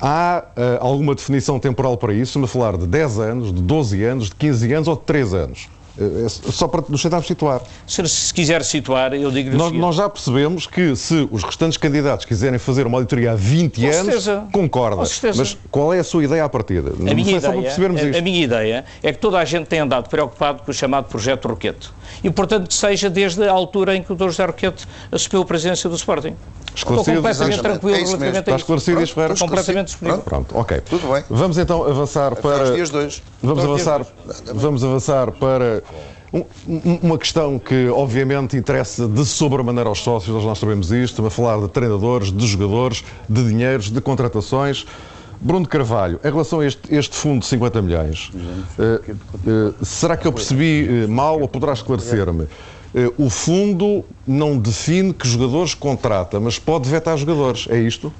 Há 0.00 0.44
uh, 0.56 0.84
alguma 0.84 1.14
definição 1.14 1.60
temporal 1.60 1.96
para 1.96 2.12
isso? 2.12 2.38
Me 2.38 2.48
falar 2.48 2.76
de 2.76 2.86
10 2.88 3.18
anos, 3.20 3.54
de 3.54 3.62
12 3.62 4.02
anos, 4.02 4.28
de 4.30 4.34
15 4.34 4.72
anos 4.72 4.88
ou 4.88 4.96
de 4.96 5.02
3 5.02 5.34
anos? 5.34 5.68
É, 5.98 6.24
é 6.24 6.28
só 6.28 6.66
para 6.66 6.82
nos 6.88 7.02
tentarmos 7.02 7.26
situar. 7.26 7.60
Se, 7.86 8.06
se 8.08 8.32
quiser 8.32 8.64
situar, 8.64 9.12
eu 9.12 9.30
digo-lhe 9.30 9.56
nós, 9.56 9.72
nós 9.72 9.96
já 9.96 10.08
percebemos 10.08 10.66
que 10.66 10.96
se 10.96 11.28
os 11.30 11.42
restantes 11.42 11.76
candidatos 11.76 12.24
quiserem 12.24 12.58
fazer 12.58 12.86
uma 12.86 12.98
auditoria 12.98 13.32
há 13.32 13.34
20 13.34 13.80
Com 13.80 13.86
anos, 13.86 13.96
certeza. 13.96 14.48
concorda. 14.52 14.96
Com 14.96 15.04
certeza. 15.04 15.38
Mas 15.38 15.58
qual 15.70 15.92
é 15.92 15.98
a 15.98 16.04
sua 16.04 16.24
ideia 16.24 16.44
à 16.44 16.48
partida? 16.48 16.90
A 16.90 17.14
minha, 17.14 17.36
ideia, 17.36 18.14
a, 18.14 18.18
a 18.18 18.22
minha 18.22 18.44
ideia 18.44 18.84
é 19.02 19.12
que 19.12 19.18
toda 19.18 19.38
a 19.38 19.44
gente 19.44 19.66
tem 19.66 19.80
andado 19.80 20.08
preocupado 20.08 20.62
com 20.62 20.70
o 20.70 20.74
chamado 20.74 21.08
Projeto 21.08 21.48
Roquete. 21.48 21.90
E, 22.22 22.30
portanto, 22.30 22.68
que 22.68 22.74
seja 22.74 23.10
desde 23.10 23.44
a 23.44 23.52
altura 23.52 23.96
em 23.96 24.02
que 24.02 24.12
o 24.12 24.16
Dr. 24.16 24.26
José 24.26 24.44
Roquete 24.44 24.86
assumiu 25.10 25.42
a 25.42 25.46
presidência 25.46 25.88
do 25.88 25.96
Sporting. 25.96 26.36
Esclarecido. 26.74 27.18
Estou 27.18 27.22
completamente 27.22 27.60
tranquilo 27.60 27.96
é 27.96 27.98
relativamente 27.98 28.38
Está 28.38 28.56
esclarecido 28.56 29.00
e 29.00 29.04
espero. 29.04 29.38
Completamente 29.38 29.86
disponível. 29.88 30.20
Pronto, 30.20 30.58
ok. 30.58 30.80
Tudo 30.80 31.12
bem. 31.12 31.24
Vamos 31.28 31.58
então 31.58 31.84
avançar 31.84 32.34
para... 32.36 32.64
Os 32.64 32.74
dias 32.74 32.90
dois. 32.90 33.22
Vamos 33.42 33.64
avançar, 33.64 34.06
vamos 34.54 34.84
avançar 34.84 35.32
para 35.32 35.82
uma 37.02 37.18
questão 37.18 37.58
que, 37.58 37.88
obviamente, 37.88 38.56
interessa 38.56 39.06
de 39.06 39.24
sobremaneira 39.26 39.88
aos 39.88 40.00
sócios, 40.02 40.42
nós 40.42 40.58
sabemos 40.58 40.90
isto, 40.90 41.12
estamos 41.12 41.32
a 41.32 41.36
falar 41.36 41.60
de 41.60 41.68
treinadores, 41.68 42.32
de 42.32 42.46
jogadores, 42.46 43.04
de 43.28 43.46
dinheiros, 43.46 43.90
de 43.90 44.00
contratações. 44.00 44.86
Bruno 45.44 45.66
Carvalho, 45.66 46.20
em 46.24 46.30
relação 46.30 46.60
a 46.60 46.66
este, 46.66 46.94
este 46.94 47.16
fundo 47.16 47.40
de 47.40 47.46
50 47.46 47.82
milhões, 47.82 48.30
uh, 48.78 49.10
uh, 49.10 49.84
será 49.84 50.16
que 50.16 50.26
eu 50.26 50.32
percebi 50.32 51.04
uh, 51.04 51.08
mal 51.08 51.40
ou 51.40 51.48
poderá 51.48 51.72
esclarecer-me? 51.72 52.46
eh, 52.94 53.10
o 53.16 53.30
fundo 53.30 54.04
não 54.26 54.58
define 54.58 55.12
que 55.12 55.26
jogadores 55.26 55.74
contrata, 55.74 56.38
mas 56.38 56.58
pode 56.58 56.88
vetar 56.88 57.16
jogadores. 57.16 57.66
É 57.70 57.78
isto? 57.78 58.12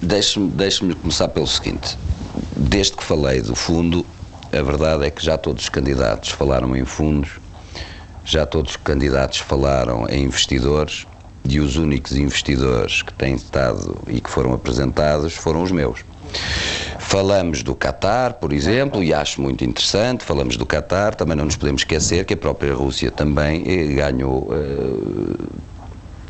Deixe-me 0.00 0.50
deixe 0.50 0.94
começar 0.94 1.28
pelo 1.28 1.46
seguinte. 1.46 1.96
Desde 2.56 2.96
que 2.96 3.04
falei 3.04 3.40
do 3.40 3.54
fundo, 3.54 4.04
a 4.52 4.62
verdade 4.62 5.06
é 5.06 5.10
que 5.10 5.24
já 5.24 5.36
todos 5.36 5.64
os 5.64 5.68
candidatos 5.68 6.30
falaram 6.30 6.76
em 6.76 6.84
fundos, 6.84 7.38
já 8.24 8.46
todos 8.46 8.72
os 8.72 8.76
candidatos 8.76 9.38
falaram 9.38 10.06
em 10.08 10.24
investidores 10.24 11.06
e 11.48 11.60
os 11.60 11.76
únicos 11.76 12.16
investidores 12.16 13.02
que 13.02 13.12
têm 13.12 13.34
estado 13.34 13.98
e 14.06 14.20
que 14.20 14.30
foram 14.30 14.52
apresentados 14.52 15.34
foram 15.34 15.62
os 15.62 15.70
meus. 15.70 16.04
Falamos 16.98 17.62
do 17.62 17.74
Qatar, 17.74 18.34
por 18.34 18.52
exemplo, 18.52 19.02
e 19.02 19.12
acho 19.12 19.40
muito 19.42 19.64
interessante, 19.64 20.24
falamos 20.24 20.56
do 20.56 20.64
Qatar, 20.64 21.14
também 21.14 21.36
não 21.36 21.44
nos 21.44 21.56
podemos 21.56 21.82
esquecer 21.82 22.24
que 22.24 22.34
a 22.34 22.36
própria 22.36 22.74
Rússia 22.74 23.10
também 23.10 23.62
eh, 23.66 23.94
ganhou 23.94 24.48
uh, 24.50 25.48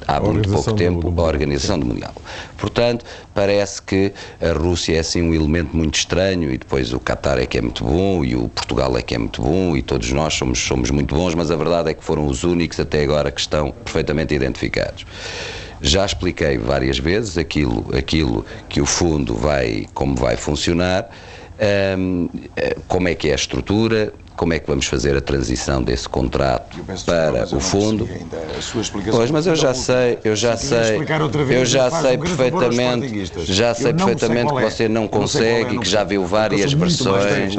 há 0.06 0.20
muito 0.20 0.48
pouco 0.50 0.72
tempo 0.74 1.00
do, 1.00 1.10
do 1.10 1.22
a 1.22 1.24
Organização 1.24 1.78
do 1.78 1.86
Mundial. 1.86 2.14
Portanto, 2.56 3.04
parece 3.34 3.82
que 3.82 4.12
a 4.40 4.52
Rússia 4.52 4.96
é 4.96 5.00
assim 5.00 5.22
um 5.22 5.34
elemento 5.34 5.76
muito 5.76 5.96
estranho 5.96 6.52
e 6.52 6.58
depois 6.58 6.92
o 6.92 7.00
Qatar 7.00 7.38
é 7.38 7.46
que 7.46 7.58
é 7.58 7.60
muito 7.60 7.84
bom 7.84 8.24
e 8.24 8.36
o 8.36 8.48
Portugal 8.48 8.96
é 8.96 9.02
que 9.02 9.14
é 9.14 9.18
muito 9.18 9.42
bom 9.42 9.76
e 9.76 9.82
todos 9.82 10.10
nós 10.12 10.34
somos, 10.34 10.58
somos 10.58 10.90
muito 10.90 11.14
bons, 11.14 11.34
mas 11.34 11.50
a 11.50 11.56
verdade 11.56 11.90
é 11.90 11.94
que 11.94 12.04
foram 12.04 12.26
os 12.26 12.44
únicos 12.44 12.78
até 12.78 13.02
agora 13.02 13.30
que 13.30 13.40
estão 13.40 13.70
perfeitamente 13.70 14.34
identificados. 14.34 15.04
Já 15.80 16.06
expliquei 16.06 16.58
várias 16.58 16.98
vezes 16.98 17.36
aquilo, 17.36 17.84
aquilo 17.96 18.46
que 18.68 18.80
o 18.80 18.86
fundo 18.86 19.34
vai, 19.34 19.86
como 19.92 20.14
vai 20.14 20.36
funcionar, 20.36 21.10
um, 21.98 22.28
eh, 22.56 22.76
como 22.86 23.08
é 23.08 23.14
que 23.14 23.28
é 23.28 23.32
a 23.32 23.34
estrutura, 23.34 24.12
como 24.36 24.52
é 24.52 24.58
que 24.58 24.66
vamos 24.66 24.86
fazer 24.86 25.16
a 25.16 25.20
transição 25.20 25.82
desse 25.82 26.08
contrato 26.08 26.78
para 27.04 27.56
o 27.56 27.60
fundo. 27.60 28.08
Pois, 29.10 29.30
mas 29.30 29.46
eu 29.46 29.56
já 29.56 29.74
sei, 29.74 30.18
eu 30.24 30.34
já 30.34 30.56
sei, 30.56 30.98
eu 31.54 31.64
já 31.64 31.90
sei 31.90 32.18
perfeitamente, 32.18 33.32
já 33.44 33.74
sei 33.74 33.92
perfeitamente 33.92 34.52
que 34.52 34.58
é. 34.58 34.70
você 34.70 34.88
não 34.88 35.08
consegue 35.08 35.76
e 35.76 35.78
que 35.78 35.88
já 35.88 36.04
viu 36.04 36.26
várias 36.26 36.72
versões. 36.72 37.54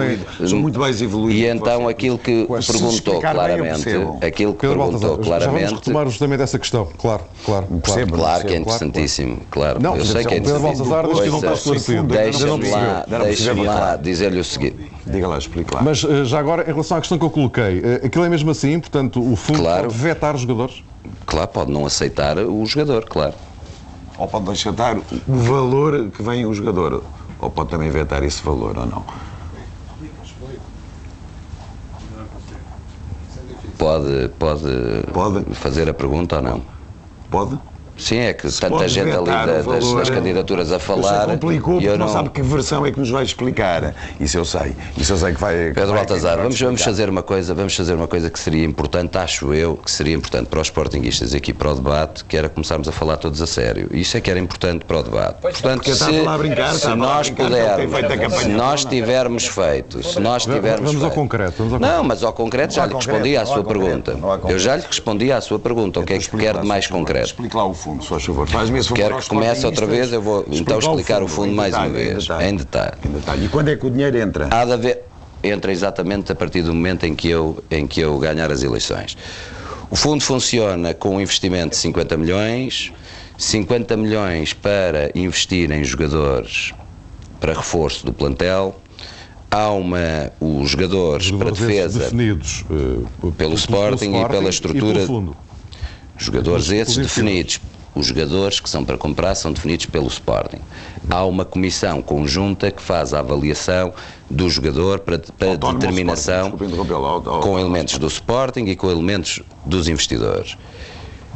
Sou 0.48 0.60
muito 0.60 0.80
mais 0.80 1.02
evoluído. 1.02 1.40
E 1.40 1.46
então 1.46 1.88
aquilo 1.88 2.18
que 2.18 2.48
perguntou 2.48 3.20
claramente, 3.20 3.90
aquilo 4.26 4.54
que 4.54 4.68
perguntou 4.68 5.18
claramente. 5.18 5.66
Vamos 5.66 5.80
retomar 5.80 6.06
justamente 6.08 6.42
essa 6.42 6.60
questão, 6.60 6.88
claro, 6.98 7.24
claro. 7.46 7.68
Percebo, 7.84 8.16
claro 8.16 8.46
que 8.46 8.54
é 8.54 8.58
interessantíssimo, 8.58 9.42
claro. 9.50 9.82
Não, 9.82 9.96
eu 9.98 10.06
sei 10.06 10.26
que 10.26 10.34
é 10.34 10.38
interessantíssimo. 10.38 12.04
Deixa-me 12.08 12.70
lá, 12.70 13.06
deixa-me 13.08 13.64
lá 13.64 13.96
dizer-lhe 13.96 14.40
o 14.40 14.44
seguinte. 14.44 14.92
Diga 15.06 15.28
lá, 15.28 15.38
explique 15.38 15.74
lá. 15.74 15.82
Mas 15.82 16.04
eh, 16.04 16.24
já 16.24 16.40
agora, 16.40 16.63
em 16.64 16.72
relação 16.72 16.98
à 16.98 17.00
questão 17.00 17.18
que 17.18 17.26
eu 17.26 17.30
coloquei, 17.30 17.82
eh, 17.84 18.06
aquilo 18.06 18.24
é 18.26 18.30
mesmo 18.30 18.52
assim, 18.52 18.80
portanto, 18.80 19.22
o 19.22 19.36
fundo 19.36 19.60
claro. 19.60 19.84
pode 19.84 19.98
vetar 19.98 20.36
os 20.36 20.42
jogadores? 20.42 20.84
Claro, 21.26 21.48
pode 21.48 21.72
não 21.72 21.86
aceitar 21.86 22.38
o 22.38 22.66
jogador, 22.66 23.06
claro. 23.06 23.34
Ou 24.18 24.28
pode 24.28 24.52
aceitar 24.52 24.98
o 24.98 25.36
valor 25.36 26.10
que 26.12 26.22
vem 26.22 26.46
o 26.46 26.54
jogador, 26.54 27.04
ou 27.40 27.50
pode 27.50 27.70
também 27.70 27.90
vetar 27.90 28.24
esse 28.24 28.44
valor, 28.44 28.78
ou 28.78 28.86
não? 28.86 29.04
Pode, 33.78 34.30
pode, 34.40 34.70
pode 35.12 35.56
fazer 35.56 35.90
a 35.90 35.94
pergunta 35.94 36.38
ou 36.38 36.42
não? 36.42 36.62
Pode? 37.30 37.60
Sim, 37.98 38.20
é 38.20 38.34
que 38.34 38.50
tanta 38.52 38.88
gente 38.88 39.12
ali 39.12 39.26
da, 39.26 39.46
das, 39.46 39.94
das, 39.94 40.10
candidaturas 40.10 40.72
a 40.72 40.80
falar. 40.80 41.28
complicou 41.28 41.76
porque 41.76 41.90
não... 41.90 41.98
não 41.98 42.08
sabe 42.08 42.30
que 42.30 42.42
versão 42.42 42.86
é 42.86 42.92
que 42.92 43.00
nos 43.00 43.10
vai 43.10 43.24
explicar. 43.24 43.94
Isso 44.20 44.38
eu 44.38 44.46
sei. 44.46 44.76
Isso 44.98 45.14
eu 45.14 45.18
sei 45.18 45.34
que 45.34 45.40
vai. 45.40 45.56
Pedro 45.74 45.88
vai, 45.88 45.98
Baltazar, 45.98 46.38
vamos, 46.38 46.60
vamos 46.60 46.82
fazer 46.82 47.10
uma 47.10 47.24
coisa, 47.24 47.54
vamos 47.54 47.76
fazer 47.76 47.94
uma 47.94 48.08
coisa 48.08 48.30
que 48.30 48.40
seria 48.40 48.66
importante, 48.66 49.18
acho 49.18 49.54
eu, 49.54 49.78
que 49.78 49.92
seria 49.92 50.16
importante 50.16 50.48
para 50.48 50.60
os 50.60 50.68
sportinguistas 50.68 51.34
aqui 51.34 51.54
para 51.54 51.72
o 51.72 51.76
debate, 51.76 52.26
que 52.26 52.36
era 52.36 52.50
começarmos 52.50 52.88
a 52.88 52.92
falar 52.92 53.18
todos 53.18 53.42
a 53.42 53.48
sério. 53.48 53.90
Isso 53.92 54.18
é 54.18 54.22
que 54.22 54.30
era 54.30 54.40
importante 54.40 54.86
para 54.86 55.00
o 55.00 55.04
debate. 55.04 55.38
Pois 55.42 55.62
Portanto, 55.62 55.94
se, 55.94 56.28
a 56.28 56.38
brincar, 56.38 56.74
se 56.74 56.88
nós 56.96 57.30
pudermos, 57.30 58.42
se 58.42 58.48
nós 58.50 58.86
tivermos 58.86 59.46
feito, 59.46 60.04
se 60.04 60.20
nós 60.20 60.44
tivermos 60.44 60.92
Vamos 60.92 60.92
feito, 60.92 61.06
ao 61.06 61.12
concreto. 61.12 61.54
Vamos 61.58 61.74
ao 61.74 61.80
concreto. 61.80 61.98
Não, 61.98 62.04
mas 62.04 62.24
ao 62.24 62.34
concreto 62.34 62.74
já 62.74 62.86
lhe 62.86 62.94
respondi 62.94 63.38
à 63.38 63.46
sua 63.46 63.64
pergunta. 63.64 64.18
Eu 64.50 64.60
já 64.60 64.76
lhe 64.76 64.84
respondi 64.84 65.32
à 65.32 65.42
sua 65.42 65.60
pergunta. 65.60 66.00
O 66.00 66.06
que 66.06 66.14
é 66.14 66.18
que 66.18 66.38
quer 66.38 66.58
de 66.58 66.68
mais 66.68 66.88
concreto? 66.88 67.28
Explique 67.28 67.56
lá 67.56 67.66
o 67.66 67.74
fundo, 67.84 68.02
se 68.02 68.10
faz 68.10 68.24
favor. 68.24 68.48
Faz-me 68.48 68.80
esse 68.80 68.94
Quero 68.94 69.18
que 69.18 69.28
comece 69.28 69.66
outra 69.66 69.86
vez, 69.86 70.14
eu 70.14 70.22
vou 70.22 70.46
então 70.50 70.80
explicar 70.80 71.22
o 71.22 71.28
fundo, 71.28 71.44
o 71.44 71.48
fundo 71.48 71.56
mais 71.56 71.74
detalhe, 71.74 71.90
uma 71.90 71.98
vez, 71.98 72.12
em 72.12 72.20
detalhe. 72.20 72.50
em 72.50 72.56
detalhe. 72.56 72.98
Em 73.06 73.10
detalhe. 73.12 73.46
E 73.46 73.50
quando 73.50 73.68
é 73.70 73.76
que 73.76 73.86
o 73.86 73.90
dinheiro 73.90 74.18
entra? 74.18 74.48
Há 74.50 74.66
de 74.66 74.72
haver, 74.72 75.04
entra 75.44 75.72
exatamente 75.72 76.32
a 76.32 76.36
partir 76.36 76.62
do 76.62 76.74
momento 76.74 77.06
em 77.06 77.14
que 77.14 77.30
eu, 77.30 77.64
em 77.70 77.86
que 77.86 78.00
eu 78.00 78.18
ganhar 78.18 78.52
as 78.52 78.64
eleições. 78.64 79.18
O 79.90 79.96
fundo 79.96 80.24
funciona 80.24 80.94
com 80.94 81.18
um 81.18 81.22
investimento 81.22 81.72
de 81.72 81.76
50 81.78 82.18
milhões, 82.18 82.92
50 83.38 83.98
milhões 83.98 84.54
para 84.54 85.12
investir 85.14 85.72
em 85.72 85.84
jogadores 85.84 86.74
para 87.40 87.54
reforço 87.54 88.06
do 88.06 88.14
plantel, 88.14 88.80
há 89.52 89.70
uma, 89.70 90.32
os 90.40 90.70
jogadores, 90.70 91.30
para 91.30 91.52
defesa 91.52 92.00
definidos 92.00 92.64
uh, 92.70 93.32
pelo, 93.34 93.56
Sporting, 93.56 94.06
Sporting, 94.06 94.26
e 94.26 94.30
pela 94.30 94.50
estrutura. 94.50 95.04
E 95.04 95.06
fundo. 95.06 95.36
Jogadores 96.18 96.70
esses 96.70 96.96
definidos 96.96 97.60
os 97.96 98.08
jogadores 98.08 98.60
que 98.60 98.70
são 98.70 98.84
para 98.84 98.98
comprar 98.98 99.36
são 99.36 99.52
definidos 99.52 99.86
pelo 99.86 100.08
Sporting. 100.08 100.60
Há 101.10 101.26
uma 101.26 101.46
comissão 101.46 102.02
conjunta 102.02 102.72
que 102.72 102.82
faz 102.82 103.14
a 103.14 103.20
avaliação 103.20 103.94
do 104.30 104.50
jogador 104.50 105.00
para, 105.00 105.20
para 105.38 105.56
determinação 105.56 106.54
com 107.42 107.60
elementos 107.60 107.98
do 107.98 108.08
Sporting 108.08 108.66
e 108.66 108.76
com 108.76 108.90
elementos 108.90 109.42
dos 109.66 109.88
investidores. 109.88 110.58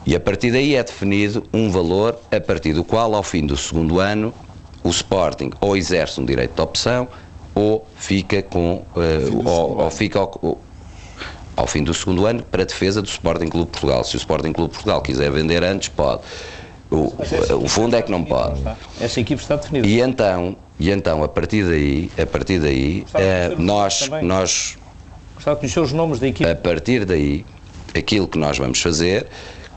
E 0.05 0.15
a 0.15 0.19
partir 0.19 0.51
daí 0.51 0.75
é 0.75 0.83
definido 0.83 1.43
um 1.53 1.69
valor 1.69 2.17
a 2.31 2.39
partir 2.39 2.73
do 2.73 2.83
qual, 2.83 3.13
ao 3.13 3.23
fim 3.23 3.45
do 3.45 3.57
segundo 3.57 3.99
ano, 3.99 4.33
o 4.83 4.89
Sporting 4.89 5.51
ou 5.59 5.75
exerce 5.75 6.19
um 6.19 6.25
direito 6.25 6.55
de 6.55 6.61
opção 6.61 7.07
ou 7.53 7.85
fica 7.95 8.41
com 8.41 8.85
uh, 8.95 9.47
ou, 9.47 9.79
ou, 9.79 9.89
fica 9.89 10.19
ao 11.57 11.65
fim 11.65 11.83
do 11.83 11.93
segundo 11.93 12.25
ano 12.25 12.43
para 12.43 12.63
defesa 12.63 13.01
do 13.01 13.07
Sporting 13.07 13.47
Clube 13.47 13.71
Portugal. 13.71 14.03
Se 14.03 14.15
o 14.15 14.17
Sporting 14.17 14.53
Clube 14.53 14.71
Portugal 14.71 15.01
quiser 15.01 15.31
vender 15.31 15.63
antes, 15.63 15.89
pode. 15.89 16.21
O, 16.89 17.13
o 17.61 17.67
fundo 17.67 17.95
é 17.97 18.01
que 18.01 18.09
não 18.09 18.23
pode. 18.23 18.61
Essa 19.01 19.19
equipe 19.19 19.41
está 19.41 19.57
definida. 19.57 19.85
E 19.85 19.99
então, 19.99 20.55
e 20.79 20.89
então 20.89 21.23
a 21.23 21.27
partir 21.27 21.65
daí, 21.65 22.11
a 22.17 22.25
partir 22.25 22.59
daí, 22.59 23.05
eh, 23.15 23.53
nós, 23.57 24.09
nós. 24.21 24.77
Gostava 25.35 25.55
de 25.55 25.61
conhecer 25.61 25.79
os 25.81 25.91
nomes 25.91 26.19
da 26.19 26.27
equipe. 26.27 26.49
A 26.49 26.55
partir 26.55 27.03
daí, 27.03 27.43
aquilo 27.93 28.27
que 28.27 28.37
nós 28.37 28.57
vamos 28.57 28.79
fazer 28.79 29.27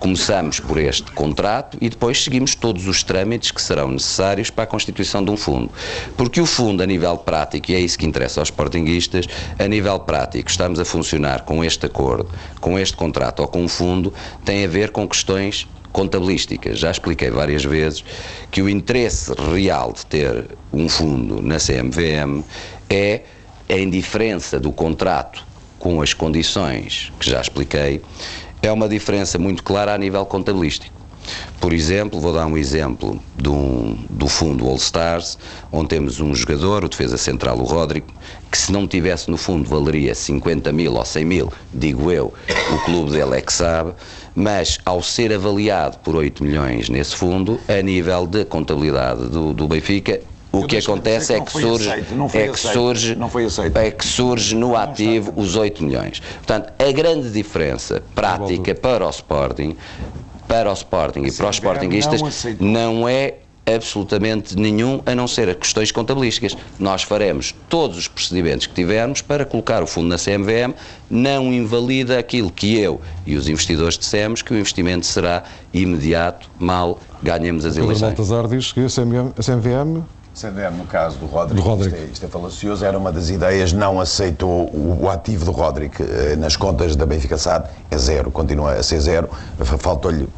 Começamos 0.01 0.59
por 0.59 0.79
este 0.79 1.13
contrato 1.13 1.77
e 1.79 1.91
depois 1.91 2.25
seguimos 2.25 2.55
todos 2.55 2.89
os 2.89 3.03
trâmites 3.03 3.51
que 3.51 3.61
serão 3.61 3.91
necessários 3.91 4.49
para 4.49 4.65
a 4.65 4.67
constituição 4.67 5.23
de 5.23 5.31
um 5.31 5.37
fundo. 5.37 5.71
Porque 6.17 6.41
o 6.41 6.47
fundo, 6.47 6.83
a 6.83 6.87
nível 6.87 7.19
prático, 7.19 7.71
e 7.71 7.75
é 7.75 7.81
isso 7.81 7.99
que 7.99 8.07
interessa 8.07 8.41
aos 8.41 8.49
sportinguistas, 8.49 9.27
a 9.59 9.69
nível 9.69 10.01
prático, 10.01 10.49
estamos 10.49 10.81
a 10.81 10.87
funcionar 10.87 11.43
com 11.43 11.63
este 11.63 11.85
acordo, 11.85 12.31
com 12.63 12.79
este 12.79 12.97
contrato 12.97 13.41
ou 13.41 13.49
com 13.49 13.63
um 13.63 13.69
fundo, 13.69 14.13
tem 14.43 14.65
a 14.65 14.69
ver 14.69 14.91
com 14.91 15.07
questões 15.07 15.69
contabilísticas. 15.93 16.79
Já 16.79 16.91
expliquei 16.91 17.31
várias 17.31 17.63
vezes 17.63 18.03
que 18.51 18.63
o 18.63 18.71
interesse 18.71 19.31
real 19.53 19.93
de 19.93 20.07
ter 20.07 20.47
um 20.73 20.89
fundo 20.89 21.43
na 21.43 21.59
CMVM 21.59 22.43
é 22.89 23.21
a 23.69 23.77
indiferença 23.77 24.59
do 24.59 24.73
contrato 24.73 25.51
com 25.79 26.03
as 26.03 26.13
condições 26.13 27.11
que 27.19 27.29
já 27.29 27.41
expliquei 27.41 28.03
é 28.63 28.71
uma 28.71 28.89
diferença 28.89 29.39
muito 29.39 29.63
clara 29.63 29.95
a 29.95 29.99
nível 29.99 30.25
contabilístico. 30.27 31.01
Por 31.61 31.73
exemplo, 31.73 32.19
vou 32.19 32.33
dar 32.33 32.47
um 32.47 32.57
exemplo 32.57 33.23
do, 33.37 33.95
do 34.09 34.27
fundo 34.27 34.67
All 34.67 34.77
Stars, 34.77 35.39
onde 35.71 35.89
temos 35.91 36.19
um 36.19 36.35
jogador, 36.35 36.85
o 36.85 36.89
defesa 36.89 37.19
central, 37.19 37.59
o 37.59 37.65
Rodrigo, 37.65 38.07
que 38.51 38.57
se 38.57 38.73
não 38.73 38.87
tivesse 38.87 39.31
no 39.31 39.37
fundo 39.37 39.69
valeria 39.69 40.15
50 40.15 40.73
mil 40.73 40.95
ou 40.95 41.05
100 41.05 41.25
mil, 41.25 41.53
digo 41.73 42.11
eu, 42.11 42.33
o 42.73 42.79
clube 42.85 43.13
dele 43.13 43.37
é 43.37 43.41
que 43.41 43.53
sabe, 43.53 43.93
mas 44.35 44.79
ao 44.85 45.03
ser 45.03 45.33
avaliado 45.33 45.99
por 45.99 46.17
8 46.17 46.43
milhões 46.43 46.89
nesse 46.89 47.15
fundo, 47.15 47.61
a 47.69 47.83
nível 47.83 48.27
de 48.27 48.45
contabilidade 48.47 49.29
do, 49.29 49.53
do 49.53 49.69
Benfica, 49.69 50.21
o 50.53 50.67
que 50.67 50.79
acontece 50.79 51.35
é 51.35 51.41
que 51.41 51.53
surge, 51.53 51.91
é 51.91 52.49
que 52.49 52.59
surge, 52.59 53.17
é 53.75 53.91
que 53.91 54.05
surge 54.05 54.57
no 54.57 54.77
ativo 54.77 55.33
os 55.37 55.57
8 55.57 55.83
milhões. 55.85 56.21
Portanto, 56.21 56.73
a 56.79 56.93
grande 56.93 57.31
diferença 57.31 58.03
prática 58.15 58.75
para 58.75 59.07
o 59.07 59.11
Sporting, 59.11 59.77
para 60.49 60.71
o 60.71 60.73
Sporting 60.73 61.23
e 61.25 61.33
para 61.33 61.49
os 61.49 61.57
Sportingistas 61.57 62.21
não 62.59 63.09
é 63.09 63.35
absolutamente 63.67 64.57
nenhum, 64.57 65.01
a 65.07 65.15
não 65.15 65.29
ser 65.29 65.49
as 65.49 65.57
questões 65.57 65.93
contabilísticas. 65.93 66.57
Nós 66.79 67.03
faremos 67.03 67.55
todos 67.69 67.97
os 67.97 68.09
procedimentos 68.09 68.67
que 68.67 68.75
tivermos 68.75 69.23
para 69.23 69.45
colocar 69.45 69.83
o 69.83 69.87
fundo 69.87 70.09
na 70.09 70.17
CMVM, 70.17 70.75
não 71.09 71.53
invalida 71.53 72.19
aquilo 72.19 72.51
que 72.51 72.77
eu 72.77 73.01
e 73.25 73.37
os 73.37 73.49
investidores 73.49 73.97
dissemos, 73.97 74.43
que 74.43 74.53
o 74.53 74.57
investimento 74.57 75.07
será 75.07 75.45
imediato, 75.73 76.51
mal 76.59 76.99
ganhemos 77.23 77.65
as 77.65 77.77
eleições. 77.77 78.03
O 78.03 78.07
Baltazar 78.07 78.49
diz 78.49 78.73
que 78.73 78.81
a 78.81 78.89
CMVM, 78.89 80.03
no 80.49 80.87
caso 80.87 81.19
do 81.19 81.27
Rodrigo, 81.27 81.61
Do 81.63 81.69
Rodrigo. 81.69 81.95
Isto, 81.97 82.07
é, 82.09 82.13
isto 82.13 82.25
é 82.27 82.29
falacioso, 82.29 82.85
era 82.85 82.97
uma 82.97 83.13
das 83.13 83.29
ideias, 83.29 83.73
não 83.73 84.01
aceitou 84.01 84.71
o, 84.75 85.05
o 85.05 85.11
ativo 85.11 85.45
do 85.45 85.51
Rodrigo 85.51 85.95
eh, 86.01 86.37
nas 86.37 86.57
contas 86.57 86.97
da 86.97 87.05
Benfica 87.05 87.37
SAD, 87.37 87.69
é 87.91 87.99
zero, 87.99 88.31
continua 88.31 88.73
a 88.75 88.83
ser 88.83 89.01
zero, 89.01 89.29
Fa- 89.59 89.77
faltou-lhe. 89.79 90.29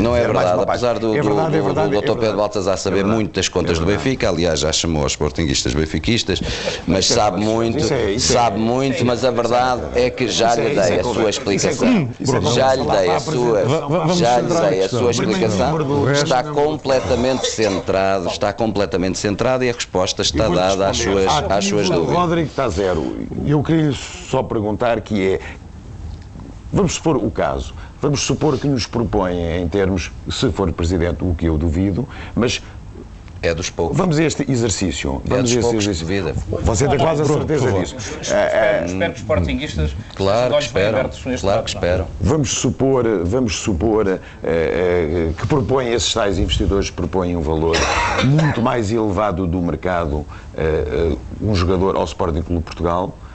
Não 0.00 0.14
é 0.14 0.20
verdade, 0.20 0.60
apesar 0.62 0.98
do, 0.98 1.16
É 1.16 1.20
do, 1.20 1.28
verdade, 1.28 1.56
é 1.56 1.58
do- 1.58 1.64
verdade, 1.64 1.90
do 1.90 1.96
é 1.96 2.00
Dr. 2.00 2.04
Pedro 2.06 2.20
verdade. 2.20 2.36
Baltazar 2.38 2.78
saber 2.78 3.00
É 3.00 3.04
muito 3.04 3.32
das 3.34 3.48
contas 3.48 3.76
É 3.76 3.80
do 3.80 3.86
verdade. 3.86 4.04
Benfica, 4.04 4.28
aliás, 4.28 4.60
já 4.60 4.72
chamou 4.72 5.02
aos 5.02 5.12
sportinguistas 5.12 5.74
benfiquistas, 5.74 6.40
mas 6.86 7.06
sabe 7.06 7.40
muito, 7.44 7.78
Isso 7.78 7.92
é- 7.94 8.12
isso 8.12 8.32
é- 8.32 8.36
sabe 8.36 8.58
muito, 8.58 9.04
mas 9.04 9.24
a 9.24 9.30
verdade 9.30 9.82
é 9.94 10.10
que 10.10 10.28
já 10.28 10.52
é- 10.52 10.56
lhe 10.56 10.78
é 10.78 10.82
dei 10.86 11.00
a 11.00 11.02
sua 11.02 11.26
é 11.26 11.30
explicação. 11.30 11.88
é 11.88 12.06
correto. 12.20 12.52
Já 12.54 12.74
lhe 12.74 12.84
dei 12.84 13.10
a 13.10 13.20
sua, 13.20 14.14
já 14.14 14.40
lhe 14.40 14.48
dei 14.70 14.82
a 14.84 14.88
sua 14.88 15.10
explicação. 15.10 15.78
do 15.78 16.10
Está 16.12 16.42
completamente 16.44 17.46
centrado, 17.48 18.28
está 18.28 18.52
completamente 18.52 19.18
centrado 19.18 19.64
e 19.64 19.70
a 19.70 19.72
resposta 19.72 20.22
está 20.22 20.48
dada 20.48 20.88
às 20.88 20.96
suas, 20.98 21.26
às 21.50 21.64
suas 21.64 21.88
O 21.90 21.92
dúvidas. 21.92 22.16
Rodrigo 22.16 22.48
está 22.48 22.68
zero. 22.68 23.26
Eu 23.46 23.62
queria 23.62 23.92
só 23.92 24.42
perguntar 24.42 25.00
que 25.00 25.34
é, 25.34 25.40
vamos 26.72 26.94
supor 26.94 27.16
o 27.16 27.30
caso, 27.30 27.74
vamos 28.06 28.20
supor 28.20 28.56
que 28.56 28.68
nos 28.68 28.86
propõem 28.86 29.60
em 29.60 29.68
termos, 29.68 30.12
se 30.30 30.50
for 30.52 30.72
Presidente, 30.72 31.24
o 31.24 31.34
que 31.34 31.46
eu 31.46 31.58
duvido, 31.58 32.08
mas 32.36 32.62
É 33.42 33.52
dos 33.52 33.68
poucos. 33.68 33.96
vamos 33.96 34.16
a 34.18 34.22
este 34.24 34.50
exercício. 34.50 35.20
É 35.26 35.28
Vamos 35.28 35.50
dos 35.50 35.56
a 35.56 35.58
este 35.58 35.60
poucos 35.60 35.86
exercício. 35.86 36.06
duvida. 36.06 36.34
Você 36.64 36.88
tem 36.88 36.98
quase 36.98 37.22
a 37.22 37.24
certeza 37.24 37.62
por 37.64 37.70
favor. 37.70 37.82
disso. 37.84 37.96
Espero, 38.20 38.86
espero 38.86 39.12
que 39.12 39.16
os 39.16 39.22
sportinguistas 39.22 39.90
Claro 40.14 40.54
que 40.56 40.68
de 40.68 41.28
neste 41.30 41.40
claro 41.42 41.62
que 41.64 41.70
é? 41.70 41.74
esperam. 41.74 42.06
Vamos 42.20 42.50
supor, 42.50 43.04
vamos 43.24 43.56
supor 43.56 44.06
eh, 44.08 44.20
eh, 44.42 45.32
que 45.36 45.46
propõem 45.46 45.92
esses 45.92 46.12
tais 46.14 46.38
investidores 46.38 46.90
propõem 46.90 47.36
um 47.36 47.42
valor 47.42 47.76
muito 48.24 48.62
mais 48.62 48.90
elevado 48.92 49.46
do 49.46 49.60
mercado 49.60 50.24
eh, 50.56 51.16
um 51.40 51.54
jogador 51.54 51.96
ao 51.96 52.04
Sporting 52.04 52.42
Clube 52.42 52.62
Portugal 52.62 53.16
eh, 53.22 53.25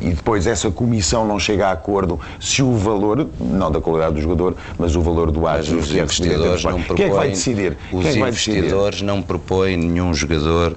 e 0.00 0.10
depois 0.10 0.46
essa 0.46 0.70
comissão 0.70 1.26
não 1.26 1.38
chega 1.38 1.68
a 1.68 1.72
acordo 1.72 2.20
se 2.40 2.62
o 2.62 2.72
valor, 2.76 3.28
não 3.40 3.70
da 3.70 3.80
qualidade 3.80 4.14
do 4.14 4.20
jogador, 4.20 4.56
mas 4.78 4.96
o 4.96 5.02
valor 5.02 5.30
do 5.30 5.44
os 5.44 5.88
que 5.88 5.98
é 5.98 6.02
investidores 6.02 6.64
não 6.64 6.78
Sporting. 6.78 6.82
propõem. 6.82 6.96
Quem 6.96 7.06
é 7.06 7.08
que 7.08 7.16
vai 7.16 7.28
decidir? 7.30 7.76
Os 7.92 8.06
é 8.06 8.18
vai 8.18 8.30
decidir? 8.30 8.58
investidores 8.58 9.02
não 9.02 9.22
propõem 9.22 9.76
nenhum 9.76 10.14
jogador 10.14 10.76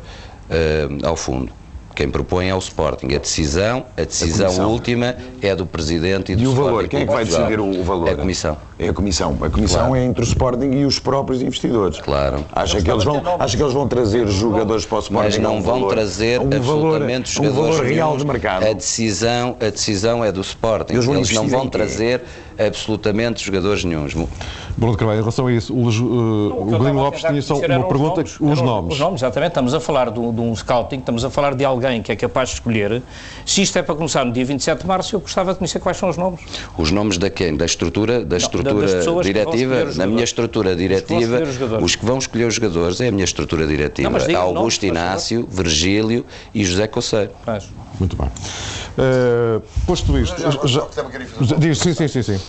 eh, 0.50 0.88
ao 1.04 1.16
fundo. 1.16 1.61
Quem 1.96 2.10
propõe 2.10 2.50
é 2.50 2.56
o 2.56 2.58
Sporting. 2.58 3.08
A 3.14 3.18
decisão, 3.20 3.86
a 3.98 4.04
decisão 4.04 4.48
comissão. 4.48 4.72
última 4.72 5.16
é 5.42 5.56
do 5.56 5.66
presidente 5.66 6.32
e 6.32 6.36
do 6.36 6.42
E 6.44 6.48
o 6.48 6.50
Sporting 6.52 6.70
valor? 6.72 6.88
Quem 6.88 7.02
é 7.02 7.06
que 7.06 7.12
vai 7.12 7.26
decidir 7.26 7.60
o, 7.60 7.84
valor? 7.84 8.08
É 8.08 8.12
a 8.12 8.16
comissão. 8.16 8.58
É 8.80 8.90
a 8.90 8.94
comissão. 8.94 9.38
A 9.42 9.50
comissão 9.50 9.80
Claro. 9.88 9.96
é 9.96 10.06
entre 10.06 10.24
o 10.24 10.26
Sporting 10.26 10.72
e 10.72 10.86
os 10.86 10.98
próprios 11.00 11.42
investidores. 11.42 12.00
Claro. 12.00 12.44
Acha 12.52 12.82
que 12.82 12.90
eles 12.90 13.04
vão, 13.04 13.22
acha 13.40 13.56
que 13.58 13.62
eles 13.64 13.74
vão 13.74 13.88
trazer 13.88 14.28
jogadores 14.28 14.86
para 14.86 14.96
o 14.98 15.00
Sporting? 15.00 15.26
Mas 15.26 15.36
a 15.38 15.42
não 15.42 15.58
um 15.58 15.62
vão 15.62 15.74
valor- 15.76 15.90
trazer 15.94 16.40
a 16.40 16.44
um 16.44 16.50
valor, 16.50 16.96
absolutamente 16.96 17.38
a 17.38 17.42
um 17.42 17.46
jogadores 17.46 17.76
valor 17.78 17.86
real 17.92 18.18
de 18.18 18.26
mercado. 18.26 18.66
A 18.68 18.74
decisão, 18.74 19.56
a 19.60 19.70
decisão 19.70 20.24
é 20.26 20.32
do 20.32 20.42
Sporting. 20.42 20.94
Eles 20.94 21.08
Eles, 21.08 21.32
não 21.34 21.48
vão 21.48 21.70
quê? 21.70 22.22
Absolutamente 22.68 23.44
jogadores 23.44 23.84
nenhuns. 23.84 24.14
Bruno 24.14 24.94
de 24.94 24.98
Carvalho, 24.98 25.18
em 25.20 25.22
relação 25.22 25.48
a 25.48 25.52
isso, 25.54 25.76
o, 25.76 25.92
Ju- 25.92 26.06
uh, 26.08 26.62
o 26.62 26.66
Godinho 26.66 26.94
Lopes 26.96 27.22
tinha 27.22 27.42
só 27.42 27.56
uma 27.56 27.88
pergunta, 27.88 28.22
os 28.22 28.62
nomes. 28.62 28.94
Os 28.94 29.00
nomes, 29.00 29.22
exatamente. 29.22 29.50
Estamos 29.52 29.74
a 29.74 29.80
falar 29.80 30.10
de 30.12 30.20
um, 30.20 30.34
de 30.34 30.42
um 30.42 30.56
scouting, 30.56 30.98
estamos 30.98 31.26
a 31.26 31.30
falar 31.30 31.56
de 31.56 31.64
alguém 31.66 32.02
que 32.02 32.12
é 32.12 32.16
capaz 32.16 32.50
de 32.50 32.56
escolher. 32.56 33.02
Se 33.46 33.62
isto 33.62 33.78
é 33.78 33.84
para 33.84 33.96
começar 33.96 34.26
no 34.26 34.32
dia 34.32 34.46
27 34.46 34.82
de 34.82 34.88
março, 34.88 35.16
eu 35.16 35.20
gostava 35.20 35.52
de 35.54 35.60
conhecer 35.60 35.80
quais 35.80 35.98
são 35.98 36.10
os 36.10 36.18
nomes. 36.18 36.40
Os 36.78 36.92
nomes 36.92 37.18
da 37.18 37.30
quem? 37.30 37.56
Da 37.56 37.66
estrutura, 37.66 38.24
da 38.24 38.38
estrutura 38.38 39.04
vão 39.04 39.22
diretiva? 39.22 39.84
os 39.84 39.98
Na 39.98 40.08
minha 40.08 40.24
estrutura 40.24 40.72
Os 40.72 40.78
diretiva, 40.78 41.42
os 41.80 41.92
os 41.92 41.96
que 41.96 42.06
vão 42.06 42.18
escolher 42.18 42.46
os 42.46 42.54
jogadores 42.56 43.02
é 43.02 43.08
a 43.10 43.12
minha 43.12 43.26
estrutura 43.26 43.68
diretiva. 43.68 44.10
Não, 44.10 44.42
Augusto 44.42 44.86
nomes. 44.86 45.02
Inácio, 45.02 45.48
Virgílio 45.50 46.26
e 46.54 46.64
José 46.64 46.88
Coceiro. 46.88 47.32
Mas, 47.46 47.70
Muito 48.02 48.16
bem. 48.16 48.28
Uh, 48.28 49.62
posto 49.86 50.18
isto, 50.18 50.42
Já 50.42 50.50
já, 50.50 50.82
uma 51.04 51.60
diz, 51.60 51.78
sim, 51.78 51.94
sim, 51.94 52.08
sim, 52.08 52.24
sim. 52.24 52.40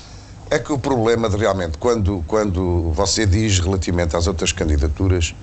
É 0.50 0.58
que 0.58 0.72
o 0.72 0.78
problema 0.78 1.28
de 1.28 1.36
realmente, 1.36 1.76
quando, 1.76 2.24
quando 2.26 2.90
você 2.92 3.26
diz 3.26 3.58
relativamente 3.58 4.16
às 4.16 4.26
outras 4.26 4.50
candidaturas 4.50 5.34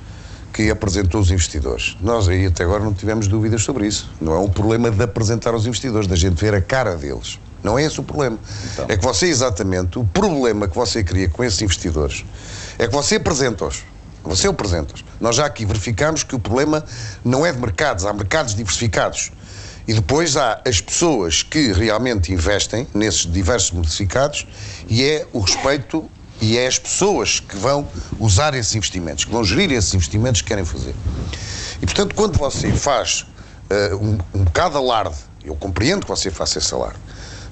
que 0.51 0.71
apresentou 0.71 1.21
os 1.21 1.29
investidores, 1.29 1.95
nós 2.01 2.27
aí 2.27 2.47
até 2.47 2.63
agora 2.63 2.83
não 2.83 2.91
tivemos 2.93 3.27
dúvidas 3.27 3.61
sobre 3.61 3.85
isso. 3.85 4.11
Não 4.19 4.33
é 4.33 4.39
um 4.39 4.49
problema 4.49 4.89
de 4.89 5.03
apresentar 5.03 5.53
os 5.53 5.67
investidores, 5.67 6.07
da 6.07 6.15
gente 6.15 6.41
ver 6.41 6.55
a 6.55 6.61
cara 6.61 6.95
deles. 6.95 7.39
Não 7.63 7.77
é 7.77 7.83
esse 7.83 7.99
o 7.99 8.03
problema. 8.03 8.39
É 8.87 8.97
que 8.97 9.03
você, 9.03 9.27
exatamente, 9.27 9.99
o 9.99 10.03
problema 10.03 10.67
que 10.67 10.75
você 10.75 11.03
cria 11.03 11.29
com 11.29 11.43
esses 11.43 11.61
investidores 11.61 12.25
é 12.79 12.87
que 12.87 12.93
você 12.93 13.17
apresenta-os. 13.17 13.83
Você 14.23 14.47
o 14.47 14.51
apresenta-os. 14.51 15.05
Nós 15.19 15.35
já 15.35 15.45
aqui 15.45 15.65
verificamos 15.65 16.23
que 16.23 16.35
o 16.35 16.39
problema 16.39 16.83
não 17.23 17.45
é 17.45 17.51
de 17.51 17.59
mercados, 17.59 18.05
há 18.05 18.13
mercados 18.13 18.55
diversificados. 18.55 19.31
E 19.89 19.93
depois 19.95 20.37
há 20.37 20.61
as 20.67 20.79
pessoas 20.79 21.41
que 21.41 21.73
realmente 21.73 22.31
investem 22.31 22.87
nesses 22.93 23.25
diversos 23.25 23.71
diversificados 23.71 24.45
e 24.87 25.03
é 25.03 25.25
o 25.33 25.39
respeito 25.39 26.07
e 26.39 26.59
é 26.59 26.67
as 26.67 26.77
pessoas 26.77 27.39
que 27.39 27.57
vão 27.57 27.87
usar 28.19 28.53
esses 28.53 28.75
investimentos, 28.75 29.25
que 29.25 29.31
vão 29.31 29.43
gerir 29.43 29.71
esses 29.71 29.91
investimentos 29.95 30.43
que 30.43 30.47
querem 30.49 30.63
fazer. 30.63 30.93
E 31.81 31.87
portanto, 31.87 32.13
quando 32.13 32.37
você 32.37 32.71
faz 32.71 33.25
eh, 33.67 33.95
um, 33.95 34.19
um 34.31 34.43
bocado 34.43 34.77
alarde, 34.77 35.15
eu 35.43 35.55
compreendo 35.55 36.01
que 36.01 36.09
você 36.09 36.29
faça 36.29 36.59
esse 36.59 36.71
alarde, 36.71 36.99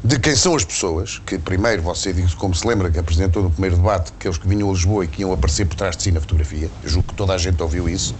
de 0.03 0.19
quem 0.19 0.35
são 0.35 0.55
as 0.55 0.63
pessoas, 0.63 1.19
que 1.25 1.39
primeiro 1.39 1.81
você 1.81 2.13
disse, 2.13 2.35
como 2.35 2.53
se 2.53 2.67
lembra, 2.67 2.91
que 2.91 2.99
apresentou 2.99 3.41
no 3.41 3.49
primeiro 3.49 3.77
debate, 3.77 4.13
que 4.19 4.27
eles 4.27 4.37
que 4.37 4.47
vinham 4.47 4.69
a 4.69 4.73
Lisboa 4.73 5.05
e 5.05 5.07
que 5.07 5.21
iam 5.21 5.33
aparecer 5.33 5.65
por 5.65 5.75
trás 5.75 5.97
de 5.97 6.03
si 6.03 6.11
na 6.11 6.21
fotografia, 6.21 6.69
eu 6.83 6.87
julgo 6.87 7.07
que 7.07 7.15
toda 7.15 7.33
a 7.33 7.37
gente 7.39 7.63
ouviu 7.63 7.89
isso, 7.89 8.13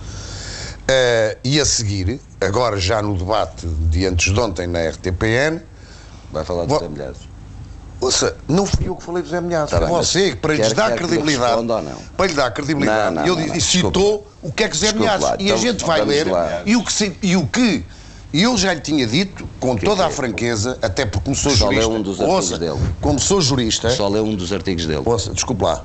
eh, 0.88 1.38
e 1.44 1.60
a 1.60 1.66
seguir, 1.66 2.20
agora 2.40 2.78
já 2.80 3.02
no 3.02 3.18
debate 3.18 3.68
de 3.68 4.06
antes 4.06 4.34
de 4.34 4.40
ontem 4.40 4.68
na 4.68 4.80
RTPN, 4.90 5.62
Vai 6.32 6.44
falar 6.44 6.66
Vo- 6.66 6.80
dos 6.80 6.90
milhares. 6.90 7.18
ouça, 8.02 8.36
não 8.50 8.66
fui 8.66 8.88
eu 8.90 8.96
que 8.98 9.04
falei 9.04 9.24
dos 9.24 9.34
ameaços, 9.34 9.72
Tá 9.72 9.88
foi 9.88 9.88
você, 9.88 10.30
que 10.32 10.36
para 10.38 10.54
lhes 10.54 10.74
dar 10.74 10.92
que 10.92 10.98
credibilidade, 10.98 11.66
para 12.18 12.28
lhe 12.28 12.34
dar 12.34 12.52
credibilidade, 12.52 13.16
Não, 13.16 13.26
não, 13.26 13.40
ele 13.40 13.48
não, 13.48 13.60
citou 13.62 14.28
o 14.42 14.52
que 14.52 14.64
é 14.66 14.70
que 14.70 14.78
Zé 14.78 14.92
lá, 14.94 15.36
E 15.40 15.44
a 15.44 15.46
então 15.46 15.58
gente 15.58 15.86
vai 15.86 16.04
ler, 16.04 16.28
lá. 16.28 16.62
e 16.66 16.76
o 16.76 16.84
que, 16.84 17.18
e 17.24 17.38
o 17.38 17.48
que 17.48 17.86
eu 18.34 18.58
já 18.58 18.74
lhe 18.74 18.82
tinha 18.82 19.08
dito, 19.08 19.48
com 19.60 19.76
toda 19.78 20.06
a 20.06 20.10
franqueza, 20.10 20.78
até 20.82 21.06
porque 21.06 21.24
como 21.26 21.36
sou 21.36 21.56
Só 21.56 21.70
leu 21.70 21.82
jurista, 21.84 21.94
um 21.94 22.02
dos 22.02 22.20
artigos 22.20 22.36
ouça, 22.52 22.60
dele. 22.60 22.80
como 23.02 23.20
sou 23.20 23.42
jurista, 23.42 23.90
Só 23.92 24.08
leu 24.10 24.26
um 24.26 24.36
dos 24.36 24.52
artigos 24.52 24.86
dele. 24.86 25.02
ouça, 25.06 25.32
desculpe 25.34 25.64
lá, 25.64 25.84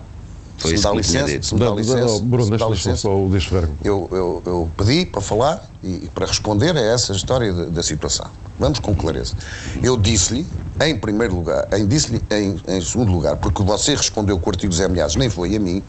Foi 0.62 0.70
se 0.70 0.74
me 0.74 0.74
isso 0.74 0.88
dá 0.88 0.94
licença, 0.94 1.42
se 1.42 1.54
me 1.54 1.60
dá 1.60 1.66
Não, 1.66 1.76
licença, 1.76 2.06
não, 2.06 2.20
Bruno, 2.20 2.50
deixa 2.50 2.68
licença. 2.68 2.96
só 2.96 3.16
o 3.16 3.28
ver. 3.28 3.68
Eu, 3.84 4.08
eu, 4.12 4.42
eu 4.46 4.70
pedi 4.76 5.04
para 5.06 5.20
falar 5.20 5.70
e, 5.82 6.08
para 6.14 6.24
responder 6.26 6.76
a 6.76 6.80
essa 6.80 7.12
história 7.12 7.52
da, 7.52 7.64
da 7.64 7.82
situação. 7.82 8.26
Vamos 8.60 8.78
com 8.78 8.94
clareza. 8.94 9.34
Eu 9.82 9.96
disse-lhe, 9.96 10.46
em 10.80 10.96
primeiro 10.96 11.34
lugar, 11.34 11.66
em, 11.76 11.86
disse-lhe 11.86 12.22
em, 12.30 12.60
em 12.68 12.80
segundo 12.80 13.10
lugar, 13.10 13.36
porque 13.36 13.62
você 13.62 13.96
respondeu 13.96 14.38
com 14.38 14.50
o 14.50 14.52
artigo 14.52 14.72
Zé 14.72 14.86
Milhares, 14.86 15.16
nem 15.16 15.28
foi 15.28 15.56
a 15.56 15.58
mim, 15.58 15.82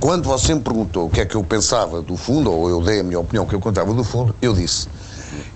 quando 0.00 0.24
você 0.24 0.54
me 0.54 0.60
perguntou 0.60 1.06
o 1.06 1.10
que 1.10 1.20
é 1.20 1.24
que 1.24 1.36
eu 1.36 1.44
pensava 1.44 2.02
do 2.02 2.16
fundo, 2.16 2.50
ou 2.50 2.68
eu 2.68 2.82
dei 2.82 3.00
a 3.00 3.04
minha 3.04 3.20
opinião 3.20 3.46
que 3.46 3.54
eu 3.54 3.60
contava 3.60 3.94
do 3.94 4.02
fundo, 4.02 4.34
eu 4.42 4.52
disse. 4.54 4.88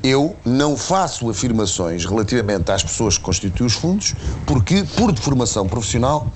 Eu 0.03 0.37
não 0.45 0.77
faço 0.77 1.29
afirmações 1.29 2.05
relativamente 2.05 2.71
às 2.71 2.83
pessoas 2.85 3.19
que 3.19 3.25
constituem 3.25 3.67
os 3.67 3.75
fundos, 3.75 4.15
porque, 4.47 4.85
por 4.97 5.11
deformação 5.13 5.67
profissional, 5.67 6.29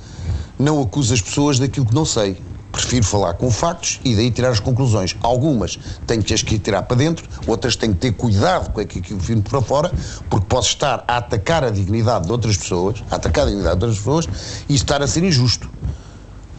não 0.58 0.80
acuso 0.80 1.12
as 1.12 1.20
pessoas 1.20 1.58
daquilo 1.58 1.86
que 1.86 1.94
não 1.94 2.04
sei. 2.04 2.36
Prefiro 2.72 3.06
falar 3.06 3.34
com 3.34 3.50
factos 3.50 4.00
e 4.04 4.14
daí 4.14 4.30
tirar 4.30 4.50
as 4.50 4.60
conclusões. 4.60 5.16
Algumas 5.22 5.78
tenho 6.06 6.22
que 6.22 6.34
as 6.34 6.42
que 6.42 6.58
tirar 6.58 6.82
para 6.82 6.96
dentro, 6.96 7.26
outras 7.46 7.74
tenho 7.74 7.94
que 7.94 8.00
ter 8.00 8.12
cuidado 8.12 8.70
com 8.70 8.80
aquilo 8.80 9.02
que 9.02 9.36
para 9.36 9.62
fora, 9.62 9.90
porque 10.28 10.46
posso 10.46 10.68
estar 10.68 11.02
a 11.08 11.16
atacar 11.16 11.64
a 11.64 11.70
dignidade 11.70 12.26
de 12.26 12.32
outras 12.32 12.56
pessoas, 12.56 13.02
a 13.10 13.16
atacar 13.16 13.44
a 13.44 13.46
dignidade 13.46 13.78
de 13.78 13.84
outras 13.84 13.98
pessoas 13.98 14.28
e 14.68 14.74
estar 14.74 15.02
a 15.02 15.06
ser 15.06 15.24
injusto. 15.24 15.70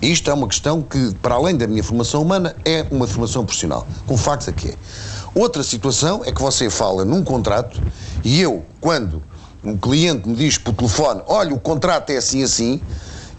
Isto 0.02 0.30
é 0.30 0.34
uma 0.34 0.48
questão 0.48 0.82
que, 0.82 1.14
para 1.22 1.36
além 1.36 1.56
da 1.56 1.68
minha 1.68 1.84
formação 1.84 2.22
humana, 2.22 2.56
é 2.64 2.86
uma 2.92 3.08
formação 3.08 3.44
profissional. 3.44 3.88
Com 4.06 4.16
factos 4.16 4.54
que 4.56 4.70
é. 4.70 4.76
Outra 5.34 5.64
situação 5.64 6.24
é 6.26 6.32
que 6.32 6.42
você 6.42 6.70
fala 6.70 7.06
num 7.06 7.24
contrato 7.24 7.82
e 8.24 8.42
eu, 8.42 8.64
quando 8.82 9.22
um 9.64 9.76
cliente 9.76 10.28
me 10.28 10.36
diz 10.36 10.58
por 10.58 10.74
telefone, 10.74 11.22
olha, 11.28 11.54
o 11.54 11.60
contrato 11.60 12.12
é 12.12 12.18
assim 12.18 12.44
assim, 12.44 12.82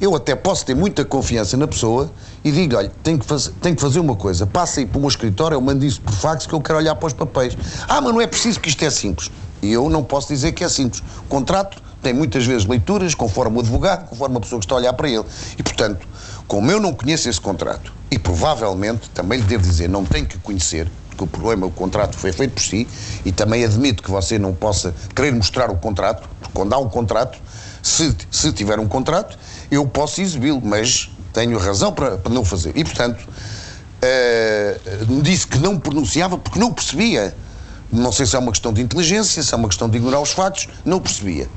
eu 0.01 0.15
até 0.15 0.37
posso 0.37 0.65
ter 0.65 0.75
muita 0.75 1.05
confiança 1.05 1.57
na 1.57 1.67
pessoa 1.67 2.11
e 2.45 2.53
digo, 2.53 2.77
olha, 2.77 2.93
tenho 3.03 3.19
que, 3.19 3.27
fazer, 3.27 3.53
tenho 3.61 3.75
que 3.75 3.83
fazer 3.83 3.99
uma 3.99 4.15
coisa, 4.15 4.47
passa 4.47 4.81
aí 4.81 4.87
para 4.87 4.99
o 4.99 5.01
meu 5.01 5.09
escritório, 5.09 5.57
eu 5.57 5.61
mando 5.61 5.85
isso 5.85 6.01
por 6.01 6.13
fax 6.13 6.47
que 6.47 6.53
eu 6.53 6.61
quero 6.61 6.79
olhar 6.79 6.95
para 6.95 7.07
os 7.07 7.13
papéis. 7.13 7.57
Ah, 7.89 8.01
mas 8.01 8.13
não 8.13 8.21
é 8.21 8.27
preciso 8.27 8.61
que 8.61 8.69
isto 8.69 8.85
é 8.85 8.91
simples. 8.91 9.31
E 9.61 9.73
eu 9.73 9.91
não 9.91 10.05
posso 10.05 10.29
dizer 10.29 10.53
que 10.53 10.63
é 10.63 10.69
simples. 10.69 11.03
O 11.19 11.29
contrato 11.29 11.83
tem 12.01 12.13
muitas 12.13 12.47
vezes 12.47 12.65
leituras, 12.65 13.15
conforme 13.15 13.57
o 13.57 13.61
advogado, 13.61 14.09
conforme 14.09 14.37
a 14.37 14.41
pessoa 14.41 14.61
que 14.61 14.67
está 14.67 14.77
a 14.77 14.79
olhar 14.79 14.93
para 14.93 15.09
ele. 15.09 15.25
E, 15.59 15.63
portanto, 15.63 16.07
como 16.47 16.71
eu 16.71 16.81
não 16.81 16.93
conheço 16.93 17.29
esse 17.29 17.41
contrato, 17.41 17.93
e 18.11 18.19
provavelmente, 18.19 19.11
também 19.11 19.41
lhe 19.41 19.47
devo 19.47 19.65
dizer, 19.65 19.89
não 19.89 20.05
tenho 20.05 20.27
que 20.27 20.39
conhecer, 20.39 20.89
porque 21.09 21.25
o 21.25 21.27
problema, 21.27 21.67
o 21.67 21.71
contrato 21.71 22.17
foi 22.17 22.33
feito 22.33 22.53
por 22.53 22.63
si, 22.63 22.87
e 23.25 23.33
também 23.33 23.65
admito 23.65 24.03
que 24.03 24.11
você 24.11 24.39
não 24.39 24.55
possa 24.55 24.95
querer 25.15 25.33
mostrar 25.33 25.71
o 25.71 25.77
contrato, 25.77 26.29
porque 26.41 26.53
quando 26.55 26.73
há 26.73 26.79
um 26.79 26.89
contrato, 26.89 27.39
se, 27.89 28.17
se 28.31 28.53
tiver 28.53 28.79
um 28.79 28.87
contrato, 28.87 29.39
eu 29.71 29.87
posso 29.87 30.21
exibi-lo, 30.21 30.61
mas 30.63 31.11
tenho 31.33 31.59
razão 31.59 31.93
para, 31.93 32.17
para 32.19 32.33
não 32.33 32.45
fazer. 32.45 32.73
E, 32.77 32.85
portanto, 32.85 33.27
uh, 34.03 35.23
disse 35.23 35.47
que 35.47 35.59
não 35.59 35.79
pronunciava 35.79 36.39
porque 36.39 36.59
não 36.59 36.73
percebia. 36.73 37.35
Não 37.91 38.13
sei 38.13 38.27
se 38.27 38.37
é 38.37 38.39
uma 38.39 38.53
questão 38.53 38.73
de 38.73 38.83
inteligência, 38.83 39.43
se 39.43 39.53
é 39.55 39.57
uma 39.57 39.69
questão 39.69 39.89
de 39.89 39.97
ignorar 39.97 40.21
os 40.21 40.33
factos, 40.33 40.69
não 40.85 41.01
percebia. 41.01 41.49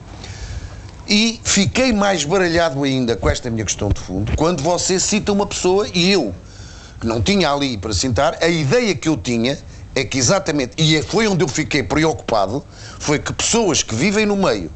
E 1.08 1.42
fiquei 1.44 1.92
mais 1.92 2.24
baralhado 2.24 2.82
ainda 2.84 3.18
com 3.18 3.30
esta 3.30 3.50
minha 3.50 3.66
questão 3.66 3.90
de 3.90 4.00
fundo 4.00 4.32
quando 4.38 4.64
você 4.64 4.98
cita 4.98 5.32
uma 5.32 5.46
pessoa 5.46 5.86
e 5.94 6.10
eu, 6.10 6.34
que 7.02 7.08
não 7.08 7.22
tinha 7.22 7.52
ali 7.52 7.78
para 7.78 7.92
sentar, 7.92 8.38
a 8.42 8.48
ideia 8.48 8.96
que 8.96 9.10
eu 9.10 9.18
tinha 9.18 9.58
é 9.94 10.06
que 10.06 10.18
exatamente, 10.18 10.74
e 10.78 11.02
foi 11.02 11.28
onde 11.28 11.44
eu 11.44 11.50
fiquei 11.50 11.84
preocupado, 11.84 12.64
foi 12.98 13.20
que 13.20 13.34
pessoas 13.34 13.84
que 13.84 13.94
vivem 13.94 14.26
no 14.26 14.38
meio, 14.38 14.72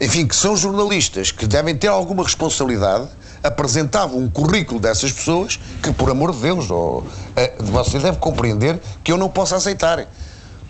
enfim, 0.00 0.26
que 0.26 0.36
são 0.36 0.56
jornalistas, 0.56 1.30
que 1.30 1.46
devem 1.46 1.74
ter 1.74 1.88
alguma 1.88 2.22
responsabilidade, 2.22 3.08
apresentavam 3.42 4.18
um 4.18 4.28
currículo 4.28 4.80
dessas 4.80 5.12
pessoas 5.12 5.58
que, 5.82 5.92
por 5.92 6.10
amor 6.10 6.32
de 6.32 6.40
Deus, 6.40 6.70
oh, 6.70 7.02
eh, 7.34 7.54
você 7.58 7.98
deve 7.98 8.18
compreender 8.18 8.80
que 9.02 9.12
eu 9.12 9.16
não 9.16 9.28
posso 9.28 9.54
aceitar. 9.54 10.06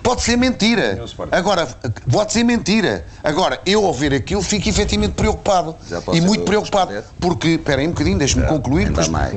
Pode 0.02 0.22
ser 0.22 0.36
mentira. 0.36 1.02
Agora, 1.32 1.66
pode 2.08 2.32
ser 2.32 2.44
mentira. 2.44 3.04
Agora, 3.24 3.60
eu 3.66 3.84
ao 3.84 3.92
ver 3.92 4.14
aquilo 4.14 4.40
fico 4.40 4.68
efetivamente 4.68 5.14
preocupado. 5.14 5.74
E 6.12 6.20
muito 6.20 6.44
preocupado. 6.44 6.92
Responder? 6.92 7.16
Porque, 7.18 7.48
espera 7.48 7.80
aí 7.80 7.88
um 7.88 7.90
bocadinho, 7.90 8.16
deixe-me 8.16 8.46
concluir, 8.46 8.92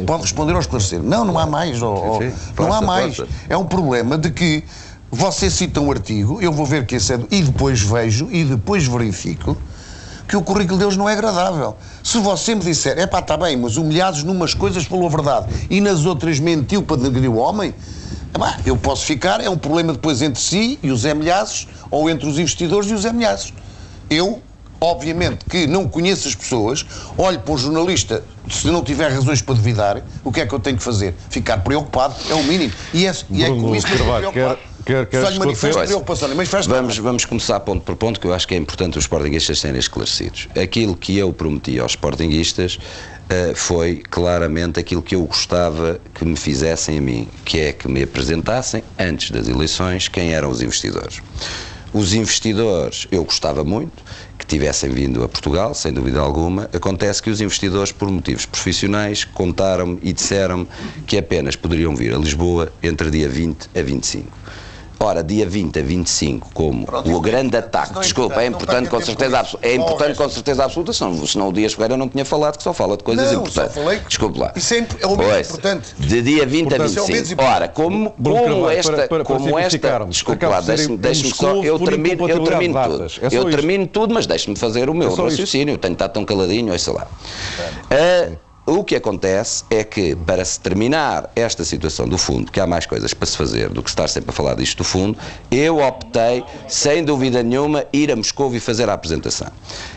pode 0.06 0.22
responder 0.22 0.54
ao 0.54 0.60
esclarecer. 0.60 1.02
Não, 1.02 1.26
não 1.26 1.40
há 1.40 1.48
mais. 1.48 1.82
Oh, 1.82 2.20
oh, 2.20 2.62
não 2.62 2.72
há 2.72 2.82
mais. 2.82 3.20
É 3.50 3.58
um 3.58 3.66
problema 3.66 4.16
de 4.16 4.30
que 4.30 4.64
você 5.10 5.50
cita 5.50 5.82
um 5.82 5.90
artigo, 5.90 6.40
eu 6.40 6.52
vou 6.52 6.68
ver 6.68 6.86
que 6.86 6.96
esse 6.98 7.14
é. 7.16 7.20
E 7.32 7.42
depois 7.42 7.82
vejo, 7.82 8.30
e 8.32 8.44
depois 8.44 8.86
verifico 8.86 9.58
que 10.30 10.38
o 10.38 10.44
currículo 10.44 10.78
deles 10.78 10.96
não 10.96 11.10
é 11.10 11.14
agradável. 11.14 11.76
Se 12.04 12.20
você 12.20 12.54
me 12.54 12.62
disser, 12.62 13.00
é 13.00 13.08
pá, 13.08 13.18
está 13.18 13.36
bem, 13.36 13.58
mas 13.58 13.78
humilhados 13.78 14.24
numas 14.24 14.54
coisas 14.54 14.86
falou 14.86 15.08
a 15.08 15.10
verdade 15.10 15.48
e 15.72 15.82
nas 15.82 16.06
outras 16.06 16.40
mentiu 16.40 16.84
para 16.84 16.98
denegrir 16.98 17.32
o 17.32 17.38
homem, 17.38 17.74
eu 18.64 18.78
posso 18.78 19.06
ficar, 19.06 19.42
é 19.42 19.50
um 19.50 19.58
problema 19.58 19.92
depois 19.92 20.22
entre 20.22 20.40
si 20.40 20.78
e 20.84 20.92
os 20.92 21.04
ameaços, 21.04 21.68
ou 21.90 22.08
entre 22.08 22.30
os 22.30 22.38
investidores 22.38 22.90
e 22.92 22.94
os 22.94 23.08
ameaços. 23.08 23.52
Eu, 24.08 24.40
obviamente, 24.80 25.44
que 25.46 25.66
não 25.66 25.88
conheço 25.88 26.28
as 26.28 26.36
pessoas, 26.36 26.86
olho 27.18 27.40
para 27.40 27.54
um 27.54 27.58
jornalista, 27.58 28.24
se 28.48 28.68
não 28.68 28.84
tiver 28.84 29.12
razões 29.12 29.42
para 29.42 29.56
duvidar, 29.56 30.04
o 30.24 30.32
que 30.32 30.42
é 30.42 30.46
que 30.46 30.54
eu 30.54 30.60
tenho 30.60 30.78
que 30.78 30.84
fazer? 30.84 31.16
Ficar 31.30 31.58
preocupado, 31.58 32.14
é 32.30 32.36
o 32.36 32.44
mínimo. 32.44 32.72
E 32.94 33.08
é, 33.08 33.14
e 33.32 33.44
é 33.44 33.48
com 33.48 33.76
isso 33.76 33.88
que 33.88 33.94
eu 33.94 33.98
estou 33.98 34.16
preocupado. 34.16 34.58
Quer, 34.58 34.69
quer 34.86 35.22
Só 35.22 35.30
lhe 35.30 35.40
manifesto 35.40 35.84
preocupação, 35.84 36.30
manifesto 36.30 36.70
vamos, 36.70 36.98
vamos 36.98 37.26
começar 37.26 37.60
ponto 37.60 37.84
por 37.84 37.96
ponto, 37.96 38.20
que 38.20 38.28
eu 38.28 38.34
acho 38.34 38.48
que 38.48 38.54
é 38.54 38.58
importante 38.58 38.98
os 38.98 39.04
Sportingistas 39.06 39.60
serem 39.60 39.80
esclarecidos. 39.80 40.48
Aquilo 40.62 40.96
que 40.96 41.18
eu 41.18 41.32
prometi 41.34 41.80
aos 41.80 41.92
Sportingistas 41.92 42.76
uh, 42.76 43.56
foi 43.56 44.04
claramente 44.10 44.80
aquilo 44.80 45.02
que 45.02 45.16
eu 45.16 45.24
gostava 45.26 46.00
que 46.14 46.26
me 46.26 46.36
fizessem 46.36 46.98
a 46.98 47.02
mim, 47.02 47.28
que 47.46 47.60
é 47.60 47.72
que 47.72 47.88
me 47.88 48.04
apresentassem, 48.04 48.84
antes 48.98 49.32
das 49.32 49.48
eleições, 49.48 50.08
quem 50.08 50.34
eram 50.34 50.50
os 50.50 50.62
investidores. 50.62 51.22
Os 51.92 52.14
investidores, 52.14 53.08
eu 53.12 53.24
gostava 53.24 53.64
muito 53.64 54.04
que 54.38 54.46
tivessem 54.46 54.92
vindo 54.92 55.24
a 55.24 55.28
Portugal, 55.28 55.74
sem 55.74 55.92
dúvida 55.92 56.20
alguma. 56.20 56.70
Acontece 56.72 57.22
que 57.22 57.30
os 57.30 57.42
investidores, 57.42 57.92
por 57.92 58.10
motivos 58.10 58.46
profissionais, 58.46 59.26
contaram-me 59.26 60.00
e 60.04 60.14
disseram-me 60.14 60.68
que 61.08 61.18
apenas 61.18 61.56
poderiam 61.56 61.96
vir 61.96 62.14
a 62.14 62.18
Lisboa 62.18 62.72
entre 62.82 63.10
dia 63.10 63.28
20 63.28 63.70
a 63.76 63.82
25. 63.82 64.40
Ora, 65.02 65.24
dia 65.24 65.46
20 65.48 65.80
a 65.80 65.82
25, 65.82 66.50
como 66.54 66.86
Pronto, 66.86 67.16
o 67.16 67.22
grande 67.22 67.56
ataque, 67.56 68.00
desculpa, 68.02 68.42
é 68.42 68.48
importante 68.48 68.90
com 68.90 69.00
certeza 69.00 69.40
absoluta, 69.40 69.68
é 69.68 69.76
importante 69.76 70.18
com 70.18 70.30
certeza 70.30 70.66
absoluta, 70.66 70.92
senão, 70.92 71.26
senão 71.26 71.48
o 71.48 71.54
Dias 71.54 71.74
Ferreira 71.74 71.96
não 71.96 72.10
tinha 72.10 72.26
falado 72.26 72.58
que 72.58 72.64
só 72.64 72.74
fala 72.74 72.98
de 72.98 73.04
coisas 73.06 73.32
não, 73.32 73.42
importantes. 73.42 73.76
Só 73.76 73.82
falei 73.82 74.00
desculpe 74.06 74.38
lá. 74.38 74.52
Isso 74.58 74.74
é, 74.74 74.88
é 75.00 75.08
o 75.08 75.16
menos 75.16 75.50
importante. 75.50 75.96
De 75.98 76.22
dia 76.22 76.46
20 76.46 76.74
a 76.74 76.78
25. 76.86 77.42
Ora, 77.42 77.68
como, 77.70 78.12
como 78.12 78.70
esta, 78.70 78.92
para, 78.92 79.08
para, 79.08 79.24
como 79.24 79.58
esta, 79.58 80.06
desculpe 80.06 80.46
lá, 80.46 80.60
deixe-me 80.60 80.98
deixe 80.98 81.34
só, 81.34 81.56
eu 81.64 81.80
termino, 81.80 82.30
eu 82.30 82.44
termino 82.44 82.84
tudo. 82.84 83.06
É 83.06 83.38
eu 83.38 83.50
termino 83.50 83.88
tudo, 83.88 84.14
mas 84.14 84.28
deixe-me 84.28 84.58
fazer 84.58 84.90
o 84.90 84.94
meu 84.94 85.14
é 85.14 85.16
raciocínio, 85.16 85.78
tenho 85.78 85.96
que 85.96 86.04
estar 86.04 86.10
tão 86.10 86.26
caladinho, 86.26 86.78
sei 86.78 86.94
lá. 86.94 87.08
Uh, 87.90 88.49
o 88.70 88.84
que 88.84 88.96
acontece 88.96 89.64
é 89.72 89.84
que, 89.84 90.16
para 90.16 90.46
se 90.46 90.60
terminar 90.60 91.32
esta 91.36 91.66
situação 91.66 92.08
do 92.08 92.20
fundo, 92.20 92.52
que 92.52 92.60
há 92.60 92.68
mais 92.68 92.86
coisas 92.86 93.16
para 93.16 93.26
se 93.26 93.36
fazer 93.36 93.70
do 93.70 93.82
que 93.82 93.90
estar 93.90 94.08
sempre 94.08 94.30
a 94.30 94.34
falar 94.34 94.54
disto 94.54 94.78
do 94.78 94.84
fundo, 94.84 95.18
eu 95.50 95.80
optei, 95.80 96.44
sem 96.68 97.04
dúvida 97.04 97.42
nenhuma, 97.42 97.86
ir 97.92 98.12
a 98.12 98.16
Moscou 98.16 98.54
e 98.54 98.60
fazer 98.60 98.88
a 98.88 98.94
apresentação. 98.94 99.48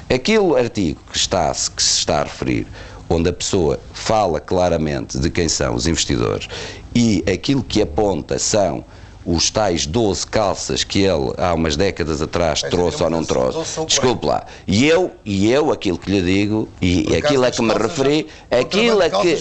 Aquele 0.09 0.59
artigo 0.59 0.99
que, 1.13 1.19
está, 1.19 1.53
que 1.53 1.83
se 1.83 1.99
está 1.99 2.21
a 2.21 2.25
referir, 2.25 2.67
onde 3.11 3.29
a 3.29 3.33
pessoa 3.33 3.79
fala 3.93 4.41
claramente 4.41 5.19
de 5.19 5.29
quem 5.29 5.51
são 5.51 5.75
os 5.75 5.87
investidores 5.87 6.49
e 6.95 7.23
aquilo 7.31 7.63
que 7.63 7.83
aponta 7.83 8.39
são 8.39 8.83
os 9.25 9.51
tais 9.51 9.87
12 9.87 10.27
calças 10.27 10.85
que 10.85 11.01
ele 11.01 11.33
há 11.39 11.55
umas 11.55 11.77
décadas 11.77 12.21
atrás 12.21 12.63
trouxe 12.63 13.03
ou 13.03 13.11
não 13.11 13.25
trouxe. 13.25 13.85
Desculpe 13.87 14.27
lá. 14.27 14.45
E 14.67 14.87
eu, 14.87 15.11
e 15.25 15.51
eu 15.51 15.71
aquilo 15.71 15.99
que 15.99 16.11
lhe 16.11 16.23
digo, 16.23 16.69
e 16.81 17.17
aquilo 17.17 17.45
a 17.45 17.51
que 17.51 17.63
me 17.63 17.75
referi, 17.75 18.27
aquilo 18.51 19.03
a 19.03 19.11
que 19.11 19.39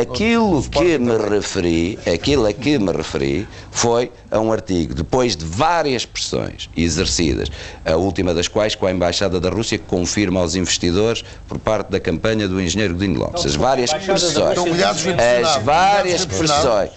aquilo 0.00 0.62
que 0.62 0.98
me 0.98 1.16
referi, 1.16 1.98
aquilo 2.12 2.46
a 2.46 2.52
que 2.52 2.78
me 2.78 2.92
referi 2.92 3.46
foi 3.70 4.10
a 4.30 4.38
um 4.40 4.52
artigo 4.52 4.94
depois 4.94 5.36
de 5.36 5.44
várias 5.44 6.04
pressões 6.04 6.68
exercidas, 6.76 7.48
a 7.84 7.96
última 7.96 8.34
das 8.34 8.48
quais 8.48 8.74
com 8.74 8.86
a 8.86 8.90
embaixada 8.90 9.40
da 9.40 9.48
Rússia 9.48 9.78
que 9.78 9.84
confirma 9.84 10.40
aos 10.40 10.54
investidores 10.54 11.24
por 11.48 11.58
parte 11.58 11.90
da 11.90 12.00
campanha 12.00 12.48
do 12.48 12.60
engenheiro 12.60 12.94
Godinho 12.94 13.18
Lopes. 13.18 13.46
As 13.46 13.54
várias 13.54 13.92
pressões, 13.92 14.36
as 14.36 15.62
várias 15.62 16.24
pressões. 16.24 16.90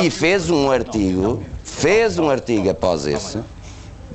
é, 0.00 0.04
e 0.04 0.10
fez 0.10 0.50
um 0.50 0.70
artigo, 0.70 0.79
fez 1.62 2.18
um 2.18 2.28
artigo 2.28 2.68
após 2.68 3.06
esse, 3.06 3.38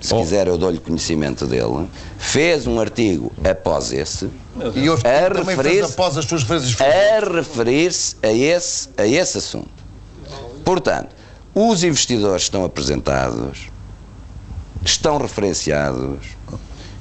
se 0.01 0.13
oh. 0.13 0.19
quiser 0.19 0.47
eu 0.47 0.57
dou-lhe 0.57 0.79
conhecimento 0.79 1.47
dele, 1.47 1.87
fez 2.17 2.67
um 2.67 2.79
artigo 2.79 3.31
após 3.43 3.91
esse, 3.91 4.29
e 4.75 4.87
a 4.89 5.43
referir-se 5.43 5.93
após 5.93 6.17
as 6.17 6.25
suas 6.25 6.43
vezes 6.43 6.75
a 6.79 7.33
referir-se 7.33 8.15
a 8.21 8.31
esse, 8.31 8.89
a 8.97 9.05
esse 9.05 9.37
assunto. 9.37 9.69
Portanto, 10.63 11.09
os 11.53 11.83
investidores 11.83 12.43
estão 12.43 12.65
apresentados, 12.65 13.69
estão 14.83 15.17
referenciados, 15.17 16.35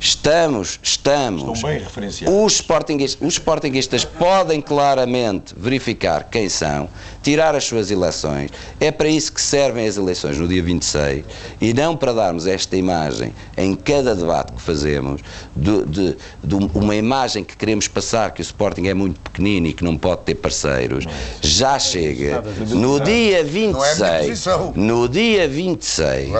Estamos, 0.04 0.78
estamos. 0.82 1.54
Estão 1.54 1.70
bem 1.70 1.78
referenciados. 1.78 2.44
Os 2.44 2.52
sportinguistas, 2.56 3.26
os 3.26 3.34
sportinguistas 3.34 4.04
podem 4.04 4.60
claramente 4.60 5.54
verificar 5.56 6.24
quem 6.24 6.46
são, 6.46 6.90
tirar 7.24 7.56
as 7.56 7.64
suas 7.64 7.90
eleições. 7.90 8.50
É 8.78 8.92
para 8.92 9.08
isso 9.08 9.32
que 9.32 9.40
servem 9.40 9.88
as 9.88 9.96
eleições 9.96 10.38
no 10.38 10.46
dia 10.46 10.62
26 10.62 11.24
e 11.60 11.72
não 11.72 11.96
para 11.96 12.12
darmos 12.12 12.46
esta 12.46 12.76
imagem 12.76 13.34
em 13.56 13.74
cada 13.74 14.14
debate 14.14 14.52
que 14.52 14.60
fazemos, 14.60 15.22
de, 15.56 15.84
de, 15.86 16.16
de 16.44 16.54
uma 16.74 16.94
imagem 16.94 17.42
que 17.42 17.56
queremos 17.56 17.88
passar 17.88 18.32
que 18.32 18.40
o 18.40 18.44
Sporting 18.44 18.86
é 18.86 18.94
muito 18.94 19.18
pequenino 19.20 19.66
e 19.66 19.72
que 19.72 19.82
não 19.82 19.96
pode 19.96 20.22
ter 20.22 20.34
parceiros. 20.34 21.06
Já 21.40 21.78
chega. 21.78 22.42
No 22.68 23.00
dia 23.00 23.42
26, 23.42 24.44
no 24.74 25.08
dia 25.08 25.48
26, 25.48 26.30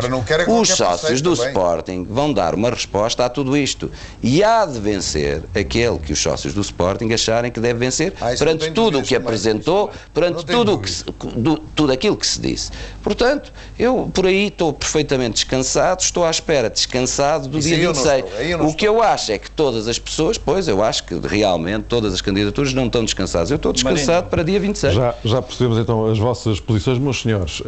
os 0.47 0.69
sócios 0.69 1.23
do 1.23 1.33
Sporting 1.33 2.07
vão 2.09 2.33
dar 2.33 2.55
uma 2.55 2.69
resposta 2.69 3.25
a 3.25 3.29
tudo 3.31 3.57
isto. 3.57 3.91
E 4.23 4.45
há 4.45 4.67
de 4.67 4.79
vencer 4.79 5.43
aquele 5.55 5.99
que 5.99 6.13
os 6.13 6.19
sócios 6.19 6.53
do 6.53 6.61
Sporting 6.61 7.11
acharem 7.13 7.51
que 7.51 7.61
deve 7.61 7.79
vencer 7.79 8.13
ah, 8.21 8.35
perante 8.39 8.71
tudo 8.73 8.99
o 8.99 9.03
que 9.03 9.17
apresentou, 9.17 9.91
perante 10.13 10.45
tudo, 10.45 10.74
o 10.75 10.79
que, 10.79 11.39
do, 11.39 11.59
tudo 11.75 11.93
aquilo 11.93 12.17
que 12.17 12.27
se 12.27 12.41
disse. 12.41 12.71
Portanto, 13.03 13.53
eu 13.79 14.11
por 14.13 14.27
aí 14.27 14.49
estou 14.49 14.73
perfeitamente 14.73 15.35
descansado, 15.35 16.03
estou 16.03 16.25
à 16.25 16.31
espera, 16.31 16.71
descansado 16.71 17.49
do 17.49 17.59
Isso 17.59 17.69
dia 17.69 17.89
26. 17.89 18.25
O 18.61 18.75
que 18.75 18.87
eu 18.87 19.03
acho 19.03 19.33
é 19.33 19.39
que 19.39 19.51
todas 19.51 19.89
as 19.89 19.99
pessoas, 19.99 20.39
pois 20.39 20.69
eu 20.69 20.83
acho 20.83 21.05
que 21.05 21.15
realmente 21.19 21.85
todas 21.85 22.15
as 22.15 22.21
candidaturas 22.21 22.73
não 22.73 22.87
estão 22.87 23.05
descansadas. 23.05 23.51
Eu 23.51 23.57
estou 23.57 23.73
descansado 23.73 24.09
Marina. 24.09 24.31
para 24.31 24.43
dia 24.43 24.61
26. 24.61 24.95
Já, 24.95 25.15
já 25.25 25.43
percebemos 25.43 25.79
então 25.79 26.07
as 26.07 26.19
vossas 26.19 26.61
posições, 26.61 26.99
meus 26.99 27.21
senhores. 27.21 27.61
Uh, 27.61 27.65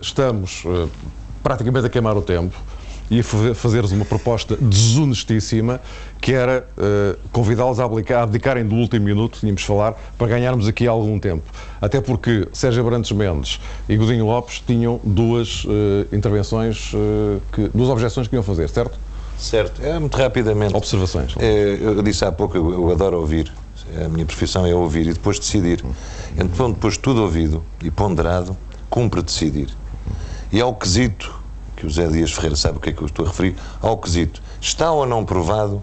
estamos 0.00 0.64
uh, 0.64 0.88
praticamente 1.42 1.86
a 1.86 1.88
queimar 1.88 2.16
o 2.16 2.22
tempo 2.22 2.54
ia 3.10 3.24
fazer-vos 3.54 3.92
uma 3.92 4.04
proposta 4.04 4.56
desonestíssima, 4.56 5.80
que 6.20 6.32
era 6.32 6.66
uh, 6.76 7.18
convidá-los 7.30 7.78
a 7.80 7.84
abdicarem 8.22 8.66
do 8.66 8.74
último 8.74 9.04
minuto, 9.04 9.38
tínhamos 9.40 9.60
de 9.60 9.66
falar, 9.66 9.94
para 10.16 10.26
ganharmos 10.26 10.66
aqui 10.66 10.86
algum 10.86 11.18
tempo. 11.18 11.44
Até 11.80 12.00
porque 12.00 12.48
Sérgio 12.52 12.84
Brantes 12.84 13.12
Mendes 13.12 13.60
e 13.88 13.96
Godinho 13.96 14.26
Lopes 14.26 14.62
tinham 14.66 15.00
duas 15.04 15.64
uh, 15.64 15.68
intervenções, 16.12 16.92
uh, 16.94 17.40
que, 17.52 17.68
duas 17.74 17.88
objeções 17.88 18.26
que 18.28 18.34
iam 18.34 18.42
fazer, 18.42 18.68
certo? 18.68 18.98
Certo. 19.38 19.80
É, 19.82 19.98
muito 19.98 20.16
rapidamente. 20.16 20.74
Observações. 20.74 21.34
É, 21.38 21.78
eu 21.80 22.02
disse 22.02 22.24
há 22.24 22.32
pouco, 22.32 22.56
eu, 22.56 22.72
eu, 22.72 22.90
adoro 22.90 23.20
ouvir. 23.20 23.52
A 24.04 24.08
minha 24.08 24.26
profissão 24.26 24.66
é 24.66 24.74
ouvir 24.74 25.06
e 25.06 25.12
depois 25.12 25.38
decidir. 25.38 25.82
Então, 26.36 26.70
depois 26.72 26.94
de 26.94 27.00
tudo 27.00 27.22
ouvido 27.22 27.64
e 27.82 27.90
ponderado, 27.90 28.56
cumpre 28.90 29.22
decidir. 29.22 29.68
E 30.52 30.60
ao 30.60 30.74
quesito 30.74 31.38
que 31.76 31.86
o 31.86 31.90
Zé 31.90 32.08
Dias 32.08 32.32
Ferreira 32.32 32.56
sabe 32.56 32.78
o 32.78 32.80
que 32.80 32.90
é 32.90 32.92
que 32.92 33.00
eu 33.00 33.06
estou 33.06 33.24
a 33.24 33.28
referir, 33.28 33.54
ao 33.80 33.96
quesito. 33.96 34.42
Está 34.60 34.90
ou 34.90 35.06
não 35.06 35.24
provado 35.24 35.82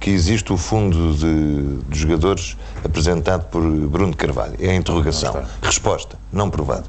que 0.00 0.10
existe 0.10 0.52
o 0.52 0.56
fundo 0.56 1.14
de, 1.14 1.76
de 1.88 1.98
jogadores 1.98 2.56
apresentado 2.82 3.44
por 3.44 3.62
Bruno 3.62 4.16
Carvalho. 4.16 4.56
É 4.58 4.70
a 4.70 4.74
interrogação. 4.74 5.44
Resposta, 5.62 6.18
não 6.32 6.48
provado. 6.48 6.88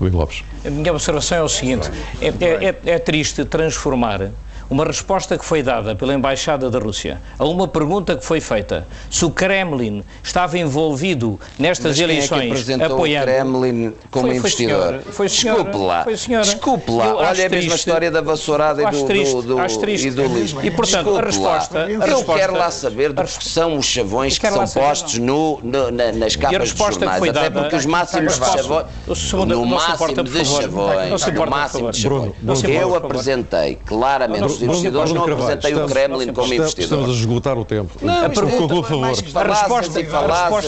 Luís 0.00 0.12
Lopes. 0.12 0.44
A 0.64 0.70
minha 0.70 0.92
observação 0.92 1.38
é 1.38 1.42
o 1.42 1.48
seguinte: 1.48 1.90
é, 2.20 2.28
é, 2.28 2.64
é, 2.68 2.90
é 2.92 2.98
triste 2.98 3.44
transformar 3.44 4.30
uma 4.70 4.84
resposta 4.84 5.38
que 5.38 5.44
foi 5.44 5.62
dada 5.62 5.94
pela 5.94 6.12
Embaixada 6.14 6.70
da 6.70 6.78
Rússia 6.78 7.20
a 7.38 7.44
uma 7.44 7.66
pergunta 7.66 8.16
que 8.16 8.24
foi 8.24 8.40
feita 8.40 8.86
se 9.10 9.24
o 9.24 9.30
Kremlin 9.30 10.02
estava 10.22 10.58
envolvido 10.58 11.40
nestas 11.58 11.92
Mas 11.92 11.96
quem 11.96 12.04
eleições 12.04 12.68
é 12.68 12.76
que 12.76 12.82
apoiando. 12.84 13.24
o 13.30 13.34
Kremlin 13.34 13.92
como 14.10 14.22
Foi- 14.26 14.30
foi 14.30 14.36
investidor? 14.36 14.76
senhora, 14.78 15.02
foi 15.10 15.28
senhora, 15.28 15.62
Desculpe 15.64 15.86
lá. 15.86 16.04
foi 16.04 16.16
senhora. 16.16 16.44
Desculpe 16.44 16.90
lá. 16.92 17.06
Eu 17.06 17.16
Olha 17.16 17.28
acho 17.30 17.46
a 17.46 17.48
mesma 17.48 17.74
história 17.74 18.10
da 18.10 18.20
vassourada 18.20 18.82
e 18.82 18.90
do, 18.90 19.04
triste, 19.06 19.34
do, 19.34 19.42
do, 19.42 19.78
triste. 19.80 20.08
e 20.08 20.10
do 20.10 20.26
lixo. 20.26 20.58
E, 20.62 20.70
portanto, 20.70 21.16
a 21.16 21.20
resposta- 21.22 21.78
lá. 21.78 21.84
a 21.84 21.90
Eu 21.90 22.00
resposta- 22.00 22.34
quero 22.34 22.52
lá 22.56 22.70
saber 22.70 23.12
do 23.12 23.22
que 23.24 23.44
são 23.48 23.76
os 23.78 23.86
chavões 23.86 24.38
que 24.38 24.50
são 24.50 24.66
postos 24.68 25.18
no, 25.18 25.60
no- 25.62 25.90
na- 25.90 26.12
nas 26.12 26.36
capas 26.36 26.58
dos 26.72 26.78
jornais. 26.78 27.18
foi 27.18 27.28
Até 27.30 27.40
dada- 27.42 27.60
porque 27.62 27.76
os 27.76 27.86
máximos 27.86 28.38
de 28.38 28.44
chavões. 28.44 28.86
o 29.06 29.14
segundo- 29.14 29.54
No 29.54 29.64
máximo 29.66 30.22
de 30.24 30.44
chavões. 30.44 31.10
Não 31.10 31.18
se 31.18 31.30
No 31.32 31.46
máximo 31.46 31.90
de 31.90 31.98
chavões. 32.00 32.32
Eu 32.82 32.94
apresentei 32.94 33.78
claramente 33.86 34.57
os 34.58 34.62
investidores, 34.62 35.12
não 35.12 35.22
apresentei 35.22 35.72
o 35.72 35.84
estamos- 35.84 35.92
Kremlin 35.92 36.32
como 36.32 36.46
Estamos 36.52 36.52
investidor. 36.52 37.08
a 37.08 37.12
esgotar 37.12 37.58
o 37.58 37.64
tempo. 37.64 37.92
Não, 38.02 38.24
é 38.24 38.28
por 38.28 38.44
mais 38.44 39.20
favor. 39.20 40.62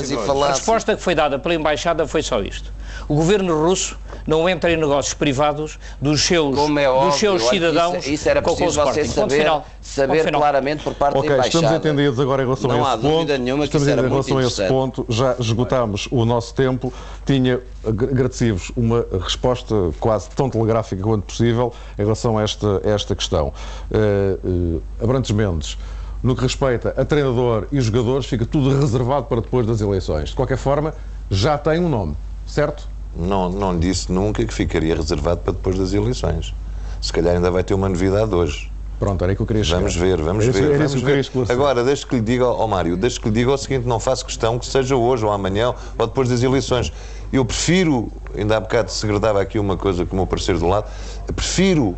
A 0.45 0.49
resposta 0.53 0.97
que 0.97 1.03
foi 1.03 1.15
dada 1.15 1.39
pela 1.39 1.55
Embaixada 1.55 2.07
foi 2.07 2.23
só 2.23 2.41
isto. 2.43 2.73
O 3.09 3.15
governo 3.15 3.55
russo 3.67 3.97
não 4.31 4.49
entra 4.49 4.73
em 4.73 4.77
negócios 4.77 5.13
privados 5.13 5.77
dos 6.01 6.21
seus, 6.23 6.55
Como 6.55 6.79
é 6.79 6.87
dos 6.87 6.95
óbvio, 6.95 7.19
seus 7.19 7.43
olha, 7.43 7.51
cidadãos 7.51 7.99
isso, 7.99 8.11
isso 8.11 8.29
era 8.29 8.41
preciso 8.41 8.81
você 8.81 9.01
Sporting. 9.01 9.21
Saber, 9.21 9.39
final. 9.39 9.67
saber 9.83 10.33
claramente 10.33 10.85
por 10.85 10.95
parte 10.95 11.19
Ok, 11.19 11.29
da 11.29 11.35
Embaixada. 11.35 11.65
estamos 11.65 11.87
entendidos 11.87 12.21
agora 12.21 12.43
em 12.43 12.45
relação 12.47 12.71
Não 12.71 12.85
a 12.87 12.93
esse 12.93 13.03
ponto. 13.03 13.13
dúvida 13.13 13.39
nenhuma 13.39 13.63
que 13.65 13.77
estamos 13.77 13.89
isso 13.89 13.99
era 13.99 14.01
entendidos 14.07 14.29
em 14.29 14.33
muito 14.33 14.49
relação 14.55 14.63
a 14.63 14.67
esse 14.67 14.73
ponto. 14.73 15.07
Já 15.09 15.35
esgotámos 15.41 16.09
o 16.13 16.25
nosso 16.25 16.55
tempo. 16.55 16.93
Tinha 17.27 17.61
agradecido-vos 17.85 18.71
uma 18.77 19.05
resposta 19.21 19.75
quase 19.99 20.31
tão 20.31 20.49
telegráfica 20.49 21.03
quanto 21.03 21.25
possível 21.25 21.73
em 21.99 22.03
relação 22.03 22.39
a 22.39 22.43
esta, 22.43 22.81
esta 22.85 23.17
questão. 23.17 23.53
Uh, 23.91 24.49
uh, 24.77 24.83
Abrantes 25.03 25.33
Mendes. 25.33 25.77
No 26.23 26.37
que 26.37 26.43
respeita 26.43 26.95
a 26.97 27.05
treinador 27.05 27.67
e 27.73 27.81
jogadores, 27.81 28.27
fica 28.27 28.47
tudo 28.47 28.79
reservado 28.79 29.27
para 29.27 29.41
depois 29.41 29.67
das 29.67 29.81
eleições. 29.81 30.29
De 30.29 30.37
qualquer 30.37 30.59
forma, 30.59 30.95
já 31.31 31.59
tem 31.59 31.81
um 31.81 31.89
nome, 31.89 32.15
certo? 32.47 32.87
Não, 33.15 33.49
não 33.49 33.79
disse 33.79 34.11
nunca 34.11 34.45
que 34.45 34.55
ficaria 34.55 34.95
reservado 34.95 35.41
para 35.41 35.53
depois 35.53 35.79
das 35.79 35.93
eleições. 35.93 36.55
Se 37.01 37.13
calhar 37.13 37.35
ainda 37.35 37.51
vai 37.51 37.65
ter 37.65 37.75
uma 37.75 37.89
novidade 37.89 38.35
hoje. 38.35 38.71
Pronto, 38.99 39.23
era 39.25 39.33
aí 39.33 39.37
que 39.37 39.41
eu 39.41 39.47
queria 39.47 39.65
chegar. 39.65 39.79
Vamos 39.79 39.97
ver, 39.97 40.21
vamos 40.21 40.45
Era 40.45 40.53
ver. 40.53 40.65
Era 40.65 40.89
vamos 40.89 41.29
que 41.29 41.39
ver. 41.39 41.51
Agora, 41.53 41.83
deixe 41.83 42.07
que 42.07 42.17
lhe 42.17 42.21
diga 42.21 42.45
ao 42.45 42.69
Mário, 42.69 42.99
deixe 42.99 43.19
que 43.19 43.29
lhe 43.29 43.35
diga 43.35 43.51
o 43.51 43.57
seguinte: 43.57 43.87
não 43.87 43.99
faço 43.99 44.27
questão 44.27 44.59
que 44.59 44.67
seja 44.67 44.95
hoje 44.95 45.25
ou 45.25 45.33
amanhã 45.33 45.75
ou 45.99 46.07
depois 46.07 46.29
das 46.29 46.43
eleições. 46.43 46.93
Eu 47.33 47.45
prefiro, 47.45 48.13
ainda 48.37 48.59
há 48.59 48.61
bocado 48.61 48.91
segredava 48.91 49.41
aqui 49.41 49.59
uma 49.59 49.77
coisa 49.77 50.05
com 50.05 50.13
o 50.13 50.17
meu 50.17 50.27
parceiro 50.27 50.61
do 50.61 50.67
lado, 50.67 50.87
prefiro 51.35 51.97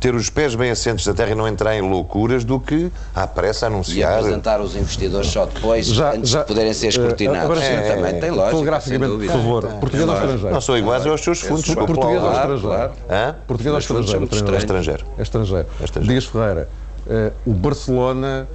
ter 0.00 0.14
os 0.14 0.30
pés 0.30 0.54
bem 0.54 0.70
assentes 0.70 1.04
da 1.04 1.12
terra 1.12 1.32
e 1.32 1.34
não 1.34 1.46
entrar 1.46 1.76
em 1.76 1.82
loucuras 1.82 2.42
do 2.42 2.58
que 2.58 2.90
à 3.14 3.26
pressa 3.26 3.66
E 3.66 3.68
anunciar. 3.68 4.18
apresentar 4.18 4.58
os 4.62 4.74
investidores 4.74 5.28
só 5.30 5.44
depois, 5.44 5.86
Já- 5.86 6.14
antes 6.14 6.30
já- 6.30 6.40
de 6.40 6.46
poderem 6.48 6.72
ser 6.72 6.88
escrutinados. 6.88 7.40
eh, 7.40 7.44
agora 7.44 7.60
sim, 7.60 7.66
É, 7.66 7.94
também 7.94 8.18
tem 8.20 8.30
lógica. 8.30 8.50
Telegraficamente, 8.56 9.16
por 9.18 9.26
favor. 9.26 9.62
Português 9.78 10.08
ou 10.08 10.14
estrangeiro? 10.14 10.54
Não 10.54 10.60
sou 10.62 10.78
iguais 10.78 11.06
aos 11.06 11.20
seus 11.20 11.40
fundos, 11.40 11.64
desculpa 11.64 11.80
lá. 11.82 11.86
Português 11.86 12.22
ou 12.22 12.30
Claro, 12.30 12.54
estrangeiro? 12.54 12.76
claro. 12.76 12.92
Hã? 13.28 13.36
Português 13.46 13.72
ou 13.72 13.78
Os 13.78 13.84
estrangeiro? 13.84 14.18
são 14.20 14.26
treinador? 14.28 14.58
Estrangeiro. 14.58 15.04
É 15.18 15.22
estrangeiro. 15.22 15.66
É 15.80 15.84
estrangeiro. 15.84 16.12
Dias 16.20 16.24
Ferreira, 16.32 16.68
eh, 17.06 17.32
o 17.44 17.52
Barcelona 17.52 18.48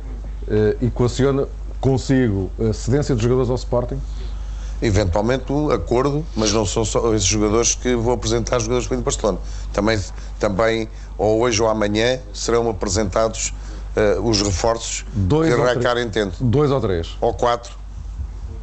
eh, 0.49 0.77
equaciona 0.81 1.47
consigo 1.80 2.49
a 2.59 2.73
cedência 2.73 3.13
dos 3.13 3.23
jogadores 3.23 3.49
ao 3.51 3.55
Sporting? 3.55 3.99
Eventualmente 4.81 5.51
um 5.53 5.72
acordo, 5.72 6.26
mas 6.35 6.51
não 6.51 6.65
são 6.65 6.84
só 6.84 7.13
esses 7.13 7.26
jogadores 7.26 7.76
que 7.76 7.95
vou 7.95 8.13
apresentar 8.13 8.59
jogadores 8.59 8.88
para 8.88 8.97
o 8.97 9.01
Barcelona. 9.01 9.38
Também, 9.72 9.97
também, 10.38 10.89
ou 11.17 11.41
hoje 11.41 11.61
ou 11.61 11.69
amanhã, 11.69 12.19
serão 12.33 12.69
apresentados 12.69 13.53
eh, 13.95 14.17
os 14.21 14.41
reforços 14.41 15.05
Dois 15.13 15.49
que 15.49 15.55
três? 15.73 15.83
entende. 16.05 16.35
Dois 16.39 16.71
ou 16.71 16.81
três? 16.81 17.15
Ou 17.21 17.33
quatro, 17.33 17.73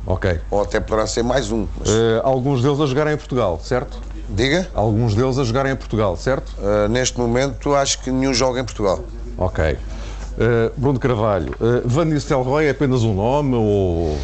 Ok. 0.06 0.40
ou 0.50 0.62
até 0.62 0.80
poderá 0.80 1.06
ser 1.06 1.22
mais 1.22 1.50
um. 1.52 1.66
Mas, 1.78 1.88
Eh, 1.88 2.20
alguns 2.24 2.62
deles 2.62 2.80
a 2.80 2.86
jogarem 2.86 3.14
em 3.14 3.16
Portugal, 3.16 3.60
certo? 3.62 4.00
diga, 4.28 4.68
Alguns 4.74 5.14
deles 5.14 5.38
a 5.38 5.44
jogarem 5.44 5.72
em 5.72 5.76
Portugal, 5.76 6.16
certo? 6.16 6.52
eh, 6.60 6.88
neste 6.88 7.18
momento 7.18 7.74
acho 7.74 8.00
que 8.00 8.10
nenhum 8.10 8.34
joga 8.34 8.60
em 8.60 8.64
Portugal. 8.64 9.00
Ok. 9.38 9.78
Bruno 10.76 10.98
Carvalho, 10.98 11.54
uh, 11.60 11.82
Van 11.86 12.06
Nistelrooy 12.06 12.64
é 12.66 12.70
apenas 12.70 13.02
um 13.04 13.14
nome 13.14 13.54
ou... 13.54 14.18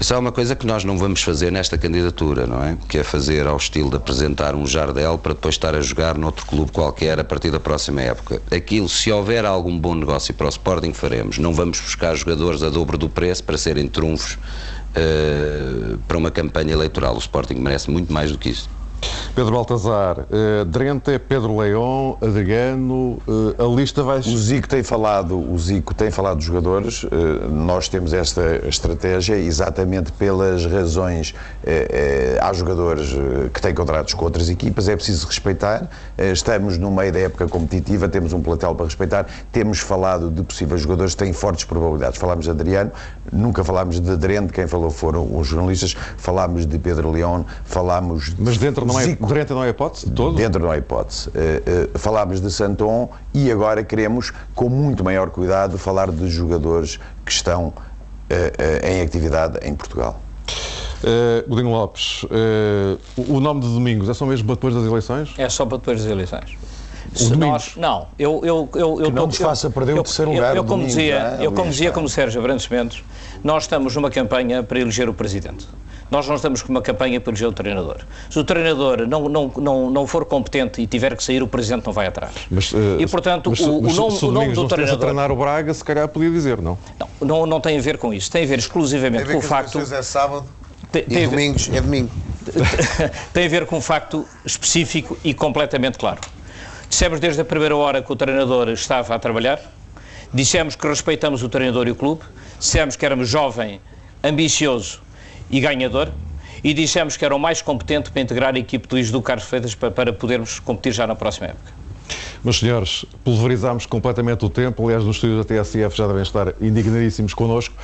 Isso 0.00 0.14
é 0.14 0.18
uma 0.18 0.32
coisa 0.32 0.56
que 0.56 0.66
nós 0.66 0.82
não 0.82 0.98
vamos 0.98 1.22
fazer 1.22 1.52
nesta 1.52 1.78
candidatura, 1.78 2.46
não 2.46 2.62
é? 2.62 2.76
Que 2.88 2.98
é 2.98 3.04
fazer 3.04 3.46
ao 3.46 3.56
estilo 3.56 3.88
de 3.88 3.96
apresentar 3.96 4.54
um 4.54 4.66
Jardel 4.66 5.16
para 5.16 5.32
depois 5.32 5.54
estar 5.54 5.74
a 5.74 5.80
jogar 5.80 6.18
noutro 6.18 6.44
clube 6.44 6.72
qualquer 6.72 7.20
a 7.20 7.24
partir 7.24 7.50
da 7.50 7.60
próxima 7.60 8.02
época. 8.02 8.42
Aquilo, 8.50 8.88
se 8.88 9.12
houver 9.12 9.44
algum 9.44 9.78
bom 9.78 9.94
negócio 9.94 10.34
para 10.34 10.46
o 10.46 10.48
Sporting, 10.48 10.92
faremos. 10.92 11.38
Não 11.38 11.54
vamos 11.54 11.80
buscar 11.80 12.16
jogadores 12.16 12.62
a 12.62 12.68
dobro 12.68 12.98
do 12.98 13.08
preço 13.08 13.44
para 13.44 13.56
serem 13.56 13.86
trunfos 13.86 14.38
eh, 14.94 15.96
para 16.08 16.18
uma 16.18 16.30
campanha 16.30 16.72
eleitoral. 16.72 17.14
O 17.14 17.18
Sporting 17.18 17.54
merece 17.54 17.90
muito 17.90 18.12
mais 18.12 18.32
do 18.32 18.38
que 18.38 18.50
isso. 18.50 18.68
Pedro 19.34 19.52
Baltazar, 19.52 20.26
Drente, 20.66 21.18
Pedro 21.18 21.58
Leão, 21.58 22.18
Adriano, 22.20 23.18
eh, 23.26 23.62
a 23.62 23.66
lista 23.66 24.02
vai... 24.02 24.18
O 24.18 24.36
Zico 24.36 24.68
tem 24.68 24.82
falado, 24.82 25.38
o 25.38 25.58
Zico 25.58 25.94
tem 25.94 26.10
falado 26.10 26.36
dos 26.36 26.44
jogadores. 26.44 27.06
eh, 27.10 27.48
Nós 27.48 27.88
temos 27.88 28.12
esta 28.12 28.60
estratégia 28.68 29.36
exatamente 29.36 30.12
pelas 30.12 30.66
razões. 30.66 31.34
Há 32.40 32.52
jogadores 32.52 33.14
que 33.54 33.62
têm 33.62 33.74
contratos 33.74 34.12
com 34.12 34.24
outras 34.24 34.50
equipas, 34.50 34.88
é 34.88 34.96
preciso 34.96 35.26
respeitar. 35.26 35.88
Estamos 36.18 36.76
no 36.76 36.90
meio 36.90 37.12
da 37.12 37.20
época 37.20 37.48
competitiva, 37.48 38.08
temos 38.08 38.32
um 38.32 38.40
plantel 38.42 38.74
para 38.74 38.84
respeitar. 38.84 39.26
Temos 39.50 39.78
falado 39.78 40.30
de 40.30 40.42
possíveis 40.42 40.82
jogadores 40.82 41.14
que 41.14 41.24
têm 41.24 41.32
fortes 41.32 41.64
probabilidades. 41.64 42.18
Falámos 42.18 42.44
de 42.44 42.50
Adriano, 42.50 42.92
nunca 43.32 43.64
falámos 43.64 44.00
de 44.00 44.16
Drente, 44.16 44.52
quem 44.52 44.66
falou 44.66 44.90
foram 44.90 45.36
os 45.36 45.46
jornalistas. 45.46 45.96
Falámos 46.16 46.66
de 46.66 46.78
Pedro 46.78 47.10
Leão, 47.10 47.44
falámos 47.64 48.34
de 48.34 48.42
Mas 48.42 48.58
dentro 48.58 48.84
não 48.84 48.98
é, 48.98 49.04
Zico. 49.04 49.26
Drente 49.26 49.52
não 49.52 49.64
é 49.64 49.70
hipótese 49.70 50.10
todo? 50.10 50.36
Dentro 50.36 50.62
não 50.62 50.70
há 50.70 50.78
hipótese. 50.78 51.28
Uh, 51.28 51.32
uh, 51.94 51.98
falámos 51.98 52.40
de 52.40 52.50
Santon 52.50 53.10
e 53.32 53.50
agora 53.50 53.82
queremos, 53.82 54.32
com 54.54 54.68
muito 54.68 55.02
maior 55.02 55.30
cuidado, 55.30 55.78
falar 55.78 56.10
de 56.10 56.28
jogadores 56.28 57.00
que 57.24 57.32
estão 57.32 57.68
uh, 57.68 57.72
uh, 57.72 58.86
em 58.86 59.00
atividade 59.00 59.58
em 59.62 59.74
Portugal. 59.74 60.20
Uh, 61.02 61.48
Godinho 61.48 61.70
Lopes, 61.70 62.22
uh, 62.24 62.98
o 63.16 63.36
o 63.38 63.40
nome 63.40 63.60
de 63.60 63.66
Domingos 63.66 64.08
é 64.08 64.14
só 64.14 64.24
mesmo 64.24 64.46
para 64.46 64.54
depois 64.54 64.74
das 64.74 64.84
eleições? 64.84 65.34
É 65.36 65.48
só 65.48 65.66
para 65.66 65.78
depois 65.78 66.02
das 66.02 66.10
eleições. 66.10 66.56
Se 67.14 67.30
Domingos. 67.30 67.46
nós, 67.48 67.76
não, 67.76 68.06
eu, 68.18 68.40
eu, 68.42 68.68
eu, 68.74 69.00
eu 69.02 69.10
não 69.10 69.26
nos 69.26 69.38
eu- 69.38 69.46
faça 69.46 69.68
perder 69.70 69.92
o 69.94 69.96
eu- 69.98 70.02
terceiro 70.02 70.30
eu- 70.30 70.34
lugar, 70.36 70.56
Eu, 70.56 70.62
o 70.62 70.64
como 70.64 70.78
Domingos, 70.82 70.94
dizia, 70.96 71.36
é? 71.40 71.46
eu 71.46 71.52
como 71.52 71.70
dizia, 71.70 71.90
como 71.90 72.08
Sérgio 72.08 72.40
Abrantes 72.40 72.68
Mendes, 72.68 73.02
nós 73.44 73.64
estamos 73.64 73.94
numa 73.94 74.10
campanha 74.10 74.62
para 74.62 74.78
eleger 74.80 75.08
o 75.08 75.14
presidente. 75.14 75.66
Nós 76.10 76.28
não 76.28 76.36
estamos 76.36 76.60
com 76.62 76.70
uma 76.70 76.82
campanha 76.82 77.18
para 77.20 77.30
eleger 77.30 77.48
o 77.48 77.52
treinador. 77.52 77.98
Se 78.28 78.38
o 78.38 78.44
treinador 78.44 79.06
não, 79.06 79.28
não, 79.30 79.50
não, 79.56 79.90
não 79.90 80.06
for 80.06 80.24
competente 80.26 80.80
e 80.82 80.86
tiver 80.86 81.16
que 81.16 81.24
sair, 81.24 81.42
o 81.42 81.48
presidente 81.48 81.86
não 81.86 81.92
vai 81.92 82.06
atrás. 82.06 82.32
Mas, 82.50 82.70
uh, 82.72 82.76
e 82.98 83.06
portanto, 83.06 83.48
mas 83.50 83.58
se- 83.58 83.64
o, 83.64 83.78
o 83.78 83.82
mas 83.82 83.92
se- 83.92 83.98
nome, 83.98 84.16
se 84.18 84.24
o 84.24 84.26
nome 84.28 84.34
Domingos 84.46 84.58
do 84.58 84.64
a 84.64 84.68
treinador 84.68 84.98
treinar 85.00 85.30
o 85.32 85.36
Braga, 85.36 85.72
se 85.72 85.82
calhar 85.84 86.06
podia 86.08 86.30
dizer, 86.30 86.60
não? 86.60 86.78
não, 86.98 87.08
não, 87.26 87.46
não 87.46 87.60
tem 87.60 87.78
a 87.78 87.80
ver 87.80 87.96
com 87.98 88.12
isso. 88.12 88.30
Tem 88.30 88.44
a 88.44 88.46
ver 88.46 88.58
exclusivamente 88.58 89.24
com 89.32 89.38
o 89.38 89.42
facto. 89.42 89.78
é 89.80 90.02
sábado 90.02 90.44
Tem, 90.90 91.02
e 91.02 91.06
tem 91.06 91.16
a 91.16 91.20
ver- 91.20 91.28
domingos 91.30 91.70
é 91.72 91.80
domingo. 91.80 92.10
tem 93.32 93.46
a 93.46 93.48
ver 93.48 93.66
com 93.66 93.76
um 93.76 93.80
facto 93.80 94.26
específico 94.44 95.16
e 95.24 95.32
completamente 95.32 95.96
claro. 95.98 96.20
Dissemos 96.92 97.20
desde 97.20 97.40
a 97.40 97.44
primeira 97.46 97.74
hora 97.74 98.02
que 98.02 98.12
o 98.12 98.14
treinador 98.14 98.68
estava 98.68 99.14
a 99.14 99.18
trabalhar, 99.18 99.58
dissemos 100.30 100.76
que 100.76 100.86
respeitamos 100.86 101.42
o 101.42 101.48
treinador 101.48 101.88
e 101.88 101.90
o 101.90 101.94
clube, 101.94 102.20
dissemos 102.60 102.96
que 102.96 103.06
éramos 103.06 103.30
jovem, 103.30 103.80
ambicioso 104.22 105.00
e 105.50 105.58
ganhador, 105.58 106.10
e 106.62 106.74
dissemos 106.74 107.16
que 107.16 107.24
era 107.24 107.34
o 107.34 107.38
mais 107.38 107.62
competente 107.62 108.10
para 108.10 108.20
integrar 108.20 108.54
a 108.54 108.58
equipe 108.58 108.86
do 109.10 109.22
Carlos 109.22 109.46
Freitas 109.46 109.74
para, 109.74 109.90
para 109.90 110.12
podermos 110.12 110.60
competir 110.60 110.92
já 110.92 111.06
na 111.06 111.14
próxima 111.14 111.46
época. 111.46 111.72
Meus 112.44 112.58
senhores, 112.58 113.06
pulverizámos 113.24 113.86
completamente 113.86 114.44
o 114.44 114.50
tempo. 114.50 114.84
Aliás, 114.84 115.02
nos 115.02 115.16
estúdios 115.16 115.46
da 115.46 115.62
TSF 115.62 115.96
já 115.96 116.06
devem 116.06 116.22
estar 116.22 116.52
indignadíssimos 116.60 117.32
connosco. 117.32 117.74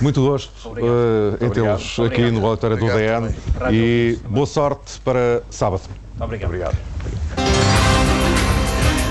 Muito 0.00 0.20
gosto 0.20 0.50
uh, 0.70 1.44
em 1.44 1.48
tê-los 1.50 2.00
aqui 2.00 2.28
no 2.32 2.44
auditório 2.44 2.76
do 2.76 2.86
DN 2.86 3.32
e 3.70 4.18
boa 4.28 4.46
sorte 4.46 5.00
para 5.04 5.44
sábado. 5.48 5.82
Obrigado. 6.18 6.48
Obrigado. 6.48 7.47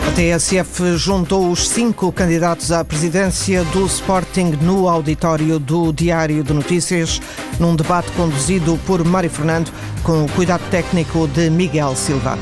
A 0.08 0.12
TSF 0.12 0.96
juntou 0.96 1.52
os 1.52 1.68
cinco 1.68 2.14
candidatos 2.14 2.72
à 2.72 2.82
presidência 2.84 3.66
do 3.66 3.86
Sporting 3.86 4.52
no 4.62 4.88
auditório 4.88 5.60
do 5.60 5.92
Diário 5.92 6.46
de 6.46 6.54
Notícias, 6.54 7.22
num 7.60 7.76
debate 7.76 8.10
conduzido 8.14 8.80
por 8.88 9.04
Mário 9.04 9.30
Fernando, 9.30 9.70
com 10.04 10.24
o 10.24 10.30
cuidado 10.30 10.64
técnico 10.72 11.28
de 11.28 11.50
Miguel 11.50 11.94
Silva. 11.94 12.38